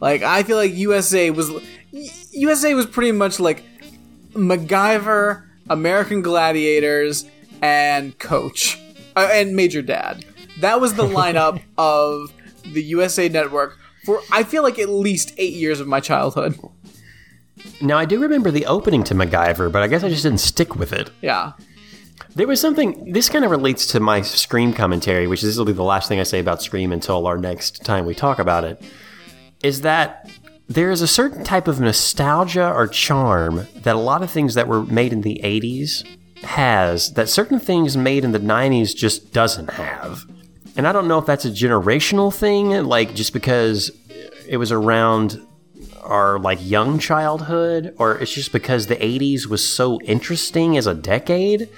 Like 0.00 0.22
I 0.22 0.44
feel 0.44 0.56
like 0.56 0.72
USA 0.74 1.30
was 1.30 1.50
USA 2.32 2.74
was 2.74 2.86
pretty 2.86 3.12
much 3.12 3.40
like 3.40 3.64
MacGyver, 4.32 5.44
American 5.68 6.22
Gladiators, 6.22 7.24
and 7.62 8.18
Coach 8.18 8.78
uh, 9.16 9.28
and 9.32 9.54
Major 9.54 9.82
Dad. 9.82 10.24
That 10.60 10.80
was 10.80 10.94
the 10.94 11.06
lineup 11.06 11.60
of 11.76 12.32
the 12.72 12.82
USA 12.82 13.28
Network 13.28 13.78
for 14.04 14.20
I 14.30 14.44
feel 14.44 14.62
like 14.62 14.78
at 14.78 14.88
least 14.88 15.34
eight 15.36 15.54
years 15.54 15.80
of 15.80 15.86
my 15.86 16.00
childhood. 16.00 16.58
Now, 17.82 17.98
I 17.98 18.04
do 18.04 18.20
remember 18.20 18.50
the 18.50 18.66
opening 18.66 19.04
to 19.04 19.14
MacGyver, 19.14 19.70
but 19.70 19.82
I 19.82 19.86
guess 19.86 20.02
I 20.02 20.08
just 20.08 20.22
didn't 20.22 20.40
stick 20.40 20.76
with 20.76 20.92
it. 20.92 21.10
Yeah. 21.20 21.52
There 22.34 22.46
was 22.46 22.60
something, 22.60 23.12
this 23.12 23.28
kind 23.28 23.44
of 23.44 23.50
relates 23.50 23.86
to 23.88 24.00
my 24.00 24.22
Scream 24.22 24.72
commentary, 24.72 25.26
which 25.26 25.42
this 25.42 25.58
will 25.58 25.64
be 25.64 25.72
the 25.72 25.82
last 25.82 26.08
thing 26.08 26.20
I 26.20 26.22
say 26.22 26.38
about 26.38 26.62
Scream 26.62 26.92
until 26.92 27.26
our 27.26 27.36
next 27.36 27.84
time 27.84 28.06
we 28.06 28.14
talk 28.14 28.38
about 28.38 28.64
it, 28.64 28.80
is 29.62 29.82
that 29.82 30.30
there 30.70 30.92
is 30.92 31.02
a 31.02 31.08
certain 31.08 31.42
type 31.42 31.66
of 31.66 31.80
nostalgia 31.80 32.72
or 32.72 32.86
charm 32.86 33.66
that 33.74 33.96
a 33.96 33.98
lot 33.98 34.22
of 34.22 34.30
things 34.30 34.54
that 34.54 34.68
were 34.68 34.84
made 34.84 35.12
in 35.12 35.22
the 35.22 35.40
80s 35.42 36.06
has 36.44 37.12
that 37.14 37.28
certain 37.28 37.58
things 37.58 37.96
made 37.96 38.24
in 38.24 38.30
the 38.30 38.38
90s 38.38 38.94
just 38.94 39.32
doesn't 39.32 39.70
have. 39.70 40.24
And 40.76 40.86
I 40.86 40.92
don't 40.92 41.08
know 41.08 41.18
if 41.18 41.26
that's 41.26 41.44
a 41.44 41.50
generational 41.50 42.32
thing, 42.32 42.84
like 42.84 43.16
just 43.16 43.32
because 43.32 43.90
it 44.46 44.58
was 44.58 44.70
around 44.70 45.44
our 46.02 46.38
like 46.38 46.58
young 46.62 47.00
childhood 47.00 47.92
or 47.98 48.16
it's 48.18 48.32
just 48.32 48.52
because 48.52 48.86
the 48.86 48.94
80s 48.94 49.46
was 49.46 49.68
so 49.68 50.00
interesting 50.02 50.76
as 50.76 50.86
a 50.86 50.94
decade. 50.94 51.68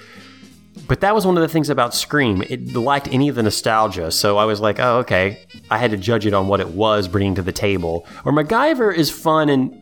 But 0.87 1.01
that 1.01 1.13
was 1.13 1.25
one 1.25 1.37
of 1.37 1.41
the 1.41 1.47
things 1.47 1.69
about 1.69 1.93
Scream. 1.93 2.41
It 2.49 2.75
lacked 2.75 3.07
any 3.09 3.29
of 3.29 3.35
the 3.35 3.43
nostalgia. 3.43 4.11
So 4.11 4.37
I 4.37 4.45
was 4.45 4.59
like, 4.59 4.79
oh, 4.79 4.97
okay. 4.99 5.39
I 5.69 5.77
had 5.77 5.91
to 5.91 5.97
judge 5.97 6.25
it 6.25 6.33
on 6.33 6.47
what 6.47 6.59
it 6.59 6.69
was 6.69 7.07
bringing 7.07 7.35
to 7.35 7.41
the 7.41 7.51
table. 7.51 8.07
Or 8.25 8.31
MacGyver 8.31 8.93
is 8.95 9.09
fun 9.09 9.49
and 9.49 9.79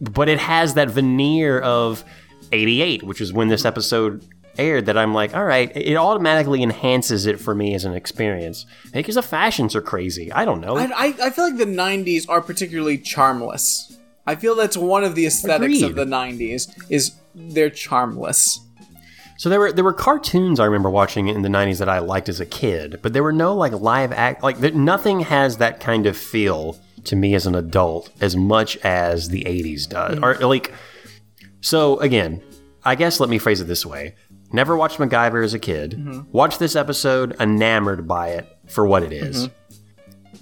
but 0.00 0.28
it 0.28 0.38
has 0.38 0.74
that 0.74 0.88
veneer 0.88 1.58
of 1.58 2.04
88, 2.52 3.02
which 3.02 3.20
is 3.20 3.32
when 3.32 3.48
this 3.48 3.64
episode 3.64 4.24
aired 4.56 4.86
that 4.86 4.98
I'm 4.98 5.14
like, 5.14 5.34
all 5.34 5.44
right, 5.44 5.70
it 5.76 5.96
automatically 5.96 6.62
enhances 6.62 7.26
it 7.26 7.40
for 7.40 7.54
me 7.54 7.74
as 7.74 7.84
an 7.84 7.94
experience. 7.94 8.66
Because 8.92 9.14
the 9.14 9.22
fashions 9.22 9.74
are 9.76 9.80
crazy. 9.80 10.32
I 10.32 10.44
don't 10.44 10.60
know. 10.60 10.76
I, 10.76 10.84
I, 10.84 11.14
I 11.24 11.30
feel 11.30 11.44
like 11.44 11.56
the 11.56 11.64
90s 11.64 12.28
are 12.28 12.40
particularly 12.40 12.98
charmless. 12.98 13.96
I 14.26 14.34
feel 14.34 14.54
that's 14.54 14.76
one 14.76 15.04
of 15.04 15.14
the 15.14 15.26
aesthetics 15.26 15.82
of 15.82 15.94
the 15.94 16.04
90s 16.04 16.70
is 16.90 17.14
they're 17.34 17.70
charmless. 17.70 18.60
So 19.38 19.48
there 19.48 19.60
were 19.60 19.72
there 19.72 19.84
were 19.84 19.92
cartoons 19.92 20.58
I 20.58 20.64
remember 20.64 20.90
watching 20.90 21.28
in 21.28 21.42
the 21.42 21.48
'90s 21.48 21.78
that 21.78 21.88
I 21.88 22.00
liked 22.00 22.28
as 22.28 22.40
a 22.40 22.46
kid, 22.46 22.98
but 23.02 23.12
there 23.12 23.22
were 23.22 23.32
no 23.32 23.54
like 23.54 23.72
live 23.72 24.10
act 24.10 24.42
like 24.42 24.58
there, 24.58 24.72
nothing 24.72 25.20
has 25.20 25.58
that 25.58 25.78
kind 25.78 26.06
of 26.06 26.16
feel 26.16 26.76
to 27.04 27.14
me 27.14 27.36
as 27.36 27.46
an 27.46 27.54
adult 27.54 28.10
as 28.20 28.34
much 28.34 28.76
as 28.78 29.28
the 29.28 29.44
'80s 29.44 29.88
does. 29.88 30.18
Or 30.18 30.34
mm. 30.34 30.48
like, 30.48 30.74
so 31.60 32.00
again, 32.00 32.42
I 32.84 32.96
guess 32.96 33.20
let 33.20 33.30
me 33.30 33.38
phrase 33.38 33.60
it 33.60 33.68
this 33.68 33.86
way: 33.86 34.16
never 34.52 34.76
watched 34.76 34.98
MacGyver 34.98 35.44
as 35.44 35.54
a 35.54 35.60
kid. 35.60 35.92
Mm-hmm. 35.92 36.32
Watched 36.32 36.58
this 36.58 36.74
episode, 36.74 37.36
enamored 37.40 38.08
by 38.08 38.30
it 38.30 38.48
for 38.66 38.86
what 38.86 39.04
it 39.04 39.12
is. 39.12 39.46
Mm-hmm. 39.46 39.57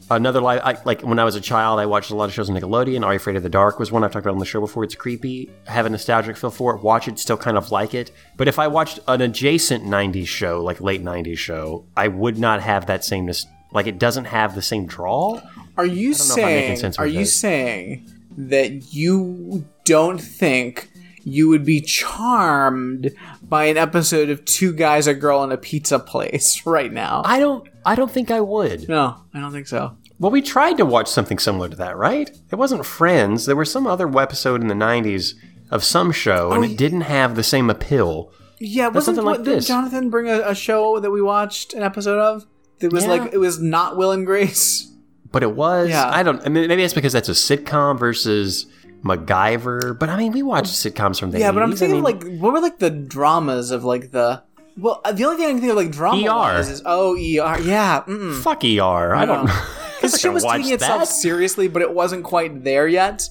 Another 0.09 0.41
live, 0.41 0.61
I, 0.63 0.79
like 0.85 1.03
when 1.03 1.19
I 1.19 1.25
was 1.25 1.35
a 1.35 1.41
child, 1.41 1.81
I 1.81 1.87
watched 1.87 2.11
a 2.11 2.15
lot 2.15 2.27
of 2.27 2.33
shows 2.33 2.49
on 2.49 2.57
Nickelodeon. 2.57 3.05
Are 3.05 3.13
You 3.13 3.17
Afraid 3.17 3.37
of 3.37 3.43
the 3.43 3.49
Dark 3.49 3.81
was 3.81 3.91
one 3.91 4.05
I've 4.05 4.13
talked 4.13 4.25
about 4.25 4.35
on 4.35 4.39
the 4.39 4.45
show 4.45 4.61
before. 4.61 4.85
It's 4.85 4.95
creepy. 4.95 5.51
Have 5.67 5.85
a 5.85 5.91
nostalgic 5.91 6.37
feel 6.37 6.51
for 6.51 6.77
it. 6.77 6.83
Watch 6.83 7.09
it, 7.09 7.19
still 7.19 7.37
kind 7.37 7.57
of 7.57 7.73
like 7.73 7.93
it. 7.93 8.13
But 8.37 8.47
if 8.47 8.59
I 8.61 8.69
watched 8.69 9.01
an 9.09 9.21
adjacent 9.21 9.85
'90s 9.85 10.29
show, 10.29 10.63
like 10.63 10.81
late 10.81 11.03
'90s 11.03 11.39
show, 11.39 11.87
I 11.97 12.07
would 12.07 12.39
not 12.39 12.63
have 12.63 12.87
that 12.87 13.05
same 13.05 13.29
like 13.73 13.89
it 13.89 13.99
doesn't 13.99 14.27
have 14.27 14.55
the 14.55 14.63
same 14.63 14.87
draw. 14.87 15.41
Are 15.77 15.87
you 15.87 16.11
know 16.11 16.15
if 16.15 16.21
I'm 16.21 16.27
saying 16.27 16.77
sense 16.77 16.99
are 16.99 17.07
you 17.07 17.25
saying 17.25 18.11
that 18.37 18.95
you 18.95 19.67
don't 19.85 20.19
think 20.21 20.89
you 21.25 21.49
would 21.49 21.65
be 21.65 21.81
charmed 21.81 23.11
by 23.43 23.65
an 23.65 23.77
episode 23.77 24.31
of 24.31 24.45
two 24.45 24.73
guys 24.73 25.09
a 25.09 25.15
girl 25.15 25.43
in 25.43 25.51
a 25.51 25.57
pizza 25.57 25.99
place 25.99 26.65
right 26.65 26.93
now? 26.93 27.23
I 27.25 27.41
don't. 27.41 27.69
I 27.87 27.95
don't 27.95 28.11
think 28.11 28.31
I 28.31 28.41
would. 28.41 28.89
no, 28.89 29.17
I 29.33 29.41
don't 29.41 29.53
think 29.53 29.67
so. 29.69 29.97
Well, 30.19 30.31
we 30.31 30.43
tried 30.43 30.79
to 30.79 30.85
watch 30.87 31.09
something 31.09 31.39
similar 31.39 31.69
to 31.69 31.77
that, 31.77 31.97
right? 31.97 32.31
It 32.51 32.57
wasn't 32.57 32.85
Friends. 32.87 33.47
There 33.47 33.57
was 33.57 33.71
some 33.71 33.87
other 33.87 34.09
episode 34.19 34.61
in 34.63 34.69
the 34.69 34.75
'90s 34.75 35.35
of 35.71 35.85
some 35.85 36.11
show, 36.13 36.53
and 36.53 36.65
Oh, 36.65 36.69
it 36.69 36.77
didn't 36.77 37.03
have 37.03 37.37
the 37.37 37.43
same 37.43 37.71
appeal. 37.71 38.33
Yeah, 38.59 38.89
wasn't 38.89 39.17
something 39.17 39.25
like 39.25 39.45
this. 39.45 39.67
Jonathan 39.67 40.11
bring 40.11 40.29
a, 40.29 40.41
a 40.41 40.55
show 40.55 40.99
that 41.01 41.11
we 41.11 41.21
watched 41.21 41.75
an 41.75 41.83
episode 41.83 42.19
of? 42.19 42.47
It 42.81 42.93
was 42.93 43.05
Yeah. 43.05 43.11
like 43.11 43.33
it 43.33 43.39
was 43.39 43.61
not 43.61 43.97
Will 43.97 44.13
and 44.13 44.27
Grace. 44.27 44.91
But 45.33 45.43
it 45.43 45.55
was. 45.55 45.91
Yeah. 45.91 46.09
I 46.09 46.23
don't. 46.23 46.41
I 46.47 46.49
mean, 46.49 46.69
maybe 46.69 46.83
it's 46.83 46.95
because 46.95 47.13
that's 47.13 47.29
a 47.29 47.33
sitcom 47.33 47.99
versus 47.99 48.67
MacGyver. 49.03 49.99
But 49.99 50.09
I 50.09 50.17
mean, 50.17 50.33
we 50.33 50.43
watched 50.43 50.73
oh. 50.87 50.89
sitcoms 50.89 51.21
from 51.21 51.31
the 51.31 51.39
Yeah, 51.41 51.53
but 51.53 51.63
I'm 51.63 51.73
80s. 51.73 51.75
I 51.75 51.77
thinking 51.77 51.95
mean, 51.97 52.05
like 52.05 52.41
what 52.41 52.53
were 52.53 52.61
like 52.61 52.79
the 52.79 52.91
dramas 52.91 53.71
of 53.71 53.85
like 53.85 54.13
the 54.13 54.43
well 54.77 55.01
uh, 55.05 55.13
the 55.13 55.25
only 55.25 55.37
thing 55.37 55.47
I 55.47 55.51
can 55.51 55.61
think 55.61 55.71
of 55.71 55.77
like 55.77 55.91
drama 55.91 56.23
ER. 56.23 56.29
wise 56.35 56.69
is 56.69 56.83
oh 56.85 57.15
ER 57.15 57.19
yeah 57.61 58.03
mm 58.07 58.41
fuck 58.43 58.65
ER. 58.65 59.15
I 59.15 59.25
don't. 59.25 59.47
know. 59.47 59.53
because 59.97 60.21
she 60.21 60.29
was 60.29 60.45
taking 60.45 60.73
itself 60.73 61.07
seriously 61.09 61.69
but 61.69 61.83
it 61.83 61.93
wasn't 61.93 62.25
quite 62.25 62.63
there 62.65 62.87
yet. 62.87 63.29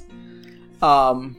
Um, 0.81 1.37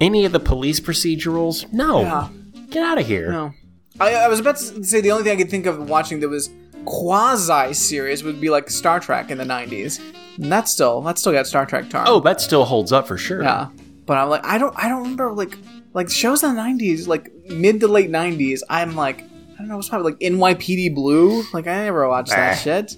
Any 0.00 0.24
of 0.24 0.32
the 0.32 0.40
police 0.40 0.80
procedurals? 0.80 1.70
No. 1.72 2.00
Yeah. 2.00 2.28
Get 2.70 2.82
out 2.82 2.98
of 2.98 3.06
here. 3.06 3.30
no, 3.30 3.52
I, 4.00 4.14
I 4.14 4.28
was 4.28 4.40
about 4.40 4.56
to 4.56 4.82
say 4.82 5.00
the 5.00 5.10
only 5.10 5.24
thing 5.24 5.34
I 5.34 5.36
could 5.36 5.50
think 5.50 5.66
of 5.66 5.88
watching 5.90 6.20
that 6.20 6.28
was 6.30 6.48
quasi 6.86 7.74
serious 7.74 8.22
would 8.22 8.40
be 8.40 8.48
like 8.50 8.70
Star 8.70 8.98
Trek 8.98 9.30
in 9.30 9.36
the 9.38 9.44
'90s, 9.44 10.00
and 10.38 10.50
that's 10.50 10.70
still 10.70 11.02
that's 11.02 11.20
still 11.20 11.32
got 11.32 11.46
Star 11.46 11.66
Trek 11.66 11.90
charm. 11.90 12.06
Oh, 12.08 12.18
that 12.20 12.40
still 12.40 12.64
holds 12.64 12.92
up 12.92 13.06
for 13.06 13.18
sure. 13.18 13.42
Yeah, 13.42 13.68
but 14.06 14.16
I'm 14.16 14.30
like, 14.30 14.44
I 14.46 14.56
don't, 14.56 14.74
I 14.76 14.88
don't 14.88 15.02
remember 15.02 15.32
like, 15.32 15.58
like 15.92 16.08
shows 16.08 16.42
in 16.42 16.54
the 16.54 16.60
'90s, 16.60 17.06
like 17.06 17.30
mid 17.50 17.80
to 17.80 17.88
late 17.88 18.10
'90s. 18.10 18.60
I'm 18.70 18.96
like, 18.96 19.24
don't 19.62 19.68
know, 19.68 19.78
it's 19.78 19.88
probably 19.88 20.12
like 20.12 20.20
NYPD 20.20 20.94
Blue. 20.94 21.42
Like 21.52 21.66
I 21.66 21.84
never 21.84 22.08
watched 22.08 22.30
that 22.30 22.52
Ah. 22.58 22.60
shit. 22.60 22.96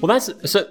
Well, 0.00 0.06
that's 0.08 0.30
so. 0.50 0.66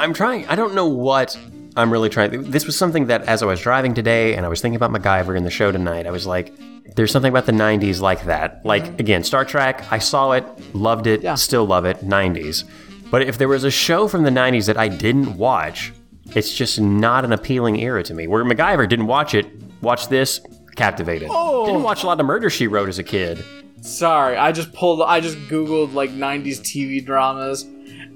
I'm 0.00 0.12
trying. 0.12 0.46
I 0.48 0.56
don't 0.56 0.74
know 0.74 0.86
what 0.88 1.36
I'm 1.76 1.90
really 1.92 2.08
trying. 2.08 2.50
This 2.50 2.66
was 2.66 2.76
something 2.76 3.06
that, 3.06 3.22
as 3.22 3.42
I 3.42 3.46
was 3.46 3.60
driving 3.60 3.94
today, 3.94 4.34
and 4.34 4.44
I 4.44 4.48
was 4.48 4.60
thinking 4.60 4.76
about 4.76 4.90
MacGyver 4.90 5.36
in 5.36 5.44
the 5.44 5.50
show 5.50 5.70
tonight, 5.72 6.06
I 6.06 6.10
was 6.10 6.26
like, 6.26 6.52
"There's 6.96 7.12
something 7.12 7.30
about 7.30 7.46
the 7.46 7.52
'90s 7.52 8.00
like 8.00 8.24
that." 8.24 8.60
Like 8.64 8.98
again, 9.00 9.22
Star 9.24 9.44
Trek. 9.44 9.84
I 9.92 9.98
saw 9.98 10.32
it, 10.32 10.44
loved 10.74 11.06
it, 11.06 11.22
Yeah. 11.22 11.36
still 11.36 11.64
love 11.66 11.84
it. 11.84 12.02
'90s. 12.04 12.64
But 13.10 13.22
if 13.22 13.38
there 13.38 13.48
was 13.48 13.62
a 13.64 13.70
show 13.70 14.08
from 14.08 14.24
the 14.24 14.30
'90s 14.30 14.66
that 14.66 14.76
I 14.76 14.88
didn't 14.88 15.36
watch, 15.36 15.92
it's 16.34 16.52
just 16.52 16.80
not 16.80 17.24
an 17.24 17.32
appealing 17.32 17.78
era 17.80 18.02
to 18.02 18.14
me. 18.14 18.26
Where 18.26 18.44
MacGyver 18.44 18.88
didn't 18.88 19.06
watch 19.06 19.34
it, 19.34 19.46
watch 19.80 20.08
this, 20.08 20.40
captivated. 20.74 21.28
Oh. 21.30 21.66
Didn't 21.66 21.84
watch 21.84 22.02
a 22.02 22.06
lot 22.06 22.18
of 22.18 22.26
Murder 22.26 22.50
She 22.50 22.66
Wrote 22.66 22.88
as 22.88 22.98
a 22.98 23.04
kid. 23.04 23.44
Sorry, 23.84 24.36
I 24.36 24.50
just 24.52 24.72
pulled, 24.72 25.02
I 25.02 25.20
just 25.20 25.36
googled 25.48 25.92
like 25.92 26.10
'90s 26.10 26.60
TV 26.60 27.04
dramas, 27.04 27.66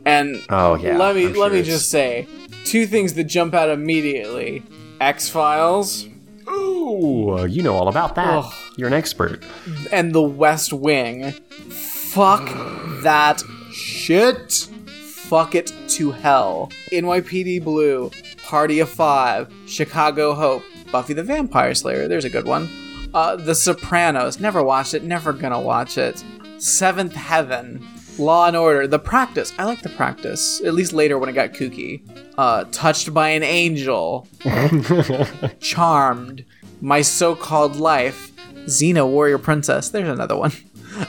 and 0.07 0.43
Oh, 0.49 0.75
yeah, 0.77 0.97
let 0.97 1.15
me 1.15 1.29
let 1.29 1.53
me 1.53 1.59
it's- 1.61 1.67
just 1.75 1.91
say 1.91 2.27
two 2.65 2.87
things 2.87 3.13
that 3.15 3.25
jump 3.25 3.53
out 3.55 3.69
immediately: 3.69 4.63
X 5.01 5.29
Files 5.29 6.07
Ooh, 6.49 7.39
uh, 7.41 7.45
you 7.45 7.63
know 7.63 7.75
all 7.75 7.89
about 7.89 8.15
that. 8.15 8.39
Ugh. 8.45 8.53
You're 8.79 8.89
an 8.89 8.95
expert. 8.95 9.45
and 9.93 10.15
The 10.15 10.23
West 10.23 10.73
Wing. 10.73 11.33
Fuck 11.69 12.47
that 13.03 13.43
shit. 13.71 14.69
Fuck 14.97 15.55
it 15.55 15.71
to 15.89 16.11
hell. 16.13 16.71
NYPD 16.91 17.63
Blue, 17.63 18.11
Party 18.45 18.81
of 18.81 18.89
Five, 18.89 19.53
Chicago 19.67 20.33
Hope, 20.33 20.63
Buffy 20.91 21.13
the 21.13 21.23
Vampire 21.23 21.75
Slayer. 21.75 22.09
There's 22.09 22.25
a 22.25 22.31
good 22.31 22.47
one. 22.47 22.71
Uh, 23.15 23.37
the 23.37 23.55
Sopranos. 23.55 24.39
Never 24.41 24.63
watched 24.63 24.95
it. 24.95 25.03
Never 25.05 25.33
gonna 25.33 25.61
watch 25.61 25.97
it. 25.99 26.23
Seventh 26.59 27.15
Heaven. 27.15 27.87
Law 28.19 28.47
and 28.49 28.57
Order. 28.57 28.87
The 28.87 28.99
Practice. 28.99 29.53
I 29.59 29.65
like 29.65 29.81
The 29.83 29.89
Practice. 29.91 30.61
At 30.65 30.75
least 30.75 30.93
later 30.93 31.19
when 31.19 31.29
it 31.29 31.33
got 31.35 31.53
kooky. 31.53 32.03
Uh, 32.37 32.65
Touched 32.73 33.15
by 33.15 33.29
an 33.31 33.43
Angel. 33.45 34.27
Charmed. 35.61 36.45
My 36.81 37.03
So-Called 37.03 37.77
Life. 37.77 38.33
Xena 38.67 39.09
Warrior 39.09 39.39
Princess. 39.39 39.89
There's 39.91 40.09
another 40.09 40.37
one. 40.37 40.53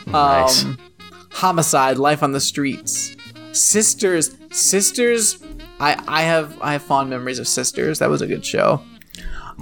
Nice. 0.08 0.66
Um, 0.66 0.78
Homicide, 1.32 1.98
Life 1.98 2.22
on 2.22 2.32
the 2.32 2.40
Streets, 2.40 3.16
Sisters, 3.54 4.36
Sisters. 4.52 5.42
I 5.80 5.96
I 6.08 6.22
have 6.24 6.56
I 6.62 6.74
have 6.74 6.84
fond 6.84 7.10
memories 7.10 7.40
of 7.40 7.48
Sisters. 7.48 7.98
That 8.00 8.10
was 8.10 8.22
a 8.22 8.28
good 8.28 8.46
show. 8.46 8.82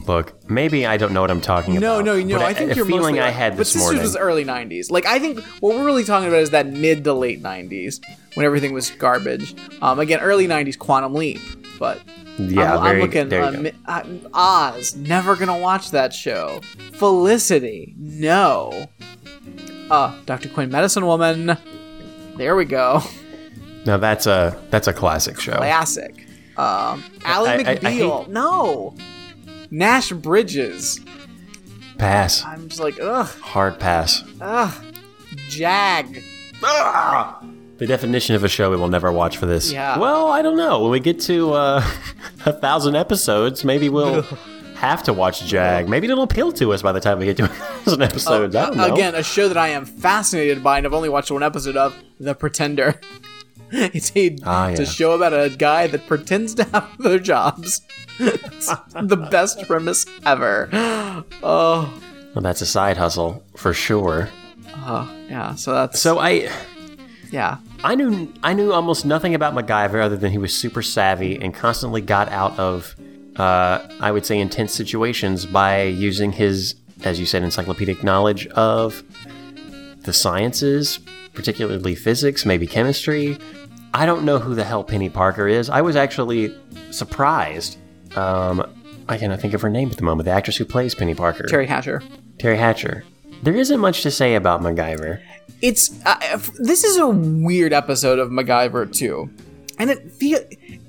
Look, 0.05 0.49
maybe 0.49 0.85
I 0.85 0.97
don't 0.97 1.11
know 1.13 1.21
what 1.21 1.31
I'm 1.31 1.41
talking 1.41 1.73
No, 1.79 1.95
about. 1.95 2.05
no, 2.05 2.19
no. 2.21 2.37
but 2.37 2.45
I 2.45 2.53
think 2.53 2.71
a 2.71 2.75
you're 2.75 2.85
feeling 2.85 3.15
mostly 3.15 3.19
I 3.21 3.29
had 3.29 3.53
But 3.53 3.57
this 3.59 3.71
Sisters 3.73 3.83
morning. 3.83 4.01
was 4.03 4.15
early 4.15 4.45
'90s. 4.45 4.89
Like 4.91 5.05
I 5.05 5.19
think 5.19 5.39
what 5.59 5.75
we're 5.75 5.85
really 5.85 6.03
talking 6.05 6.27
about 6.27 6.39
is 6.41 6.51
that 6.51 6.67
mid 6.67 7.03
to 7.03 7.13
late 7.13 7.41
'90s 7.41 7.99
when 8.35 8.45
everything 8.45 8.73
was 8.73 8.89
garbage. 8.91 9.55
Um, 9.81 9.99
again, 9.99 10.19
early 10.19 10.47
'90s, 10.47 10.77
Quantum 10.77 11.13
Leap. 11.13 11.39
But 11.79 12.01
yeah, 12.39 12.75
I'm, 12.77 12.83
very, 12.83 12.95
I'm 12.95 12.99
looking. 13.01 13.29
there 13.29 13.53
you 13.53 13.71
uh, 13.85 14.01
go. 14.03 14.29
Oz. 14.33 14.95
Never 14.95 15.35
gonna 15.35 15.57
watch 15.57 15.91
that 15.91 16.13
show. 16.13 16.61
Felicity. 16.93 17.93
No. 17.97 18.87
Uh, 19.89 20.13
Dr. 20.25 20.49
Quinn, 20.49 20.69
Medicine 20.71 21.05
Woman. 21.05 21.57
There 22.37 22.55
we 22.55 22.65
go. 22.65 23.01
Now 23.85 23.97
that's 23.97 24.27
a 24.27 24.57
that's 24.69 24.87
a 24.87 24.93
classic 24.93 25.39
show. 25.39 25.55
Classic. 25.57 26.13
Um, 26.57 27.03
Ally 27.23 27.49
I- 27.49 27.53
I- 27.53 27.57
I 27.71 27.75
McBeal. 27.77 28.19
hate- 28.25 28.29
no. 28.29 28.95
Nash 29.71 30.11
Bridges. 30.11 30.99
Pass. 31.97 32.43
I'm 32.45 32.67
just 32.69 32.79
like, 32.81 32.99
ugh, 33.01 33.27
Hard 33.41 33.79
pass. 33.79 34.23
ugh. 34.39 34.73
Jag. 35.49 36.21
The 36.61 37.85
definition 37.85 38.35
of 38.35 38.43
a 38.43 38.47
show 38.47 38.71
we 38.71 38.77
will 38.77 38.87
never 38.87 39.11
watch 39.11 39.37
for 39.37 39.45
this. 39.45 39.71
Yeah. 39.71 39.97
Well, 39.99 40.27
I 40.27 40.41
don't 40.41 40.57
know. 40.57 40.81
When 40.81 40.91
we 40.91 40.99
get 40.99 41.19
to 41.21 41.53
uh, 41.53 41.83
a 42.45 42.53
thousand 42.53 42.95
episodes, 42.95 43.63
maybe 43.63 43.89
we'll 43.89 44.23
have 44.75 45.03
to 45.03 45.13
watch 45.13 45.45
Jag. 45.45 45.87
Maybe 45.87 46.07
it'll 46.09 46.23
appeal 46.23 46.51
to 46.53 46.73
us 46.73 46.81
by 46.81 46.91
the 46.91 46.99
time 46.99 47.19
we 47.19 47.25
get 47.25 47.37
to 47.37 47.43
a 47.45 47.47
thousand 47.47 48.01
episodes. 48.01 48.55
I 48.55 48.65
don't 48.67 48.77
know. 48.77 48.89
Uh, 48.89 48.93
Again, 48.93 49.15
a 49.15 49.23
show 49.23 49.47
that 49.47 49.57
I 49.57 49.69
am 49.69 49.85
fascinated 49.85 50.63
by 50.63 50.77
and 50.77 50.87
I've 50.87 50.93
only 50.93 51.09
watched 51.09 51.29
one 51.31 51.43
episode 51.43 51.77
of, 51.77 51.95
The 52.19 52.33
Pretender. 52.35 52.99
It's 53.93 54.11
a, 54.15 54.37
Ah, 54.43 54.67
it's 54.69 54.79
a 54.79 54.85
show 54.85 55.11
about 55.13 55.33
a 55.33 55.49
guy 55.55 55.87
that 55.87 56.07
pretends 56.07 56.53
to 56.55 56.63
have 56.65 56.89
other 57.05 57.19
jobs. 57.19 57.81
It's 58.19 58.67
the 59.01 59.17
best 59.17 59.67
premise 59.67 60.05
ever. 60.25 60.69
Oh, 61.43 61.91
Well, 62.33 62.41
that's 62.43 62.61
a 62.61 62.65
side 62.65 62.97
hustle 62.97 63.43
for 63.55 63.73
sure. 63.73 64.29
uh, 64.73 65.07
yeah. 65.29 65.55
So 65.55 65.73
that's 65.73 65.99
So 65.99 66.19
I, 66.19 66.49
Yeah. 67.31 67.57
I 67.83 67.95
knew 67.95 68.31
I 68.43 68.53
knew 68.53 68.71
almost 68.71 69.05
nothing 69.05 69.35
about 69.35 69.53
MacGyver 69.53 70.01
other 70.03 70.15
than 70.17 70.31
he 70.31 70.37
was 70.37 70.53
super 70.53 70.81
savvy 70.81 71.41
and 71.41 71.53
constantly 71.53 72.01
got 72.01 72.29
out 72.29 72.57
of, 72.57 72.95
uh, 73.35 73.79
I 73.99 74.11
would 74.11 74.25
say, 74.25 74.39
intense 74.39 74.73
situations 74.73 75.45
by 75.45 75.83
using 75.83 76.31
his, 76.31 76.75
as 77.03 77.19
you 77.19 77.25
said, 77.25 77.43
encyclopedic 77.43 78.03
knowledge 78.03 78.47
of 78.47 79.03
the 80.01 80.13
sciences, 80.13 80.99
particularly 81.37 81.93
physics, 81.93 82.45
maybe 82.47 82.65
chemistry. 82.65 83.37
I 83.93 84.07
don't 84.07 84.25
know 84.25 84.39
who 84.39 84.55
the 84.55 84.63
hell 84.63 84.83
Penny 84.83 85.07
Parker 85.07 85.47
is. 85.47 85.69
I 85.69 85.81
was 85.81 85.95
actually 85.95 86.53
surprised. 86.89 87.77
Um, 88.15 88.67
I 89.07 89.19
cannot 89.19 89.39
think 89.39 89.53
of 89.53 89.61
her 89.61 89.69
name 89.69 89.91
at 89.91 89.97
the 89.97 90.03
moment. 90.03 90.25
The 90.25 90.31
actress 90.31 90.57
who 90.57 90.65
plays 90.65 90.95
Penny 90.95 91.13
Parker, 91.13 91.43
Teri 91.43 91.67
Hatcher. 91.67 92.01
Teri 92.37 92.57
Hatcher. 92.57 93.03
There 93.43 93.55
isn't 93.55 93.79
much 93.79 94.01
to 94.01 94.09
say 94.09 94.33
about 94.33 94.61
MacGyver. 94.61 95.21
It's 95.61 96.03
uh, 96.05 96.17
f- 96.21 96.51
this 96.57 96.83
is 96.83 96.97
a 96.97 97.07
weird 97.07 97.71
episode 97.71 98.17
of 98.17 98.29
MacGyver 98.29 98.91
too, 98.91 99.29
and 99.77 99.91
it 99.91 100.11
feel 100.11 100.39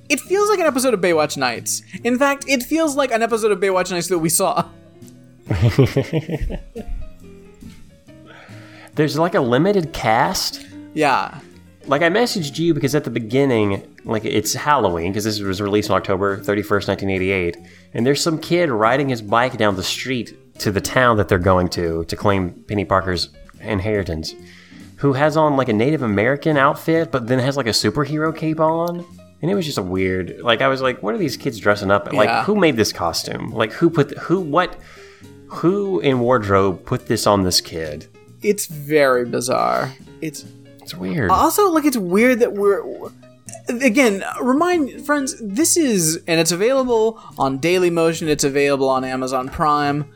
it 0.08 0.20
feels 0.20 0.48
like 0.48 0.60
an 0.60 0.66
episode 0.66 0.94
of 0.94 1.00
Baywatch 1.00 1.36
Nights. 1.36 1.82
In 2.04 2.18
fact, 2.18 2.46
it 2.48 2.62
feels 2.62 2.96
like 2.96 3.12
an 3.12 3.22
episode 3.22 3.52
of 3.52 3.60
Baywatch 3.60 3.90
Nights 3.90 4.08
that 4.08 4.18
we 4.18 4.30
saw. 4.30 4.66
There's 8.98 9.16
like 9.16 9.36
a 9.36 9.40
limited 9.40 9.92
cast. 9.92 10.66
Yeah. 10.92 11.38
Like 11.86 12.02
I 12.02 12.08
messaged 12.08 12.58
you 12.58 12.74
because 12.74 12.96
at 12.96 13.04
the 13.04 13.10
beginning, 13.10 13.96
like 14.04 14.24
it's 14.24 14.54
Halloween 14.54 15.12
because 15.12 15.22
this 15.22 15.38
was 15.38 15.62
released 15.62 15.88
on 15.88 15.96
October 15.96 16.38
31st, 16.38 16.88
1988, 16.88 17.56
and 17.94 18.04
there's 18.04 18.20
some 18.20 18.40
kid 18.40 18.70
riding 18.70 19.08
his 19.08 19.22
bike 19.22 19.56
down 19.56 19.76
the 19.76 19.84
street 19.84 20.36
to 20.58 20.72
the 20.72 20.80
town 20.80 21.16
that 21.16 21.28
they're 21.28 21.38
going 21.38 21.68
to 21.68 22.04
to 22.06 22.16
claim 22.16 22.50
Penny 22.66 22.84
Parker's 22.84 23.28
inheritance, 23.60 24.34
who 24.96 25.12
has 25.12 25.36
on 25.36 25.56
like 25.56 25.68
a 25.68 25.72
Native 25.72 26.02
American 26.02 26.56
outfit, 26.56 27.12
but 27.12 27.28
then 27.28 27.38
has 27.38 27.56
like 27.56 27.66
a 27.68 27.70
superhero 27.70 28.36
cape 28.36 28.58
on. 28.58 29.06
And 29.42 29.48
it 29.48 29.54
was 29.54 29.64
just 29.64 29.78
a 29.78 29.82
weird. 29.82 30.40
Like 30.40 30.60
I 30.60 30.66
was 30.66 30.82
like, 30.82 31.04
what 31.04 31.14
are 31.14 31.18
these 31.18 31.36
kids 31.36 31.60
dressing 31.60 31.92
up? 31.92 32.12
Like 32.12 32.26
Yeah. 32.28 32.42
who 32.42 32.56
made 32.56 32.76
this 32.76 32.92
costume? 32.92 33.52
Like 33.52 33.70
who 33.74 33.90
put 33.90 34.18
who 34.18 34.40
what 34.40 34.74
who 35.46 36.00
in 36.00 36.18
wardrobe 36.18 36.84
put 36.84 37.06
this 37.06 37.28
on 37.28 37.44
this 37.44 37.60
kid? 37.60 38.08
It's 38.43 38.66
very 38.66 39.24
bizarre. 39.24 39.93
It's 40.20 40.44
It's 40.82 40.94
weird. 40.94 41.31
also 41.31 41.70
like 41.70 41.85
it's 41.85 41.97
weird 41.97 42.40
that 42.40 42.52
we're 42.55 42.82
again 43.69 44.23
remind 44.40 45.05
friends 45.05 45.35
this 45.40 45.77
is 45.77 46.23
and 46.27 46.40
it's 46.40 46.52
available 46.52 47.20
on 47.39 47.59
daily 47.59 47.90
motion 47.90 48.27
it's 48.28 48.44
available 48.44 48.89
on 48.89 49.05
amazon 49.05 49.48
prime. 49.48 50.06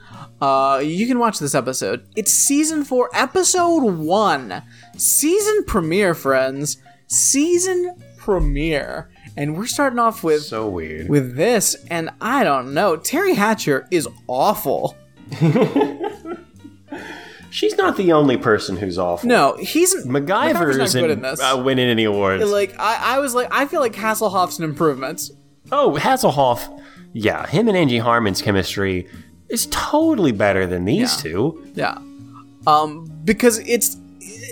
Uh, 0.40 0.80
you 0.82 1.06
can 1.06 1.18
watch 1.20 1.38
this 1.38 1.54
episode. 1.54 2.04
It's 2.16 2.32
season 2.32 2.84
4 2.84 3.10
episode 3.14 3.84
1 3.84 4.62
season 4.96 5.64
premiere 5.66 6.14
friends. 6.14 6.78
Season 7.06 7.94
premiere. 8.16 9.10
And 9.36 9.56
we're 9.56 9.66
starting 9.66 9.98
off 9.98 10.24
with 10.24 10.42
so 10.42 10.68
weird. 10.68 11.08
with 11.08 11.36
this 11.36 11.76
and 11.90 12.10
i 12.20 12.42
don't 12.44 12.72
know. 12.74 12.96
Teri 12.96 13.34
hatcher 13.34 13.86
is 13.90 14.08
awful 14.26 14.96
She's 17.52 17.76
not 17.76 17.96
the 17.96 18.12
only 18.12 18.36
person 18.36 18.76
who's 18.78 18.98
awful. 18.98 19.28
no 19.28 19.56
he's 19.60 19.94
MacGyver 20.06 20.80
isn't 20.80 21.00
good 21.00 21.10
in 21.10 21.22
this 21.22 21.40
uh, 21.40 21.60
winning 21.64 21.88
any 21.88 22.04
awards. 22.04 22.50
like 22.50 22.74
I, 22.80 23.16
I 23.16 23.18
was 23.18 23.34
like 23.34 23.48
i 23.52 23.66
feel 23.66 23.80
like 23.80 23.94
hasselhoff's 23.94 24.58
an 24.58 24.64
improvement 24.64 25.30
oh, 25.70 25.96
Hasselhoff, 26.00 26.82
yeah, 27.14 27.46
him 27.46 27.68
and 27.68 27.76
Angie 27.76 27.98
Harmon's 27.98 28.42
chemistry 28.42 29.06
is 29.48 29.66
totally 29.70 30.32
better 30.32 30.66
than 30.66 30.84
these 30.84 31.16
Yeah. 31.16 31.30
two. 31.32 31.72
Yeah. 31.74 31.98
Um, 32.66 33.10
because 33.24 33.58
it's 33.60 33.96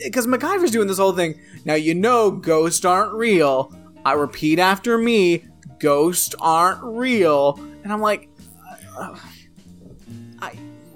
because 0.04 0.26
MacGyver's 0.26 0.70
doing 0.70 0.88
this 0.88 0.98
whole 0.98 1.12
thing. 1.12 1.38
Now 1.64 1.74
you 1.74 1.94
know 1.94 2.30
ghosts 2.30 2.84
aren't 2.84 3.12
real. 3.12 3.74
I 4.04 4.12
repeat 4.14 4.58
after 4.58 4.96
me, 4.98 5.44
ghosts 5.78 6.34
aren't 6.40 6.82
real. 6.82 7.58
And 7.84 7.92
I'm 7.92 8.00
like, 8.00 8.28
uh, 8.98 9.16
I 10.40 10.52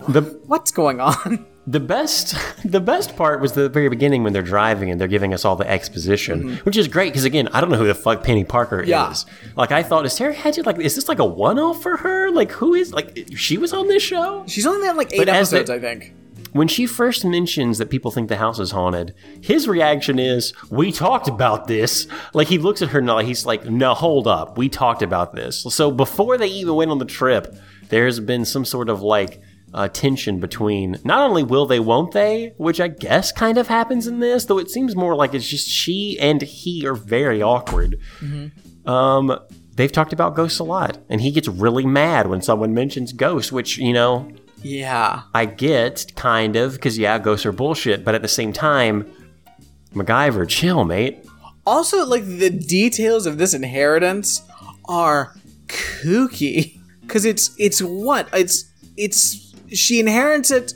The 0.09 0.23
what's 0.47 0.71
going 0.71 1.01
on? 1.01 1.47
the 1.67 1.81
best 1.81 2.35
the 2.65 2.81
best 2.81 3.17
part 3.17 3.41
was 3.41 3.53
the 3.53 3.69
very 3.69 3.89
beginning 3.89 4.23
when 4.23 4.33
they're 4.33 4.43
driving 4.43 4.91
and 4.91 5.01
they're 5.01 5.09
giving 5.09 5.33
us 5.33 5.45
all 5.45 5.57
the 5.57 5.69
exposition, 5.71 6.57
which 6.59 6.77
is 6.77 6.89
great 6.89 7.11
because 7.13 7.25
again, 7.25 7.49
I 7.53 7.61
don't 7.61 7.71
know 7.71 7.79
who 7.79 7.87
the 7.87 7.95
fuck 7.95 8.23
Penny 8.23 8.45
Parker 8.45 8.81
Mm-hmm. 8.83 8.91
Yeah. 8.91 9.11
is. 9.11 9.27
Like 9.57 9.73
I 9.73 9.83
thought, 9.83 10.05
is 10.07 10.13
Teri 10.13 10.35
Hatcher 10.35 10.63
like 10.63 10.79
is 10.79 10.95
this 10.95 11.09
like 11.09 11.19
a 11.21 11.25
one 11.25 11.59
off 11.59 11.83
for 11.83 11.97
her? 11.99 12.31
Like 12.31 12.51
who 12.53 12.75
is 12.75 12.93
like 12.93 13.29
she 13.37 13.57
was 13.59 13.73
on 13.73 13.89
this 13.89 14.03
show? 14.03 14.45
She's 14.47 14.67
only 14.67 14.87
had 14.87 14.97
like 14.97 15.13
eight 15.13 15.19
But 15.19 15.29
episodes, 15.29 15.71
I 15.71 15.79
think. 15.79 16.15
When 16.53 16.69
she 16.69 16.87
first 16.87 17.25
mentions 17.25 17.79
that 17.79 17.91
people 17.91 18.13
think 18.13 18.29
the 18.29 18.37
house 18.37 18.61
is 18.61 18.71
haunted, 18.71 19.13
his 19.41 19.67
reaction 19.67 20.21
is, 20.21 20.53
"We 20.71 20.93
talked 20.93 21.27
about 21.27 21.67
this." 21.67 22.07
Like 22.33 22.47
he 22.47 22.59
looks 22.59 22.81
at 22.81 22.91
her 22.91 23.01
and 23.01 23.27
he's 23.27 23.45
like, 23.45 23.65
"No, 23.69 23.93
hold 23.95 24.29
up. 24.29 24.57
We 24.57 24.69
talked 24.69 25.03
about 25.03 25.35
this." 25.35 25.63
So 25.71 25.91
before 25.91 26.39
they 26.39 26.47
even 26.47 26.77
went 26.77 26.93
on 26.93 26.99
the 26.99 27.07
trip, 27.07 27.57
there's 27.89 28.21
been 28.21 28.45
some 28.45 28.65
sort 28.65 28.89
of 28.89 29.03
like 29.03 29.41
uh, 29.75 29.89
tension 29.89 30.39
between 30.41 30.97
not 31.05 31.29
only 31.29 31.43
will 31.43 31.67
they, 31.67 31.81
won't 31.81 32.13
they, 32.13 32.55
which 32.57 32.81
I 32.81 32.89
guess 32.89 33.33
kind 33.33 33.59
of 33.59 33.67
happens 33.69 34.07
in 34.07 34.21
this, 34.21 34.45
though 34.45 34.59
it 34.59 34.71
seems 34.71 34.95
more 34.95 35.15
like 35.17 35.35
it's 35.35 35.47
just 35.49 35.69
she 35.69 36.17
and 36.21 36.41
he 36.41 36.87
are 36.87 36.95
very 36.95 37.43
awkward. 37.43 37.99
Um, 38.87 39.39
they've 39.75 39.91
talked 39.93 40.13
about 40.13 40.35
ghosts 40.37 40.59
a 40.59 40.65
lot, 40.65 40.99
and 41.09 41.21
he 41.21 41.31
gets 41.31 41.49
really 41.49 41.85
mad 41.87 42.29
when 42.29 42.41
someone 42.43 42.73
mentions 42.75 43.13
ghosts, 43.13 43.51
which 43.51 43.77
you 43.79 43.93
know 43.93 44.31
Yeah. 44.63 45.23
I 45.35 45.47
get 45.47 46.13
kind 46.17 46.57
of 46.57 46.75
because 46.75 46.97
yeah, 46.99 47.19
ghosts 47.19 47.45
are 47.45 47.53
bullshit, 47.53 48.05
but 48.05 48.15
at 48.15 48.23
the 48.23 48.29
same 48.29 48.53
time, 48.53 49.11
MacGyver, 49.95 50.49
chill, 50.49 50.85
mate. 50.85 51.25
Also, 51.67 52.05
like 52.05 52.25
the 52.27 52.51
details 52.51 53.27
of 53.27 53.39
this 53.39 53.55
inheritance 53.55 54.43
are 54.87 55.35
kooky 55.67 56.79
because 57.01 57.25
it's 57.25 57.55
it's 57.59 57.81
what 57.81 58.29
it's 58.33 58.71
it's 58.97 59.54
she 59.73 60.01
inherits 60.01 60.51
it 60.51 60.75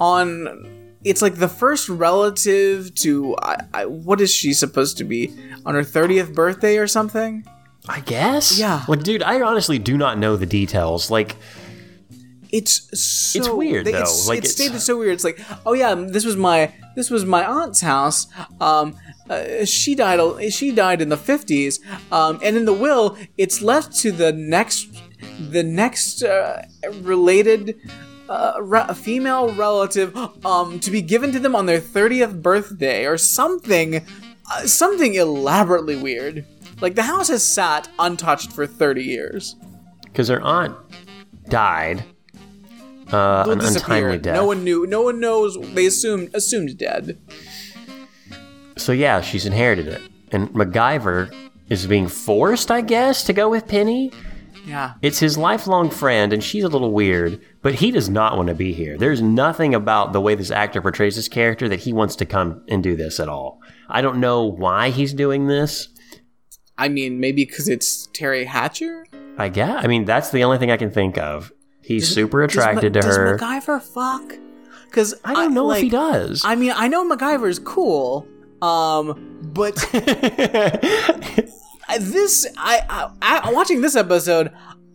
on 0.00 0.66
it's 1.04 1.22
like 1.22 1.36
the 1.36 1.48
first 1.48 1.88
relative 1.88 2.94
to 2.96 3.34
I, 3.42 3.56
I, 3.72 3.86
what 3.86 4.20
is 4.20 4.32
she 4.32 4.52
supposed 4.52 4.98
to 4.98 5.04
be 5.04 5.32
on 5.64 5.74
her 5.74 5.82
30th 5.82 6.34
birthday 6.34 6.76
or 6.78 6.86
something 6.86 7.44
I 7.88 8.00
guess. 8.00 8.58
Yeah. 8.58 8.84
Like, 8.88 9.02
dude, 9.02 9.22
I 9.22 9.40
honestly 9.40 9.78
do 9.78 9.96
not 9.96 10.18
know 10.18 10.36
the 10.36 10.44
details. 10.44 11.10
Like, 11.10 11.34
it's 12.52 12.86
so 13.00 13.38
It's 13.38 13.48
weird, 13.48 13.86
they- 13.86 13.92
though. 13.92 14.00
It's, 14.02 14.28
Like, 14.28 14.38
it's 14.40 14.50
it's- 14.50 14.66
stated 14.68 14.80
so 14.80 14.98
weird. 14.98 15.14
It's 15.14 15.24
like, 15.24 15.40
oh 15.64 15.72
yeah, 15.72 15.94
this 15.94 16.24
was 16.26 16.36
my 16.36 16.74
this 16.96 17.08
was 17.08 17.24
my 17.24 17.44
aunt's 17.46 17.80
house. 17.80 18.26
Um, 18.60 18.96
uh, 19.30 19.64
she 19.64 19.94
died. 19.94 20.20
She 20.52 20.72
died 20.72 21.00
in 21.00 21.08
the 21.08 21.16
fifties. 21.16 21.80
Um, 22.12 22.38
and 22.44 22.54
in 22.56 22.64
the 22.66 22.72
will, 22.72 23.16
it's 23.38 23.62
left 23.62 23.96
to 24.00 24.12
the 24.12 24.32
next 24.32 24.88
the 25.38 25.62
next 25.62 26.22
uh, 26.22 26.62
related. 27.02 27.76
Uh, 28.30 28.54
re- 28.60 28.84
a 28.86 28.94
female 28.94 29.52
relative 29.54 30.16
um, 30.46 30.78
to 30.78 30.90
be 30.90 31.02
given 31.02 31.32
to 31.32 31.40
them 31.40 31.56
on 31.56 31.66
their 31.66 31.80
30th 31.80 32.40
birthday 32.40 33.04
or 33.04 33.18
something 33.18 34.06
uh, 34.52 34.66
something 34.66 35.14
elaborately 35.14 35.96
weird 35.96 36.44
like 36.80 36.94
the 36.94 37.02
house 37.02 37.26
has 37.26 37.42
sat 37.42 37.88
untouched 37.98 38.52
for 38.52 38.68
30 38.68 39.02
years 39.02 39.56
because 40.04 40.28
her 40.28 40.40
aunt 40.40 40.76
died, 41.50 42.04
uh, 43.12 43.44
an 43.48 43.60
untimely 43.60 44.18
death. 44.18 44.34
No 44.36 44.46
one 44.46 44.64
knew. 44.64 44.86
No 44.86 45.02
one 45.02 45.20
knows. 45.20 45.58
They 45.74 45.86
assumed 45.86 46.34
assumed 46.34 46.78
dead. 46.78 47.18
So 48.76 48.92
yeah, 48.92 49.20
she's 49.20 49.44
inherited 49.44 49.88
it, 49.88 50.00
and 50.32 50.48
MacGyver 50.50 51.34
is 51.68 51.86
being 51.86 52.08
forced, 52.08 52.70
I 52.70 52.80
guess, 52.80 53.24
to 53.24 53.32
go 53.32 53.48
with 53.48 53.68
Penny. 53.68 54.10
Yeah. 54.66 54.94
It's 55.02 55.18
his 55.18 55.36
lifelong 55.38 55.90
friend, 55.90 56.32
and 56.32 56.42
she's 56.44 56.64
a 56.64 56.68
little 56.68 56.92
weird, 56.92 57.40
but 57.62 57.74
he 57.76 57.90
does 57.90 58.08
not 58.08 58.36
want 58.36 58.48
to 58.48 58.54
be 58.54 58.72
here. 58.72 58.96
There's 58.98 59.22
nothing 59.22 59.74
about 59.74 60.12
the 60.12 60.20
way 60.20 60.34
this 60.34 60.50
actor 60.50 60.80
portrays 60.82 61.16
this 61.16 61.28
character 61.28 61.68
that 61.68 61.80
he 61.80 61.92
wants 61.92 62.16
to 62.16 62.26
come 62.26 62.62
and 62.68 62.82
do 62.82 62.96
this 62.96 63.18
at 63.20 63.28
all. 63.28 63.60
I 63.88 64.02
don't 64.02 64.20
know 64.20 64.44
why 64.44 64.90
he's 64.90 65.12
doing 65.14 65.46
this. 65.46 65.88
I 66.78 66.88
mean, 66.88 67.20
maybe 67.20 67.44
because 67.44 67.68
it's 67.68 68.06
Teri 68.08 68.46
Hatcher. 68.46 69.06
I 69.38 69.48
guess. 69.48 69.84
I 69.84 69.86
mean, 69.88 70.04
that's 70.04 70.30
the 70.30 70.44
only 70.44 70.58
thing 70.58 70.70
I 70.70 70.76
can 70.76 70.90
think 70.90 71.18
of. 71.18 71.52
He's 71.82 72.08
super 72.08 72.46
Does 72.46 72.56
Ma- 72.56 72.62
attracted 72.62 72.92
to 72.94 73.00
her. 73.00 73.06
does 73.06 73.16
her. 73.16 73.38
MacGyver 73.38 73.82
fuck? 73.82 74.38
Because 74.86 75.14
I 75.24 75.34
don't 75.34 75.54
know 75.54 75.70
if 75.72 75.82
he 75.82 75.88
does. 75.88 76.42
I 76.44 76.54
mean, 76.56 76.72
I 76.74 76.88
know 76.88 77.08
MacGyver's 77.08 77.58
cool. 77.58 78.26
Um, 78.62 79.38
but 79.42 79.74
I- 79.92 81.48
this, 81.98 82.46
I, 82.56 82.82
I, 83.22 83.40
I, 83.46 83.52
watching 83.52 83.80
this 83.80 83.96
episode, 83.96 84.50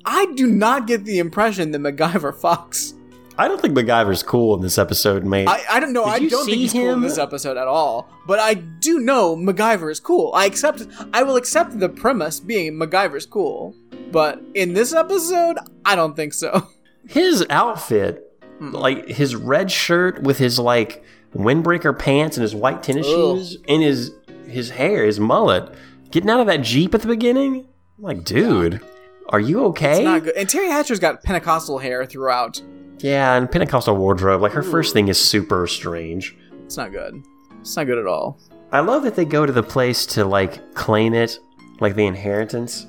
I 0.06 0.26
do 0.36 0.48
not 0.48 0.88
get 0.88 1.06
the 1.06 1.20
impression 1.20 1.72
that 1.72 1.80
MacGyver 1.82 2.34
fucks. 2.34 2.94
I 3.38 3.48
don't 3.50 3.60
think 3.62 3.78
MacGyver's 3.78 4.24
cool 4.24 4.56
in 4.56 4.62
this 4.62 4.78
episode, 4.78 5.26
mate. 5.26 5.48
I, 5.50 5.62
I 5.70 5.80
don't 5.82 5.92
know. 5.92 6.06
Did 6.06 6.14
I 6.14 6.20
don't 6.20 6.46
think 6.46 6.56
see 6.56 6.62
he's 6.62 6.74
cool 6.74 6.92
in 6.94 7.02
this 7.02 7.18
episode 7.18 7.58
at 7.58 7.68
all. 7.68 8.10
But 8.26 8.40
I 8.40 8.54
do 8.54 9.00
know 9.00 9.36
MacGyver 9.36 9.92
is 9.92 10.00
cool. 10.00 10.32
I 10.34 10.46
accept. 10.46 10.88
I 11.14 11.24
will 11.24 11.36
accept 11.36 11.78
the 11.80 11.90
premise 11.90 12.40
being 12.40 12.74
MacGyver's 12.76 13.26
cool. 13.26 13.76
But 14.12 14.42
in 14.54 14.74
this 14.74 14.94
episode, 14.94 15.58
I 15.84 15.96
don't 15.96 16.16
think 16.16 16.34
so. 16.34 16.70
his 17.10 17.46
outfit, 17.50 18.22
Hmm. 18.60 18.72
like 18.72 19.10
his 19.10 19.36
red 19.36 19.70
shirt 19.70 20.24
with 20.24 20.38
his 20.38 20.58
like 20.58 21.04
windbreaker 21.36 21.98
pants 21.98 22.38
and 22.38 22.42
his 22.42 22.56
white 22.56 22.82
tennis 22.84 23.06
Ugh. 23.06 23.14
shoes 23.38 23.58
and 23.68 23.84
his 23.84 24.14
his 24.48 24.70
hair, 24.70 25.04
his 25.06 25.20
mullet, 25.20 25.74
getting 26.16 26.30
out 26.30 26.40
of 26.40 26.48
that 26.48 26.62
jeep 26.62 26.96
at 26.96 27.02
the 27.02 27.10
beginning. 27.10 27.68
I'm 27.98 28.04
like, 28.04 28.24
dude, 28.24 28.80
are 29.28 29.40
you 29.40 29.66
okay? 29.66 29.98
It's 29.98 30.06
not 30.06 30.24
good. 30.24 30.36
And 30.38 30.48
Teri 30.48 30.70
Hatcher's 30.70 31.00
got 31.00 31.22
Pentecostal 31.24 31.78
hair 31.78 32.06
throughout. 32.06 32.62
Yeah, 33.00 33.36
and 33.36 33.52
Pentecostal 33.52 33.98
wardrobe. 33.98 34.42
Like 34.42 34.54
her 34.54 34.64
first 34.64 34.94
thing 34.94 35.10
is 35.10 35.20
super 35.20 35.68
strange. 35.68 36.34
It's 36.64 36.78
not 36.78 36.94
good. 36.94 37.22
It's 37.60 37.76
not 37.76 37.84
good 37.88 37.98
at 37.98 38.08
all. 38.08 38.40
I 38.72 38.80
love 38.80 39.04
that 39.04 39.16
they 39.16 39.26
go 39.26 39.46
to 39.46 39.52
the 39.52 39.62
place 39.62 40.06
to 40.08 40.24
like 40.24 40.74
claim 40.74 41.14
it, 41.14 41.38
like 41.82 41.96
the 41.96 42.06
inheritance. 42.06 42.88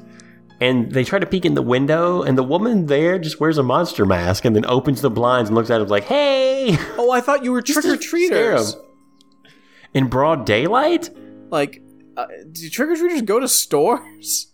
And 0.60 0.92
they 0.92 1.02
try 1.02 1.18
to 1.18 1.26
peek 1.26 1.44
in 1.44 1.54
the 1.54 1.62
window, 1.62 2.22
and 2.22 2.38
the 2.38 2.44
woman 2.44 2.86
there 2.86 3.18
just 3.18 3.40
wears 3.40 3.58
a 3.58 3.62
monster 3.64 4.06
mask 4.06 4.44
and 4.44 4.54
then 4.54 4.64
opens 4.66 5.00
the 5.02 5.10
blinds 5.10 5.50
and 5.50 5.56
looks 5.56 5.68
at 5.68 5.80
him 5.80 5.88
like, 5.88 6.04
hey! 6.04 6.78
Oh, 6.96 7.10
I 7.10 7.20
thought 7.20 7.42
you 7.42 7.50
were 7.50 7.60
trick 7.62 7.84
or 7.84 7.96
treaters. 7.96 8.76
In 9.92 10.06
broad 10.06 10.46
daylight? 10.46 11.10
Like, 11.50 11.82
uh, 12.16 12.26
do 12.50 12.68
trick 12.70 12.90
or 12.90 12.96
treaters 12.96 13.22
go 13.22 13.40
to 13.40 13.48
stores? 13.48 14.52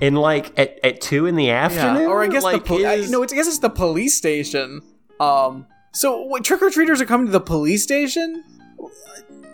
In 0.00 0.14
like 0.14 0.58
at, 0.58 0.78
at 0.84 1.00
two 1.00 1.26
in 1.26 1.36
the 1.36 1.50
afternoon? 1.50 2.06
Or 2.06 2.22
I 2.22 2.28
guess 2.28 2.42
like 2.42 2.62
the 2.62 2.68
pol- 2.68 2.86
I, 2.86 3.06
no, 3.08 3.22
it's, 3.22 3.32
I 3.32 3.36
guess 3.36 3.46
it's 3.46 3.60
the 3.60 3.70
police 3.70 4.16
station. 4.16 4.82
Um, 5.18 5.66
so 5.94 6.30
trick 6.42 6.60
or 6.60 6.70
treaters 6.70 7.00
are 7.00 7.06
coming 7.06 7.26
to 7.26 7.32
the 7.32 7.40
police 7.40 7.82
station. 7.82 8.44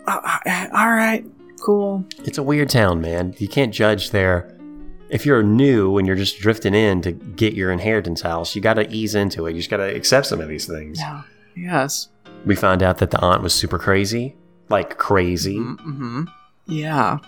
Uh, 0.05 0.37
uh, 0.45 0.67
all 0.73 0.91
right, 0.91 1.25
cool. 1.61 2.05
It's 2.25 2.37
a 2.37 2.43
weird 2.43 2.69
town, 2.69 2.99
man. 2.99 3.35
You 3.37 3.47
can't 3.47 3.73
judge 3.73 4.11
there. 4.11 4.49
If 5.09 5.25
you're 5.25 5.43
new 5.43 5.97
and 5.97 6.05
you're 6.07 6.17
just 6.17 6.39
drifting 6.39 6.73
in 6.73 7.01
to 7.03 7.11
get 7.13 7.53
your 7.53 7.71
inheritance 7.71 8.21
house, 8.21 8.55
you 8.55 8.61
got 8.61 8.73
to 8.73 8.91
ease 8.91 9.15
into 9.15 9.45
it. 9.45 9.51
You 9.51 9.59
just 9.59 9.69
got 9.69 9.77
to 9.77 9.95
accept 9.95 10.25
some 10.25 10.41
of 10.41 10.49
these 10.49 10.65
things. 10.65 10.99
Yeah. 10.99 11.21
Yes. 11.55 12.09
We 12.45 12.55
found 12.55 12.83
out 12.83 12.97
that 12.97 13.11
the 13.11 13.19
aunt 13.19 13.43
was 13.43 13.53
super 13.53 13.79
crazy, 13.79 14.35
like 14.69 14.97
crazy. 14.97 15.59
Mm-hmm. 15.59 16.23
Yeah. 16.65 17.19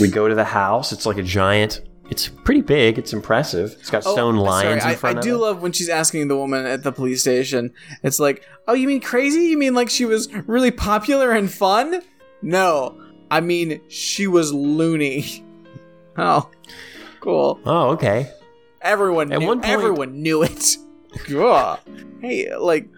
We 0.00 0.08
go 0.08 0.28
to 0.28 0.34
the 0.34 0.44
house. 0.44 0.92
It's 0.92 1.06
like 1.06 1.18
a 1.18 1.22
giant. 1.22 1.82
It's 2.10 2.28
pretty 2.28 2.60
big. 2.62 2.98
It's 2.98 3.12
impressive. 3.12 3.76
It's 3.80 3.90
got 3.90 4.02
oh, 4.06 4.12
stone 4.12 4.36
lions 4.36 4.78
Oh, 4.78 4.80
sorry. 4.80 4.92
in 4.94 4.98
front 4.98 5.16
I, 5.16 5.18
I 5.18 5.20
of 5.20 5.24
do 5.24 5.36
love 5.38 5.62
when 5.62 5.72
she's 5.72 5.88
asking 5.88 6.28
the 6.28 6.36
woman 6.36 6.66
at 6.66 6.82
the 6.82 6.92
police 6.92 7.20
station. 7.20 7.72
It's 8.02 8.18
like, 8.18 8.44
oh, 8.68 8.74
you 8.74 8.86
mean 8.88 9.00
crazy? 9.00 9.44
You 9.44 9.58
mean 9.58 9.74
like 9.74 9.88
she 9.90 10.04
was 10.04 10.32
really 10.46 10.70
popular 10.70 11.32
and 11.32 11.50
fun? 11.50 12.02
No, 12.42 13.00
I 13.30 13.40
mean 13.40 13.80
she 13.88 14.26
was 14.26 14.52
loony. 14.52 15.44
Oh, 16.18 16.50
cool. 17.20 17.58
oh, 17.64 17.92
okay. 17.92 18.30
Everyone 18.82 19.32
At 19.32 19.38
knew. 19.38 19.46
one 19.46 19.60
point- 19.62 19.72
everyone 19.72 20.20
knew 20.22 20.42
it. 20.42 20.76
Hey, 22.20 22.54
like, 22.54 22.88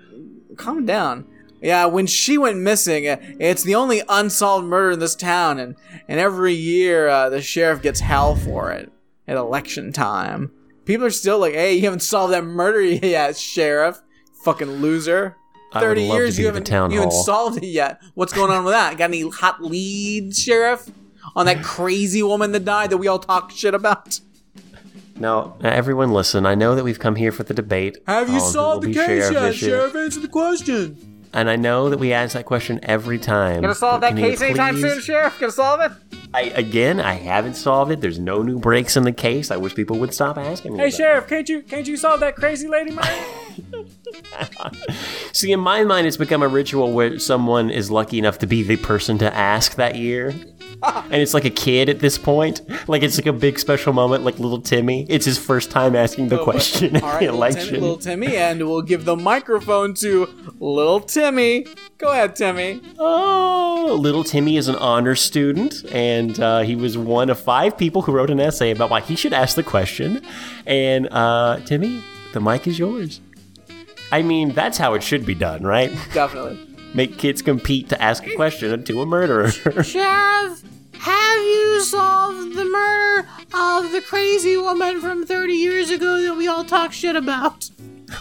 calm 0.56 0.84
down. 0.84 1.24
Yeah, 1.64 1.86
when 1.86 2.06
she 2.06 2.36
went 2.36 2.58
missing, 2.58 3.08
uh, 3.08 3.16
it's 3.40 3.62
the 3.62 3.74
only 3.74 4.02
unsolved 4.06 4.66
murder 4.66 4.90
in 4.90 4.98
this 4.98 5.14
town, 5.14 5.58
and 5.58 5.76
and 6.06 6.20
every 6.20 6.52
year 6.52 7.08
uh, 7.08 7.30
the 7.30 7.40
sheriff 7.40 7.80
gets 7.80 8.00
hell 8.00 8.36
for 8.36 8.70
it 8.70 8.92
at 9.26 9.38
election 9.38 9.90
time. 9.90 10.50
People 10.84 11.06
are 11.06 11.10
still 11.10 11.38
like, 11.38 11.54
"Hey, 11.54 11.76
you 11.76 11.84
haven't 11.84 12.00
solved 12.00 12.34
that 12.34 12.44
murder 12.44 12.82
yet, 13.06 13.38
sheriff, 13.38 14.02
fucking 14.44 14.68
loser." 14.68 15.36
I 15.72 15.78
would 15.78 15.86
Thirty 15.86 16.06
love 16.06 16.10
to 16.10 16.22
years 16.22 16.36
be 16.36 16.42
you 16.42 16.48
haven't 16.48 16.66
town 16.66 16.90
you 16.90 16.98
haven't 16.98 17.12
solved 17.12 17.56
it 17.56 17.66
yet. 17.66 17.98
What's 18.12 18.34
going 18.34 18.50
on 18.50 18.64
with 18.64 18.74
that? 18.74 18.98
Got 18.98 19.04
any 19.04 19.26
hot 19.30 19.62
leads, 19.62 20.42
sheriff, 20.42 20.90
on 21.34 21.46
that 21.46 21.64
crazy 21.64 22.22
woman 22.22 22.52
that 22.52 22.66
died 22.66 22.90
that 22.90 22.98
we 22.98 23.08
all 23.08 23.18
talk 23.18 23.50
shit 23.50 23.74
about? 23.74 24.20
Now, 25.16 25.56
everyone, 25.62 26.12
listen. 26.12 26.44
I 26.44 26.56
know 26.56 26.74
that 26.74 26.84
we've 26.84 26.98
come 26.98 27.16
here 27.16 27.32
for 27.32 27.44
the 27.44 27.54
debate. 27.54 27.96
Have 28.06 28.28
you 28.28 28.40
solved 28.40 28.86
the 28.86 28.92
case 28.92 29.30
sheriff 29.30 29.32
yet. 29.32 29.54
Sheriff? 29.54 29.94
Answer 29.96 30.20
the 30.20 30.28
question. 30.28 31.13
And 31.34 31.50
I 31.50 31.56
know 31.56 31.90
that 31.90 31.98
we 31.98 32.12
ask 32.12 32.34
that 32.34 32.44
question 32.44 32.78
every 32.84 33.18
time. 33.18 33.60
Gonna 33.60 33.74
solve 33.74 34.00
that 34.02 34.14
case 34.14 34.40
anytime 34.40 34.80
soon, 34.80 35.00
Sheriff? 35.00 35.38
Gonna 35.40 35.50
solve 35.50 35.80
it? 35.80 35.90
I 36.32 36.42
again, 36.54 37.00
I 37.00 37.14
haven't 37.14 37.54
solved 37.54 37.90
it. 37.90 38.00
There's 38.00 38.20
no 38.20 38.42
new 38.42 38.60
breaks 38.60 38.96
in 38.96 39.02
the 39.02 39.12
case. 39.12 39.50
I 39.50 39.56
wish 39.56 39.74
people 39.74 39.98
would 39.98 40.14
stop 40.14 40.38
asking 40.38 40.74
me. 40.74 40.84
Hey, 40.84 40.90
Sheriff, 40.90 41.26
can't 41.26 41.48
you 41.48 41.62
can't 41.62 41.88
you 41.88 41.96
solve 41.96 42.20
that 42.20 42.36
crazy 42.36 42.68
lady 42.68 42.92
murder? 42.92 43.08
See, 45.32 45.50
in 45.50 45.58
my 45.58 45.82
mind, 45.82 46.06
it's 46.06 46.16
become 46.16 46.42
a 46.42 46.48
ritual 46.48 46.92
where 46.92 47.18
someone 47.18 47.68
is 47.68 47.90
lucky 47.90 48.18
enough 48.18 48.38
to 48.38 48.46
be 48.46 48.62
the 48.62 48.76
person 48.76 49.18
to 49.18 49.34
ask 49.34 49.74
that 49.74 49.96
year. 49.96 50.32
And 50.82 51.14
it's 51.14 51.34
like 51.34 51.44
a 51.44 51.50
kid 51.50 51.88
at 51.88 52.00
this 52.00 52.18
point. 52.18 52.60
Like 52.88 53.02
it's 53.02 53.16
like 53.18 53.26
a 53.26 53.32
big 53.32 53.58
special 53.58 53.92
moment, 53.92 54.24
like 54.24 54.38
little 54.38 54.60
Timmy. 54.60 55.06
It's 55.08 55.24
his 55.24 55.38
first 55.38 55.70
time 55.70 55.94
asking 55.96 56.28
the 56.28 56.42
question 56.42 56.96
All 56.96 57.02
at 57.08 57.12
right, 57.14 57.20
the 57.20 57.24
little 57.26 57.36
election. 57.36 57.66
Timmy, 57.66 57.80
little 57.80 57.96
Timmy, 57.98 58.36
and 58.36 58.68
we'll 58.68 58.82
give 58.82 59.04
the 59.04 59.16
microphone 59.16 59.94
to 59.94 60.28
little 60.58 61.00
Timmy. 61.00 61.66
Go 61.98 62.10
ahead, 62.10 62.36
Timmy. 62.36 62.80
Oh, 62.98 63.96
little 64.00 64.24
Timmy 64.24 64.56
is 64.56 64.68
an 64.68 64.76
honor 64.76 65.14
student, 65.14 65.84
and 65.92 66.38
uh, 66.40 66.60
he 66.60 66.76
was 66.76 66.98
one 66.98 67.30
of 67.30 67.38
five 67.38 67.78
people 67.78 68.02
who 68.02 68.12
wrote 68.12 68.30
an 68.30 68.40
essay 68.40 68.70
about 68.70 68.90
why 68.90 69.00
he 69.00 69.16
should 69.16 69.32
ask 69.32 69.56
the 69.56 69.62
question. 69.62 70.20
And 70.66 71.08
uh, 71.10 71.60
Timmy, 71.64 72.02
the 72.32 72.40
mic 72.40 72.66
is 72.66 72.78
yours. 72.78 73.20
I 74.12 74.22
mean, 74.22 74.50
that's 74.50 74.78
how 74.78 74.94
it 74.94 75.02
should 75.02 75.24
be 75.24 75.34
done, 75.34 75.62
right? 75.62 75.90
Definitely. 76.12 76.73
Make 76.94 77.18
kids 77.18 77.42
compete 77.42 77.88
to 77.88 78.00
ask 78.00 78.24
a 78.26 78.34
question 78.36 78.84
to 78.84 79.02
a 79.02 79.06
murderer. 79.06 79.50
Sheriff, 79.82 80.62
have 80.92 81.38
you 81.38 81.80
solved 81.80 82.54
the 82.56 82.64
murder 82.64 83.28
of 83.52 83.90
the 83.92 84.00
crazy 84.00 84.56
woman 84.56 85.00
from 85.00 85.26
30 85.26 85.52
years 85.54 85.90
ago 85.90 86.22
that 86.22 86.36
we 86.36 86.46
all 86.46 86.64
talk 86.64 86.92
shit 86.92 87.16
about? 87.16 87.68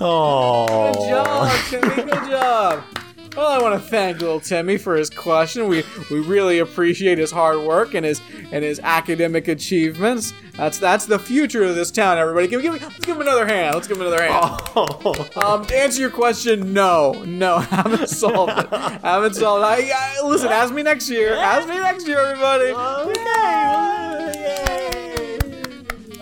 oh, 0.01 0.91
Good 0.93 1.09
job, 1.09 1.51
Timmy. 1.69 2.11
Good 2.11 2.29
job. 2.29 2.83
Well, 3.35 3.47
I 3.47 3.59
want 3.59 3.81
to 3.81 3.89
thank 3.89 4.19
little 4.19 4.39
Timmy 4.39 4.77
for 4.77 4.95
his 4.95 5.09
question. 5.09 5.67
We 5.67 5.83
we 6.11 6.19
really 6.19 6.59
appreciate 6.59 7.17
his 7.17 7.31
hard 7.31 7.59
work 7.61 7.95
and 7.95 8.05
his 8.05 8.21
and 8.51 8.63
his 8.63 8.79
academic 8.79 9.47
achievements. 9.47 10.33
That's 10.53 10.77
that's 10.77 11.07
the 11.07 11.17
future 11.17 11.63
of 11.63 11.73
this 11.73 11.89
town. 11.89 12.19
Everybody, 12.19 12.47
give, 12.47 12.61
give, 12.61 12.79
let's 12.79 12.99
give 12.99 13.15
him 13.15 13.21
another 13.21 13.47
hand. 13.47 13.73
Let's 13.73 13.87
give 13.87 13.97
him 13.97 14.05
another 14.05 14.21
hand. 14.21 14.61
Um, 15.35 15.65
to 15.65 15.75
answer 15.75 15.99
your 15.99 16.11
question, 16.11 16.73
no, 16.73 17.23
no, 17.25 17.57
haven't 17.59 18.07
solved 18.07 18.51
it. 18.51 18.69
haven't 18.69 19.33
solved. 19.33 19.63
it. 19.63 19.91
I, 19.91 20.19
I, 20.21 20.27
listen, 20.27 20.49
ask 20.49 20.71
me 20.71 20.83
next 20.83 21.09
year. 21.09 21.33
Ask 21.33 21.67
me 21.67 21.75
next 21.79 22.07
year, 22.07 22.19
everybody. 22.19 22.65
Okay. 22.65 23.23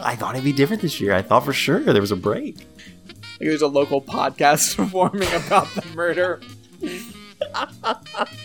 I 0.01 0.15
thought 0.15 0.35
it'd 0.35 0.45
be 0.45 0.53
different 0.53 0.81
this 0.81 1.01
year. 1.01 1.13
I 1.13 1.21
thought 1.21 1.43
for 1.43 1.53
sure 1.53 1.81
there 1.81 2.01
was 2.01 2.11
a 2.11 2.15
break. 2.15 2.57
Like 2.57 3.17
there's 3.39 3.61
a 3.61 3.67
local 3.67 4.01
podcast 4.01 4.89
forming 4.91 5.27
about 5.33 5.67
the 5.75 5.85
murder. 5.93 6.41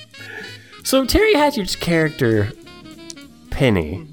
So 0.86 1.04
Teri 1.04 1.34
Hatcher's 1.34 1.74
character, 1.74 2.52
Penny, 3.50 4.06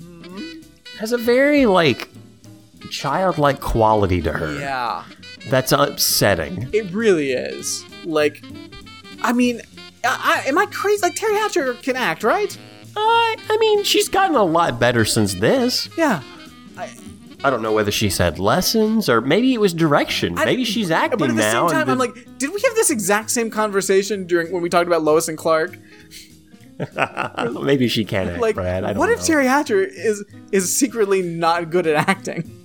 has 0.98 1.12
a 1.12 1.20
very 1.20 1.68
like 1.68 2.10
childlike 2.90 3.60
quality 3.60 4.24
to 4.24 4.32
her. 4.32 4.60
Yeah. 4.60 5.04
That's 5.52 5.72
upsetting. 5.72 6.68
It 6.74 6.92
really 6.92 7.34
is. 7.34 7.86
Like, 8.06 8.44
I 9.22 9.34
mean, 9.34 9.62
I, 10.04 10.42
I, 10.44 10.50
am 10.50 10.58
I 10.58 10.66
crazy? 10.66 11.04
Like 11.04 11.14
Teri 11.14 11.36
Hatcher 11.36 11.76
can 11.76 11.96
act, 11.96 12.24
right? 12.24 12.58
I, 12.98 13.36
I 13.52 13.58
mean, 13.58 13.84
she's 13.84 14.10
gotten 14.10 14.36
a 14.36 14.44
lot 14.44 14.80
better 14.80 15.06
since 15.06 15.36
this. 15.36 15.88
Yeah. 15.96 16.24
I 17.44 17.50
don't 17.50 17.62
know 17.62 17.72
whether 17.74 17.92
she 17.92 18.10
said 18.10 18.40
lessons 18.40 19.10
or 19.10 19.20
maybe 19.22 19.54
it 19.54 19.60
was 19.60 19.74
direction. 19.74 20.38
I- 20.38 20.46
maybe 20.46 20.64
she's 20.66 20.92
acting 20.92 21.20
But 21.20 21.30
at 21.30 21.36
the 21.36 21.42
now. 21.42 21.68
same 21.68 21.78
time, 21.78 21.90
I'm 21.90 21.98
like, 21.98 22.14
did 22.38 22.52
we 22.54 22.62
have 22.62 22.76
this 22.76 22.90
exact 22.90 23.32
same 23.32 23.50
conversation 23.50 24.26
during 24.26 24.52
when 24.52 24.62
we 24.62 24.70
talked 24.70 24.88
about 24.88 25.04
Lois 25.04 25.28
and 25.28 25.38
Clark? 25.38 25.78
maybe 27.62 27.88
she 27.88 28.04
can 28.06 28.30
act, 28.30 28.40
Like, 28.42 28.56
Brad. 28.56 28.84
I 28.84 28.90
don't 28.94 28.98
what 28.98 29.08
know. 29.08 29.14
if 29.14 29.20
Teri 29.20 29.46
Hatcher 29.46 29.82
is 29.82 30.24
is 30.52 30.76
secretly 30.76 31.22
not 31.22 31.70
good 31.70 31.88
at 31.88 32.08
acting? 32.10 32.60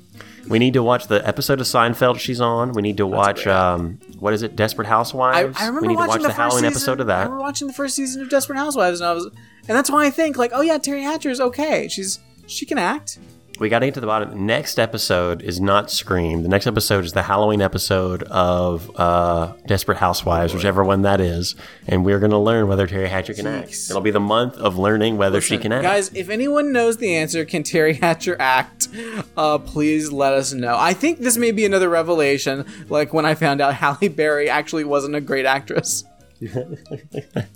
We 0.49 0.59
need 0.59 0.73
to 0.75 0.83
watch 0.83 1.09
the 1.09 1.27
episode 1.29 1.61
of 1.61 1.67
Seinfeld 1.67 2.19
she's 2.19 2.41
on. 2.41 2.73
We 2.73 2.81
need 2.81 2.97
to 2.97 3.07
watch 3.07 3.47
um, 3.47 3.99
what 4.19 4.33
is 4.33 4.43
it, 4.43 4.57
Desperate 4.57 4.89
Housewives? 4.89 5.59
I 5.61 5.67
remember 5.67 5.83
we 5.83 5.89
need 5.89 5.95
to 5.95 5.99
watching 5.99 6.09
watch 6.09 6.23
the, 6.23 6.29
the, 6.29 6.29
first 6.29 6.37
Halloween 6.39 6.59
season, 6.61 6.73
episode 6.73 7.01
of 7.01 7.09
I 7.11 7.13
that. 7.13 7.19
remember 7.25 7.41
watching 7.41 7.67
the 7.69 7.75
first 7.75 7.95
season 7.97 8.23
of 8.23 8.31
Desperate 8.31 8.57
Housewives, 8.57 9.01
and 9.01 9.11
I 9.11 9.13
was, 9.13 9.27
and 9.27 9.77
that's 9.77 9.91
why 9.91 10.07
I 10.07 10.11
think 10.11 10.39
like, 10.39 10.53
oh 10.55 10.63
yeah, 10.63 10.79
Teri 10.79 11.03
Hatcher 11.03 11.29
is 11.29 11.41
okay. 11.41 11.87
She's 11.89 12.19
she 12.47 12.65
can 12.65 12.79
act. 12.79 13.19
We 13.59 13.69
got 13.69 13.81
to 13.81 13.87
get 13.87 13.95
to 13.95 14.01
the 14.01 14.07
bottom. 14.07 14.47
Next 14.47 14.79
episode 14.79 15.43
is 15.43 15.61
not 15.61 15.91
Scream. 15.91 16.45
The 16.45 16.49
next 16.49 16.69
episode 16.69 17.05
is 17.05 17.13
the 17.13 17.25
Halloween 17.25 17.61
episode 17.61 18.23
of 18.25 18.89
uh, 18.95 19.53
Desperate 19.67 19.99
Housewives, 19.99 20.55
whichever 20.55 20.85
one 20.85 21.03
that 21.03 21.21
is, 21.21 21.57
and 21.89 22.05
we're 22.05 22.21
going 22.21 22.31
to 22.31 22.39
learn 22.39 22.69
whether 22.69 22.87
Teri 22.87 23.09
Hatcher 23.09 23.35
can 23.35 23.49
act. 23.49 23.71
It'll 23.91 24.01
be 24.01 24.13
the 24.13 24.21
month 24.21 24.55
of 24.59 24.79
learning 24.79 25.17
whether 25.17 25.41
she 25.41 25.59
can 25.59 25.73
act. 25.73 25.83
Guys, 25.83 26.15
if 26.15 26.29
anyone 26.29 26.73
knows 26.73 26.99
the 26.99 27.17
answer, 27.17 27.45
can 27.45 27.65
Teri 27.65 27.99
Hatcher 27.99 28.37
act? 28.39 28.89
Uh, 29.37 29.59
please 29.59 30.13
let 30.13 30.35
us 30.35 30.53
know. 30.53 30.77
I 30.79 30.93
think 30.93 31.19
this 31.19 31.37
may 31.37 31.51
be 31.51 31.65
another 31.65 31.89
revelation, 31.89 32.65
like 32.89 33.13
when 33.13 33.27
I 33.27 33.35
found 33.35 33.61
out 33.61 33.75
Halle 33.83 34.09
Berry 34.09 34.49
actually 34.49 34.85
wasn't 34.85 35.17
a 35.17 35.21
great 35.21 35.47
actress. 35.47 36.05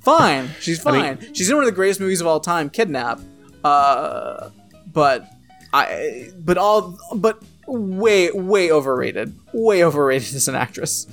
fine, 0.02 0.48
she's 0.58 0.84
mean- 0.84 0.94
fine. 1.16 1.34
she's 1.34 1.48
in 1.48 1.54
one 1.54 1.64
of 1.64 1.70
the 1.70 1.76
greatest 1.76 2.00
movies 2.00 2.20
of 2.20 2.26
all 2.26 2.40
time, 2.40 2.70
Kidnap. 2.70 3.20
Uh, 3.62 4.50
but 4.92 5.31
I, 5.72 6.30
but 6.38 6.58
all, 6.58 6.98
but 7.14 7.42
way, 7.66 8.30
way 8.30 8.70
overrated. 8.70 9.34
Way 9.52 9.84
overrated 9.84 10.34
as 10.34 10.48
an 10.48 10.54
actress. 10.54 11.06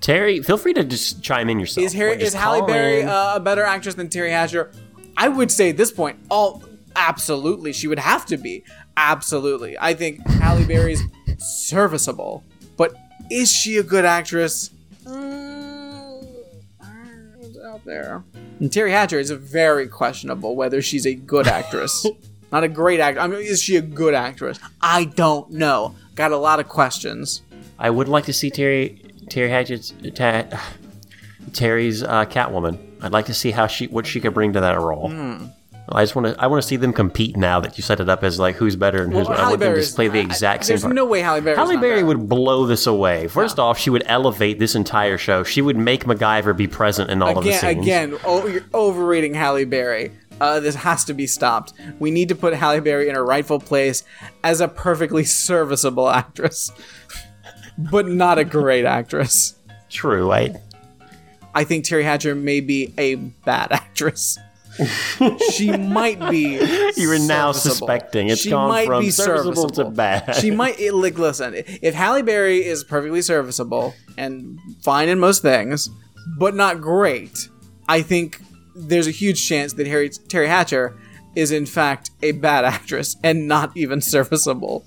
Teri, 0.00 0.44
feel 0.44 0.56
free 0.56 0.72
to 0.74 0.84
just 0.84 1.22
chime 1.22 1.50
in 1.50 1.60
yourself. 1.60 1.84
Is 1.84 1.92
Harry, 1.92 2.20
is 2.20 2.32
Halle 2.32 2.66
Berry 2.66 3.02
uh, 3.02 3.36
a 3.36 3.40
better 3.40 3.62
actress 3.64 3.94
than 3.94 4.08
Teri 4.08 4.30
Hatcher? 4.30 4.70
I 5.16 5.28
would 5.28 5.50
say 5.50 5.70
at 5.70 5.76
this 5.76 5.92
point, 5.92 6.18
all 6.30 6.62
absolutely, 6.96 7.72
she 7.72 7.86
would 7.86 7.98
have 7.98 8.24
to 8.26 8.36
be. 8.36 8.64
Absolutely. 8.96 9.76
I 9.78 9.94
think 9.94 10.26
Halle 10.26 10.64
Berry's 10.64 11.02
serviceable. 11.38 12.44
But 12.76 12.94
is 13.30 13.52
she 13.52 13.76
a 13.76 13.82
good 13.82 14.04
actress? 14.06 14.70
Mm, 15.04 16.26
out 17.66 17.84
there. 17.84 18.24
And 18.58 18.70
Teri 18.70 18.90
Hatcher 18.90 19.18
is 19.18 19.30
very 19.30 19.86
questionable 19.86 20.56
whether 20.56 20.80
she's 20.80 21.06
a 21.06 21.14
good 21.14 21.46
actress. 21.46 22.06
Not 22.52 22.64
a 22.64 22.68
great 22.68 23.00
actor. 23.00 23.20
I 23.20 23.26
mean, 23.26 23.40
is 23.40 23.62
she 23.62 23.76
a 23.76 23.82
good 23.82 24.14
actress? 24.14 24.58
I 24.80 25.04
don't 25.04 25.50
know. 25.52 25.94
Got 26.14 26.32
a 26.32 26.36
lot 26.36 26.60
of 26.60 26.68
questions. 26.68 27.42
I 27.78 27.90
would 27.90 28.08
like 28.08 28.24
to 28.24 28.32
see 28.32 28.50
Teri 28.50 29.00
Teri 29.28 29.48
Hatcher's 29.48 29.94
ta, 30.14 30.44
Teri's 31.52 32.02
uh, 32.02 32.24
Catwoman. 32.26 32.78
I'd 33.02 33.12
like 33.12 33.26
to 33.26 33.34
see 33.34 33.50
how 33.52 33.66
she 33.66 33.86
what 33.86 34.06
she 34.06 34.20
could 34.20 34.34
bring 34.34 34.52
to 34.54 34.60
that 34.60 34.78
role. 34.78 35.08
Hmm. 35.10 35.46
I 35.92 36.04
just 36.04 36.14
want 36.14 36.28
to 36.28 36.40
I 36.40 36.46
want 36.46 36.62
to 36.62 36.68
see 36.68 36.76
them 36.76 36.92
compete 36.92 37.36
now 37.36 37.58
that 37.60 37.76
you 37.76 37.82
set 37.82 37.98
it 37.98 38.08
up 38.08 38.22
as 38.22 38.38
like 38.38 38.54
who's 38.56 38.76
better 38.76 39.02
and 39.02 39.12
who's. 39.12 39.28
Well, 39.28 39.38
I 39.40 39.48
want 39.48 39.60
them 39.60 39.74
to 39.74 39.80
just 39.80 39.96
play 39.96 40.06
the 40.08 40.20
exact 40.20 40.62
I- 40.62 40.66
same. 40.66 40.74
There's 40.74 40.82
part. 40.82 40.94
no 40.94 41.04
way 41.04 41.20
Halle 41.20 41.40
Berry. 41.40 41.56
Halle 41.56 41.76
Berry 41.78 42.04
would 42.04 42.28
blow 42.28 42.66
this 42.66 42.86
away. 42.86 43.26
First 43.26 43.58
off, 43.58 43.76
she 43.78 43.90
would 43.90 44.04
elevate 44.06 44.58
this 44.60 44.74
entire 44.76 45.18
show. 45.18 45.42
She 45.42 45.62
would 45.62 45.76
make 45.76 46.04
MacGyver 46.04 46.56
be 46.56 46.68
present 46.68 47.10
in 47.10 47.22
all 47.22 47.38
of 47.38 47.44
the 47.44 47.50
again, 47.50 47.60
scenes. 47.60 47.82
again, 47.82 48.18
oh, 48.24 48.46
you're 48.46 48.62
overrating 48.72 49.34
Halle 49.34 49.64
Berry. 49.64 50.12
Uh, 50.40 50.58
this 50.60 50.74
has 50.74 51.04
to 51.04 51.14
be 51.14 51.26
stopped. 51.26 51.72
We 51.98 52.10
need 52.10 52.28
to 52.30 52.34
put 52.34 52.54
Halle 52.54 52.80
Berry 52.80 53.08
in 53.08 53.14
her 53.14 53.24
rightful 53.24 53.60
place 53.60 54.04
as 54.42 54.60
a 54.60 54.68
perfectly 54.68 55.24
serviceable 55.24 56.08
actress, 56.22 56.70
but 57.76 58.06
not 58.08 58.38
a 58.38 58.44
great 58.44 58.84
actress. 58.84 59.54
True. 59.90 60.30
I 60.32 60.54
I 61.54 61.64
think 61.64 61.84
Teri 61.84 62.04
Hatcher 62.04 62.34
may 62.34 62.60
be 62.60 62.94
a 62.96 63.16
bad 63.16 63.72
actress. 63.72 64.38
she 65.52 65.76
might 65.76 66.18
be. 66.30 66.58
You 66.96 67.10
are 67.12 67.18
now 67.18 67.52
suspecting. 67.52 68.28
It's 68.28 68.42
she 68.42 68.50
gone 68.50 68.68
might 68.68 68.86
from 68.86 69.02
be 69.02 69.10
serviceable 69.10 69.68
to 69.70 69.84
bad. 69.84 70.34
She 70.36 70.50
might 70.50 70.78
it- 70.80 70.92
like 70.94 71.18
listen. 71.18 71.54
If 71.56 71.94
Halle 71.94 72.22
Berry 72.22 72.64
is 72.64 72.84
perfectly 72.84 73.22
serviceable 73.22 73.94
and 74.16 74.58
fine 74.82 75.08
in 75.08 75.18
most 75.18 75.42
things, 75.42 75.88
but 76.38 76.54
not 76.54 76.80
great, 76.80 77.48
I 77.88 78.02
think 78.02 78.40
there's 78.74 79.06
a 79.06 79.10
huge 79.12 79.46
chance 79.46 79.72
that 79.74 79.86
Harry 79.86 80.10
Teri 80.10 80.46
Hatcher 80.46 80.96
is 81.36 81.52
in 81.52 81.66
fact 81.66 82.10
a 82.22 82.32
bad 82.32 82.64
actress 82.76 83.16
and 83.22 83.46
not 83.48 83.76
even 83.76 84.00
serviceable. 84.00 84.84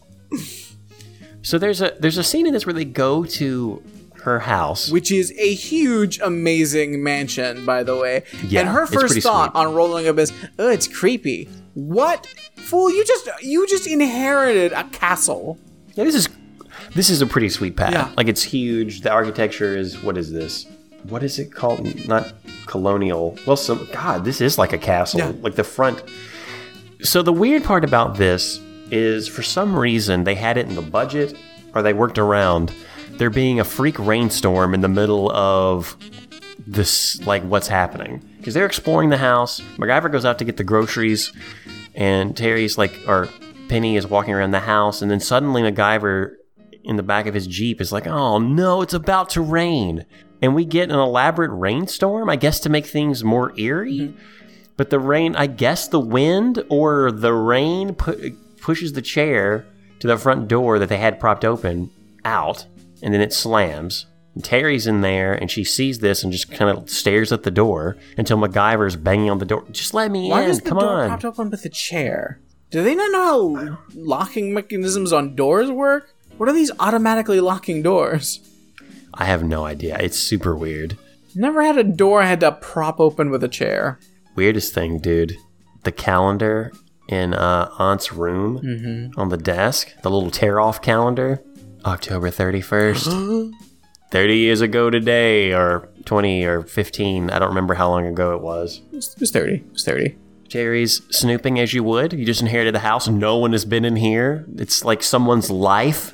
So 1.42 1.58
there's 1.58 1.82
a 1.82 1.96
there's 2.00 2.18
a 2.18 2.24
scene 2.24 2.48
in 2.48 2.54
this 2.54 2.66
where 2.66 2.74
they 2.74 2.86
go 2.86 3.26
to 3.26 3.84
her 4.24 4.40
house. 4.40 4.90
which 4.90 5.12
is 5.12 5.34
a 5.38 5.54
huge, 5.54 6.20
amazing 6.20 7.04
mansion, 7.04 7.66
by 7.66 7.84
the 7.84 7.96
way. 7.98 8.24
Yeah, 8.48 8.62
and 8.62 8.70
her 8.70 8.86
first 8.88 9.22
thought 9.22 9.52
sweet. 9.52 9.60
on 9.60 9.74
rolling 9.74 10.08
up 10.08 10.18
is, 10.18 10.32
"Oh, 10.58 10.70
it's 10.70 10.88
creepy." 10.88 11.50
What 11.74 12.28
fool? 12.56 12.90
You 12.90 13.04
just 13.04 13.30
you 13.42 13.68
just 13.68 13.88
inherited 13.88 14.72
a 14.72 14.86
castle. 14.86 15.58
Yeah, 15.96 16.06
this 16.06 16.16
is 16.16 16.30
this 16.96 17.10
is 17.10 17.22
a 17.22 17.28
pretty 17.28 17.50
sweet 17.50 17.76
pad. 17.76 17.92
Yeah. 17.92 18.12
Like 18.16 18.28
it's 18.30 18.44
huge. 18.44 19.02
The 19.02 19.12
architecture 19.12 19.76
is 19.76 20.02
what 20.02 20.18
is 20.18 20.32
this? 20.32 20.66
What 21.10 21.24
is 21.24 21.40
it 21.40 21.54
called? 21.54 22.08
Not 22.08 22.34
colonial. 22.66 23.38
Well, 23.46 23.58
some 23.58 23.88
God, 23.92 24.26
this 24.26 24.42
is 24.42 24.58
like 24.58 24.74
a 24.74 24.78
castle. 24.78 25.20
Yeah. 25.20 25.34
Like 25.42 25.56
the 25.56 25.64
front. 25.64 26.02
So 27.02 27.22
the 27.22 27.34
weird 27.34 27.64
part 27.64 27.84
about 27.84 28.16
this 28.16 28.60
is, 28.92 29.28
for 29.28 29.44
some 29.44 29.76
reason, 29.76 30.24
they 30.24 30.36
had 30.36 30.58
it 30.58 30.68
in 30.68 30.76
the 30.76 30.82
budget, 30.82 31.38
or 31.74 31.82
they 31.82 31.94
worked 31.94 32.18
around 32.18 32.74
there 33.12 33.30
being 33.30 33.60
a 33.60 33.64
freak 33.64 34.00
rainstorm 34.00 34.74
in 34.74 34.82
the 34.82 34.88
middle 34.88 35.32
of 35.32 35.98
this, 36.66 37.22
like 37.26 37.44
what's 37.44 37.68
happening. 37.68 38.24
Because 38.38 38.54
they're 38.54 38.66
exploring 38.66 39.10
the 39.10 39.18
house. 39.18 39.62
MacGyver 39.78 40.12
goes 40.12 40.26
out 40.26 40.40
to 40.40 40.46
get 40.46 40.58
the 40.58 40.64
groceries, 40.64 41.32
and 41.96 42.36
Teri's 42.36 42.78
like, 42.78 42.98
or 43.08 43.30
Penny 43.70 43.98
is 43.98 44.08
walking 44.08 44.34
around 44.34 44.52
the 44.52 44.60
house, 44.60 45.02
and 45.02 45.12
then 45.12 45.20
suddenly 45.20 45.62
MacGyver 45.62 46.36
in 46.84 46.96
the 46.98 47.04
back 47.04 47.28
of 47.28 47.34
his 47.34 47.48
Jeep 47.48 47.80
is 47.82 47.92
like, 47.92 48.08
oh 48.08 48.40
no, 48.40 48.82
it's 48.82 48.94
about 48.94 49.30
to 49.32 49.42
rain. 49.42 50.06
And 50.42 50.54
we 50.54 50.66
get 50.66 50.90
an 50.90 51.00
elaborate 51.00 51.52
rainstorm, 51.52 52.30
I 52.30 52.36
guess, 52.36 52.60
to 52.62 52.70
make 52.70 52.86
things 52.86 53.24
more 53.24 53.58
eerie. 53.58 54.00
Mm-hmm. 54.00 54.20
But 54.76 54.90
the 54.90 55.00
rain, 55.00 55.36
I 55.36 55.48
guess 55.48 55.88
the 55.88 56.00
wind 56.00 56.64
or 56.70 57.12
the 57.12 57.34
rain 57.34 57.96
pu- 57.96 58.36
pushes 58.60 58.94
the 58.94 59.02
chair 59.02 59.66
to 60.00 60.08
the 60.08 60.18
front 60.18 60.48
door 60.48 60.80
that 60.80 60.90
they 60.90 60.98
had 60.98 61.20
propped 61.20 61.46
open 61.46 61.92
out, 62.26 62.66
and 63.02 63.14
then 63.14 63.22
it 63.22 63.32
slams. 63.32 64.08
And 64.36 64.44
Teri's 64.44 64.88
in 64.88 65.02
there, 65.02 65.34
and 65.34 65.52
she 65.52 65.64
sees 65.64 66.00
this 66.00 66.24
and 66.24 66.34
just 66.34 66.52
kind 66.52 66.76
of 66.76 66.90
stares 66.90 67.32
at 67.32 67.44
the 67.44 67.52
door 67.52 67.98
until 68.18 68.38
MacGyver's 68.38 68.96
banging 68.96 69.30
on 69.30 69.38
the 69.38 69.46
door. 69.46 69.64
Just 69.72 69.94
let 69.94 70.10
me 70.10 70.30
Why 70.30 70.44
in, 70.44 70.50
is 70.50 70.60
the 70.60 70.70
come 70.70 70.80
door 70.80 71.02
on. 71.04 71.08
propped 71.08 71.26
open 71.26 71.52
with 71.52 71.64
a 71.66 71.70
chair? 71.70 72.42
Do 72.72 72.84
they 72.84 72.96
not 72.96 73.12
know 73.12 73.56
how 73.56 73.80
locking 73.94 74.54
mechanisms 74.54 75.14
on 75.14 75.36
doors 75.36 75.70
work? 75.70 76.10
What 76.38 76.50
are 76.50 76.54
these 76.54 76.72
automatically 76.80 77.40
locking 77.40 77.82
doors? 77.82 78.40
I 79.14 79.26
have 79.26 79.44
no 79.44 79.66
idea. 79.66 79.98
It's 80.00 80.18
super 80.18 80.56
weird. 80.56 80.98
Never 81.36 81.62
had 81.64 81.78
a 81.78 81.84
door 81.84 82.22
I 82.22 82.26
had 82.26 82.40
to 82.42 82.52
prop 82.52 83.00
open 83.00 83.30
with 83.30 83.44
a 83.44 83.48
chair. 83.48 84.00
Weirdest 84.36 84.74
thing, 84.74 85.00
dude. 85.00 85.38
The 85.84 85.92
calendar 85.92 86.72
in 87.08 87.34
uh, 87.34 87.70
Aunt's 87.78 88.14
room 88.14 89.12
on 89.18 89.30
the 89.30 89.38
desk, 89.38 89.94
the 90.02 90.10
little 90.10 90.32
tear 90.32 90.60
off 90.60 90.82
calendar, 90.82 91.44
October 91.86 92.30
31st. 92.30 93.52
30 94.12 94.38
years 94.38 94.62
ago 94.62 94.92
today, 94.92 95.54
or 95.54 95.90
20 96.06 96.44
or 96.46 96.62
15. 96.62 97.32
I 97.32 97.40
don't 97.40 97.50
remember 97.50 97.74
how 97.74 97.90
long 97.90 98.06
ago 98.06 98.36
it 98.36 98.42
was. 98.42 98.82
It 98.92 98.96
was, 98.96 99.14
it 99.14 99.20
was 99.20 99.32
30. 99.32 99.54
It 99.56 99.74
was 99.74 99.84
30. 99.84 100.16
Jerry's 100.48 101.02
snooping 101.10 101.60
as 101.60 101.74
you 101.74 101.84
would. 101.84 102.14
You 102.14 102.24
just 102.24 102.42
inherited 102.42 102.76
the 102.76 102.80
house. 102.80 103.08
No 103.08 103.38
one 103.38 103.54
has 103.54 103.66
been 103.66 103.84
in 103.86 103.96
here. 103.96 104.46
It's 104.58 104.86
like 104.86 105.02
someone's 105.02 105.50
life. 105.50 106.14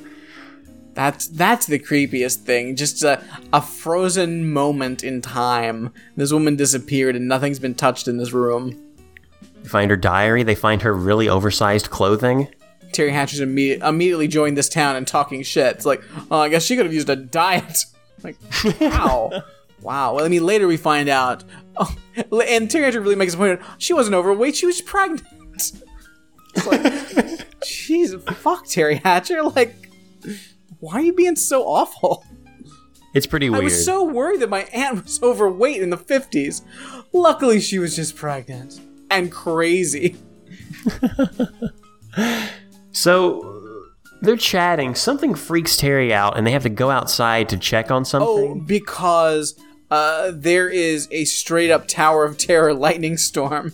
That's 1.00 1.28
that's 1.28 1.64
the 1.64 1.78
creepiest 1.78 2.40
thing. 2.40 2.76
Just 2.76 3.02
a, 3.02 3.24
a 3.54 3.62
frozen 3.62 4.52
moment 4.52 5.02
in 5.02 5.22
time. 5.22 5.94
This 6.14 6.30
woman 6.30 6.56
disappeared 6.56 7.16
and 7.16 7.26
nothing's 7.26 7.58
been 7.58 7.74
touched 7.74 8.06
in 8.06 8.18
this 8.18 8.34
room. 8.34 8.78
They 9.62 9.68
find 9.70 9.90
her 9.90 9.96
diary. 9.96 10.42
They 10.42 10.54
find 10.54 10.82
her 10.82 10.92
really 10.92 11.26
oversized 11.26 11.88
clothing. 11.88 12.48
Teri 12.92 13.12
Hatcher's 13.12 13.40
imme- 13.40 13.82
immediately 13.82 14.28
joined 14.28 14.58
this 14.58 14.68
town 14.68 14.94
and 14.94 15.08
talking 15.08 15.42
shit. 15.42 15.74
It's 15.74 15.86
like, 15.86 16.02
oh, 16.30 16.40
I 16.40 16.50
guess 16.50 16.64
she 16.64 16.76
could 16.76 16.84
have 16.84 16.94
used 16.94 17.08
a 17.08 17.16
diet. 17.16 17.78
Like, 18.22 18.36
wow. 18.78 19.30
wow. 19.80 20.14
Well, 20.16 20.26
I 20.26 20.28
mean, 20.28 20.44
later 20.44 20.66
we 20.66 20.76
find 20.76 21.08
out. 21.08 21.42
Oh, 21.78 21.96
and 22.14 22.68
Teri 22.68 22.84
Hatcher 22.84 23.00
really 23.00 23.16
makes 23.16 23.32
a 23.32 23.38
point. 23.38 23.62
She 23.78 23.94
wasn't 23.94 24.14
overweight, 24.14 24.54
she 24.54 24.66
was 24.66 24.82
pregnant. 24.82 25.22
It's 25.54 26.66
like, 26.66 26.82
jeez, 27.62 28.22
fuck 28.34 28.66
Teri 28.66 29.02
Hatcher. 29.02 29.42
Like, 29.42 29.74
why 30.80 30.94
are 30.94 31.00
you 31.00 31.12
being 31.12 31.36
so 31.36 31.64
awful? 31.64 32.24
It's 33.12 33.26
pretty 33.26 33.50
weird. 33.50 33.62
I 33.62 33.64
was 33.64 33.84
so 33.84 34.04
worried 34.04 34.40
that 34.40 34.50
my 34.50 34.62
aunt 34.72 35.04
was 35.04 35.22
overweight 35.22 35.82
in 35.82 35.90
the 35.90 35.96
50s. 35.96 36.62
Luckily, 37.12 37.60
she 37.60 37.78
was 37.78 37.96
just 37.96 38.14
pregnant 38.14 38.80
and 39.10 39.32
crazy. 39.32 40.16
So 42.92 43.62
they're 44.20 44.36
chatting. 44.36 44.94
Something 44.94 45.34
freaks 45.34 45.76
Teri 45.76 46.10
out, 46.10 46.36
and 46.36 46.46
they 46.46 46.50
have 46.50 46.64
to 46.64 46.68
go 46.68 46.90
outside 46.90 47.48
to 47.50 47.56
check 47.56 47.90
on 47.90 48.04
something. 48.04 48.28
Oh, 48.28 48.48
something. 48.48 48.64
because 48.66 49.58
uh, 49.90 50.32
there 50.34 50.68
is 50.68 51.08
a 51.10 51.24
straight 51.24 51.70
up 51.70 51.86
Tower 51.86 52.24
of 52.24 52.36
Terror 52.36 52.74
lightning 52.74 53.16
storm. 53.16 53.72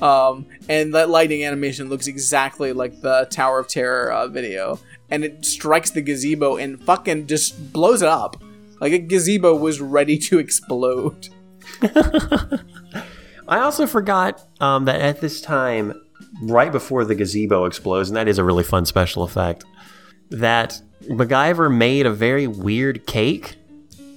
Um, 0.00 0.46
and 0.68 0.94
that 0.94 1.08
lightning 1.08 1.44
animation 1.44 1.88
looks 1.88 2.06
exactly 2.06 2.72
like 2.72 3.00
the 3.00 3.26
Tower 3.30 3.60
of 3.60 3.68
Terror 3.68 4.12
uh, 4.12 4.28
video. 4.28 4.78
And 5.10 5.24
it 5.24 5.44
strikes 5.44 5.90
the 5.90 6.02
gazebo 6.02 6.56
and 6.56 6.82
fucking 6.82 7.26
just 7.26 7.72
blows 7.72 8.02
it 8.02 8.08
up. 8.08 8.42
Like 8.80 8.92
a 8.92 8.98
gazebo 8.98 9.54
was 9.54 9.80
ready 9.80 10.18
to 10.18 10.38
explode. 10.40 11.28
I 13.48 13.60
also 13.60 13.86
forgot 13.86 14.42
um, 14.60 14.86
that 14.86 15.00
at 15.00 15.20
this 15.20 15.40
time, 15.40 15.94
right 16.42 16.72
before 16.72 17.04
the 17.04 17.14
gazebo 17.14 17.64
explodes, 17.64 18.08
and 18.08 18.16
that 18.16 18.28
is 18.28 18.38
a 18.38 18.44
really 18.44 18.64
fun 18.64 18.86
special 18.86 19.22
effect, 19.22 19.64
that 20.30 20.80
MacGyver 21.04 21.74
made 21.74 22.06
a 22.06 22.10
very 22.10 22.46
weird 22.46 23.06
cake 23.06 23.56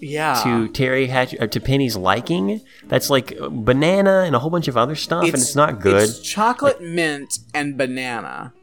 Yeah. 0.01 0.39
to 0.43 0.69
Teri 0.69 1.07
Hatch 1.09 1.35
uh, 1.39 1.47
to 1.47 1.59
Penny's 1.59 1.95
liking. 1.95 2.61
That's 2.85 3.09
like 3.09 3.37
banana 3.49 4.23
and 4.25 4.35
a 4.35 4.39
whole 4.39 4.49
bunch 4.49 4.67
of 4.67 4.77
other 4.77 4.95
stuff, 4.95 5.25
and 5.25 5.33
it's 5.33 5.55
not 5.55 5.79
good. 5.81 6.03
It's 6.03 6.19
chocolate 6.19 6.81
mint 6.81 7.39
and 7.53 7.77
banana. 7.77 8.53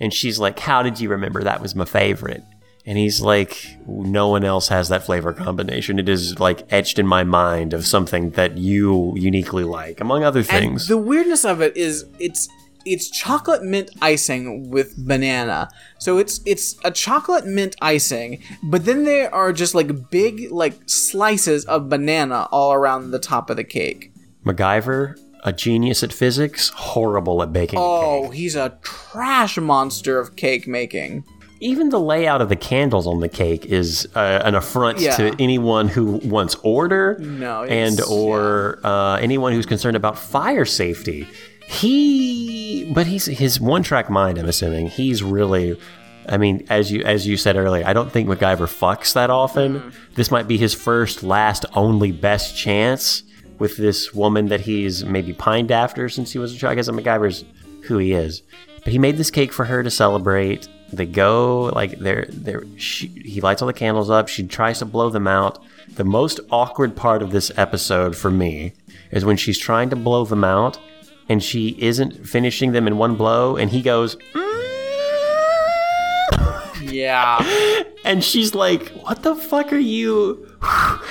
And 0.00 0.12
she's 0.12 0.38
like, 0.38 0.58
"How 0.58 0.82
did 0.82 1.00
you 1.00 1.08
remember 1.10 1.44
that 1.44 1.60
was 1.60 1.74
my 1.74 1.84
favorite?" 1.84 2.42
And 2.84 2.98
he's 2.98 3.20
like, 3.20 3.64
"No 3.86 4.28
one 4.28 4.42
else 4.44 4.68
has 4.68 4.88
that 4.88 5.04
flavor 5.04 5.32
combination. 5.32 6.00
It 6.00 6.08
is 6.08 6.40
like 6.40 6.66
etched 6.72 6.98
in 6.98 7.06
my 7.06 7.22
mind 7.22 7.72
of 7.72 7.86
something 7.86 8.30
that 8.30 8.58
you 8.58 9.12
uniquely 9.16 9.62
like, 9.62 10.00
among 10.00 10.24
other 10.24 10.40
And 10.40 10.48
things." 10.48 10.88
the 10.88 10.98
weirdness 10.98 11.44
of 11.44 11.60
it 11.60 11.76
is 11.76 12.06
it's 12.18 12.48
it's 12.84 13.10
chocolate 13.10 13.62
mint 13.62 13.90
icing 14.00 14.70
with 14.70 14.94
banana. 14.96 15.68
So 15.98 16.18
it's 16.18 16.40
it's 16.46 16.76
a 16.84 16.90
chocolate 16.90 17.46
mint 17.46 17.76
icing, 17.80 18.42
but 18.62 18.84
then 18.84 19.04
there 19.04 19.32
are 19.34 19.52
just 19.52 19.74
like 19.74 20.10
big 20.10 20.50
like 20.50 20.74
slices 20.86 21.64
of 21.66 21.88
banana 21.88 22.48
all 22.52 22.72
around 22.72 23.10
the 23.10 23.18
top 23.18 23.50
of 23.50 23.56
the 23.56 23.64
cake. 23.64 24.12
MacGyver 24.44 25.16
a 25.44 25.52
genius 25.52 26.04
at 26.04 26.12
physics, 26.12 26.68
horrible 26.68 27.42
at 27.42 27.52
baking 27.52 27.76
a 27.76 27.82
Oh, 27.82 28.30
he's 28.30 28.54
a 28.54 28.78
trash 28.82 29.58
monster 29.58 30.20
of 30.20 30.36
cake 30.36 30.68
making. 30.68 31.24
Even 31.58 31.88
the 31.90 31.98
layout 32.00 32.40
of 32.40 32.48
the 32.48 32.54
candles 32.56 33.06
on 33.08 33.18
the 33.20 33.28
cake 33.28 33.66
is 33.66 34.06
uh, 34.14 34.40
an 34.44 34.54
affront 34.54 35.00
Yeah. 35.00 35.16
to 35.16 35.34
anyone 35.40 35.88
who 35.88 36.20
wants 36.24 36.54
order 36.62 37.18
No, 37.20 37.64
and 37.64 38.00
or 38.02 38.78
uh, 38.84 39.16
anyone 39.16 39.52
who's 39.52 39.66
concerned 39.66 39.96
about 39.96 40.16
fire 40.18 40.64
safety. 40.64 41.26
He, 41.72 42.92
but 42.92 43.06
he's 43.06 43.24
his 43.24 43.58
one 43.58 43.82
track 43.82 44.10
mind. 44.10 44.38
I'm 44.38 44.48
assuming 44.48 44.88
he's 44.88 45.22
really. 45.22 45.80
I 46.28 46.36
mean, 46.36 46.66
as 46.68 46.92
you 46.92 47.02
as 47.02 47.26
you 47.26 47.36
said 47.36 47.56
earlier, 47.56 47.84
I 47.86 47.94
don't 47.94 48.12
think 48.12 48.28
MacGyver 48.28 48.68
fucks 48.68 49.14
that 49.14 49.30
often. 49.30 49.80
Mm. 49.80 49.94
This 50.14 50.30
might 50.30 50.46
be 50.46 50.58
his 50.58 50.74
first, 50.74 51.22
last, 51.22 51.64
only 51.74 52.12
best 52.12 52.56
chance 52.56 53.22
with 53.58 53.78
this 53.78 54.12
woman 54.14 54.48
that 54.48 54.60
he's 54.60 55.04
maybe 55.04 55.32
pined 55.32 55.72
after 55.72 56.08
since 56.08 56.30
he 56.30 56.38
was 56.38 56.54
a 56.54 56.58
child. 56.58 56.72
I 56.72 56.74
guess 56.74 56.88
MacGyver's 56.88 57.44
who 57.84 57.98
he 57.98 58.12
is. 58.12 58.42
But 58.84 58.92
he 58.92 58.98
made 58.98 59.16
this 59.16 59.30
cake 59.30 59.52
for 59.52 59.64
her 59.64 59.82
to 59.82 59.90
celebrate. 59.90 60.68
They 60.92 61.06
go 61.06 61.72
like 61.74 61.98
they're 61.98 62.26
they're. 62.28 62.64
She, 62.76 63.08
he 63.08 63.40
lights 63.40 63.62
all 63.62 63.66
the 63.66 63.72
candles 63.72 64.10
up. 64.10 64.28
She 64.28 64.46
tries 64.46 64.80
to 64.80 64.84
blow 64.84 65.08
them 65.08 65.26
out. 65.26 65.58
The 65.94 66.04
most 66.04 66.38
awkward 66.50 66.94
part 66.94 67.22
of 67.22 67.30
this 67.30 67.50
episode 67.56 68.14
for 68.14 68.30
me 68.30 68.74
is 69.10 69.24
when 69.24 69.38
she's 69.38 69.58
trying 69.58 69.88
to 69.90 69.96
blow 69.96 70.26
them 70.26 70.44
out 70.44 70.78
and 71.28 71.42
she 71.42 71.76
isn't 71.78 72.26
finishing 72.26 72.72
them 72.72 72.86
in 72.86 72.96
one 72.98 73.14
blow, 73.16 73.56
and 73.56 73.70
he 73.70 73.82
goes. 73.82 74.16
Yeah. 76.82 77.38
And 78.04 78.24
she's 78.24 78.52
like, 78.52 78.88
"What 79.04 79.22
the 79.22 79.36
fuck 79.36 79.72
are 79.72 79.78
you?" 79.78 80.44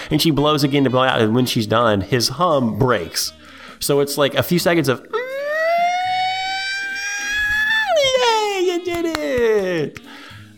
And 0.09 0.21
she 0.21 0.29
blows 0.29 0.61
again 0.65 0.83
to 0.83 0.89
blow 0.89 1.03
out, 1.03 1.21
and 1.21 1.33
when 1.33 1.45
she's 1.45 1.65
done, 1.65 2.01
his 2.01 2.27
hum 2.27 2.77
breaks. 2.77 3.31
So 3.79 4.01
it's 4.01 4.17
like 4.17 4.33
a 4.35 4.43
few 4.43 4.59
seconds 4.59 4.89
of, 4.89 4.99
"Yeah, 8.19 8.59
you 8.59 8.83
did 8.83 9.05
it!" 9.05 9.99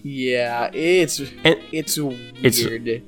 yeah. 0.01 0.71
It's 0.73 1.19
And 1.19 1.59
it's 1.71 1.99
It's- 1.99 2.65
weird. 2.65 3.03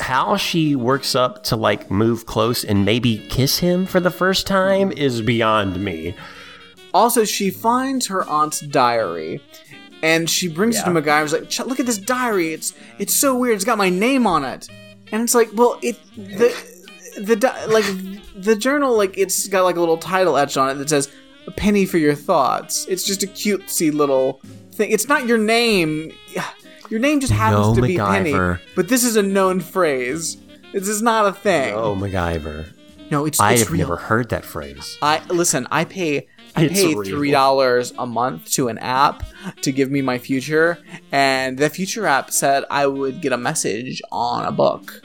How 0.00 0.36
she 0.36 0.74
works 0.74 1.14
up 1.14 1.42
to 1.44 1.56
like 1.56 1.90
move 1.90 2.26
close 2.26 2.64
and 2.64 2.84
maybe 2.84 3.18
kiss 3.28 3.58
him 3.58 3.86
for 3.86 4.00
the 4.00 4.10
first 4.10 4.46
time 4.46 4.90
is 4.92 5.20
beyond 5.22 5.82
me. 5.82 6.14
Also, 6.92 7.24
she 7.24 7.50
finds 7.50 8.06
her 8.08 8.28
aunt's 8.28 8.60
diary, 8.60 9.40
and 10.02 10.28
she 10.28 10.48
brings 10.48 10.76
it 10.78 10.84
to 10.84 10.90
Yeah. 10.90 11.00
MacGyver's 11.00 11.32
like, 11.32 11.48
"Ch- 11.48 11.60
"Look 11.66 11.78
at 11.78 11.86
this 11.86 11.98
diary. 11.98 12.52
It's 12.52 12.72
it's 12.98 13.14
so 13.14 13.36
weird. 13.36 13.54
It's 13.54 13.64
got 13.64 13.78
my 13.78 13.90
name 13.90 14.26
on 14.26 14.44
it." 14.44 14.68
And 15.12 15.22
it's 15.22 15.34
like, 15.34 15.50
well, 15.54 15.78
it 15.82 15.96
the 16.16 16.52
the 17.20 17.36
di- 17.36 17.64
like 17.66 17.84
the 18.36 18.56
journal 18.56 18.96
like 18.96 19.16
it's 19.18 19.46
got 19.48 19.62
like 19.64 19.76
a 19.76 19.80
little 19.80 19.98
title 19.98 20.36
etched 20.36 20.56
on 20.56 20.68
it 20.70 20.74
that 20.74 20.88
says 20.88 21.08
"A 21.46 21.50
penny 21.52 21.84
for 21.86 21.98
your 21.98 22.14
thoughts." 22.14 22.86
It's 22.88 23.04
just 23.04 23.22
a 23.22 23.26
cutesy 23.26 23.92
little 23.92 24.40
thing. 24.72 24.90
It's 24.90 25.06
not 25.08 25.26
your 25.26 25.38
name. 25.38 26.12
Your 26.90 27.00
name 27.00 27.20
just 27.20 27.32
happens 27.32 27.68
No, 27.68 27.74
to 27.76 27.82
be 27.82 27.96
Penny, 27.96 28.32
but 28.76 28.88
this 28.88 29.04
is 29.04 29.16
a 29.16 29.22
known 29.22 29.60
phrase. 29.60 30.36
This 30.72 30.88
is 30.88 31.00
not 31.02 31.26
a 31.26 31.32
thing. 31.32 31.74
Oh, 31.74 31.94
MacGyver. 31.94 32.66
no, 33.10 33.24
it's 33.26 33.40
I 33.40 33.52
it's 33.52 33.62
have 33.62 33.70
real. 33.72 33.80
never 33.88 33.96
heard 33.96 34.28
that 34.30 34.44
phrase. 34.44 34.98
I 35.00 35.22
listen. 35.28 35.66
I 35.70 35.84
pay. 35.84 36.26
I 36.56 36.64
It's 36.64 36.74
pay 36.82 36.94
three 36.94 37.30
dollars 37.30 37.92
a 37.96 38.06
month 38.06 38.50
to 38.52 38.66
an 38.68 38.78
app 38.78 39.22
to 39.62 39.70
give 39.70 39.90
me 39.90 40.02
my 40.02 40.18
future, 40.18 40.78
and 41.12 41.56
the 41.58 41.70
future 41.70 42.06
app 42.06 42.32
said 42.32 42.64
I 42.70 42.86
would 42.88 43.20
get 43.20 43.32
a 43.32 43.36
message 43.36 44.02
on 44.10 44.44
a 44.44 44.52
book. 44.52 45.00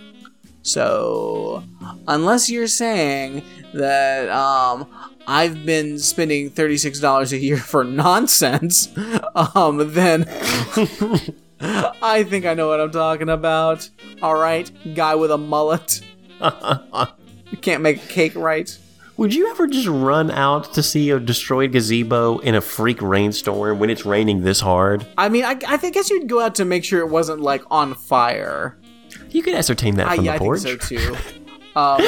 So, 0.64 1.64
unless 2.07 2.49
you're 2.49 2.66
saying 2.66 3.44
that 3.76 4.28
um, 4.30 4.88
I've 5.28 5.64
been 5.68 5.99
spending 5.99 6.49
thirty 6.49 6.78
six 6.78 6.99
dollars 6.99 7.32
a 7.32 7.38
year 7.38 7.57
for 7.57 7.84
nonsense, 8.06 8.90
um, 9.36 9.94
then 9.94 10.24
I 12.02 12.24
think 12.24 12.46
I 12.46 12.54
know 12.54 12.68
what 12.68 12.80
I'm 12.80 12.92
talking 12.92 13.30
about. 13.30 13.90
All 14.22 14.36
right, 14.36 14.70
guy 14.96 15.16
with 15.16 15.32
a 15.32 15.38
mullet. 15.38 16.02
you 17.52 17.58
can't 17.62 17.82
make 17.82 17.98
a 18.04 18.08
cake 18.08 18.36
right. 18.36 18.78
Would 19.18 19.34
you 19.34 19.50
ever 19.50 19.66
just 19.66 19.88
run 19.88 20.30
out 20.30 20.74
to 20.74 20.84
see 20.84 21.10
a 21.10 21.20
destroyed 21.20 21.72
gazebo 21.72 22.40
in 22.40 22.54
a 22.56 22.62
freak 22.62 23.02
rainstorm 23.02 23.80
when 23.80 23.90
it's 23.90 24.06
raining 24.06 24.42
this 24.42 24.60
hard? 24.60 25.06
I 25.18 25.30
mean, 25.30 25.46
I, 25.46 25.58
I 25.66 25.78
guess 25.90 26.10
you'd 26.10 26.28
go 26.28 26.42
out 26.42 26.56
to 26.56 26.66
make 26.66 26.84
sure 26.84 27.00
it 27.00 27.10
wasn't 27.10 27.40
like 27.42 27.64
on 27.72 27.94
fire. 27.96 28.78
You 29.30 29.42
could 29.42 29.54
ascertain 29.54 29.96
that 29.96 30.08
I, 30.10 30.16
from 30.18 30.26
yeah, 30.26 30.32
the 30.34 30.36
I 30.36 30.40
porch. 30.40 30.62
think 30.62 30.82
so 30.82 30.98
too. 30.98 31.16
Um, 31.78 32.02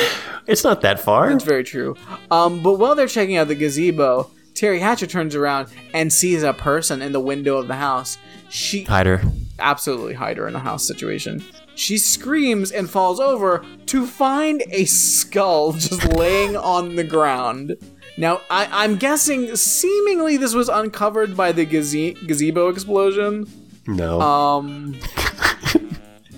It's 0.45 0.63
not 0.63 0.79
that 0.83 0.97
far. 0.97 1.29
it's 1.29 1.43
very 1.43 1.65
true. 1.65 1.97
Um, 2.31 2.63
but 2.63 2.75
while 2.75 2.95
they're 2.95 3.05
checking 3.05 3.35
out 3.35 3.49
the 3.49 3.55
gazebo, 3.55 4.31
Teri 4.53 4.79
Hatcher 4.79 5.07
turns 5.07 5.35
around 5.35 5.67
and 5.93 6.11
sees 6.13 6.41
a 6.41 6.53
person 6.53 7.01
in 7.01 7.11
the 7.11 7.19
window 7.19 7.57
of 7.57 7.67
the 7.67 7.75
house. 7.75 8.17
She 8.47 8.85
Hider. 8.85 9.21
Absolutely 9.59 10.13
hide 10.13 10.37
her 10.37 10.47
in 10.47 10.55
a 10.55 10.59
house 10.59 10.85
situation. 10.85 11.43
She 11.75 11.97
screams 11.97 12.71
and 12.71 12.89
falls 12.89 13.19
over 13.19 13.63
to 13.87 14.07
find 14.07 14.63
a 14.69 14.85
skull 14.85 15.71
just 15.73 16.03
laying 16.13 16.55
on 16.55 16.95
the 16.95 17.03
ground. 17.03 17.75
Now, 18.17 18.41
I, 18.49 18.67
I'm 18.83 18.95
guessing, 18.95 19.55
seemingly, 19.55 20.37
this 20.37 20.55
was 20.55 20.69
uncovered 20.69 21.37
by 21.37 21.51
the 21.51 21.65
gaze- 21.65 22.17
gazebo 22.25 22.69
explosion. 22.69 23.47
No. 23.85 24.19
Um, 24.19 24.97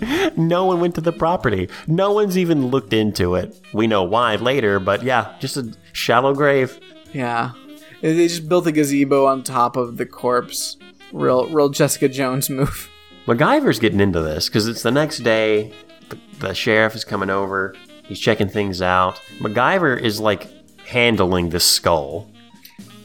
no 0.36 0.66
one 0.66 0.80
went 0.80 0.94
to 0.96 1.00
the 1.00 1.12
property. 1.12 1.68
No 1.86 2.12
one's 2.12 2.36
even 2.36 2.66
looked 2.66 2.92
into 2.92 3.34
it. 3.34 3.58
We 3.72 3.86
know 3.86 4.02
why 4.02 4.36
later, 4.36 4.78
but 4.78 5.02
yeah, 5.02 5.34
just 5.40 5.56
a 5.56 5.72
shallow 5.92 6.34
grave. 6.34 6.78
Yeah. 7.12 7.52
They 8.00 8.14
they 8.14 8.28
just 8.28 8.48
built 8.48 8.66
a 8.66 8.72
gazebo 8.72 9.26
on 9.26 9.42
top 9.42 9.76
of 9.76 9.96
the 9.96 10.06
corpse. 10.06 10.76
Real 11.12 11.48
real 11.48 11.68
Jessica 11.68 12.08
Jones 12.08 12.48
move. 12.48 12.88
MacGyver's 13.30 13.78
getting 13.78 14.00
into 14.00 14.20
this 14.20 14.48
because 14.48 14.66
it's 14.66 14.82
the 14.82 14.90
next 14.90 15.18
day. 15.18 15.72
The, 16.08 16.18
the 16.40 16.54
sheriff 16.54 16.96
is 16.96 17.04
coming 17.04 17.30
over. 17.30 17.76
He's 18.04 18.18
checking 18.18 18.48
things 18.48 18.82
out. 18.82 19.20
MacGyver 19.38 20.00
is 20.00 20.18
like 20.18 20.48
handling 20.84 21.50
the 21.50 21.60
skull. 21.60 22.28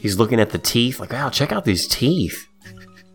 He's 0.00 0.18
looking 0.18 0.40
at 0.40 0.50
the 0.50 0.58
teeth, 0.58 0.98
like, 0.98 1.12
wow, 1.12 1.30
check 1.30 1.52
out 1.52 1.64
these 1.64 1.86
teeth. 1.86 2.48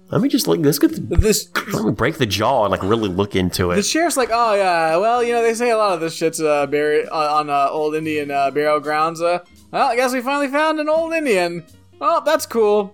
Let 0.09 0.21
me 0.21 0.29
just 0.29 0.47
look. 0.47 0.59
Let's 0.59 0.79
get. 0.79 0.91
The, 0.91 1.17
This 1.17 1.49
let 1.73 1.85
me 1.85 1.91
break 1.91 2.17
the 2.17 2.25
jaw 2.25 2.63
and 2.65 2.71
like 2.71 2.83
really 2.83 3.07
look 3.09 3.35
into 3.35 3.71
it. 3.71 3.75
the 3.75 3.83
sheriff's 3.83 4.17
like, 4.17 4.29
oh 4.31 4.55
yeah, 4.55 4.97
well 4.97 5.23
you 5.23 5.31
know 5.33 5.41
they 5.41 5.53
say 5.53 5.69
a 5.69 5.77
lot 5.77 5.93
of 5.93 6.01
this 6.01 6.13
shit's 6.15 6.41
uh, 6.41 6.65
buried 6.67 7.07
uh, 7.09 7.35
on 7.35 7.49
uh, 7.49 7.67
old 7.69 7.95
Indian 7.95 8.29
uh, 8.31 8.51
burial 8.51 8.79
grounds. 8.81 9.21
Uh, 9.21 9.39
well, 9.71 9.87
I 9.87 9.95
guess 9.95 10.11
we 10.13 10.21
finally 10.21 10.49
found 10.49 10.79
an 10.81 10.89
old 10.89 11.13
Indian. 11.13 11.65
Oh, 12.01 12.21
that's 12.25 12.45
cool. 12.45 12.93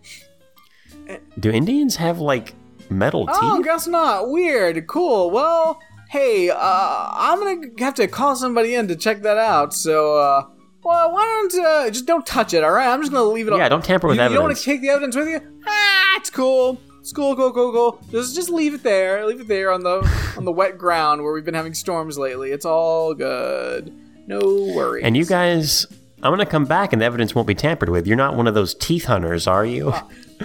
Do 1.40 1.50
Indians 1.52 1.96
have 1.96 2.20
like 2.20 2.54
metal 2.90 3.26
Oh, 3.30 3.62
guess 3.64 3.88
not. 3.88 4.30
Weird. 4.30 4.88
Cool. 4.88 5.30
Well, 5.32 5.80
hey, 6.10 6.50
uh, 6.50 6.58
I'm 6.58 7.40
gonna 7.40 7.68
have 7.80 7.96
to 7.96 8.08
call 8.08 8.36
somebody 8.36 8.76
in 8.76 8.88
to 8.88 8.96
check 8.96 9.22
that 9.24 9.38
out. 9.38 9.74
So, 9.74 10.18
uh, 10.18 10.46
well, 10.84 11.12
why 11.12 11.24
don't 11.50 11.66
uh, 11.66 11.90
just 11.90 12.06
don't 12.06 12.26
touch 12.26 12.54
it? 12.54 12.64
All 12.64 12.72
right, 12.72 12.88
I'm 12.88 13.02
just 13.02 13.12
gonna 13.12 13.26
leave 13.26 13.48
it. 13.48 13.56
Yeah, 13.56 13.70
don't 13.70 13.84
tamper 13.84 14.08
with 14.08 14.18
you, 14.18 14.24
You 14.24 14.30
don't 14.30 14.44
want 14.44 14.58
to 14.58 14.64
take 14.64 14.82
the 14.82 14.90
evidence 14.90 15.16
with 15.16 15.28
you? 15.28 15.42
Ah, 15.68 16.18
it's 16.18 16.30
cool. 16.30 16.80
It's 17.00 17.14
cool, 17.14 17.36
cool, 17.38 17.54
cool, 17.54 17.72
cool. 17.72 18.02
Just 18.12 18.36
just 18.36 18.50
leave 18.50 18.74
it 18.74 18.84
there. 18.84 19.26
Leave 19.26 19.40
it 19.42 19.48
there 19.48 19.72
on 19.72 19.82
the 19.82 20.00
on 20.38 20.46
the 20.46 20.52
wet 20.52 20.78
ground 20.78 21.24
where 21.24 21.32
we've 21.34 21.46
been 21.46 21.54
having 21.54 21.74
storms 21.74 22.18
lately. 22.18 22.52
It's 22.52 22.66
all 22.66 23.14
good. 23.14 23.94
No 24.28 24.40
worries. 24.76 25.06
And 25.06 25.16
you 25.16 25.26
guys, 25.26 25.86
I'm 26.22 26.32
gonna 26.34 26.46
come 26.46 26.66
back 26.66 26.92
and 26.92 27.02
the 27.02 27.06
evidence 27.06 27.34
won't 27.34 27.48
be 27.48 27.56
tampered 27.56 27.88
with. 27.90 28.08
You're 28.08 28.18
not 28.18 28.36
one 28.36 28.46
of 28.46 28.56
those 28.56 28.74
teeth 28.74 29.06
hunters, 29.06 29.48
are 29.48 29.66
you? 29.66 29.94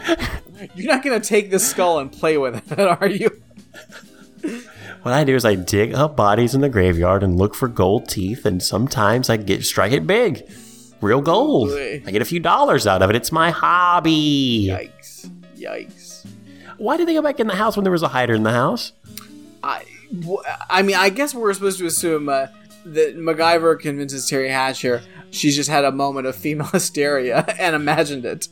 you're 0.75 0.93
not 0.93 1.03
gonna 1.03 1.21
take 1.21 1.51
this 1.51 1.69
skull 1.69 1.99
and 1.99 2.11
play 2.11 2.39
with 2.39 2.73
it, 2.73 2.79
are 3.01 3.07
you? 3.07 3.43
What 5.03 5.15
I 5.15 5.25
do 5.25 5.35
is 5.35 5.45
I 5.45 5.55
dig 5.55 5.95
up 5.95 6.17
bodies 6.17 6.55
in 6.55 6.61
the 6.61 6.69
graveyard 6.69 7.23
and 7.23 7.37
look 7.37 7.55
for 7.55 7.69
gold 7.69 8.09
teeth, 8.09 8.45
and 8.45 8.63
sometimes 8.63 9.29
I 9.29 9.37
get 9.37 9.65
strike 9.65 9.93
it 9.93 10.07
big, 10.07 10.49
real 11.01 11.21
gold. 11.21 11.73
I 11.73 11.99
get 11.99 12.23
a 12.23 12.25
few 12.25 12.41
dollars 12.41 12.87
out 12.87 13.03
of 13.03 13.11
it. 13.11 13.17
It's 13.17 13.33
my 13.33 13.51
hobby. 13.51 14.69
Yikes! 14.71 15.31
Yikes! 15.57 16.27
Why 16.79 16.97
did 16.97 17.09
they 17.09 17.15
go 17.15 17.23
back 17.23 17.41
in 17.41 17.47
the 17.47 17.55
house 17.55 17.77
when 17.77 17.85
there 17.85 17.93
was 17.93 18.03
a 18.03 18.09
hider 18.09 18.35
in 18.35 18.43
the 18.43 18.53
house? 18.53 18.93
I, 19.63 19.85
I 20.71 20.83
mean, 20.83 20.97
I 20.97 21.11
guess 21.11 21.35
we're 21.35 21.53
supposed 21.53 21.79
to 21.79 21.87
assume 21.87 22.29
uh, 22.29 22.47
that 22.85 23.17
MacGyver 23.17 23.79
convinces 23.79 24.29
Teri 24.29 24.51
Hatcher 24.51 25.03
she's 25.33 25.57
just 25.57 25.69
had 25.69 25.85
a 25.85 25.91
moment 25.91 26.27
of 26.27 26.37
female 26.37 26.67
hysteria 26.73 27.45
and 27.59 27.75
imagined 27.75 28.25
it 28.25 28.49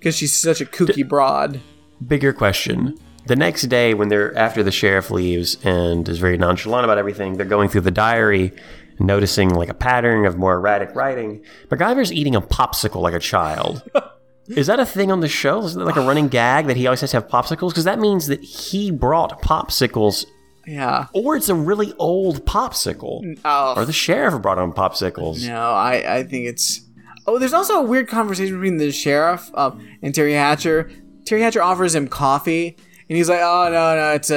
because 0.00 0.16
she's 0.16 0.34
such 0.34 0.60
a 0.60 0.64
kooky 0.64 1.06
broad. 1.08 1.60
Bigger 2.04 2.32
question. 2.32 2.98
The 3.26 3.36
next 3.36 3.62
day, 3.68 3.94
when 3.94 4.08
they're 4.08 4.36
after 4.36 4.62
the 4.64 4.72
sheriff 4.72 5.10
leaves 5.10 5.56
and 5.62 6.08
is 6.08 6.18
very 6.18 6.36
nonchalant 6.38 6.84
about 6.84 6.98
everything, 6.98 7.36
they're 7.36 7.46
going 7.46 7.68
through 7.68 7.82
the 7.82 7.90
diary, 7.92 8.52
noticing 8.98 9.50
like 9.50 9.68
a 9.68 9.74
pattern 9.74 10.24
of 10.26 10.36
more 10.38 10.54
erratic 10.54 10.94
writing. 10.96 11.44
MacGyver's 11.68 12.12
eating 12.12 12.34
a 12.34 12.40
popsicle 12.40 13.00
like 13.02 13.14
a 13.14 13.20
child. 13.20 13.82
Is 14.48 14.66
that 14.66 14.80
a 14.80 14.86
thing 14.86 15.12
on 15.12 15.20
the 15.20 15.28
show? 15.28 15.60
Is 15.62 15.74
that 15.74 15.84
like 15.84 15.94
a 15.96 16.00
running 16.04 16.26
gag 16.26 16.66
that 16.66 16.76
he 16.76 16.86
always 16.88 17.02
has 17.02 17.12
to 17.12 17.18
have 17.18 17.28
popsicles? 17.28 17.68
Because 17.68 17.84
that 17.84 18.00
means 18.00 18.26
that 18.26 18.42
he 18.42 18.90
brought 18.90 19.40
popsicles, 19.42 20.24
Yeah. 20.66 21.06
or 21.14 21.36
it's 21.36 21.48
a 21.48 21.54
really 21.54 21.92
old 22.00 22.44
popsicle, 22.46 23.38
Oh 23.44 23.74
or 23.76 23.84
the 23.84 23.92
sheriff 23.92 24.42
brought 24.42 24.58
on 24.58 24.72
popsicles. 24.72 25.46
no, 25.46 25.70
I, 25.70 26.16
I 26.16 26.22
think 26.24 26.46
it's. 26.48 26.80
Oh, 27.30 27.38
there's 27.38 27.52
also 27.52 27.74
a 27.74 27.82
weird 27.82 28.08
conversation 28.08 28.56
between 28.56 28.78
the 28.78 28.90
sheriff 28.90 29.52
um, 29.54 29.86
and 30.02 30.12
Teri 30.12 30.32
Hatcher. 30.32 30.90
Teri 31.22 31.38
Hatcher 31.42 31.62
offers 31.62 31.94
him 31.94 32.08
coffee, 32.08 32.76
and 33.08 33.16
he's 33.16 33.28
like, 33.28 33.38
"Oh 33.40 33.68
no, 33.70 33.94
no, 33.94 34.10
it's 34.14 34.32
uh, 34.32 34.36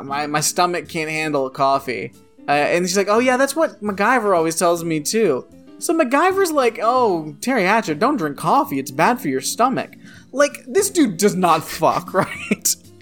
uh 0.00 0.02
my 0.04 0.28
my 0.28 0.38
stomach 0.38 0.88
can't 0.88 1.10
handle 1.10 1.50
coffee." 1.50 2.12
Uh, 2.46 2.52
and 2.52 2.86
she's 2.86 2.96
like, 2.96 3.08
"Oh 3.08 3.18
yeah, 3.18 3.36
that's 3.36 3.56
what 3.56 3.82
MacGyver 3.82 4.36
always 4.36 4.54
tells 4.54 4.84
me 4.84 5.00
too." 5.00 5.44
So 5.78 5.92
MacGyver's 5.92 6.52
like, 6.52 6.78
"Oh, 6.80 7.34
Teri 7.40 7.62
Hatcher, 7.62 7.96
don't 7.96 8.16
drink 8.16 8.36
coffee; 8.36 8.78
it's 8.78 8.92
bad 8.92 9.20
for 9.20 9.26
your 9.26 9.40
stomach." 9.40 9.90
Like 10.30 10.64
this 10.68 10.88
dude 10.88 11.16
does 11.16 11.34
not 11.34 11.64
fuck, 11.64 12.14
right? 12.14 12.28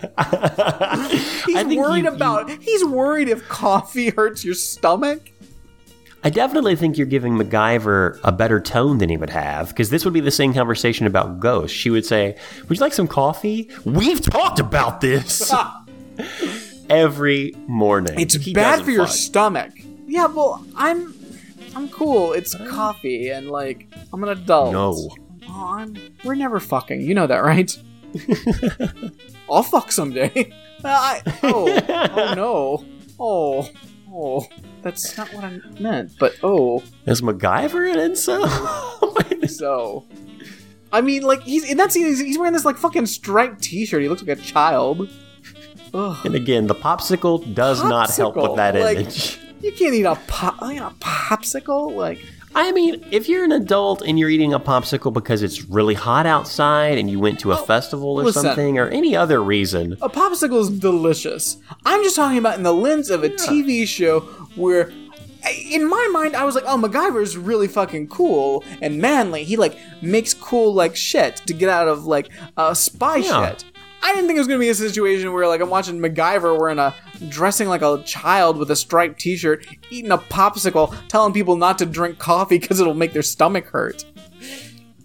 he's 0.00 0.06
I 0.16 1.64
think 1.66 1.82
worried 1.82 2.05
you- 2.05 2.14
about. 2.14 2.48
He's 2.62 2.82
worried 2.82 3.28
if 3.28 3.46
coffee 3.46 4.09
hurts 4.09 4.42
your 4.42 4.55
stomach. 4.55 5.20
I 6.24 6.31
definitely 6.31 6.74
think 6.74 6.99
you're 6.99 7.07
giving 7.07 7.35
MacGyver 7.39 8.19
a 8.24 8.32
better 8.32 8.61
tone 8.61 8.99
than 8.99 9.09
he 9.09 9.16
would 9.16 9.31
have, 9.31 9.69
because 9.69 9.90
this 9.90 10.05
would 10.05 10.12
be 10.15 10.20
the 10.20 10.31
same 10.32 10.53
conversation 10.53 11.07
about 11.07 11.39
ghosts. 11.39 11.77
She 11.77 11.90
would 11.90 12.05
say, 12.05 12.36
Would 12.69 12.78
you 12.78 12.81
like 12.81 12.93
some 12.93 13.07
coffee? 13.07 13.70
We've 13.85 14.20
talked 14.20 14.59
about 14.59 15.01
this 15.01 15.53
every 16.90 17.55
morning. 17.66 18.19
It's 18.19 18.35
He 18.35 18.53
bad 18.53 18.85
for 18.85 18.90
your 18.90 19.07
fuck. 19.07 19.15
stomach. 19.15 19.73
Yeah, 20.07 20.27
well, 20.27 20.65
I'm 20.74 21.15
I'm 21.77 21.89
cool. 21.89 22.32
It's 22.32 22.55
coffee 22.69 23.28
and 23.28 23.51
like 23.51 23.86
I'm 24.12 24.23
an 24.24 24.31
adult. 24.31 24.73
No. 24.73 25.11
Oh, 25.49 25.74
I'm 25.78 25.95
we're 26.24 26.35
never 26.35 26.59
fucking. 26.61 27.01
You 27.01 27.15
know 27.15 27.27
that, 27.27 27.39
right? 27.39 27.77
I'll 29.51 29.62
fuck 29.62 29.93
someday. 29.93 30.53
I, 30.85 31.23
oh, 31.43 31.81
oh 31.89 32.35
no. 32.35 32.85
Oh, 33.20 33.69
oh. 34.12 34.47
That's 34.82 35.16
not 35.16 35.32
what 35.34 35.44
I 35.44 35.60
meant. 35.80 36.12
But 36.18 36.36
oh, 36.42 36.82
Is 37.06 37.20
MacGyver 37.20 37.92
an 37.92 38.12
incel? 38.12 39.48
so. 39.50 40.06
I 40.92 41.00
mean, 41.00 41.22
like 41.22 41.42
he's 41.42 41.68
in 41.68 41.76
that 41.78 41.92
scene. 41.92 42.06
He's, 42.06 42.20
he's 42.20 42.38
wearing 42.38 42.52
this 42.55 42.64
like 42.64 42.76
fucking 42.76 43.06
striped 43.06 43.62
T-shirt. 43.62 44.00
He 44.02 44.09
looks 44.09 44.22
like 44.22 44.38
a 44.38 44.40
child. 44.40 45.09
Ugh. 45.94 46.26
and 46.26 46.34
again, 46.34 46.66
the 46.66 46.74
popsicle 46.74 47.55
does 47.55 47.82
not 47.82 48.10
help 48.14 48.36
with 48.36 48.44
Popsicle, 48.44 48.56
that 48.56 48.74
like- 48.74 48.98
image. 48.98 49.40
You 49.60 49.72
can't 49.72 49.92
eat 49.92 50.05
a 50.05 50.14
pop, 50.28 50.60
like 50.60 50.78
a 50.78 50.94
popsicle. 51.00 51.92
Like 51.94 52.24
I 52.55 52.73
mean, 52.73 53.05
if 53.11 53.29
you're 53.29 53.45
an 53.45 53.53
adult 53.53 54.03
and 54.03 54.19
you're 54.19 54.31
eating 54.31 54.53
a 54.55 54.61
popsicle 54.61 55.12
because 55.12 55.43
it's 55.43 55.62
really 55.65 55.95
hot 55.95 56.27
outside 56.27 56.99
and 56.99 57.11
you 57.11 57.20
went 57.20 57.39
to 57.41 57.53
a 57.53 57.57
festival 57.57 58.16
or 58.19 58.23
Oh, 58.23 58.25
listen. 58.25 58.43
something 58.43 58.79
or 58.79 58.89
any 58.89 59.15
other 59.15 59.43
reason, 59.43 59.97
A 60.03 60.09
popsicle 60.09 60.61
is 60.61 60.70
delicious. 60.70 61.59
I'm 61.85 62.03
just 62.03 62.16
talking 62.16 62.39
about 62.39 62.57
in 62.57 62.62
the 62.65 62.73
lens 62.75 63.11
of 63.11 63.23
a 63.23 63.29
TV 63.31 63.87
show 63.87 64.20
where, 64.57 64.91
in 65.70 65.89
my 65.89 66.09
mind, 66.12 66.35
I 66.35 66.45
was 66.45 66.55
like, 66.55 66.65
oh, 66.66 66.77
MacGyver 66.79 67.23
is 67.23 67.37
really 67.37 67.69
fucking 67.69 68.09
cool 68.09 68.65
and 68.83 68.99
manly. 68.99 69.45
He 69.45 69.57
like 69.57 69.79
makes 70.03 70.35
cool 70.35 70.73
like 70.75 70.97
shit 70.97 71.37
to 71.47 71.53
get 71.55 71.69
out 71.69 71.87
of 71.89 72.07
like 72.07 72.31
uh, 72.57 72.75
spy 72.75 73.16
Yeah. 73.19 73.51
shit. 73.51 73.65
I 74.03 74.15
didn't 74.15 74.27
think 74.27 74.37
it 74.37 74.41
was 74.41 74.49
gonna 74.49 74.61
be 74.61 74.69
a 74.69 74.75
situation 74.75 75.33
where 75.33 75.47
like 75.47 75.61
I'm 75.61 75.70
watching 75.70 75.99
MacGyver 75.99 76.59
wearing 76.59 76.79
a 76.79 76.95
dressing 77.29 77.69
like 77.69 77.83
a 77.83 78.03
child 78.05 78.57
with 78.57 78.70
a 78.70 78.77
striped 78.77 79.20
T-shirt, 79.20 79.66
eating 79.91 80.12
a 80.12 80.19
popsicle, 80.19 80.95
telling 81.09 81.33
people 81.33 81.57
not 81.57 81.79
to 81.79 81.87
drink 81.87 82.19
coffee 82.19 82.59
because 82.59 82.81
it'll 82.81 82.95
make 82.95 83.12
their 83.12 83.23
stomach 83.23 83.66
hurt. 83.66 84.05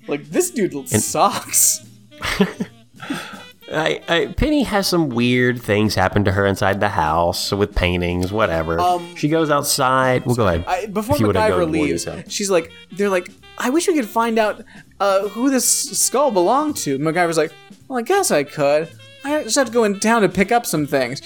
Like 0.08 0.26
this 0.26 0.52
dude 0.52 0.88
sucks. 0.90 1.86
I, 3.72 4.02
I, 4.08 4.26
Penny 4.28 4.64
has 4.64 4.88
some 4.88 5.10
weird 5.10 5.62
things 5.62 5.96
happen 5.96 6.26
to 6.26 6.32
her 6.32 6.46
inside 6.46 6.80
the 6.80 6.90
house 6.90 7.52
with 7.52 7.74
paintings, 7.74 8.32
whatever. 8.32 8.80
Um, 8.80 9.16
she 9.16 9.30
goes 9.30 9.50
outside. 9.50 10.26
Well, 10.26 10.36
go 10.36 10.48
ahead. 10.48 10.66
I, 10.68 10.86
before 10.86 11.16
If 11.16 11.22
you 11.22 11.28
wanna 11.28 11.48
go 11.48 11.66
MacGyver 11.66 11.72
leaves, 11.72 12.08
she's 12.28 12.52
like, 12.52 12.72
they're 12.92 13.10
like, 13.10 13.30
I 13.58 13.70
wish 13.70 13.88
we 13.88 13.96
could 13.96 14.08
find 14.08 14.38
out 14.38 14.64
uh, 15.00 15.28
who 15.30 15.50
this 15.50 15.68
skull 15.68 16.32
belonged 16.32 16.78
to. 16.78 17.00
MacGyver's 17.00 17.38
like, 17.38 17.54
well, 17.94 18.00
I 18.00 18.04
guess 18.04 18.32
I 18.32 18.44
could. 18.44 18.90
I 19.24 19.44
just 19.44 19.56
have 19.56 19.68
to 19.68 19.72
go 19.72 19.84
in 19.84 20.00
town 20.00 20.24
to 20.24 20.30
pick 20.30 20.52
up 20.52 20.66
some 20.66 20.88
things. 20.88 21.22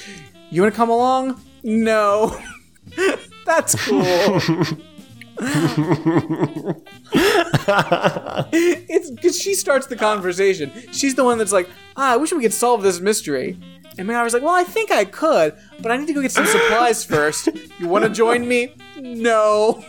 You 0.50 0.64
want 0.64 0.74
to 0.74 0.76
come 0.76 0.90
along? 0.90 1.42
No. 1.64 2.38
That's 3.46 3.74
cool. 3.88 4.04
it's 8.52 9.12
because 9.12 9.40
she 9.40 9.54
starts 9.54 9.88
the 9.88 9.96
conversation. 9.96 10.74
She's 10.92 11.16
the 11.16 11.24
one 11.24 11.38
that's 11.38 11.54
like, 11.54 11.70
ah, 11.96 12.14
I 12.14 12.18
wish 12.18 12.34
we 12.34 12.42
could 12.42 12.52
solve 12.52 12.84
this 12.84 13.00
mystery. 13.00 13.58
And 13.98 14.10
MacGyver's 14.10 14.34
like, 14.34 14.44
well, 14.44 14.54
I 14.54 14.66
think 14.66 14.92
I 14.92 15.06
could, 15.06 15.56
but 15.80 15.90
I 15.92 15.96
need 15.96 16.08
to 16.08 16.14
go 16.14 16.22
get 16.22 16.34
some 16.34 16.48
supplies 16.48 17.06
first. 17.10 17.48
You 17.80 17.88
want 17.88 18.04
to 18.04 18.10
join 18.10 18.46
me? 18.46 18.76
No. 18.98 19.86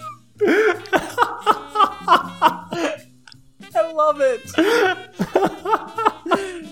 I 3.79 3.93
love 3.93 4.21
it. 4.21 4.59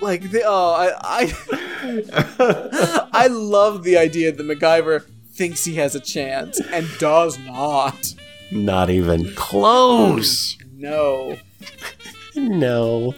like 0.00 0.30
the 0.30 0.42
oh, 0.46 0.72
I 0.72 0.92
I 1.02 1.32
I 3.12 3.26
love 3.28 3.82
the 3.82 3.96
idea 3.96 4.30
that 4.32 4.42
MacGyver 4.42 5.04
thinks 5.32 5.64
he 5.64 5.76
has 5.76 5.94
a 5.94 6.00
chance 6.00 6.60
and 6.60 6.86
does 6.98 7.38
not. 7.38 8.14
Not 8.50 8.90
even 8.90 9.32
close. 9.34 10.58
No. 10.76 11.38
No. 12.36 13.14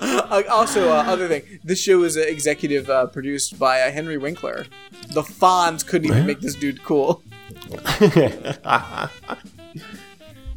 Uh, 0.00 0.42
also, 0.48 0.90
uh, 0.90 1.04
other 1.06 1.26
thing, 1.26 1.42
this 1.64 1.80
show 1.80 1.98
was 1.98 2.16
uh, 2.16 2.20
executive 2.20 2.88
uh, 2.88 3.06
produced 3.06 3.58
by 3.58 3.80
uh, 3.80 3.90
Henry 3.90 4.16
Winkler. 4.16 4.66
The 5.08 5.22
Fonz 5.22 5.84
couldn't 5.84 6.08
even 6.08 6.26
make 6.26 6.40
this 6.40 6.54
dude 6.54 6.84
cool. 6.84 7.22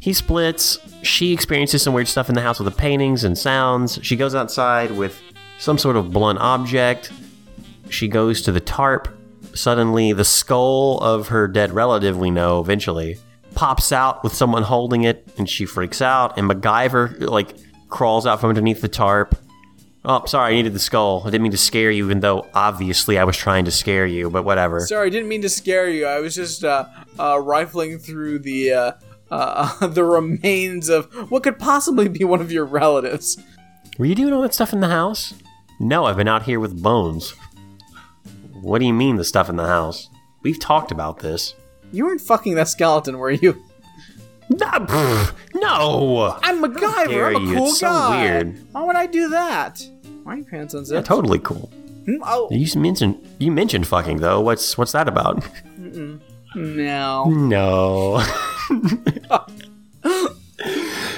He 0.02 0.12
splits. 0.12 0.80
She 1.04 1.32
experiences 1.32 1.80
some 1.80 1.94
weird 1.94 2.08
stuff 2.08 2.28
in 2.28 2.34
the 2.34 2.40
house 2.40 2.58
with 2.58 2.64
the 2.64 2.76
paintings 2.76 3.22
and 3.22 3.38
sounds. 3.38 4.00
She 4.02 4.16
goes 4.16 4.34
outside 4.34 4.90
with 4.90 5.22
some 5.60 5.78
sort 5.78 5.94
of 5.94 6.10
blunt 6.10 6.40
object. 6.40 7.12
She 7.88 8.08
goes 8.08 8.42
to 8.42 8.50
the 8.50 8.58
tarp. 8.58 9.06
Suddenly, 9.54 10.12
the 10.12 10.24
skull 10.24 10.98
of 10.98 11.28
her 11.28 11.46
dead 11.46 11.70
relative, 11.70 12.18
we 12.18 12.32
know 12.32 12.58
eventually, 12.58 13.18
pops 13.54 13.92
out 13.92 14.24
with 14.24 14.34
someone 14.34 14.64
holding 14.64 15.04
it, 15.04 15.28
and 15.38 15.48
she 15.48 15.66
freaks 15.66 16.02
out. 16.02 16.36
And 16.36 16.50
MacGyver, 16.50 17.20
like, 17.20 17.54
crawls 17.88 18.26
out 18.26 18.40
from 18.40 18.48
underneath 18.48 18.80
the 18.80 18.88
tarp. 18.88 19.36
Oh, 20.04 20.24
sorry, 20.24 20.54
I 20.54 20.56
needed 20.56 20.72
the 20.72 20.80
skull. 20.80 21.22
I 21.24 21.30
didn't 21.30 21.42
mean 21.42 21.52
to 21.52 21.58
scare 21.58 21.92
you, 21.92 22.06
even 22.06 22.18
though 22.18 22.48
obviously 22.54 23.18
I 23.18 23.24
was 23.24 23.36
trying 23.36 23.66
to 23.66 23.70
scare 23.70 24.06
you, 24.06 24.30
but 24.30 24.44
whatever. 24.44 24.80
Sorry, 24.80 25.06
I 25.06 25.10
didn't 25.10 25.28
mean 25.28 25.42
to 25.42 25.48
scare 25.48 25.88
you. 25.88 26.06
I 26.06 26.18
was 26.18 26.34
just 26.34 26.64
uh, 26.64 26.86
uh, 27.20 27.38
rifling 27.38 28.00
through 28.00 28.40
the 28.40 28.72
uh, 28.72 28.92
uh, 29.32 29.86
the 29.86 30.04
remains 30.04 30.88
of 30.88 31.06
what 31.30 31.42
could 31.42 31.58
possibly 31.58 32.08
be 32.08 32.22
one 32.24 32.40
of 32.40 32.52
your 32.52 32.64
relatives. 32.66 33.38
Were 33.98 34.04
you 34.06 34.14
doing 34.14 34.32
all 34.32 34.42
that 34.42 34.54
stuff 34.54 34.72
in 34.72 34.80
the 34.80 34.88
house? 34.88 35.34
No, 35.80 36.04
I've 36.04 36.16
been 36.16 36.28
out 36.28 36.42
here 36.44 36.60
with 36.60 36.80
bones. 36.82 37.34
What 38.60 38.78
do 38.78 38.84
you 38.84 38.92
mean, 38.94 39.16
the 39.16 39.24
stuff 39.24 39.48
in 39.48 39.56
the 39.56 39.66
house? 39.66 40.08
We've 40.42 40.58
talked 40.60 40.92
about 40.92 41.18
this. 41.20 41.54
You 41.92 42.04
weren't 42.04 42.20
fucking 42.20 42.54
that 42.54 42.68
skeleton, 42.68 43.18
were 43.18 43.30
you? 43.32 43.60
Pff, 44.50 45.34
no! 45.54 46.38
I'm 46.42 46.62
MacGyver. 46.62 47.36
I'm 47.36 47.48
a 47.48 47.54
cool 47.54 47.68
it's 47.68 47.80
so 47.80 47.86
guy. 47.88 48.22
weird. 48.22 48.72
Why 48.72 48.82
would 48.84 48.96
I 48.96 49.06
do 49.06 49.30
that? 49.30 49.82
Why 50.24 50.34
are 50.34 50.36
your 50.36 50.44
pants 50.46 50.74
unzipped? 50.74 50.96
Yeah, 50.96 51.02
totally 51.02 51.38
cool. 51.38 51.70
Hmm, 52.04 52.16
Oh 52.22 52.48
You 52.50 52.66
mentioned 52.80 53.24
you 53.38 53.50
mentioned 53.50 53.86
fucking 53.86 54.18
though. 54.18 54.40
What's 54.40 54.76
what's 54.76 54.92
that 54.92 55.08
about? 55.08 55.44
no. 56.54 57.24
No. 57.24 58.24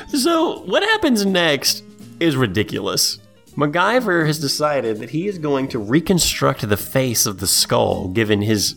so 0.08 0.60
what 0.60 0.82
happens 0.82 1.24
next 1.26 1.84
is 2.20 2.36
ridiculous. 2.36 3.18
MacGyver 3.56 4.26
has 4.26 4.38
decided 4.38 4.98
that 4.98 5.10
he 5.10 5.28
is 5.28 5.38
going 5.38 5.68
to 5.68 5.78
reconstruct 5.78 6.68
the 6.68 6.76
face 6.76 7.24
of 7.24 7.38
the 7.38 7.46
skull, 7.46 8.08
given 8.08 8.42
his, 8.42 8.74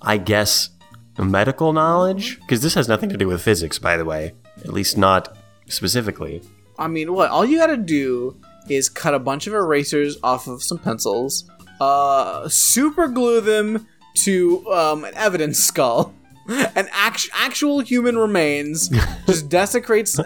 I 0.00 0.18
guess, 0.18 0.70
medical 1.18 1.72
knowledge. 1.72 2.38
Because 2.40 2.62
this 2.62 2.74
has 2.74 2.88
nothing 2.88 3.08
to 3.08 3.16
do 3.16 3.26
with 3.26 3.42
physics, 3.42 3.78
by 3.78 3.96
the 3.96 4.04
way. 4.04 4.34
At 4.60 4.72
least 4.72 4.96
not 4.96 5.36
specifically. 5.66 6.42
I 6.78 6.86
mean, 6.86 7.12
what? 7.12 7.30
All 7.30 7.44
you 7.44 7.58
gotta 7.58 7.76
do 7.76 8.36
is 8.68 8.88
cut 8.88 9.14
a 9.14 9.18
bunch 9.18 9.46
of 9.46 9.54
erasers 9.54 10.16
off 10.22 10.46
of 10.46 10.62
some 10.62 10.78
pencils, 10.78 11.50
uh, 11.80 12.48
super 12.48 13.08
glue 13.08 13.40
them 13.40 13.86
to 14.14 14.70
um, 14.72 15.04
an 15.04 15.14
evidence 15.14 15.58
skull, 15.64 16.14
and 16.48 16.88
act- 16.92 17.28
actual 17.32 17.80
human 17.80 18.18
remains. 18.18 18.88
just 19.26 19.48
desecrates 19.50 20.18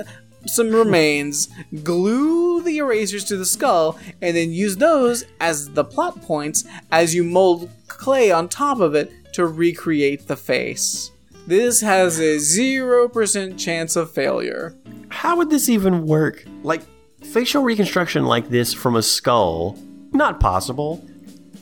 some 0.46 0.70
remains, 0.70 1.48
glue 1.82 2.62
the 2.62 2.78
erasers 2.78 3.24
to 3.24 3.36
the 3.36 3.46
skull, 3.46 3.98
and 4.20 4.36
then 4.36 4.50
use 4.50 4.76
those 4.76 5.24
as 5.40 5.70
the 5.70 5.84
plot 5.84 6.20
points 6.22 6.64
as 6.90 7.14
you 7.14 7.22
mold 7.24 7.70
clay 7.88 8.30
on 8.30 8.48
top 8.48 8.80
of 8.80 8.94
it 8.94 9.12
to 9.34 9.46
recreate 9.46 10.26
the 10.26 10.36
face. 10.36 11.10
This 11.46 11.80
has 11.80 12.18
a 12.20 12.36
0% 12.36 13.58
chance 13.58 13.96
of 13.96 14.12
failure. 14.12 14.76
How 15.08 15.36
would 15.36 15.50
this 15.50 15.68
even 15.68 16.06
work? 16.06 16.44
Like, 16.62 16.82
facial 17.24 17.62
reconstruction 17.62 18.24
like 18.24 18.48
this 18.48 18.72
from 18.72 18.96
a 18.96 19.02
skull? 19.02 19.76
Not 20.12 20.40
possible. 20.40 21.04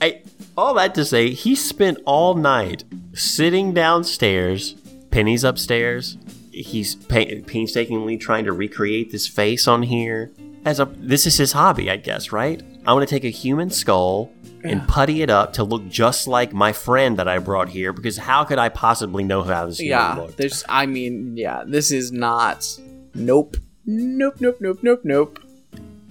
I, 0.02 0.22
all 0.60 0.74
that 0.74 0.94
to 0.96 1.04
say, 1.04 1.30
he 1.30 1.54
spent 1.54 1.98
all 2.04 2.34
night 2.34 2.84
sitting 3.14 3.72
downstairs, 3.72 4.74
Penny's 5.10 5.44
upstairs. 5.44 6.16
he's 6.52 6.94
painstakingly 6.96 8.16
trying 8.18 8.44
to 8.44 8.52
recreate 8.52 9.10
this 9.12 9.26
face 9.26 9.66
on 9.68 9.82
here 9.82 10.30
as 10.64 10.78
a 10.78 10.84
this 10.98 11.24
is 11.26 11.36
his 11.38 11.52
hobby, 11.52 11.90
I 11.90 11.96
guess, 11.96 12.32
right? 12.32 12.62
I 12.86 12.92
want 12.92 13.08
to 13.08 13.14
take 13.14 13.24
a 13.24 13.30
human 13.30 13.70
skull 13.70 14.30
and 14.62 14.86
putty 14.86 15.22
it 15.22 15.30
up 15.30 15.54
to 15.54 15.64
look 15.64 15.88
just 15.88 16.28
like 16.28 16.52
my 16.52 16.72
friend 16.72 17.18
that 17.18 17.28
I 17.28 17.38
brought 17.38 17.70
here 17.70 17.92
because 17.94 18.18
how 18.18 18.44
could 18.44 18.58
I 18.58 18.68
possibly 18.68 19.24
know 19.24 19.42
how 19.42 19.66
this 19.66 19.80
Yeah, 19.80 20.14
looked? 20.16 20.36
there's. 20.36 20.62
I 20.68 20.84
mean, 20.86 21.36
yeah, 21.36 21.64
this 21.66 21.90
is 21.90 22.12
not. 22.12 22.66
Nope. 23.14 23.56
Nope. 23.86 24.36
Nope. 24.40 24.58
Nope. 24.60 24.78
Nope. 24.82 25.00
Nope. 25.04 25.38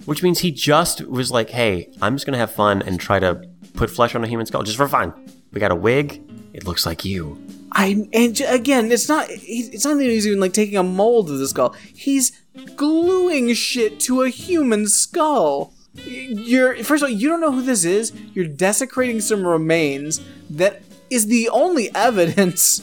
Which 0.06 0.22
means 0.22 0.40
he 0.40 0.50
just 0.50 1.06
was 1.06 1.30
like, 1.30 1.50
"Hey, 1.50 1.90
I'm 2.02 2.16
just 2.16 2.26
gonna 2.26 2.38
have 2.38 2.50
fun 2.50 2.82
and 2.82 2.98
try 2.98 3.20
to 3.20 3.42
put 3.74 3.90
flesh 3.90 4.14
on 4.14 4.24
a 4.24 4.26
human 4.26 4.46
skull 4.46 4.62
just 4.62 4.76
for 4.76 4.88
fun. 4.88 5.12
We 5.52 5.60
got 5.60 5.70
a 5.72 5.76
wig. 5.76 6.22
It 6.52 6.64
looks 6.64 6.86
like 6.86 7.04
you." 7.04 7.38
I 7.72 8.04
and 8.12 8.34
j- 8.34 8.46
again, 8.46 8.90
it's 8.90 9.08
not. 9.08 9.26
It's 9.28 9.84
not 9.84 9.96
that 9.98 10.04
he's 10.04 10.26
even 10.26 10.40
like 10.40 10.52
taking 10.52 10.76
a 10.76 10.82
mold 10.82 11.30
of 11.30 11.38
the 11.38 11.46
skull. 11.48 11.74
He's 11.94 12.32
gluing 12.76 13.54
shit 13.54 14.00
to 14.00 14.22
a 14.22 14.28
human 14.28 14.88
skull. 14.88 15.72
You're 15.94 16.82
first 16.82 17.02
of 17.02 17.08
all, 17.10 17.14
you 17.14 17.28
don't 17.28 17.40
know 17.40 17.52
who 17.52 17.62
this 17.62 17.84
is. 17.84 18.12
You're 18.34 18.46
desecrating 18.46 19.20
some 19.20 19.46
remains 19.46 20.20
that 20.50 20.82
is 21.10 21.26
the 21.26 21.48
only 21.50 21.94
evidence. 21.94 22.82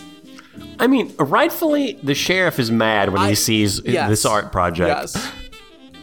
I 0.80 0.88
mean, 0.88 1.14
rightfully, 1.18 2.00
the 2.04 2.16
sheriff 2.16 2.60
is 2.60 2.72
mad 2.72 3.10
when 3.12 3.22
I- 3.22 3.30
he 3.30 3.36
sees 3.36 3.82
yes. 3.84 4.10
this 4.10 4.26
art 4.26 4.52
project. 4.52 4.90
Yes. 5.14 5.32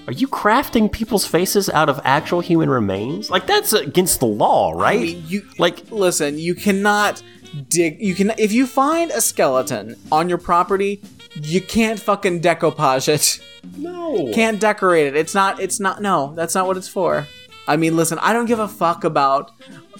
Are 0.06 0.12
you 0.12 0.28
crafting 0.28 0.92
people's 0.92 1.26
faces 1.26 1.70
out 1.70 1.88
of 1.88 1.98
actual 2.04 2.40
human 2.40 2.68
remains? 2.68 3.30
Like 3.30 3.46
that's 3.46 3.72
against 3.72 4.20
the 4.20 4.26
law, 4.26 4.72
right? 4.72 4.98
I 4.98 5.02
mean, 5.02 5.24
you 5.26 5.48
like 5.58 5.90
listen. 5.90 6.38
You 6.38 6.54
cannot 6.54 7.22
dig. 7.68 8.00
You 8.00 8.14
can 8.14 8.32
if 8.36 8.52
you 8.52 8.66
find 8.66 9.10
a 9.12 9.22
skeleton 9.22 9.96
on 10.12 10.28
your 10.28 10.36
property, 10.36 11.00
you 11.34 11.60
can't 11.60 11.98
fucking 11.98 12.42
decoupage 12.42 13.08
it. 13.08 13.40
no. 13.78 14.30
can't 14.34 14.60
decorate 14.60 15.06
it. 15.06 15.16
It's 15.16 15.34
not. 15.34 15.58
It's 15.58 15.80
not. 15.80 16.02
No, 16.02 16.34
that's 16.34 16.54
not 16.54 16.66
what 16.66 16.76
it's 16.76 16.88
for. 16.88 17.26
I 17.66 17.76
mean, 17.78 17.96
listen. 17.96 18.18
I 18.18 18.34
don't 18.34 18.46
give 18.46 18.58
a 18.58 18.68
fuck 18.68 19.04
about 19.04 19.52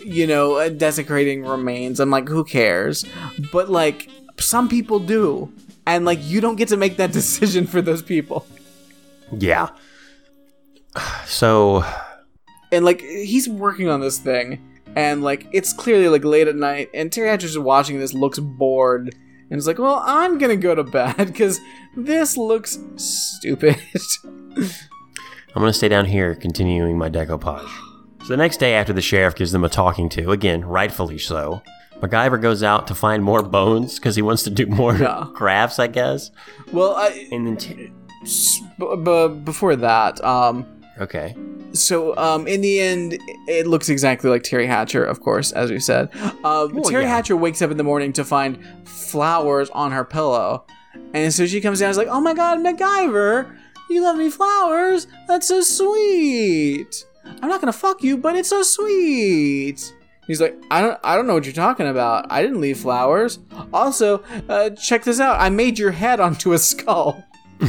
you 0.05 0.27
know 0.27 0.57
uh, 0.57 0.69
desecrating 0.69 1.47
remains. 1.47 1.99
I'm 1.99 2.11
like, 2.11 2.29
who 2.29 2.45
cares? 2.45 3.07
But 3.51 3.71
like, 3.71 4.11
some 4.39 4.69
people 4.69 4.99
do, 4.99 5.51
and 5.87 6.05
like, 6.05 6.19
you 6.23 6.43
don't 6.43 6.57
get 6.57 6.69
to 6.69 6.77
make 6.77 6.99
that 6.99 7.13
decision 7.21 7.67
for 7.67 7.81
those 7.81 8.03
people. 8.03 8.47
Yeah. 9.33 9.71
So 11.27 11.85
And 12.73 12.85
like, 12.85 13.01
he's 13.01 13.49
working 13.49 13.89
on 13.89 14.01
this 14.01 14.19
thing, 14.19 14.63
and 14.97 15.23
like, 15.23 15.47
it's 15.53 15.73
clearly 15.73 16.09
like 16.09 16.25
late 16.25 16.49
at 16.49 16.57
night, 16.57 16.89
and 16.95 17.11
Teri 17.11 17.29
Hatcher 17.31 17.47
is 17.47 17.59
watching 17.59 17.99
this, 18.01 18.13
looks 18.15 18.39
bored. 18.39 19.15
And 19.51 19.59
it's 19.59 19.67
like, 19.67 19.79
well, 19.79 20.03
I'm 20.05 20.39
gonna 20.39 20.57
go 20.57 20.75
to 20.75 20.83
bed 20.85 21.17
because 21.19 21.61
this 21.97 22.37
looks 22.37 22.79
stupid. 22.97 23.77
I'm 24.57 25.61
gonna 25.63 25.73
stay 25.73 25.89
down 25.89 26.07
here, 26.07 26.35
continuing 26.35 26.99
my 26.99 27.09
decoupage. 27.11 27.69
So 28.23 28.29
the 28.29 28.37
next 28.39 28.57
day, 28.59 28.75
after 28.75 28.93
the 28.93 29.03
sheriff 29.03 29.35
gives 29.35 29.53
them 29.53 29.65
a 29.65 29.69
talking 29.69 30.09
to, 30.11 30.31
again, 30.31 30.65
rightfully 30.65 31.19
so, 31.19 31.63
MacGyver 32.01 32.41
goes 32.41 32.63
out 32.63 32.87
to 32.89 32.95
find 32.95 33.23
more 33.23 33.43
bones 33.43 33.97
because 33.97 34.17
he 34.17 34.23
wants 34.23 34.43
to 34.45 34.51
do 34.51 34.67
more 34.67 34.97
Yeah. 34.97 35.27
crafts, 35.35 35.79
I 35.79 35.87
guess. 35.89 36.31
well, 36.73 36.95
I, 36.97 37.29
And 37.31 37.47
then, 37.47 37.57
t- 37.59 37.93
b- 38.79 38.97
b- 39.05 39.29
before 39.45 39.77
that, 39.77 40.25
um, 40.25 40.67
okay, 41.01 41.35
so 41.73 42.17
um, 42.17 42.47
in 42.47 42.61
the 42.61 42.81
end, 42.81 43.19
it 43.49 43.67
looks 43.67 43.89
exactly 43.89 44.31
like 44.31 44.43
Teri 44.43 44.67
Hatcher, 44.67 45.05
of 45.05 45.21
course, 45.21 45.53
as 45.53 45.71
we 45.71 45.81
said. 45.81 46.15
Um, 46.17 46.33
Well, 46.43 46.85
Teri 46.85 47.03
yeah. 47.03 47.09
Hatcher 47.09 47.37
wakes 47.37 47.61
up 47.63 47.71
in 47.71 47.77
the 47.77 47.85
morning 47.85 48.13
to 48.15 48.25
find 48.25 48.59
flowers 48.87 49.71
on 49.71 49.93
her 49.93 50.05
pillow, 50.05 50.65
and 51.13 51.33
so 51.33 51.47
she 51.47 51.61
comes 51.61 51.81
down. 51.81 51.87
and 51.87 51.91
is 51.93 51.99
like, 51.99 52.09
"Oh 52.09 52.21
my 52.21 52.35
God, 52.35 52.59
MacGyver, 52.59 53.57
you 53.91 54.03
left 54.03 54.19
me 54.19 54.31
flowers. 54.31 55.07
That's 55.29 55.49
so 55.49 55.61
sweet. 55.61 57.05
I'm 57.43 57.49
not 57.49 57.61
gonna 57.61 57.73
fuck 57.73 58.03
you, 58.03 58.17
but 58.19 58.37
it's 58.37 58.49
so 58.51 58.63
sweet." 58.63 59.95
He's 60.27 60.41
like, 60.41 60.57
I 60.71 60.81
don't, 60.81 60.99
I 61.05 61.17
don't 61.17 61.27
know 61.27 61.35
what 61.35 61.45
you're 61.45 61.53
talking 61.53 61.87
about. 61.87 62.25
I 62.31 62.41
didn't 62.41 62.59
leave 62.63 62.79
flowers. 62.79 63.41
Also, 63.75 64.25
uh, 64.49 64.71
check 64.71 65.05
this 65.05 65.21
out. 65.21 65.39
I 65.39 65.51
made 65.51 65.79
your 65.79 65.91
head 65.91 66.19
onto 66.19 66.55
a 66.55 66.59
skull. 66.59 67.23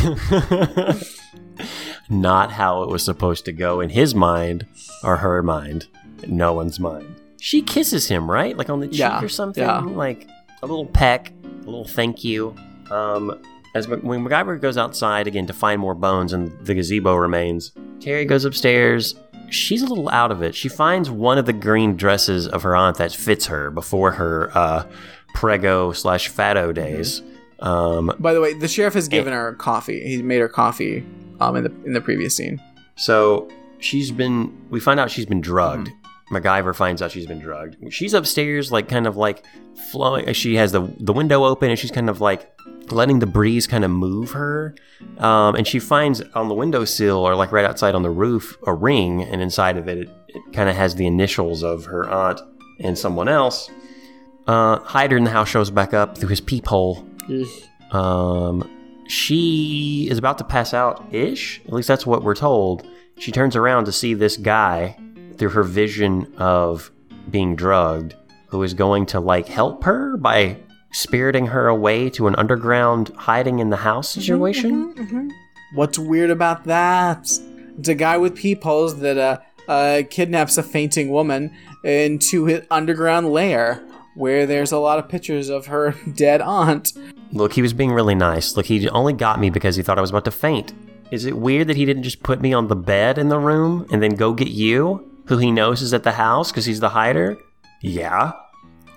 not 2.09 2.51
how 2.51 2.83
it 2.83 2.89
was 2.89 3.03
supposed 3.03 3.45
to 3.45 3.51
go 3.51 3.79
in 3.81 3.89
his 3.89 4.13
mind 4.15 4.65
or 5.03 5.17
her 5.17 5.41
mind, 5.43 5.87
no 6.27 6.53
one's 6.53 6.79
mind. 6.79 7.15
She 7.39 7.61
kisses 7.61 8.07
him, 8.07 8.29
right? 8.29 8.55
Like 8.57 8.69
on 8.69 8.79
the 8.79 8.87
cheek 8.87 8.99
Yeah, 8.99 9.21
or 9.21 9.29
something. 9.29 9.63
yeah. 9.63 9.79
Like 9.79 10.27
a 10.63 10.65
little 10.65 10.85
peck, 10.87 11.31
a 11.43 11.65
little 11.65 11.87
thank 11.87 12.23
you. 12.23 12.55
Um, 12.91 13.39
as 13.75 13.87
when 13.87 14.01
MacGyver 14.01 14.59
goes 14.61 14.77
outside 14.77 15.27
again 15.27 15.45
to 15.47 15.53
find 15.53 15.81
more 15.81 15.95
bones 15.95 16.33
and 16.33 16.51
the 16.65 16.73
gazebo 16.73 17.15
remains, 17.15 17.71
Teri 17.99 18.27
goes 18.27 18.45
upstairs. 18.45 19.15
She's 19.49 19.81
a 19.83 19.85
little 19.85 20.09
out 20.09 20.31
of 20.31 20.41
it. 20.41 20.55
She 20.55 20.69
finds 20.69 21.09
one 21.11 21.37
of 21.37 21.45
the 21.45 21.53
green 21.53 21.95
dresses 21.95 22.47
of 22.47 22.63
her 22.63 22.75
aunt 22.75 22.97
that 22.97 23.11
fits 23.11 23.45
her 23.47 23.69
before 23.69 24.11
her 24.11 24.49
uh, 24.57 24.87
prego 25.35 25.91
slash 25.91 26.29
fatto 26.29 26.71
days. 26.71 27.21
Um, 27.59 28.13
By 28.19 28.33
the 28.33 28.41
way, 28.41 28.53
the 28.53 28.67
sheriff 28.67 28.93
has 28.93 29.07
given 29.07 29.33
her 29.33 29.53
coffee. 29.53 30.05
He 30.07 30.21
made 30.21 30.39
her 30.39 30.49
coffee 30.49 31.05
um, 31.39 31.55
in 31.55 31.63
the 31.63 31.71
in 31.85 31.93
the 31.93 32.01
previous 32.01 32.35
scene. 32.35 32.61
So 32.95 33.49
she's 33.79 34.11
been. 34.11 34.55
We 34.69 34.79
find 34.79 34.99
out 34.99 35.11
she's 35.11 35.25
been 35.25 35.41
drugged. 35.41 35.89
MacGyver 36.31 36.75
finds 36.75 37.01
out 37.01 37.11
she's 37.11 37.27
been 37.27 37.39
drugged. 37.39 37.77
She's 37.93 38.13
upstairs, 38.13 38.71
like 38.71 38.89
kind 38.89 39.05
of 39.05 39.15
like 39.15 39.45
flowing. 39.91 40.31
She 40.33 40.55
has 40.55 40.71
the 40.71 40.91
the 40.99 41.13
window 41.13 41.43
open, 41.43 41.69
and 41.69 41.77
she's 41.77 41.91
kind 41.91 42.09
of 42.09 42.19
like 42.19 42.51
letting 42.91 43.19
the 43.19 43.27
breeze 43.27 43.67
kind 43.67 43.83
of 43.85 43.91
move 43.91 44.31
her. 44.31 44.75
Um, 45.19 45.55
and 45.55 45.67
she 45.67 45.79
finds 45.79 46.21
on 46.33 46.47
the 46.47 46.55
windowsill, 46.55 47.17
or 47.17 47.35
like 47.35 47.51
right 47.51 47.65
outside 47.65 47.95
on 47.95 48.01
the 48.03 48.09
roof, 48.09 48.57
a 48.65 48.73
ring, 48.73 49.23
and 49.23 49.41
inside 49.41 49.77
of 49.77 49.87
it, 49.87 49.97
it, 49.99 50.09
it 50.29 50.53
kind 50.53 50.67
of 50.69 50.75
has 50.75 50.95
the 50.95 51.05
initials 51.05 51.63
of 51.63 51.85
her 51.85 52.09
aunt 52.09 52.41
and 52.79 52.97
someone 52.97 53.27
else. 53.27 53.69
Uh, 54.47 54.79
Hyder 54.79 55.17
in 55.17 55.23
the 55.23 55.31
house 55.31 55.49
shows 55.49 55.69
back 55.71 55.93
up 55.93 56.17
through 56.17 56.29
his 56.29 56.41
peephole. 56.41 57.07
Um, 57.91 58.69
she 59.07 60.07
is 60.09 60.17
about 60.17 60.37
to 60.39 60.43
pass 60.43 60.73
out 60.73 61.05
ish. 61.13 61.61
At 61.65 61.73
least 61.73 61.87
that's 61.87 62.05
what 62.05 62.23
we're 62.23 62.35
told. 62.35 62.87
She 63.17 63.31
turns 63.31 63.55
around 63.55 63.85
to 63.85 63.91
see 63.91 64.13
this 64.13 64.37
guy 64.37 64.97
through 65.37 65.49
her 65.49 65.63
vision 65.63 66.33
of 66.37 66.91
being 67.29 67.55
drugged, 67.55 68.15
who 68.47 68.63
is 68.63 68.73
going 68.73 69.05
to 69.07 69.19
like 69.19 69.47
help 69.47 69.83
her 69.83 70.17
by 70.17 70.57
spiriting 70.91 71.47
her 71.47 71.67
away 71.67 72.09
to 72.09 72.27
an 72.27 72.35
underground 72.37 73.09
hiding 73.17 73.59
in 73.59 73.69
the 73.69 73.77
house 73.77 74.09
situation. 74.09 75.31
What's 75.73 75.99
weird 75.99 76.29
about 76.29 76.63
that? 76.65 77.27
It's 77.77 77.89
a 77.89 77.95
guy 77.95 78.17
with 78.17 78.35
peepholes 78.35 78.99
that 78.99 79.17
uh, 79.17 79.39
uh, 79.67 80.03
kidnaps 80.09 80.57
a 80.57 80.63
fainting 80.63 81.09
woman 81.09 81.53
into 81.83 82.45
his 82.45 82.65
underground 82.71 83.29
lair, 83.31 83.83
where 84.15 84.45
there's 84.45 84.71
a 84.71 84.77
lot 84.79 84.99
of 84.99 85.07
pictures 85.07 85.49
of 85.49 85.67
her 85.67 85.91
dead 86.15 86.41
aunt. 86.41 86.93
Look, 87.31 87.53
he 87.53 87.61
was 87.61 87.73
being 87.73 87.91
really 87.91 88.15
nice. 88.15 88.55
Look, 88.57 88.65
he 88.65 88.87
only 88.89 89.13
got 89.13 89.39
me 89.39 89.49
because 89.49 89.75
he 89.75 89.83
thought 89.83 89.97
I 89.97 90.01
was 90.01 90.09
about 90.09 90.25
to 90.25 90.31
faint. 90.31 90.73
Is 91.11 91.25
it 91.25 91.37
weird 91.37 91.67
that 91.67 91.75
he 91.75 91.85
didn't 91.85 92.03
just 92.03 92.23
put 92.23 92.41
me 92.41 92.53
on 92.53 92.67
the 92.67 92.75
bed 92.75 93.17
in 93.17 93.29
the 93.29 93.37
room 93.39 93.85
and 93.91 94.01
then 94.01 94.15
go 94.15 94.33
get 94.33 94.47
you, 94.47 95.11
who 95.25 95.37
he 95.37 95.51
knows 95.51 95.81
is 95.81 95.93
at 95.93 96.03
the 96.03 96.13
house 96.13 96.51
because 96.51 96.65
he's 96.65 96.79
the 96.79 96.89
hider? 96.89 97.37
Yeah. 97.81 98.31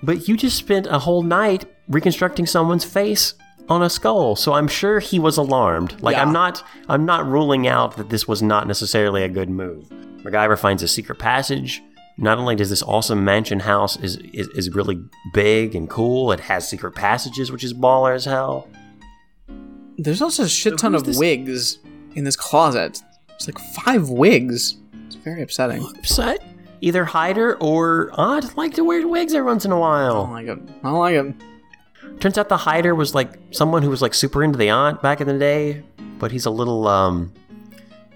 But 0.03 0.29
you 0.29 0.37
just 0.37 0.57
spent 0.57 0.87
a 0.87 1.01
whole 1.01 1.23
night 1.23 1.65
reconstructing 1.89 2.47
someone's 2.47 2.85
face 2.85 3.35
on 3.69 3.83
a 3.83 3.91
skull, 3.91 4.37
so 4.37 4.55
I'm 4.55 4.69
sure 4.69 4.99
he 5.01 5.19
was 5.19 5.37
alarmed. 5.37 6.01
Like 6.01 6.17
Yeah. 6.17 6.23
I'm 6.23 6.33
not 6.33 6.63
I'm 6.89 7.05
not 7.05 7.27
ruling 7.27 7.67
out 7.67 7.97
that 7.97 8.09
this 8.09 8.27
was 8.27 8.43
not 8.43 8.67
necessarily 8.67 9.23
a 9.25 9.29
good 9.29 9.51
move. 9.51 9.89
MacGyver 10.23 10.59
finds 10.59 10.83
a 10.83 10.89
secret 10.89 11.19
passage. 11.19 11.83
Not 12.21 12.39
only 12.39 12.57
does 12.57 12.69
this 12.69 12.83
awesome 12.83 13.25
mansion 13.25 13.61
house 13.61 13.97
is, 13.97 14.17
is 14.33 14.49
is 14.49 14.71
really 14.75 15.01
big 15.33 15.75
and 15.77 15.89
cool, 15.89 16.33
it 16.33 16.41
has 16.41 16.69
secret 16.69 16.95
passages, 16.97 17.53
which 17.53 17.63
is 17.63 17.73
baller 17.73 18.15
as 18.15 18.25
hell. 18.25 18.69
There's 19.97 20.21
also 20.23 20.45
a 20.45 20.49
shit 20.49 20.79
ton 20.79 20.93
who's 20.93 21.03
of 21.03 21.07
this- 21.07 21.19
wigs 21.19 21.79
in 22.15 22.25
this 22.25 22.37
closet. 22.37 23.01
It's 23.31 23.47
like 23.47 23.59
five 23.85 24.09
wigs. 24.11 24.77
It's 25.07 25.15
very 25.15 25.43
upsetting. 25.43 25.83
Upset. 25.97 26.43
Either 26.81 27.05
Hyder 27.05 27.57
or 27.61 28.11
Aunt 28.15 28.57
like 28.57 28.75
to 28.75 28.85
wear 28.85 29.07
wigs 29.07 29.33
every 29.35 29.47
once 29.47 29.65
in 29.65 29.71
a 29.73 29.81
I 29.81 30.09
don't 30.09 30.15
while. 30.17 30.31
like 30.33 30.47
it. 30.47 30.59
I 30.83 30.89
don't 30.91 30.99
like 30.99 31.15
it. 31.15 32.21
Turns 32.21 32.37
out 32.39 32.49
the 32.49 32.57
Hyder 32.57 32.95
was 32.97 33.15
like 33.15 33.39
someone 33.53 33.83
who 33.83 33.91
was 33.91 34.03
like 34.03 34.15
super 34.15 34.43
into 34.43 34.59
the 34.59 34.71
Aunt 34.71 35.01
back 35.03 35.21
in 35.21 35.27
the 35.29 35.39
day, 35.39 35.83
but 36.19 36.33
he's 36.33 36.47
a 36.47 36.51
little 36.51 36.87
um 36.89 37.33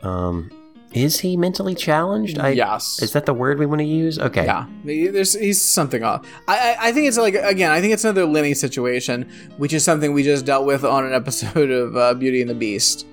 um 0.03 0.51
is 0.95 1.21
he 1.21 1.37
mentally 1.37 1.75
challenged? 1.75 2.39
I, 2.39 2.51
yes. 2.51 3.01
Is 3.03 3.13
that 3.13 3.27
the 3.27 3.35
word 3.35 3.59
we 3.59 3.67
want 3.67 3.81
to 3.81 3.87
use? 3.87 4.19
Okay. 4.19 4.45
Yeah, 4.45 4.67
there's 4.85 5.33
he's 5.35 5.61
something 5.61 6.03
off. 6.03 6.27
I, 6.49 6.75
I 6.81 6.89
I 6.89 6.93
think 6.93 7.09
it's 7.09 7.17
like 7.19 7.35
again, 7.35 7.71
I 7.71 7.81
think 7.81 7.93
it's 7.93 8.05
another 8.05 8.27
Lenny 8.27 8.55
situation, 8.55 9.31
which 9.57 9.73
is 9.73 9.85
something 9.85 10.13
we 10.13 10.23
just 10.23 10.45
dealt 10.45 10.67
with 10.67 10.85
on 10.85 11.05
an 11.05 11.13
episode 11.13 11.71
of 11.83 11.97
uh, 11.97 12.15
Beauty 12.15 12.41
and 12.41 12.51
the 12.51 12.55
Beast. 12.55 13.07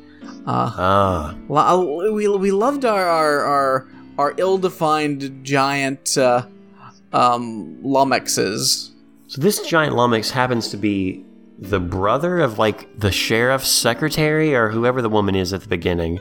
Uh, 0.45 0.71
Ah. 0.77 1.35
lo- 1.49 2.11
we 2.13 2.27
we 2.27 2.51
loved 2.51 2.85
our 2.85 3.05
our 3.07 3.43
our, 3.45 3.87
our 4.17 4.33
ill-defined 4.37 5.43
giant 5.43 6.17
uh, 6.17 6.45
um, 7.13 7.77
lummoxes. 7.83 8.91
So 9.27 9.41
this 9.41 9.59
giant 9.67 9.95
lummox 9.95 10.31
happens 10.31 10.69
to 10.69 10.77
be 10.77 11.23
the 11.59 11.79
brother 11.79 12.39
of 12.39 12.57
like 12.57 12.87
the 12.99 13.11
sheriff's 13.11 13.69
secretary 13.69 14.55
or 14.55 14.69
whoever 14.69 15.01
the 15.01 15.09
woman 15.09 15.35
is 15.35 15.51
at 15.53 15.61
the 15.61 15.67
beginning. 15.67 16.17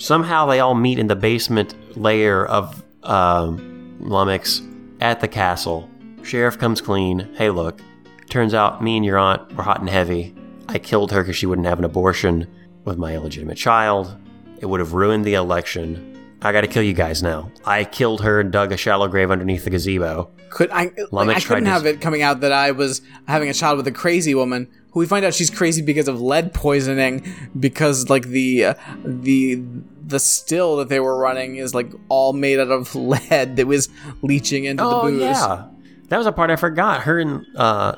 Somehow 0.00 0.46
they 0.46 0.60
all 0.60 0.74
meet 0.74 0.98
in 0.98 1.08
the 1.08 1.14
basement 1.14 1.74
layer 1.94 2.46
of 2.46 2.82
um, 3.02 3.98
Lummox 4.00 4.62
at 5.02 5.20
the 5.20 5.28
castle. 5.28 5.90
Sheriff 6.22 6.58
comes 6.58 6.80
clean. 6.80 7.28
Hey, 7.34 7.50
look. 7.50 7.82
Turns 8.30 8.54
out 8.54 8.82
me 8.82 8.96
and 8.96 9.04
your 9.04 9.18
aunt 9.18 9.54
were 9.54 9.62
hot 9.62 9.80
and 9.80 9.90
heavy. 9.90 10.34
I 10.70 10.78
killed 10.78 11.12
her 11.12 11.22
because 11.22 11.36
she 11.36 11.44
wouldn't 11.44 11.66
have 11.66 11.78
an 11.78 11.84
abortion 11.84 12.50
with 12.86 12.96
my 12.96 13.14
illegitimate 13.14 13.58
child. 13.58 14.16
It 14.58 14.66
would 14.66 14.80
have 14.80 14.94
ruined 14.94 15.26
the 15.26 15.34
election. 15.34 16.09
I 16.42 16.52
gotta 16.52 16.66
kill 16.66 16.82
you 16.82 16.94
guys 16.94 17.22
now. 17.22 17.50
I 17.64 17.84
killed 17.84 18.22
her 18.22 18.40
and 18.40 18.50
dug 18.50 18.72
a 18.72 18.76
shallow 18.76 19.08
grave 19.08 19.30
underneath 19.30 19.64
the 19.64 19.70
gazebo. 19.70 20.30
Could 20.50 20.70
I? 20.72 20.90
Like, 21.12 21.36
I 21.36 21.40
couldn't 21.40 21.64
to- 21.64 21.70
have 21.70 21.86
it 21.86 22.00
coming 22.00 22.22
out 22.22 22.40
that 22.40 22.50
I 22.52 22.70
was 22.72 23.02
having 23.28 23.48
a 23.48 23.54
child 23.54 23.76
with 23.76 23.86
a 23.86 23.92
crazy 23.92 24.34
woman. 24.34 24.68
Who 24.92 25.00
we 25.00 25.06
find 25.06 25.24
out 25.24 25.34
she's 25.34 25.50
crazy 25.50 25.82
because 25.82 26.08
of 26.08 26.20
lead 26.20 26.52
poisoning, 26.52 27.24
because 27.58 28.08
like 28.10 28.26
the 28.28 28.64
uh, 28.64 28.74
the 29.04 29.62
the 30.04 30.18
still 30.18 30.76
that 30.78 30.88
they 30.88 30.98
were 30.98 31.16
running 31.16 31.56
is 31.56 31.74
like 31.74 31.92
all 32.08 32.32
made 32.32 32.58
out 32.58 32.70
of 32.72 32.92
lead 32.96 33.56
that 33.56 33.66
was 33.68 33.88
leaching 34.22 34.64
into 34.64 34.82
Oh 34.82 35.04
the 35.06 35.12
booze. 35.12 35.20
yeah, 35.20 35.66
that 36.08 36.18
was 36.18 36.26
a 36.26 36.32
part 36.32 36.50
I 36.50 36.56
forgot. 36.56 37.02
Her 37.02 37.20
and 37.20 37.46
uh, 37.56 37.96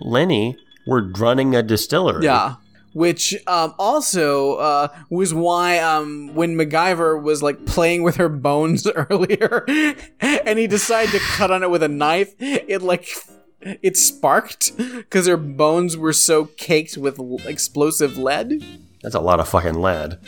Lenny 0.00 0.56
were 0.86 1.02
running 1.02 1.54
a 1.54 1.62
distillery. 1.62 2.24
Yeah. 2.24 2.54
Which 2.96 3.34
um, 3.46 3.74
also 3.78 4.54
uh, 4.54 4.88
was 5.10 5.34
why 5.34 5.78
um, 5.80 6.34
when 6.34 6.56
MacGyver 6.56 7.22
was 7.22 7.42
like 7.42 7.66
playing 7.66 8.04
with 8.04 8.16
her 8.16 8.30
bones 8.30 8.86
earlier, 9.10 9.66
and 10.18 10.58
he 10.58 10.66
decided 10.66 11.10
to 11.12 11.18
cut 11.18 11.50
on 11.50 11.62
it 11.62 11.68
with 11.68 11.82
a 11.82 11.88
knife, 11.88 12.34
it 12.38 12.80
like 12.80 13.06
it 13.60 13.98
sparked 13.98 14.74
because 14.78 15.26
her 15.26 15.36
bones 15.36 15.98
were 15.98 16.14
so 16.14 16.46
caked 16.56 16.96
with 16.96 17.18
l- 17.18 17.36
explosive 17.44 18.16
lead. 18.16 18.64
that's 19.02 19.14
a 19.14 19.20
lot 19.20 19.40
of 19.40 19.48
fucking 19.48 19.74
lead. 19.74 20.18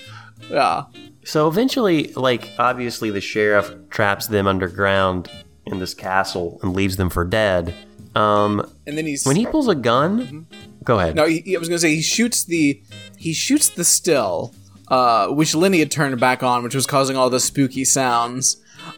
Yeah, 0.51 0.85
So 1.25 1.49
eventually, 1.49 2.13
like 2.13 2.51
obviously, 2.59 3.11
the 3.11 3.23
sheriff 3.23 3.73
traps 3.89 4.27
them 4.27 4.47
underground 4.47 5.31
in 5.65 5.79
this 5.79 5.95
castle 5.95 6.61
and 6.63 6.75
leaves 6.75 6.97
them 6.97 7.09
for 7.09 7.25
dead. 7.25 7.75
Um, 8.15 8.71
and 8.87 8.99
then 8.99 9.07
he's 9.07 9.25
when 9.25 9.37
he 9.37 9.47
pulls 9.47 9.69
a 9.69 9.75
gun, 9.75 10.47
go 10.85 10.99
ahead. 10.99 11.15
No, 11.15 11.27
he, 11.27 11.55
I 11.55 11.59
was 11.59 11.69
gonna 11.69 11.79
say 11.79 11.95
he 11.95 12.03
shoots 12.03 12.45
the 12.45 12.83
he 13.17 13.33
shoots 13.33 13.69
the 13.69 13.85
still, 13.85 14.55
uh, 14.89 15.29
which 15.29 15.55
Lenny 15.55 15.81
had 15.81 15.91
turned 15.91 16.19
back 16.21 16.43
on, 16.43 16.63
which 16.63 16.75
was 16.75 16.87
causing 16.87 17.17
all 17.17 17.31
the 17.31 17.41
spooky 17.41 17.85
sounds. 17.85 18.57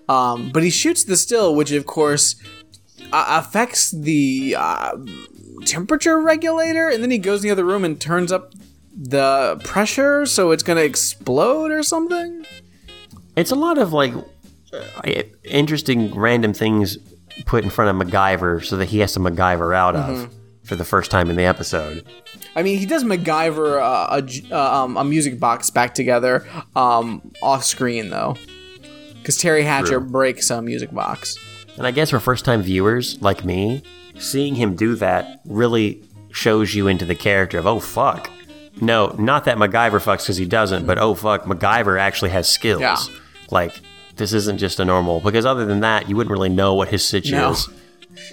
Um, 0.08 0.50
but 0.50 0.62
he 0.62 0.70
shoots 0.70 1.04
the 1.04 1.16
still, 1.16 1.54
which 1.54 1.72
of 1.72 1.86
course 1.86 2.36
uh, 3.12 3.42
affects 3.44 3.90
the 3.90 4.54
uh, 4.58 4.96
temperature 5.64 6.20
regulator, 6.20 6.88
and 6.88 7.02
then 7.02 7.10
he 7.10 7.18
goes 7.18 7.42
in 7.42 7.48
the 7.48 7.52
other 7.52 7.64
room 7.64 7.84
and 7.84 8.00
turns 8.00 8.30
up 8.30 8.52
the 8.96 9.60
pressure, 9.64 10.26
so 10.26 10.50
it's 10.50 10.62
gonna 10.62 10.82
explode 10.82 11.70
or 11.70 11.82
something. 11.82 12.44
It's 13.36 13.50
a 13.50 13.56
lot 13.56 13.78
of 13.78 13.92
like 13.92 14.12
uh, 14.72 15.22
interesting 15.44 16.14
random 16.14 16.52
things 16.52 16.98
put 17.46 17.64
in 17.64 17.70
front 17.70 17.90
of 17.90 18.08
MacGyver 18.08 18.64
so 18.64 18.76
that 18.76 18.86
he 18.86 18.98
has 18.98 19.14
to 19.14 19.20
MacGyver 19.20 19.74
out 19.74 19.96
of 19.96 20.30
for 20.70 20.76
the 20.76 20.84
first 20.84 21.10
time 21.10 21.28
in 21.30 21.34
the 21.36 21.42
episode. 21.44 22.06
I 22.54 22.62
mean, 22.62 22.78
he 22.78 22.86
does 22.86 23.02
MacGyver 23.02 23.82
uh, 23.82 24.22
a, 24.22 24.54
uh, 24.54 24.84
um, 24.84 24.96
a 24.96 25.02
music 25.02 25.40
box 25.40 25.68
back 25.68 25.94
together 25.94 26.46
um, 26.76 27.32
off 27.42 27.64
screen 27.64 28.08
though, 28.08 28.36
because 29.18 29.36
Teri 29.36 29.64
Hatcher 29.64 29.98
True. 29.98 30.00
breaks 30.00 30.48
a 30.48 30.62
music 30.62 30.92
box. 30.92 31.36
And 31.76 31.88
I 31.88 31.90
guess 31.90 32.10
for 32.10 32.20
first 32.20 32.44
time 32.44 32.62
viewers 32.62 33.20
like 33.20 33.44
me, 33.44 33.82
seeing 34.16 34.54
him 34.54 34.76
do 34.76 34.94
that 34.94 35.40
really 35.44 36.04
shows 36.30 36.72
you 36.72 36.86
into 36.86 37.04
the 37.04 37.16
character 37.16 37.58
of, 37.58 37.66
oh, 37.66 37.80
fuck. 37.80 38.30
No, 38.80 39.08
not 39.18 39.46
that 39.46 39.56
MacGyver 39.56 40.00
fucks 40.00 40.22
because 40.22 40.36
he 40.36 40.46
doesn't, 40.46 40.86
but 40.86 40.98
oh, 40.98 41.16
fuck, 41.16 41.46
MacGyver 41.46 41.98
actually 41.98 42.30
has 42.30 42.46
skills. 42.48 42.80
Yeah. 42.80 42.96
Like, 43.50 43.80
this 44.14 44.32
isn't 44.32 44.58
just 44.58 44.78
a 44.78 44.84
normal, 44.84 45.18
because 45.18 45.44
other 45.44 45.66
than 45.66 45.80
that, 45.80 46.08
you 46.08 46.14
wouldn't 46.14 46.30
really 46.30 46.48
know 46.48 46.74
what 46.74 46.88
his 46.88 47.04
sitch 47.04 47.32
No. 47.32 47.50
is 47.50 47.68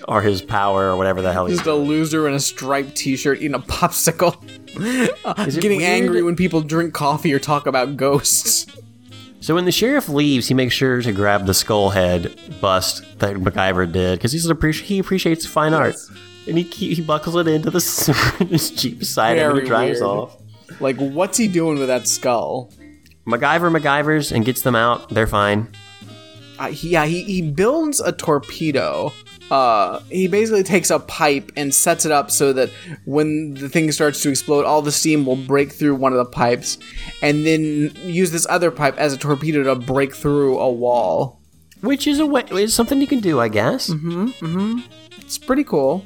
or 0.08 0.22
his 0.22 0.42
power 0.42 0.90
or 0.90 0.98
whatever 0.98 1.22
the 1.22 1.32
hell 1.34 1.46
he's 1.46 1.58
Just 1.58 1.68
a 1.68 1.74
loser 1.74 2.28
in 2.28 2.34
a 2.34 2.40
striped 2.40 2.96
t-shirt 2.96 3.40
eating 3.40 3.56
a 3.56 3.60
popsicle. 3.60 4.36
Getting 5.62 5.84
angry 5.84 6.22
when 6.22 6.36
people 6.36 6.62
drink 6.62 6.94
coffee 6.94 7.34
or 7.34 7.40
talk 7.40 7.66
about 7.66 7.98
ghosts. 7.98 8.68
So 9.40 9.56
when 9.56 9.66
the 9.66 9.72
sheriff 9.72 10.10
leaves, 10.10 10.48
he 10.48 10.54
makes 10.54 10.74
sure 10.74 11.02
to 11.02 11.12
grab 11.12 11.46
the 11.46 11.54
skull 11.54 11.90
head 11.90 12.36
bust 12.60 13.20
that 13.20 13.36
MacGyver 13.36 13.92
did 13.92 14.20
because 14.20 14.32
he's 14.32 14.48
appreci- 14.48 14.82
he 14.82 15.00
appreciates 15.00 15.46
fine 15.46 15.74
art, 15.74 15.96
and 16.48 16.58
he 16.58 16.64
he 16.64 17.02
buckles 17.02 17.36
it 17.36 17.48
into 17.48 17.70
the 17.70 17.80
his 18.50 18.72
Jeep 18.72 19.00
beside 19.00 19.38
him 19.38 19.52
and 19.52 19.60
he 19.62 19.66
drives 19.66 20.02
weird. 20.02 20.12
off. 20.12 20.38
Like, 20.80 20.98
what's 20.98 21.38
he 21.38 21.48
doing 21.48 21.80
with 21.80 21.88
that 21.88 22.08
skull? 22.08 22.72
MacGyver 23.26 23.76
MacGyvers 23.76 24.32
and 24.32 24.44
gets 24.46 24.62
them 24.62 24.76
out. 24.76 25.10
They're 25.10 25.28
fine. 25.28 25.70
Uh, 26.60 26.70
he, 26.70 26.90
yeah, 26.90 27.06
he, 27.06 27.24
he 27.24 27.42
builds 27.42 28.00
a 28.00 28.12
torpedo. 28.12 29.14
Uh, 29.50 30.02
he 30.10 30.28
basically 30.28 30.64
takes 30.64 30.90
a 30.90 31.00
pipe 31.00 31.52
and 31.56 31.74
sets 31.74 32.06
it 32.06 32.12
up 32.12 32.30
so 32.32 32.52
that 32.54 32.70
when 33.06 33.54
the 33.54 33.70
thing 33.70 33.92
starts 33.92 34.22
to 34.24 34.30
explode, 34.30 34.66
all 34.66 34.82
the 34.82 34.92
steam 34.92 35.26
will 35.26 35.38
break 35.38 35.72
through 35.72 35.96
one 35.96 36.12
of 36.12 36.18
the 36.18 36.26
pipes, 36.26 36.78
and 37.22 37.46
then 37.46 37.92
use 38.04 38.32
this 38.32 38.46
other 38.50 38.72
pipe 38.72 38.98
as 38.98 39.14
a 39.14 39.18
torpedo 39.18 39.64
to 39.64 39.76
break 39.76 40.14
through 40.16 40.60
a 40.60 40.72
wall. 40.72 41.40
Which 41.82 42.08
is 42.08 42.20
a 42.20 42.26
way, 42.26 42.44
is 42.52 42.74
something 42.74 43.00
you 43.00 43.08
can 43.08 43.20
do, 43.20 43.40
I 43.40 43.48
guess. 43.48 43.90
Mm-hmm. 43.90 44.28
Mm-hmm. 44.28 44.80
It's 45.20 45.38
pretty 45.38 45.64
cool. 45.64 46.04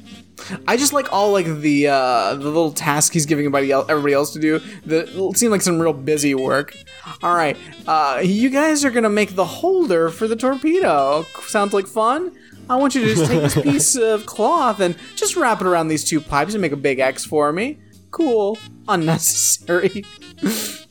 I 0.66 0.76
just 0.76 0.92
like 0.92 1.12
all 1.12 1.32
like 1.32 1.46
the 1.46 1.88
uh, 1.88 2.34
the 2.34 2.44
little 2.44 2.72
task 2.72 3.12
he's 3.12 3.26
giving 3.26 3.44
everybody 3.44 3.70
else, 3.70 3.86
everybody 3.88 4.12
else 4.12 4.32
to 4.32 4.40
do. 4.40 4.60
That 4.86 5.34
seem 5.36 5.50
like 5.50 5.62
some 5.62 5.80
real 5.80 5.92
busy 5.92 6.34
work. 6.34 6.74
All 7.22 7.34
right, 7.34 7.56
uh, 7.86 8.20
you 8.24 8.50
guys 8.50 8.84
are 8.84 8.90
gonna 8.90 9.08
make 9.08 9.34
the 9.34 9.44
holder 9.44 10.10
for 10.10 10.26
the 10.26 10.36
torpedo. 10.36 11.24
Sounds 11.46 11.72
like 11.72 11.86
fun. 11.86 12.32
I 12.70 12.76
want 12.76 12.94
you 12.94 13.02
to 13.02 13.14
just 13.14 13.30
take 13.30 13.40
this 13.40 13.54
piece 13.62 13.96
of 13.96 14.26
cloth 14.26 14.80
and 14.80 14.96
just 15.14 15.36
wrap 15.36 15.60
it 15.60 15.66
around 15.66 15.88
these 15.88 16.04
two 16.04 16.20
pipes 16.20 16.54
and 16.54 16.62
make 16.62 16.72
a 16.72 16.76
big 16.76 16.98
X 16.98 17.24
for 17.24 17.52
me. 17.52 17.78
Cool. 18.10 18.58
Unnecessary. 18.88 20.04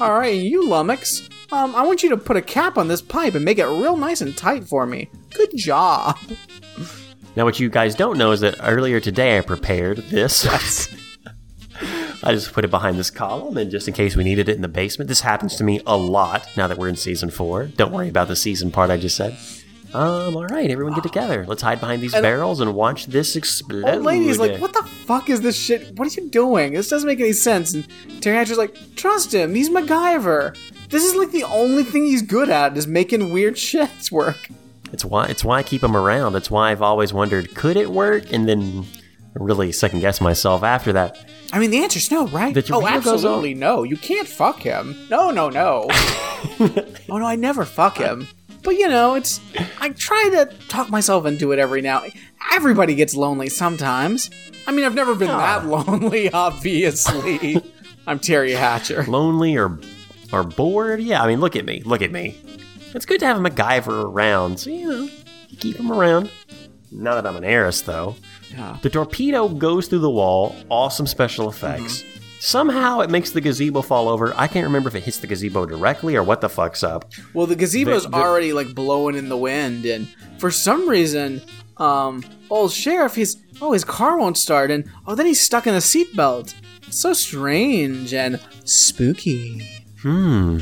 All 0.00 0.18
right, 0.18 0.34
you 0.34 0.68
lummox. 0.68 1.28
Um, 1.50 1.74
I 1.74 1.86
want 1.86 2.02
you 2.02 2.10
to 2.10 2.16
put 2.16 2.36
a 2.36 2.42
cap 2.42 2.76
on 2.76 2.88
this 2.88 3.00
pipe 3.00 3.34
and 3.34 3.44
make 3.44 3.58
it 3.58 3.66
real 3.66 3.96
nice 3.96 4.20
and 4.20 4.36
tight 4.36 4.64
for 4.64 4.86
me. 4.86 5.08
Good 5.32 5.56
job. 5.56 6.18
Now, 7.36 7.44
what 7.44 7.60
you 7.60 7.70
guys 7.70 7.94
don't 7.94 8.18
know 8.18 8.32
is 8.32 8.40
that 8.40 8.56
earlier 8.62 9.00
today 9.00 9.38
I 9.38 9.40
prepared 9.40 9.98
this. 9.98 10.46
I 12.24 12.32
just 12.32 12.52
put 12.52 12.64
it 12.64 12.70
behind 12.70 12.98
this 12.98 13.10
column, 13.10 13.56
and 13.56 13.70
just 13.70 13.86
in 13.86 13.94
case 13.94 14.16
we 14.16 14.24
needed 14.24 14.48
it 14.48 14.56
in 14.56 14.62
the 14.62 14.68
basement, 14.68 15.08
this 15.08 15.20
happens 15.20 15.54
to 15.56 15.64
me 15.64 15.80
a 15.86 15.96
lot 15.96 16.48
now 16.56 16.66
that 16.66 16.76
we're 16.76 16.88
in 16.88 16.96
season 16.96 17.30
four. 17.30 17.66
Don't 17.66 17.92
worry 17.92 18.08
about 18.08 18.28
the 18.28 18.36
season 18.36 18.70
part 18.70 18.90
I 18.90 18.96
just 18.96 19.16
said. 19.16 19.38
Um, 19.94 20.36
all 20.36 20.46
right, 20.46 20.70
everyone 20.70 20.94
get 20.94 21.02
together. 21.02 21.46
Let's 21.46 21.62
hide 21.62 21.80
behind 21.80 22.02
these 22.02 22.12
barrels 22.12 22.60
and 22.60 22.74
watch 22.74 23.06
this 23.06 23.36
explode. 23.36 23.84
Old 23.84 24.02
lady's 24.02 24.38
like, 24.38 24.60
what 24.60 24.74
the 24.74 24.82
fuck 24.82 25.30
is 25.30 25.40
this 25.40 25.56
shit? 25.56 25.96
What 25.96 26.08
are 26.08 26.20
you 26.20 26.28
doing? 26.28 26.74
This 26.74 26.88
doesn't 26.88 27.06
make 27.06 27.20
any 27.20 27.32
sense. 27.32 27.72
And 27.72 27.84
Teri 28.20 28.34
Hatcher's 28.34 28.58
like, 28.58 28.76
trust 28.96 29.32
him. 29.32 29.54
He's 29.54 29.70
MacGyver. 29.70 30.56
This 30.90 31.04
is 31.04 31.14
like 31.14 31.30
the 31.32 31.44
only 31.44 31.84
thing 31.84 32.04
he's 32.04 32.22
good 32.22 32.50
at 32.50 32.76
is 32.76 32.86
making 32.86 33.32
weird 33.32 33.54
shits 33.56 34.10
work. 34.12 34.48
It's 34.92 35.04
why 35.04 35.26
it's 35.26 35.44
why 35.44 35.58
I 35.58 35.62
keep 35.62 35.82
him 35.82 35.96
around. 35.96 36.34
It's 36.34 36.50
why 36.50 36.70
I've 36.70 36.82
always 36.82 37.12
wondered, 37.12 37.54
could 37.54 37.76
it 37.76 37.90
work? 37.90 38.32
And 38.32 38.48
then 38.48 38.86
really 39.34 39.72
second 39.72 40.00
guess 40.00 40.20
myself 40.20 40.62
after 40.62 40.92
that. 40.94 41.18
I 41.52 41.58
mean, 41.58 41.70
the 41.70 41.82
answer's 41.82 42.10
no, 42.10 42.26
right? 42.28 42.56
Oh, 42.70 42.86
absolutely 42.86 43.54
no. 43.54 43.82
You 43.82 43.96
can't 43.96 44.28
fuck 44.28 44.60
him. 44.60 44.96
No, 45.10 45.30
no, 45.30 45.48
no. 45.48 45.86
oh 45.90 47.18
no, 47.18 47.24
I 47.24 47.36
never 47.36 47.64
fuck 47.64 47.96
him. 47.98 48.28
But 48.62 48.76
you 48.76 48.88
know, 48.88 49.14
it's 49.14 49.40
I 49.80 49.90
try 49.90 50.28
to 50.32 50.46
talk 50.68 50.90
myself 50.90 51.26
into 51.26 51.52
it 51.52 51.58
every 51.58 51.80
now. 51.80 52.02
Everybody 52.52 52.94
gets 52.94 53.14
lonely 53.14 53.48
sometimes. 53.48 54.30
I 54.66 54.72
mean, 54.72 54.84
I've 54.84 54.94
never 54.94 55.14
been 55.14 55.28
that 55.28 55.66
lonely, 55.66 56.30
obviously. 56.30 57.62
I'm 58.06 58.18
Teri 58.18 58.56
Hatcher. 58.56 59.04
Lonely 59.04 59.56
or 59.56 59.78
or 60.32 60.42
bored? 60.42 61.00
Yeah, 61.00 61.22
I 61.22 61.26
mean, 61.26 61.40
look 61.40 61.56
at 61.56 61.64
me. 61.64 61.82
Look 61.84 62.02
at 62.02 62.12
me. 62.12 62.38
It's 62.94 63.06
good 63.06 63.20
to 63.20 63.26
have 63.26 63.36
a 63.36 63.40
MacGyver 63.48 64.04
around. 64.04 64.60
So, 64.60 64.70
you 64.70 64.88
know, 64.88 65.08
you 65.48 65.56
keep 65.58 65.76
him 65.76 65.92
around. 65.92 66.30
Not 66.90 67.14
that 67.14 67.26
I'm 67.26 67.36
an 67.36 67.44
heiress, 67.44 67.82
though. 67.82 68.16
Yeah. 68.50 68.78
The 68.82 68.90
torpedo 68.90 69.48
goes 69.48 69.88
through 69.88 69.98
the 70.00 70.10
wall. 70.10 70.56
Awesome 70.70 71.06
special 71.06 71.48
effects. 71.48 72.02
Somehow 72.40 73.00
it 73.00 73.10
makes 73.10 73.30
the 73.30 73.40
gazebo 73.40 73.82
fall 73.82 74.08
over. 74.08 74.32
I 74.36 74.46
can't 74.46 74.64
remember 74.64 74.88
if 74.88 74.94
it 74.94 75.02
hits 75.02 75.18
the 75.18 75.26
gazebo 75.26 75.66
directly 75.66 76.14
or 76.16 76.22
what 76.22 76.40
the 76.40 76.48
fuck's 76.48 76.82
up. 76.84 77.10
Well, 77.34 77.46
the 77.46 77.56
gazebo's 77.56 78.04
The- 78.04 78.10
the- 78.10 78.16
already 78.16 78.52
like 78.52 78.74
blowing 78.74 79.16
in 79.16 79.28
the 79.28 79.36
wind, 79.36 79.84
and 79.84 80.06
for 80.38 80.50
some 80.50 80.88
reason, 80.88 81.42
um, 81.78 82.22
old 82.50 82.72
sheriff, 82.72 83.14
he's 83.16 83.36
oh 83.60 83.72
his 83.72 83.84
car 83.84 84.18
won't 84.18 84.36
start, 84.38 84.70
and 84.70 84.84
oh 85.06 85.14
then 85.14 85.26
he's 85.26 85.40
stuck 85.40 85.66
in 85.66 85.74
a 85.74 85.78
seatbelt. 85.78 86.54
So 86.90 87.12
strange 87.12 88.14
and 88.14 88.40
spooky. 88.64 89.62
Hmm. 90.02 90.58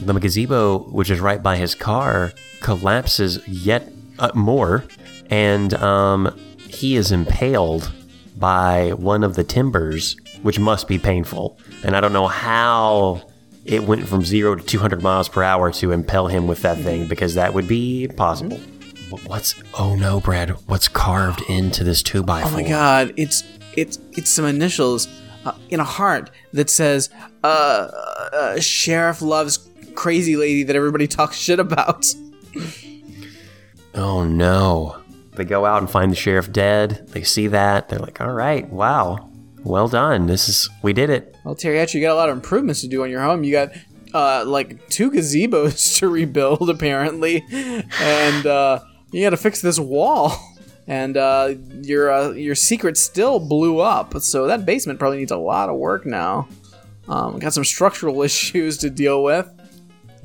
The 0.00 0.14
gazebo, 0.14 0.78
which 0.90 1.10
is 1.10 1.20
right 1.20 1.42
by 1.42 1.56
his 1.56 1.74
car, 1.74 2.32
collapses 2.60 3.46
yet 3.46 3.92
uh, 4.18 4.30
more, 4.34 4.84
and 5.28 5.74
um, 5.74 6.34
he 6.58 6.96
is 6.96 7.12
impaled 7.12 7.92
by 8.38 8.92
one 8.94 9.22
of 9.22 9.34
the 9.36 9.44
timbers, 9.44 10.16
which 10.42 10.58
must 10.58 10.88
be 10.88 10.98
painful. 10.98 11.58
And 11.84 11.96
I 11.96 12.00
don't 12.00 12.12
know 12.12 12.26
how 12.26 13.22
it 13.64 13.84
went 13.84 14.06
from 14.08 14.22
zero 14.22 14.54
to 14.54 14.62
200 14.64 15.02
miles 15.02 15.28
per 15.28 15.42
hour 15.42 15.70
to 15.72 15.92
impel 15.92 16.26
him 16.28 16.46
with 16.46 16.62
that 16.62 16.78
thing 16.78 17.06
because 17.08 17.34
that 17.34 17.52
would 17.54 17.68
be 17.68 18.04
impossible. 18.04 18.56
Wh- 18.56 19.26
What's 19.28 19.54
oh 19.78 19.94
no, 19.96 20.20
Brad? 20.20 20.50
What's 20.66 20.88
carved 20.88 21.42
into 21.48 21.84
this 21.84 22.02
two 22.02 22.22
by 22.22 22.42
Oh 22.42 22.46
four? 22.48 22.60
my 22.62 22.68
god, 22.68 23.12
it's 23.16 23.44
it's 23.76 23.98
it's 24.12 24.30
some 24.30 24.44
initials 24.46 25.08
uh, 25.44 25.52
in 25.68 25.78
a 25.80 25.84
heart 25.84 26.30
that 26.52 26.70
says 26.70 27.10
uh, 27.44 27.46
uh 28.32 28.60
sheriff 28.60 29.20
loves 29.22 29.68
crazy 29.94 30.36
lady 30.36 30.62
that 30.62 30.74
everybody 30.76 31.06
talks 31.06 31.36
shit 31.36 31.58
about. 31.60 32.06
Oh 33.94 34.24
no. 34.24 34.96
They 35.34 35.44
go 35.44 35.64
out 35.64 35.78
and 35.80 35.90
find 35.90 36.10
the 36.12 36.16
sheriff 36.16 36.52
dead. 36.52 37.06
They 37.08 37.22
see 37.22 37.46
that. 37.48 37.88
They're 37.88 37.98
like, 37.98 38.20
all 38.20 38.32
right, 38.32 38.68
wow. 38.70 39.29
Well 39.64 39.88
done. 39.88 40.26
This 40.26 40.48
is, 40.48 40.68
we 40.82 40.92
did 40.92 41.10
it. 41.10 41.36
Well, 41.44 41.54
Teri, 41.54 41.80
actually, 41.80 42.00
you 42.00 42.06
got 42.06 42.14
a 42.14 42.16
lot 42.16 42.28
of 42.28 42.36
improvements 42.36 42.80
to 42.80 42.88
do 42.88 43.02
on 43.02 43.10
your 43.10 43.22
home. 43.22 43.44
You 43.44 43.52
got 43.52 43.70
uh 44.12 44.44
like 44.44 44.88
two 44.88 45.10
gazebos 45.10 45.96
to 45.98 46.08
rebuild 46.08 46.68
apparently, 46.68 47.44
and 48.00 48.46
uh 48.46 48.80
you 49.12 49.24
got 49.24 49.30
to 49.30 49.36
fix 49.36 49.60
this 49.60 49.78
wall. 49.78 50.32
And 50.86 51.16
uh, 51.16 51.54
your 51.82 52.10
uh, 52.10 52.30
your 52.30 52.56
secret 52.56 52.96
still 52.96 53.38
blew 53.38 53.78
up, 53.78 54.18
so 54.22 54.48
that 54.48 54.66
basement 54.66 54.98
probably 54.98 55.18
needs 55.18 55.30
a 55.30 55.36
lot 55.36 55.68
of 55.68 55.76
work 55.76 56.04
now. 56.04 56.48
Um, 57.08 57.38
got 57.38 57.52
some 57.52 57.64
structural 57.64 58.22
issues 58.24 58.78
to 58.78 58.90
deal 58.90 59.22
with. 59.22 59.48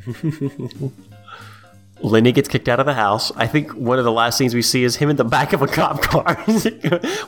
Lenny 2.01 2.31
gets 2.31 2.47
kicked 2.49 2.67
out 2.67 2.79
of 2.79 2.87
the 2.87 2.95
house. 2.95 3.31
I 3.35 3.45
think 3.47 3.73
one 3.73 3.99
of 3.99 4.05
the 4.05 4.11
last 4.11 4.37
scenes 4.37 4.55
we 4.55 4.61
see 4.61 4.83
is 4.83 4.95
him 4.95 5.09
in 5.09 5.17
the 5.17 5.23
back 5.23 5.53
of 5.53 5.61
a 5.61 5.67
cop 5.67 6.01
car, 6.01 6.35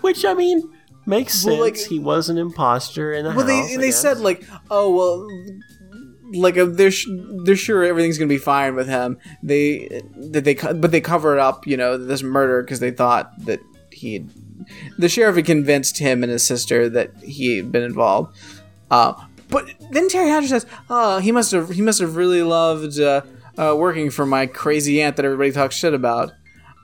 which 0.02 0.26
I 0.26 0.34
mean 0.34 0.70
makes 1.08 1.34
sense. 1.34 1.46
Well, 1.46 1.60
like- 1.62 1.78
he 1.78 1.98
was 2.00 2.30
an 2.30 2.38
imposter 2.38 3.12
in 3.14 3.24
the 3.26 3.32
Well, 3.32 3.40
house. 3.40 3.48
they 3.48 3.74
and 3.74 3.82
they 3.84 3.88
guess. 3.88 4.02
said 4.02 4.20
like, 4.20 4.44
oh 4.70 4.94
well, 4.96 5.28
like 6.34 6.58
uh, 6.58 6.66
they're 6.66 6.92
sh- 6.92 7.08
they're 7.46 7.56
sure 7.56 7.84
everything's 7.84 8.18
gonna 8.18 8.28
be 8.30 8.38
fine 8.38 8.76
with 8.76 8.88
him. 8.88 9.18
They 9.42 10.02
that 10.32 10.44
they 10.44 10.56
co- 10.56 10.74
but 10.74 10.92
they 10.92 11.02
covered 11.02 11.40
up, 11.40 11.66
you 11.66 11.78
know, 11.78 11.98
this 11.98 12.22
murder 12.22 12.62
because 12.62 12.80
they 12.82 12.92
thought 12.92 13.32
that 13.46 13.60
he, 13.92 14.26
the 14.98 15.08
sheriff 15.10 15.38
had 15.38 15.46
convinced 15.46 15.98
him 16.00 16.24
and 16.24 16.32
his 16.32 16.44
sister 16.46 16.90
that 16.90 17.12
he 17.24 17.58
had 17.58 17.72
been 17.72 17.84
involved. 17.84 18.36
Uh, 18.92 19.14
but 19.50 19.66
then 19.92 20.10
Teri 20.10 20.28
Hatcher 20.28 20.48
says, 20.50 20.66
"Oh, 20.90 21.20
he 21.20 21.32
must 21.32 21.52
have 21.54 21.70
he 21.70 21.82
must 21.82 22.00
have 22.02 22.18
really 22.18 22.44
loved 22.44 23.00
uh, 23.00 23.22
uh, 23.58 23.74
working 23.78 24.10
for 24.10 24.26
my 24.26 24.46
crazy 24.48 25.02
aunt 25.02 25.16
that 25.16 25.24
everybody 25.26 25.52
talks 25.54 25.76
shit 25.76 25.94
about." 25.94 26.32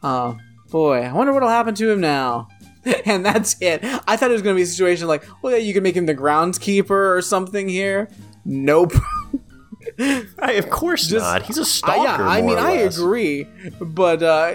Uh, 0.01 0.35
boy, 0.71 1.01
I 1.01 1.11
wonder 1.11 1.33
what'll 1.33 1.49
happen 1.49 1.75
to 1.75 1.89
him 1.91 1.99
now. 1.99 2.47
and 3.05 3.25
that's 3.25 3.55
it. 3.61 3.79
I 4.07 4.15
thought 4.17 4.29
it 4.29 4.33
was 4.33 4.41
going 4.41 4.55
to 4.55 4.59
be 4.59 4.63
a 4.63 4.65
situation 4.65 5.07
like, 5.07 5.23
well, 5.41 5.53
yeah, 5.53 5.59
you 5.59 5.73
could 5.73 5.83
make 5.83 5.95
him 5.95 6.05
the 6.05 6.15
groundskeeper 6.15 6.89
or 7.15 7.21
something 7.21 7.67
here. 7.69 8.09
Nope. 8.45 8.93
I- 9.99 10.53
of 10.53 10.69
course 10.69 11.07
Just- 11.07 11.23
not. 11.23 11.43
He's 11.43 11.57
a 11.57 11.65
stalker. 11.65 12.03
yeah, 12.03 12.27
I 12.27 12.41
mean, 12.41 12.57
I 12.57 12.71
agree, 12.71 13.47
but 13.81 14.21
uh, 14.23 14.51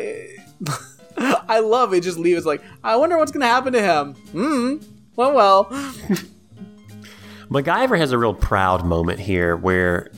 I 1.19 1.61
love 1.61 1.93
it. 1.95 2.03
Just 2.03 2.19
leave 2.19 2.37
it 2.37 2.45
like, 2.45 2.63
I 2.85 2.97
wonder 2.97 3.17
what's 3.19 3.33
going 3.33 3.41
to 3.43 3.47
happen 3.47 3.73
to 3.73 3.83
him. 3.83 4.15
Hmm. 4.33 4.77
Well, 5.17 5.35
well. 5.35 5.65
MacGyver 7.51 7.99
has 7.99 8.13
a 8.13 8.19
real 8.19 8.35
proud 8.35 8.85
moment 8.85 9.21
here 9.21 9.57
where, 9.57 10.11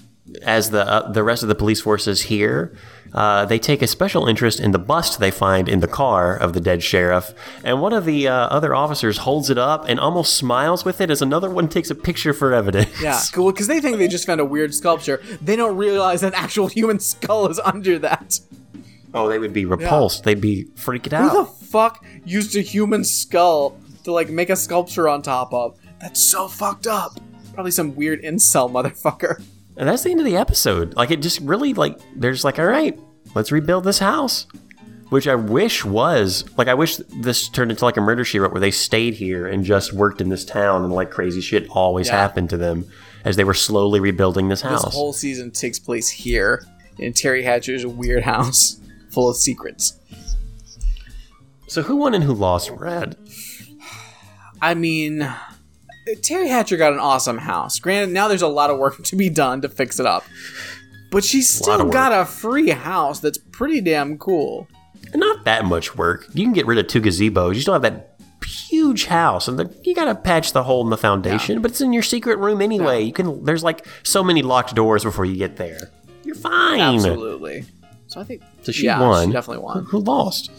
as 0.43 0.71
the 0.71 0.87
uh, 0.87 1.11
the 1.13 1.23
rest 1.23 1.43
of 1.43 1.49
the 1.49 1.55
police 1.55 1.81
forces 1.81 2.23
here, 2.23 2.77
uh, 3.13 3.45
they 3.45 3.59
take 3.59 3.83
a 3.83 3.87
special 3.87 4.27
interest 4.27 4.61
in 4.61 4.71
the 4.71 4.79
bust 4.79 5.19
they 5.21 5.31
find 5.31 5.69
in 5.69 5.81
the 5.81 5.89
car 5.89 6.37
of 6.37 6.53
the 6.53 6.61
dead 6.61 6.83
sheriff, 6.83 7.33
and 7.65 7.81
one 7.81 7.93
of 7.93 8.05
the 8.05 8.29
uh, 8.29 8.33
other 8.49 8.75
officers 8.75 9.19
holds 9.19 9.51
it 9.51 9.59
up 9.59 9.85
and 9.89 9.99
almost 9.99 10.37
smiles 10.37 10.85
with 10.85 11.01
it 11.01 11.11
as 11.11 11.21
another 11.23 11.51
one 11.51 11.69
takes 11.69 11.91
a 11.91 11.95
picture 11.95 12.33
for 12.33 12.53
evidence. 12.53 13.01
Yeah, 13.03 13.21
cool. 13.33 13.53
Because 13.53 13.67
they 13.67 13.81
think 13.81 13.99
they 13.99 14.09
just 14.09 14.27
found 14.27 14.41
a 14.41 14.45
weird 14.45 14.75
sculpture. 14.75 15.23
They 15.41 15.57
don't 15.57 15.77
realize 15.77 16.23
an 16.23 16.35
actual 16.35 16.69
human 16.69 17.01
skull 17.01 17.49
is 17.49 17.59
under 17.61 17.99
that. 18.01 18.41
Oh, 19.13 19.29
they 19.29 19.39
would 19.39 19.53
be 19.53 19.65
repulsed. 19.65 20.25
They'd 20.25 20.41
be 20.41 20.65
freaked 20.77 21.13
out. 21.13 21.31
Who 21.31 21.39
the 21.39 21.45
fuck 21.45 22.05
used 22.25 22.55
a 22.57 22.61
human 22.61 23.05
skull 23.05 23.77
to 24.05 24.13
like 24.13 24.31
make 24.31 24.51
a 24.51 24.57
sculpture 24.57 25.09
on 25.09 25.23
top 25.23 25.53
of? 25.53 25.77
That's 26.01 26.23
so 26.23 26.49
fucked 26.49 26.87
up. 26.87 27.19
Probably 27.55 27.73
some 27.73 27.95
weird 27.97 28.23
incel 28.23 28.71
motherfucker. 28.71 29.43
And 29.77 29.89
that's 29.89 30.03
the 30.03 30.11
end 30.11 30.21
of 30.21 30.27
the 30.27 30.37
episode. 30.37 30.95
Like 30.97 31.11
it 31.11 31.23
just 31.23 31.41
really 31.41 31.75
like 31.75 31.99
they're 32.17 32.33
just 32.33 32.45
like, 32.45 32.59
all 32.59 32.67
right, 32.67 32.99
let's 33.35 33.51
rebuild 33.53 33.85
this 33.85 33.99
house. 33.99 34.47
Which 35.09 35.27
I 35.27 35.35
wish 35.35 35.85
was 35.85 36.45
like 36.57 36.69
I 36.69 36.75
wish 36.75 36.97
this 36.97 37.49
turned 37.49 37.71
into 37.73 37.85
like 37.85 37.97
a 37.97 38.01
murder 38.01 38.25
she 38.25 38.39
wrote 38.39 38.53
where 38.53 38.61
they 38.61 38.71
stayed 38.71 39.15
here 39.15 39.47
and 39.47 39.65
just 39.65 39.93
worked 39.93 40.21
in 40.21 40.29
this 40.29 40.45
town 40.45 40.85
and 40.85 40.93
like 40.93 41.11
crazy 41.11 41.41
shit 41.41 41.69
always 41.71 42.07
Yeah. 42.07 42.17
happened 42.19 42.51
to 42.51 42.57
them 42.57 42.87
as 43.25 43.35
they 43.37 43.43
were 43.45 43.55
slowly 43.55 43.99
rebuilding 44.01 44.49
this 44.49 44.61
house. 44.63 44.85
This 44.85 44.95
whole 44.95 45.13
season 45.13 45.51
takes 45.51 45.79
place 45.81 46.09
here 46.09 46.65
in 46.99 47.13
Teri 47.13 47.43
Hatcher's 47.43 47.85
weird 47.85 48.23
house 48.35 48.79
full 49.11 49.29
of 49.29 49.37
secrets. 49.37 49.99
so 51.67 51.83
who 51.83 51.97
won 51.97 52.15
and 52.15 52.23
who 52.25 52.33
lost, 52.33 52.75
Brad? 52.77 53.17
I 54.63 54.75
mean, 54.75 55.29
Teri 56.17 56.49
Hatcher 56.49 56.77
got 56.77 56.93
an 56.93 56.99
awesome 56.99 57.39
house. 57.39 57.79
Granted, 57.79 58.13
now 58.13 58.29
there's 58.29 58.43
a 58.43 58.49
lot 58.49 58.71
of 58.71 58.79
work 58.79 59.03
to 59.05 59.17
be 59.17 59.29
done 59.29 59.61
to 59.63 59.69
fix 59.69 60.01
it 60.01 60.07
up. 60.07 60.25
But 61.11 61.25
she's 61.25 61.51
still 61.51 61.85
work. 61.85 61.93
got 61.93 62.13
a 62.13 62.25
free 62.25 62.71
house 62.71 63.21
that's 63.21 63.39
pretty 63.39 63.81
damn 63.81 64.17
cool. 64.19 64.69
Not 65.15 65.45
that 65.45 65.65
much 65.65 65.97
work. 65.97 66.27
You 66.35 66.45
can 66.45 66.53
get 66.53 66.67
rid 66.67 66.79
of 66.79 66.87
two 66.87 67.01
gazebos. 67.01 67.55
You 67.57 67.61
still 67.63 67.73
have 67.75 67.83
that 67.83 68.07
huge 68.47 69.07
house, 69.07 69.49
and 69.49 69.59
the, 69.59 69.75
you 69.83 69.95
gotta 69.95 70.15
patch 70.15 70.53
the 70.53 70.63
hole 70.63 70.83
in 70.85 70.91
the 70.91 70.97
foundation. 70.97 71.61
But 71.61 71.73
it's 71.73 71.81
in 71.81 71.93
your 71.93 72.03
secret 72.05 72.39
room 72.39 72.61
anyway. 72.63 73.03
You 73.03 73.13
can. 73.13 73.45
There's 73.45 73.65
like 73.65 73.85
so 74.05 74.23
many 74.23 74.43
locked 74.43 74.75
doors 74.75 75.03
before 75.03 75.25
you 75.25 75.37
get 75.37 75.57
there. 75.57 75.91
You're 76.23 76.37
fine. 76.37 76.81
Absolutely. 76.81 77.65
So 78.07 78.21
I 78.21 78.25
think 78.25 78.43
So 78.63 78.71
she 78.73 78.85
yeah, 78.87 79.01
won. 79.01 79.29
She 79.29 79.33
definitely 79.33 79.65
won. 79.65 79.85
Who 79.87 79.99
lost? 79.99 80.51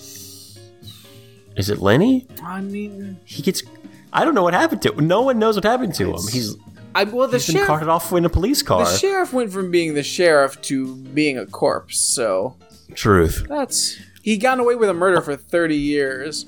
Is 1.56 1.70
it 1.70 1.80
Lenny? 1.80 2.28
I 2.44 2.62
mean, 2.62 3.18
He 3.26 3.42
gets. 3.42 3.64
I 4.14 4.26
don't 4.26 4.36
know 4.36 4.44
what 4.44 4.54
happened 4.54 4.82
to 4.84 4.94
him. 4.94 5.08
No 5.08 5.22
one 5.22 5.40
knows 5.40 5.56
what 5.56 5.64
happened 5.64 5.94
to 5.96 6.12
him. 6.14 6.20
He's 6.32 6.56
I 6.94 7.06
well 7.06 7.28
the 7.28 7.38
he's 7.38 7.54
been 7.54 7.66
carted 7.66 7.88
off 7.90 8.12
in 8.12 8.26
a 8.26 8.30
police 8.30 8.62
car. 8.62 8.84
the 8.86 8.98
sheriff 8.98 9.32
went 9.32 9.52
from 9.52 9.72
being 9.72 9.94
the 9.94 10.04
sheriff 10.04 10.62
to 10.64 10.96
being 10.98 11.38
a 11.38 11.46
corpse. 11.46 12.00
So 12.00 12.58
Truth. 12.96 13.46
that's 13.48 13.98
he 14.22 14.38
got 14.38 14.60
away 14.60 14.76
with 14.76 14.90
a 14.90 14.94
murder 14.94 15.22
for 15.22 15.36
30 15.36 15.76
years. 15.78 16.46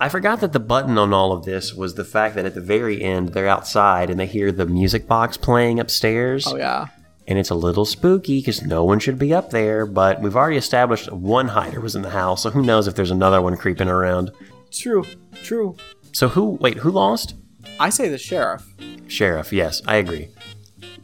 I 0.00 0.08
forgot 0.08 0.40
that 0.40 0.52
the 0.52 0.60
button 0.60 0.96
on 0.96 1.12
all 1.12 1.32
of 1.32 1.44
this 1.44 1.74
was 1.74 1.94
the 1.94 2.04
fact 2.04 2.36
that 2.36 2.46
at 2.46 2.54
the 2.54 2.60
very 2.60 3.02
end 3.02 3.30
they're 3.30 3.48
outside 3.48 4.10
and 4.10 4.20
they 4.20 4.26
hear 4.26 4.52
the 4.52 4.64
music 4.66 5.08
box 5.08 5.36
playing 5.36 5.80
upstairs. 5.80 6.46
Oh 6.46 6.56
yeah. 6.56 6.86
and 7.26 7.36
it's 7.36 7.50
a 7.50 7.54
little 7.56 7.84
spooky 7.84 8.38
because 8.38 8.62
no 8.62 8.84
one 8.84 9.00
should 9.00 9.18
be 9.18 9.34
up 9.34 9.50
there. 9.50 9.84
But 9.86 10.20
we've 10.22 10.36
already 10.36 10.56
established 10.56 11.10
one 11.10 11.48
hider 11.48 11.80
was 11.80 11.96
in 11.96 12.02
the 12.02 12.10
house, 12.10 12.44
so 12.44 12.50
who 12.50 12.62
knows 12.62 12.86
if 12.86 12.94
there's 12.94 13.10
another 13.10 13.42
one 13.42 13.56
creeping 13.56 13.88
around. 13.88 14.30
True. 14.70 15.04
True. 15.42 15.76
So 16.18 16.26
who? 16.26 16.58
Wait, 16.60 16.78
who 16.78 16.90
lost? 16.90 17.36
I 17.78 17.90
say 17.90 18.08
the 18.08 18.18
sheriff. 18.18 18.66
Sheriff. 19.06 19.52
Yes, 19.52 19.82
I 19.86 19.98
agree. 19.98 20.30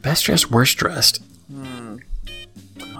Best 0.01 0.25
dressed, 0.25 0.51
worst 0.51 0.75
dressed. 0.77 1.23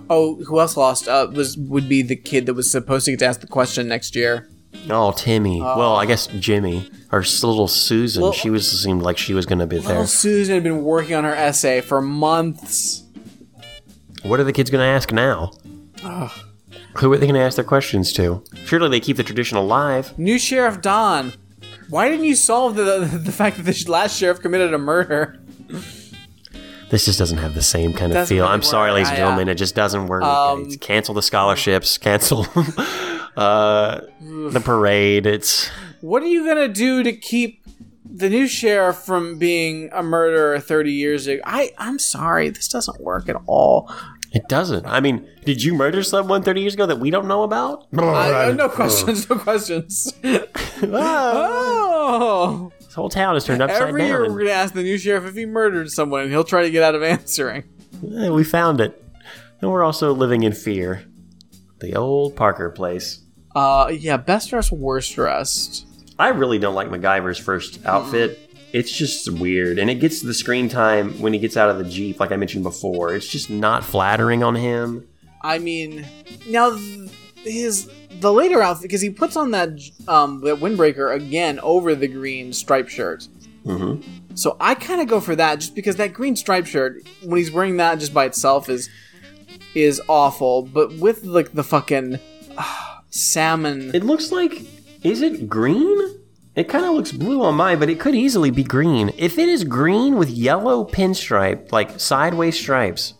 Oh, 0.10 0.42
who 0.46 0.62
else 0.62 0.78
lost? 0.78 1.10
Uh, 1.10 1.28
was 1.30 1.58
would 1.58 1.90
be 1.90 2.02
the 2.04 2.16
kid 2.16 2.46
that 2.46 2.54
was 2.54 2.72
supposed 2.72 3.04
to 3.08 3.12
get 3.12 3.20
to 3.20 3.26
ask 3.26 3.42
the 3.42 3.48
question 3.48 3.90
next 3.90 4.16
year. 4.16 4.48
Oh, 4.90 5.12
Timmy. 5.12 5.60
well, 5.60 5.98
I 5.98 6.06
guess 6.06 6.28
Jimmy 6.28 6.90
or 7.12 7.20
s- 7.20 7.44
little 7.44 7.68
Susan. 7.68 8.24
Well- 8.24 8.32
she 8.32 8.50
was 8.50 8.82
seemed 8.82 9.02
like 9.02 9.18
she 9.18 9.34
was 9.34 9.46
going 9.46 9.60
to 9.60 9.68
be 9.68 9.80
there. 9.80 9.90
Little 9.90 10.08
Susan 10.08 10.54
had 10.54 10.64
been 10.64 10.84
working 10.86 11.16
on 11.16 11.26
her 11.26 11.36
essay 11.36 11.82
for 11.82 12.02
months. 12.02 13.04
What 14.24 14.40
are 14.40 14.46
the 14.46 14.54
kids 14.54 14.70
going 14.70 14.82
to 14.84 14.88
ask 14.88 15.12
now? 15.12 15.52
Who 17.00 17.12
are 17.12 17.18
they 17.18 17.26
going 17.26 17.36
to 17.36 17.42
ask 17.42 17.58
their 17.58 17.66
questions 17.66 18.14
to? 18.14 18.42
Surely 18.64 18.88
they 18.88 19.00
keep 19.02 19.18
the 19.18 19.24
tradition 19.24 19.58
alive. 19.58 20.18
New 20.18 20.40
sheriff 20.40 20.80
Don. 20.80 21.34
Why 21.90 22.10
didn't 22.10 22.26
you 22.26 22.36
solve 22.36 22.76
the 22.76 23.10
the 23.24 23.32
fact 23.32 23.58
that 23.58 23.64
the 23.64 23.92
last 23.92 24.18
sheriff 24.18 24.42
committed 24.42 24.74
a 24.74 24.78
murder? 24.78 25.40
This 26.90 27.06
just 27.06 27.18
doesn't 27.18 27.40
have 27.40 27.56
the 27.56 27.64
same 27.64 27.94
kind 27.94 28.14
of 28.16 28.28
feel. 28.28 28.46
I'm 28.46 28.62
sorry, 28.62 28.92
ladies 28.92 29.10
and 29.10 29.18
uh, 29.18 29.22
gentlemen. 29.22 29.50
It 29.50 29.56
just 29.56 29.76
doesn't 29.76 30.08
work. 30.08 30.24
um, 30.24 30.70
cancel 30.78 31.14
the 31.16 31.22
scholarships. 31.22 31.98
Cancel 31.98 32.46
uh, 33.38 34.02
the 34.22 34.62
parade. 34.64 35.26
It's 35.26 35.68
What 36.02 36.22
are 36.24 36.28
you 36.28 36.46
gonna 36.46 36.68
do 36.68 37.04
to 37.04 37.12
keep 37.12 37.64
the 38.08 38.30
new 38.30 38.48
sheriff 38.48 38.98
from 38.98 39.38
being 39.38 39.90
a 39.94 40.04
murderer 40.04 40.60
30 40.60 40.92
years 40.92 41.28
ago? 41.28 41.42
I 41.46 41.72
I'm 41.78 42.00
sorry, 42.00 42.50
this 42.50 42.68
doesn't 42.68 43.02
work 43.02 43.28
at 43.30 43.36
all. 43.48 43.92
It 44.36 44.48
doesn't. 44.50 44.86
I 44.86 45.00
mean, 45.00 45.28
did 45.46 45.64
you 45.64 45.74
murder 45.74 46.04
someone 46.04 46.44
30 46.44 46.60
years 46.62 46.74
ago 46.74 46.86
that 46.86 47.00
we 47.00 47.10
don't 47.10 47.28
know 47.28 47.44
about? 47.44 47.88
I, 47.98 48.50
uh, 48.50 48.52
no 48.52 48.68
questions, 48.70 49.30
no 49.30 49.38
questions. 49.38 50.14
oh, 50.84 52.72
This 52.80 52.94
whole 52.94 53.10
town 53.10 53.38
is 53.38 53.46
turned 53.46 53.62
upside 53.62 53.82
every 53.90 54.06
year 54.06 54.30
we're 54.30 54.40
gonna 54.40 54.52
ask 54.52 54.74
the 54.74 54.84
new 54.84 54.98
sheriff 54.98 55.26
if 55.26 55.36
he 55.36 55.46
murdered 55.46 55.90
someone, 55.90 56.24
and 56.24 56.32
he'll 56.32 56.44
try 56.44 56.64
to 56.64 56.70
get 56.70 56.84
out 56.84 56.96
of 56.96 57.02
answering. 57.04 57.64
and, 58.02 58.26
eh, 58.26 58.30
we 58.30 58.44
found 58.44 58.82
it, 58.82 59.02
and 59.62 59.72
we're 59.72 59.84
also 59.84 60.14
living 60.14 60.44
in 60.44 60.52
fear. 60.52 61.04
The 61.80 61.96
old 61.96 62.36
Parker 62.36 62.70
place. 62.70 63.22
Uh, 63.56 63.92
yeah, 63.98 64.18
best 64.18 64.50
dressed, 64.50 64.72
worst 64.72 65.16
dressed. 65.16 65.86
I 66.20 66.30
really 66.30 66.60
don't 66.60 66.76
like 66.76 66.90
MacGyver's 66.90 67.38
first 67.38 67.86
outfit. 67.86 68.45
It's 68.76 68.92
just 68.92 69.32
weird, 69.32 69.80
and 69.80 69.90
it 69.90 70.02
gets 70.02 70.22
the 70.22 70.34
screen 70.34 70.68
time 70.68 71.14
when 71.22 71.32
he 71.32 71.40
gets 71.40 71.56
out 71.56 71.70
of 71.70 71.78
the 71.78 71.86
jeep, 71.86 72.20
like 72.20 72.34
I 72.34 72.36
mentioned 72.36 72.66
before. 72.66 73.14
It's 73.14 73.26
just 73.26 73.50
not 73.50 73.86
flattering 73.86 74.44
on 74.44 74.54
him. 74.54 75.08
I 75.42 75.60
mean, 75.60 76.06
now 76.46 76.76
th- 76.76 77.10
his 77.46 77.90
the 78.20 78.34
later 78.34 78.62
outfit 78.62 78.82
because 78.82 79.00
he 79.00 79.10
puts 79.10 79.38
on 79.38 79.52
that 79.52 79.70
um 80.10 80.42
that 80.42 80.58
windbreaker 80.58 81.16
again 81.16 81.58
over 81.62 81.96
the 81.96 82.10
green 82.10 82.52
striped 82.52 82.92
shirt. 82.92 83.30
hmm 83.64 84.02
So 84.34 84.58
I 84.60 84.76
kind 84.76 85.00
of 85.00 85.08
go 85.08 85.22
for 85.22 85.38
that 85.38 85.62
just 85.62 85.74
because 85.74 85.96
that 85.96 86.12
green 86.12 86.36
striped 86.36 86.68
shirt 86.68 86.98
when 87.24 87.38
he's 87.38 87.54
wearing 87.54 87.78
that 87.78 88.00
just 88.00 88.14
by 88.14 88.26
itself 88.26 88.68
is 88.68 88.90
is 89.74 90.02
awful, 90.10 90.64
but 90.64 90.92
with 90.96 91.24
like 91.24 91.54
the 91.54 91.64
fucking 91.64 92.20
ah, 92.58 93.04
salmon. 93.10 93.96
It 93.96 94.04
looks 94.04 94.34
like 94.34 94.64
is 95.02 95.22
it 95.22 95.48
green? 95.48 96.25
It 96.56 96.70
kind 96.70 96.86
of 96.86 96.94
looks 96.94 97.12
blue 97.12 97.44
on 97.44 97.56
mine, 97.56 97.80
but 97.80 97.90
it 97.90 98.00
could 98.00 98.16
easily 98.16 98.50
be 98.50 98.64
green. 98.64 99.12
If 99.18 99.38
it 99.38 99.50
is 99.50 99.66
green 99.66 100.16
with 100.16 100.30
yellow 100.30 100.86
pinstripe, 100.86 101.74
like 101.74 102.00
sideways 102.00 102.58
stripes, 102.58 103.14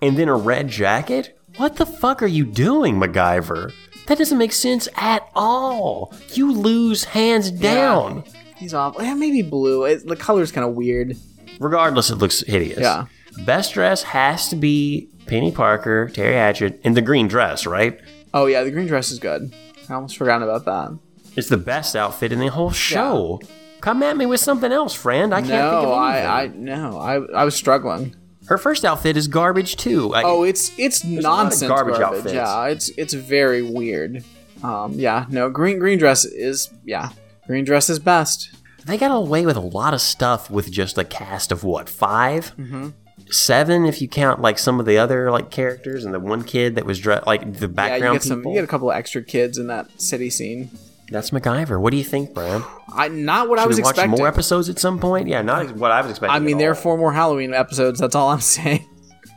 and 0.00 0.16
then 0.16 0.28
a 0.28 0.36
red 0.36 0.68
jacket, 0.68 1.36
what 1.56 1.76
the 1.76 1.86
fuck 1.86 2.22
are 2.22 2.28
you 2.28 2.44
doing, 2.44 2.96
MacGyver? 2.96 3.72
That 4.06 4.18
doesn't 4.18 4.38
make 4.38 4.52
sense 4.52 4.88
at 4.94 5.28
all. 5.34 6.14
You 6.34 6.52
lose 6.52 7.02
hands 7.02 7.50
down. 7.50 8.22
He's 8.56 8.72
awful. 8.72 9.02
Yeah, 9.02 9.14
maybe 9.14 9.42
blue. 9.42 9.84
It, 9.84 10.06
the 10.06 10.14
color's 10.14 10.52
kind 10.52 10.64
of 10.64 10.74
weird. 10.74 11.16
Regardless, 11.58 12.10
it 12.10 12.16
looks 12.16 12.40
hideous. 12.42 12.78
Yeah. 12.78 13.06
Best 13.44 13.74
dress 13.74 14.04
has 14.04 14.48
to 14.50 14.56
be 14.56 15.08
Penny 15.26 15.50
Parker, 15.50 16.08
Teri 16.08 16.34
Hatchett, 16.34 16.80
in 16.84 16.94
the 16.94 17.02
green 17.02 17.26
dress, 17.26 17.66
right? 17.66 18.00
Oh 18.32 18.46
yeah, 18.46 18.62
the 18.62 18.70
green 18.70 18.86
dress 18.86 19.10
is 19.10 19.18
good. 19.18 19.52
I 19.88 19.94
almost 19.94 20.16
forgot 20.16 20.42
about 20.42 20.64
that. 20.66 20.96
It's 21.36 21.48
the 21.48 21.56
best 21.56 21.94
outfit 21.96 22.32
in 22.32 22.38
the 22.38 22.48
whole 22.48 22.70
show. 22.70 23.40
Come 23.80 24.02
at 24.02 24.16
me 24.16 24.26
with 24.26 24.40
something 24.40 24.72
else, 24.72 24.94
friend. 24.94 25.34
I 25.34 25.40
can't 25.42 25.50
think 25.50 25.60
of 25.62 25.84
anything. 25.84 26.26
I, 26.26 26.42
I 26.42 26.46
no, 26.48 26.98
I, 26.98 27.14
I 27.40 27.44
was 27.44 27.54
struggling. 27.54 28.14
Her 28.46 28.58
first 28.58 28.84
outfit 28.84 29.16
is 29.16 29.28
garbage 29.28 29.76
too. 29.76 30.12
Oh, 30.14 30.42
it's 30.44 30.70
it's 30.78 31.04
nonsense 31.04 31.68
garbage 31.68 31.98
garbage. 31.98 32.18
outfits. 32.18 32.34
Yeah, 32.34 32.66
it's 32.66 32.88
it's 32.96 33.12
very 33.12 33.62
weird. 33.62 34.24
Um, 34.62 34.92
yeah, 34.92 35.26
no, 35.28 35.50
green 35.50 35.78
green 35.78 35.98
dress 35.98 36.24
is 36.24 36.70
yeah, 36.84 37.10
green 37.46 37.64
dress 37.64 37.90
is 37.90 37.98
best. 37.98 38.50
they 38.86 38.96
got 38.96 39.10
away 39.14 39.44
with 39.44 39.56
a 39.56 39.60
lot 39.60 39.92
of 39.94 40.00
stuff 40.00 40.48
with 40.50 40.70
just 40.70 40.96
a 40.96 41.04
cast 41.04 41.52
of 41.52 41.62
what 41.64 41.88
5 41.90 42.56
Mm-hmm. 42.56 42.88
seven 43.30 43.84
if 43.84 44.00
you 44.00 44.06
count 44.08 44.40
like 44.40 44.58
some 44.58 44.78
of 44.80 44.86
the 44.86 44.96
other 44.96 45.30
like 45.32 45.50
characters 45.50 46.04
and 46.04 46.14
the 46.14 46.20
one 46.20 46.44
kid 46.44 46.76
that 46.76 46.86
was 46.86 46.98
dre- 47.00 47.20
like 47.26 47.54
the 47.58 47.66
background 47.68 48.02
Yeah, 48.02 48.08
you 48.12 48.14
get 48.14 48.22
some, 48.22 48.44
you 48.46 48.54
get 48.54 48.64
a 48.64 48.68
couple 48.68 48.90
of 48.90 48.96
extra 48.96 49.22
kids 49.22 49.58
in 49.58 49.66
that 49.66 50.00
city 50.00 50.30
scene. 50.30 50.70
That's 51.10 51.30
MacGyver. 51.30 51.80
What 51.80 51.92
do 51.92 51.96
you 51.96 52.04
think, 52.04 52.34
Brad? 52.34 52.62
I 52.92 53.08
not 53.08 53.48
what 53.48 53.58
I 53.60 53.66
was 53.66 53.76
we 53.76 53.82
watch 53.82 53.92
expecting. 53.92 54.18
more 54.18 54.26
episodes 54.26 54.68
at 54.68 54.78
some 54.78 54.98
point? 54.98 55.28
Yeah, 55.28 55.42
not 55.42 55.76
what 55.76 55.92
I 55.92 56.00
was 56.00 56.10
expecting. 56.10 56.34
I 56.34 56.40
mean, 56.40 56.56
at 56.56 56.58
there 56.58 56.70
are 56.72 56.74
four 56.74 56.98
more 56.98 57.12
Halloween 57.12 57.54
episodes. 57.54 58.00
That's 58.00 58.14
all 58.16 58.28
I'm 58.30 58.40
saying. 58.56 58.84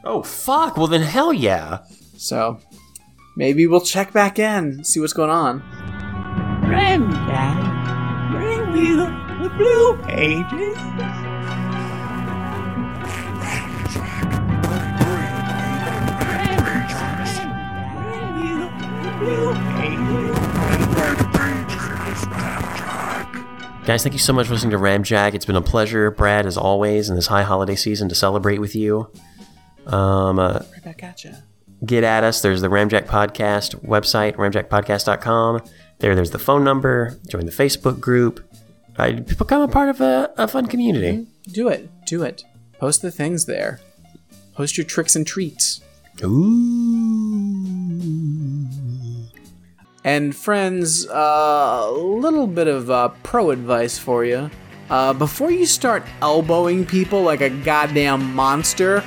Oh 0.03 0.23
fuck! 0.23 0.77
Well 0.77 0.87
then, 0.87 1.01
hell 1.01 1.31
yeah. 1.31 1.79
So 2.17 2.59
maybe 3.37 3.67
we'll 3.67 3.81
check 3.81 4.11
back 4.13 4.39
in, 4.39 4.83
see 4.83 4.99
what's 4.99 5.13
going 5.13 5.29
on. 5.29 5.59
Granddad, 6.65 8.31
bring 8.31 8.73
me 8.73 8.95
the, 8.95 9.05
the 9.43 9.49
blue 9.57 9.97
pages. 10.03 10.77
Bring 16.99 18.35
me 18.35 18.49
the, 18.59 18.69
the 19.03 19.11
blue 19.19 19.53
pages. 19.75 21.38
Guys, 23.85 24.03
thank 24.03 24.13
you 24.13 24.19
so 24.19 24.33
much 24.33 24.45
for 24.47 24.53
listening 24.53 24.71
to 24.71 24.77
Ramjack. 24.77 25.33
It's 25.33 25.45
been 25.45 25.55
a 25.55 25.61
pleasure, 25.61 26.11
Brad, 26.11 26.45
as 26.45 26.57
always, 26.57 27.09
in 27.09 27.15
this 27.15 27.25
high 27.27 27.41
holiday 27.43 27.75
season 27.75 28.07
to 28.09 28.15
celebrate 28.15 28.59
with 28.59 28.75
you. 28.75 29.09
Um, 29.87 30.37
uh, 30.37 30.59
Right 30.71 30.83
back 30.83 31.03
at 31.03 31.23
you. 31.23 31.33
get 31.83 32.03
at 32.03 32.23
us. 32.23 32.41
There's 32.41 32.61
the 32.61 32.67
Ramjack 32.67 33.07
Podcast 33.07 33.75
website, 33.83 34.35
ramjackpodcast.com. 34.35 35.61
There, 35.99 36.13
there's 36.13 36.29
the 36.29 36.37
phone 36.39 36.63
number. 36.63 37.17
Join 37.29 37.45
the 37.47 37.51
Facebook 37.51 37.99
group. 37.99 38.47
Uh, 38.95 39.13
become 39.13 39.61
a 39.63 39.67
part 39.67 39.89
of 39.89 40.01
a, 40.01 40.31
a 40.37 40.47
fun 40.47 40.67
community. 40.67 41.25
Do 41.51 41.67
it. 41.67 41.89
Do 42.05 42.21
it. 42.21 42.43
Post 42.79 43.01
the 43.01 43.09
things 43.11 43.45
there. 43.45 43.79
Post 44.53 44.77
your 44.77 44.85
tricks 44.85 45.15
and 45.15 45.25
treats. 45.25 45.81
Ooh. 46.23 46.35
And 50.09 50.35
friends, 50.35 51.07
uh, 51.07 51.85
a 51.87 51.91
little 51.91 52.47
bit 52.47 52.67
of 52.67 52.89
uh, 52.89 53.09
pro 53.21 53.51
advice 53.51 53.99
for 53.99 54.25
you. 54.25 54.49
Uh, 54.89 55.13
before 55.13 55.51
you 55.51 55.67
start 55.67 56.03
elbowing 56.23 56.83
people 56.83 57.21
like 57.21 57.41
a 57.41 57.51
goddamn 57.51 58.33
monster, 58.33 59.03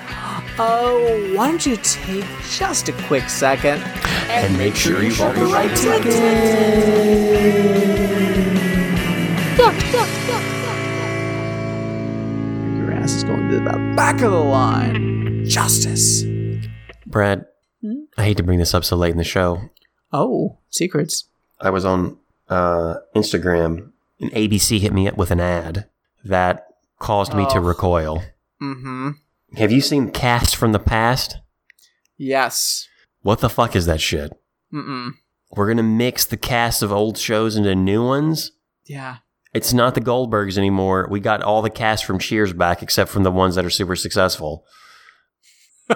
uh, 0.60 1.00
why 1.34 1.48
don't 1.48 1.66
you 1.66 1.76
take 1.78 2.24
just 2.52 2.88
a 2.88 2.92
quick 3.08 3.28
second 3.28 3.82
And 4.28 4.56
make 4.56 4.76
sure 4.76 5.02
you 5.02 5.12
bought 5.18 5.34
the 5.34 5.46
right 5.46 5.76
ticket. 5.76 6.14
Your 12.76 12.92
ass 12.92 13.10
is 13.10 13.24
going 13.24 13.48
to 13.48 13.58
the 13.58 13.92
back 13.96 14.22
of 14.22 14.30
the 14.30 14.38
line. 14.38 15.44
Justice. 15.46 16.22
Brad, 17.06 17.44
I 18.16 18.22
hate 18.22 18.36
to 18.36 18.44
bring 18.44 18.60
this 18.60 18.72
up 18.72 18.84
so 18.84 18.94
late 18.94 19.10
in 19.10 19.18
the 19.18 19.24
show. 19.24 19.68
Oh, 20.12 20.58
secrets. 20.70 21.24
I 21.60 21.70
was 21.70 21.84
on 21.84 22.18
uh, 22.48 22.96
Instagram 23.14 23.90
and 24.20 24.30
ABC 24.32 24.78
hit 24.80 24.92
me 24.92 25.08
up 25.08 25.16
with 25.16 25.30
an 25.30 25.40
ad 25.40 25.86
that 26.24 26.66
caused 26.98 27.34
me 27.34 27.44
to 27.50 27.58
Oh. 27.58 27.60
recoil. 27.62 28.22
Mm-hmm. 28.60 29.10
Have 29.56 29.72
you 29.72 29.80
seen 29.80 30.10
Cast 30.10 30.54
from 30.56 30.72
the 30.72 30.78
Past? 30.78 31.36
Yes. 32.16 32.88
What 33.22 33.40
the 33.40 33.48
fuck 33.50 33.74
is 33.76 33.86
that 33.86 34.00
shit? 34.00 34.32
Mm-mm. 34.72 35.12
We're 35.50 35.68
gonna 35.68 35.82
mix 35.82 36.24
the 36.24 36.36
cast 36.36 36.82
of 36.82 36.92
old 36.92 37.18
shows 37.18 37.56
into 37.56 37.74
new 37.74 38.04
ones. 38.06 38.52
Yeah. 38.86 39.16
It's 39.52 39.72
not 39.74 39.94
the 39.94 40.00
Goldbergs 40.00 40.56
anymore. 40.56 41.06
We 41.10 41.20
got 41.20 41.42
all 41.42 41.60
the 41.60 41.68
cast 41.70 42.04
from 42.06 42.18
Cheers 42.18 42.52
back, 42.54 42.82
except 42.82 43.10
from 43.10 43.22
the 43.22 43.30
ones 43.30 43.54
that 43.56 43.64
are 43.66 43.70
super 43.70 43.96
successful. 43.96 44.64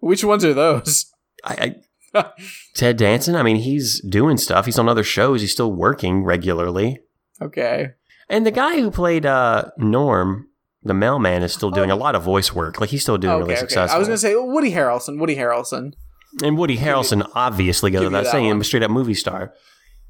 Which 0.00 0.24
ones 0.24 0.44
are 0.44 0.54
those? 0.54 1.06
I, 1.44 1.54
I 1.54 1.74
Ted 2.74 2.96
Danson. 2.96 3.36
I 3.36 3.42
mean, 3.42 3.56
he's 3.56 4.00
doing 4.00 4.36
stuff. 4.36 4.66
He's 4.66 4.78
on 4.78 4.88
other 4.88 5.04
shows. 5.04 5.40
He's 5.40 5.52
still 5.52 5.72
working 5.72 6.24
regularly. 6.24 7.00
Okay. 7.40 7.90
And 8.28 8.46
the 8.46 8.50
guy 8.50 8.80
who 8.80 8.90
played 8.90 9.26
uh, 9.26 9.70
Norm, 9.76 10.48
the 10.82 10.94
mailman, 10.94 11.42
is 11.42 11.52
still 11.52 11.70
doing 11.70 11.90
a 11.90 11.96
lot 11.96 12.14
of 12.14 12.22
voice 12.22 12.54
work. 12.54 12.80
Like 12.80 12.90
he's 12.90 13.02
still 13.02 13.18
doing 13.18 13.34
okay, 13.34 13.40
really 13.40 13.52
okay. 13.54 13.60
successful. 13.60 13.96
I 13.96 13.98
was 13.98 14.08
gonna 14.08 14.18
say 14.18 14.34
Woody 14.36 14.72
Harrelson. 14.72 15.18
Woody 15.18 15.36
Harrelson. 15.36 15.94
and 16.42 16.56
Woody 16.56 16.78
Harrelson 16.78 17.28
obviously 17.34 17.90
goes 17.90 18.04
without 18.04 18.24
that 18.24 18.30
saying, 18.30 18.48
one. 18.48 18.60
a 18.60 18.64
straight 18.64 18.82
up 18.82 18.90
movie 18.90 19.14
star. 19.14 19.52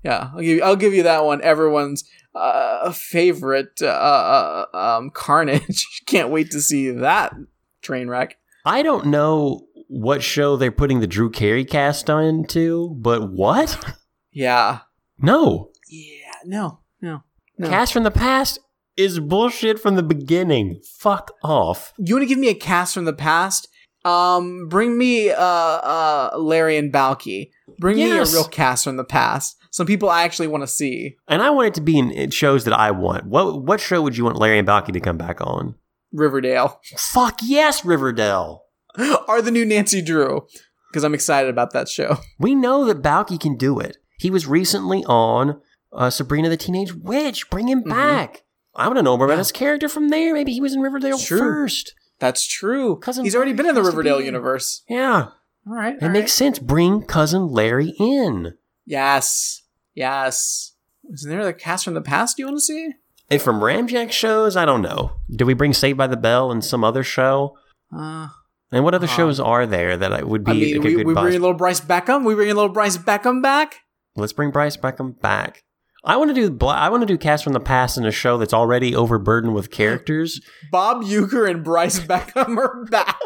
Yeah, 0.02 0.30
I'll 0.34 0.40
give 0.40 0.56
you, 0.56 0.62
I'll 0.62 0.76
give 0.76 0.94
you 0.94 1.02
that 1.04 1.24
one. 1.24 1.42
Everyone's 1.42 2.04
uh, 2.34 2.92
favorite 2.92 3.80
uh, 3.82 3.86
uh, 3.86 4.66
um, 4.72 5.10
Carnage. 5.10 5.86
Can't 6.06 6.30
wait 6.30 6.50
to 6.52 6.60
see 6.60 6.90
that 6.90 7.34
train 7.82 8.08
wreck. 8.08 8.36
I 8.64 8.82
don't 8.82 9.06
know 9.06 9.66
what 9.90 10.22
show 10.22 10.56
they're 10.56 10.70
putting 10.70 11.00
the 11.00 11.06
Drew 11.08 11.30
Carey 11.30 11.64
cast 11.64 12.08
into, 12.08 12.94
but 12.98 13.30
what? 13.30 13.78
Yeah. 14.32 14.78
No. 15.18 15.70
Yeah. 15.88 16.32
No. 16.44 16.78
No. 17.02 17.24
No. 17.58 17.68
Cast 17.68 17.92
from 17.92 18.04
the 18.04 18.12
past 18.12 18.60
is 18.96 19.18
bullshit 19.18 19.80
from 19.80 19.96
the 19.96 20.04
beginning. 20.04 20.80
Fuck 20.84 21.32
off. 21.42 21.92
you 21.98 22.14
want 22.14 22.22
to 22.22 22.28
give 22.28 22.38
me 22.38 22.48
a 22.48 22.54
cast 22.54 22.94
from 22.94 23.06
the 23.06 23.12
past? 23.12 23.66
Um, 24.04 24.68
bring 24.68 24.96
me 24.96 25.30
uh 25.30 25.34
uh 25.42 26.30
Larry 26.38 26.76
and 26.76 26.92
Balki. 26.92 27.50
Bring 27.80 27.96
me 27.96 28.10
a 28.12 28.24
real 28.24 28.44
cast 28.44 28.84
from 28.84 28.96
the 28.98 29.04
past. 29.04 29.56
Some 29.72 29.86
people 29.86 30.08
I 30.08 30.22
actually 30.22 30.46
want 30.46 30.62
to 30.62 30.68
see. 30.68 31.16
And 31.26 31.42
I 31.42 31.50
want 31.50 31.66
it 31.66 31.74
to 31.74 31.80
be 31.80 31.98
in, 31.98 32.12
in 32.12 32.30
shows 32.30 32.62
that 32.64 32.78
I 32.78 32.92
want. 32.92 33.26
What 33.26 33.64
what 33.64 33.80
show 33.80 34.00
would 34.00 34.16
you 34.16 34.22
want 34.24 34.38
Larry 34.38 34.60
and 34.60 34.68
Balki 34.68 34.92
to 34.92 35.00
come 35.00 35.18
back 35.18 35.40
on? 35.40 35.74
Riverdale 36.12 36.80
Fuck 36.96 37.40
yes, 37.42 37.84
Riverdale. 37.84 38.62
are 39.28 39.42
the 39.42 39.50
new 39.50 39.64
Nancy 39.64 40.02
Drew 40.02 40.46
because 40.90 41.04
I'm 41.04 41.14
excited 41.14 41.50
about 41.50 41.72
that 41.72 41.88
show. 41.88 42.18
We 42.38 42.54
know 42.54 42.84
that 42.86 43.02
Balki 43.02 43.38
can 43.38 43.56
do 43.56 43.78
it. 43.78 43.96
He 44.18 44.30
was 44.30 44.46
recently 44.46 45.04
on 45.04 45.60
uh, 45.92 46.10
Sabrina 46.10 46.48
the 46.48 46.56
Teenage 46.56 46.94
Witch. 46.94 47.48
Bring 47.50 47.68
him 47.68 47.82
back. 47.82 48.44
I 48.74 48.86
want 48.86 48.98
to 48.98 49.02
know 49.02 49.16
more 49.16 49.26
about 49.26 49.38
his 49.38 49.52
character 49.52 49.88
from 49.88 50.08
there. 50.08 50.32
Maybe 50.34 50.52
he 50.52 50.60
was 50.60 50.74
in 50.74 50.80
Riverdale 50.80 51.18
True. 51.18 51.38
first. 51.38 51.94
That's 52.18 52.46
true. 52.46 52.96
Cousin 52.98 53.24
He's 53.24 53.34
already 53.34 53.50
Larry 53.52 53.56
been 53.56 53.66
in 53.66 53.74
the 53.74 53.80
to 53.80 53.84
be 53.84 53.96
Riverdale 53.96 54.20
universe. 54.20 54.82
Yeah, 54.88 55.28
All 55.66 55.74
right. 55.74 55.96
it 56.00 56.08
makes 56.10 56.32
sense. 56.32 56.58
Bring 56.58 57.02
cousin 57.02 57.48
Larry 57.48 57.94
in. 57.98 58.54
Yes. 58.86 59.62
Yes. 59.94 60.74
Isn't 61.12 61.30
there 61.30 61.40
a 61.48 61.52
cast 61.54 61.84
from 61.84 61.94
the 61.94 62.00
past 62.02 62.38
you 62.38 62.44
want 62.46 62.58
to 62.58 62.62
see? 62.62 62.92
And 63.30 63.40
from 63.40 63.60
Ramjack 63.60 64.12
shows, 64.12 64.56
I 64.56 64.64
don't 64.64 64.82
know. 64.82 65.12
Do 65.34 65.46
we 65.46 65.54
bring 65.54 65.72
Saved 65.72 65.96
by 65.98 66.06
the 66.06 66.16
Bell 66.16 66.50
and 66.50 66.64
some 66.64 66.84
other 66.84 67.02
show? 67.02 67.56
Uh, 67.96 68.28
And 68.72 68.84
what 68.84 68.94
other 68.94 69.06
Uh-huh. 69.06 69.16
shows 69.16 69.40
are 69.40 69.66
there 69.66 69.96
that 69.96 70.12
I 70.12 70.22
would 70.22 70.44
be 70.44 70.50
I 70.52 70.54
mean, 70.54 70.76
like 70.76 70.84
a 70.84 70.88
we, 70.88 70.94
good 70.96 71.06
we 71.06 71.14
bring 71.14 71.26
a 71.34 71.38
little 71.38 71.54
Bryce 71.54 71.80
Beckham. 71.80 72.24
We 72.24 72.34
bring 72.34 72.50
a 72.50 72.54
little 72.54 72.68
Bryce 72.72 72.96
Beckham 72.96 73.42
back. 73.42 73.76
Let's 74.16 74.32
bring 74.32 74.50
Bryce 74.50 74.76
Beckham 74.76 75.20
back. 75.20 75.64
I 76.04 76.16
want 76.16 76.30
to 76.30 76.34
do 76.34 76.50
bla- 76.50 76.74
I 76.76 76.88
want 76.88 77.02
to 77.02 77.06
do 77.06 77.18
cast 77.18 77.44
from 77.44 77.52
the 77.52 77.60
past 77.60 77.98
in 77.98 78.06
a 78.06 78.10
show 78.10 78.38
that's 78.38 78.54
already 78.54 78.94
overburdened 78.94 79.54
with 79.54 79.70
characters, 79.70 80.40
Bob 80.72 81.02
Euchre 81.02 81.46
and 81.46 81.62
Bryce 81.64 81.98
Beckham 82.10 82.56
are 82.56 82.84
back. 82.86 83.20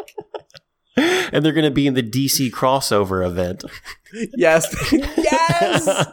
and 0.97 1.43
they're 1.45 1.53
going 1.53 1.63
to 1.65 1.71
be 1.71 1.87
in 1.87 1.93
the 1.93 2.03
DC 2.03 2.49
crossover 2.51 3.25
event. 3.25 3.63
Yes, 4.37 4.73
yes. 4.91 6.05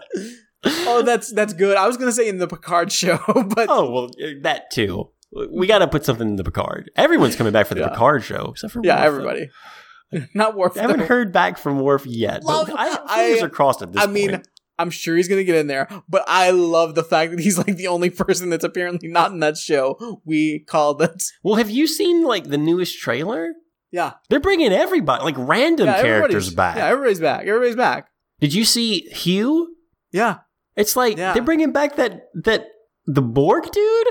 Oh, 0.65 1.03
that's 1.03 1.33
that's 1.33 1.53
good. 1.55 1.77
I 1.77 1.87
was 1.89 1.97
gonna 1.97 2.13
say 2.13 2.29
in 2.29 2.39
the 2.39 2.47
Picard 2.49 2.93
show, 2.93 3.19
but 3.27 3.67
Oh 3.69 3.91
well, 3.91 4.05
uh, 4.23 4.35
that 4.43 4.71
too. 4.71 5.11
We 5.55 5.67
got 5.67 5.79
to 5.79 5.89
put 5.89 6.05
something 6.05 6.29
in 6.29 6.37
the 6.37 6.45
Picard. 6.45 6.91
Everyone's 6.97 7.37
coming 7.37 7.53
back 7.53 7.67
for 7.67 7.75
the 7.75 7.81
Yeah. 7.81 7.89
Picard 7.89 8.23
show, 8.25 8.49
except 8.53 8.73
for 8.73 8.81
yeah, 8.85 8.97
Worf, 8.97 9.01
though. 9.23 9.29
everybody. 9.29 9.51
Not 10.35 10.57
Worf. 10.57 10.77
I 10.77 10.83
haven't 10.83 11.01
though. 11.01 11.07
heard 11.07 11.33
back 11.33 11.57
from 11.59 11.81
Worf 11.81 12.05
yet. 12.07 12.45
Love- 12.45 12.67
but 12.67 12.79
I, 12.79 12.99
I- 13.07 13.17
fingers 13.25 13.43
are 13.43 13.49
crossed 13.49 13.83
at 13.83 13.93
this 13.93 14.03
I 14.03 14.07
mean. 14.07 14.43
I'm 14.79 14.91
sure 14.91 15.17
he's 15.17 15.29
gonna 15.29 15.45
get 15.45 15.55
in 15.57 15.67
there, 15.69 15.87
but 16.09 16.25
I 16.27 16.51
love 16.51 16.95
the 16.97 17.05
fact 17.05 17.31
that 17.31 17.39
he's 17.41 17.57
like 17.59 17.77
the 17.77 17.87
only 17.89 18.11
person 18.23 18.49
that's 18.51 18.65
apparently 18.65 19.07
not 19.09 19.31
in 19.31 19.39
that 19.41 19.57
show. 19.57 20.21
We 20.25 20.61
called 20.61 21.01
it. 21.03 21.23
Well, 21.45 21.55
have 21.57 21.71
you 21.71 21.87
seen 21.87 22.25
like 22.25 22.45
the 22.45 22.59
newest 22.59 22.99
trailer? 22.99 23.53
Yeah, 23.93 24.15
They're 24.31 24.41
bringing 24.41 24.73
everybody, 24.73 25.23
like 25.23 25.35
random 25.39 25.87
yeah, 25.87 26.01
characters 26.01 26.53
back. 26.53 26.77
Yeah, 26.79 26.87
everybody's 26.89 27.21
back. 27.21 27.47
Everybody's 27.47 27.77
back. 27.77 28.09
Did 28.41 28.55
you 28.55 28.65
see 28.65 29.01
Hugh? 29.13 29.77
Yeah, 30.11 30.39
It's 30.75 30.97
like 30.97 31.19
Yeah. 31.19 31.35
they're 31.35 31.43
bringing 31.43 31.73
back 31.73 31.97
that 31.97 32.23
that 32.43 32.67
the 33.07 33.23
Borg 33.23 33.71
dude. 33.71 34.07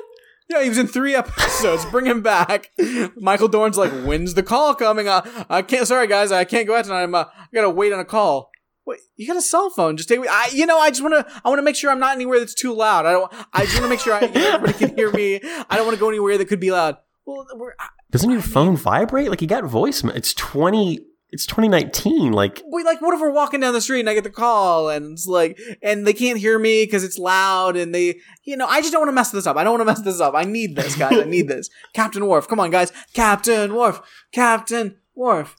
Yeah. 0.51 0.63
He 0.63 0.69
was 0.69 0.77
in 0.77 0.87
three 0.87 1.15
episodes. 1.15 1.85
Bring 1.85 2.05
him 2.05 2.21
back. 2.21 2.71
Michael 3.15 3.47
Dorn's 3.47 3.77
like, 3.77 3.91
"When's 3.91 4.33
the 4.33 4.43
call 4.43 4.75
coming? 4.75 5.07
Uh, 5.07 5.45
I 5.49 5.61
can't. 5.61 5.87
Sorry, 5.87 6.07
guys, 6.07 6.31
I 6.31 6.43
can't 6.43 6.67
go 6.67 6.75
out 6.75 6.85
tonight. 6.85 7.03
I'm. 7.03 7.15
Uh, 7.15 7.25
I 7.25 7.47
gotta 7.53 7.69
wait 7.69 7.93
on 7.93 7.99
a 7.99 8.05
call." 8.05 8.51
Wait, 8.83 8.99
you 9.15 9.27
got 9.27 9.37
a 9.37 9.41
cell 9.41 9.69
phone? 9.69 9.95
Just 9.95 10.09
take. 10.09 10.19
I, 10.27 10.49
you 10.51 10.65
know, 10.65 10.79
I 10.79 10.89
just 10.89 11.03
want 11.03 11.13
to. 11.13 11.41
I 11.45 11.49
want 11.49 11.59
to 11.59 11.63
make 11.63 11.75
sure 11.75 11.91
I'm 11.91 11.99
not 11.99 12.15
anywhere 12.15 12.39
that's 12.39 12.55
too 12.55 12.73
loud. 12.73 13.05
I 13.05 13.11
don't. 13.11 13.31
I 13.53 13.65
just 13.65 13.75
want 13.75 13.85
to 13.85 13.89
make 13.89 13.99
sure 13.99 14.13
I, 14.13 14.21
everybody 14.21 14.73
can 14.73 14.95
hear 14.95 15.11
me. 15.11 15.35
I 15.69 15.75
don't 15.75 15.85
want 15.85 15.95
to 15.95 15.99
go 15.99 16.09
anywhere 16.09 16.37
that 16.37 16.45
could 16.45 16.59
be 16.59 16.71
loud. 16.71 16.97
Well, 17.25 17.45
we're, 17.55 17.73
Doesn't 18.09 18.31
your 18.31 18.41
phone 18.41 18.75
vibrate? 18.75 19.29
Like 19.29 19.41
you 19.41 19.47
got 19.47 19.63
voicemail. 19.63 20.15
It's 20.15 20.33
twenty. 20.33 20.99
It's 21.31 21.45
2019. 21.45 22.33
Like 22.33 22.61
wait, 22.65 22.85
like, 22.85 23.01
what 23.01 23.13
if 23.13 23.21
we're 23.21 23.31
walking 23.31 23.61
down 23.61 23.73
the 23.73 23.79
street 23.81 24.01
and 24.01 24.09
I 24.09 24.13
get 24.13 24.23
the 24.25 24.29
call 24.29 24.89
and 24.89 25.13
it's 25.13 25.25
like, 25.27 25.57
and 25.81 26.05
they 26.05 26.13
can't 26.13 26.37
hear 26.37 26.59
me 26.59 26.83
because 26.83 27.03
it's 27.03 27.17
loud 27.17 27.77
and 27.77 27.95
they, 27.95 28.19
you 28.43 28.57
know, 28.57 28.67
I 28.67 28.81
just 28.81 28.91
don't 28.91 29.01
want 29.01 29.09
to 29.09 29.13
mess 29.13 29.31
this 29.31 29.47
up. 29.47 29.55
I 29.55 29.63
don't 29.63 29.71
want 29.73 29.81
to 29.81 29.85
mess 29.85 30.01
this 30.01 30.19
up. 30.19 30.33
I 30.35 30.43
need 30.43 30.75
this, 30.75 30.95
guys. 30.97 31.17
I 31.19 31.23
need 31.23 31.47
this. 31.47 31.69
Captain 31.93 32.25
Worf, 32.27 32.47
come 32.49 32.59
on, 32.59 32.69
guys. 32.69 32.91
Captain 33.13 33.73
Worf, 33.73 34.01
Captain 34.33 34.97
Worf. 35.15 35.55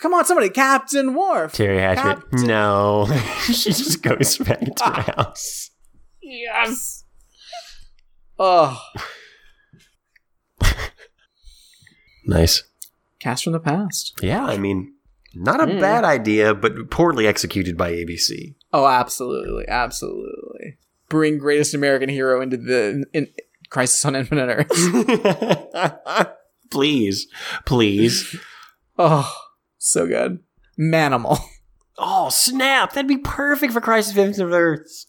Come 0.00 0.14
on, 0.14 0.24
somebody, 0.24 0.50
Captain 0.50 1.14
Worf. 1.14 1.52
Teri 1.52 1.78
Hatcher. 1.78 2.02
Captain- 2.02 2.46
No, 2.46 3.06
she 3.44 3.70
just 3.72 4.02
goes 4.02 4.38
back 4.38 4.60
to 4.60 4.84
her 4.84 5.04
ah. 5.08 5.12
house. 5.16 5.70
Yes. 6.22 7.04
Oh, 8.38 8.80
Nice. 12.26 12.64
cast 13.20 13.44
from 13.44 13.52
the 13.52 13.60
past. 13.60 14.18
Yeah, 14.22 14.44
I 14.44 14.56
mean, 14.56 14.93
not 15.34 15.60
a 15.60 15.66
Mm. 15.66 15.80
bad 15.80 16.04
idea, 16.04 16.54
but 16.54 16.90
poorly 16.90 17.26
executed 17.26 17.76
by 17.76 17.92
ABC. 17.92 18.54
Oh, 18.72 18.86
absolutely, 18.86 19.64
absolutely. 19.68 20.78
Bring 21.08 21.38
greatest 21.38 21.74
American 21.74 22.08
hero 22.08 22.40
into 22.40 22.56
the 22.56 23.04
in, 23.12 23.28
Crisis 23.70 24.04
on 24.04 24.14
Infinite 24.16 24.66
Earths. 24.70 26.28
please, 26.70 27.26
please. 27.64 28.36
Oh, 28.98 29.32
so 29.78 30.06
good. 30.06 30.40
Manimal. 30.78 31.38
Oh 31.98 32.28
snap! 32.28 32.92
That'd 32.92 33.06
be 33.08 33.18
perfect 33.18 33.72
for 33.72 33.80
Crisis 33.80 34.12
of 34.12 34.18
Infinite 34.18 34.52
Earths. 34.52 35.06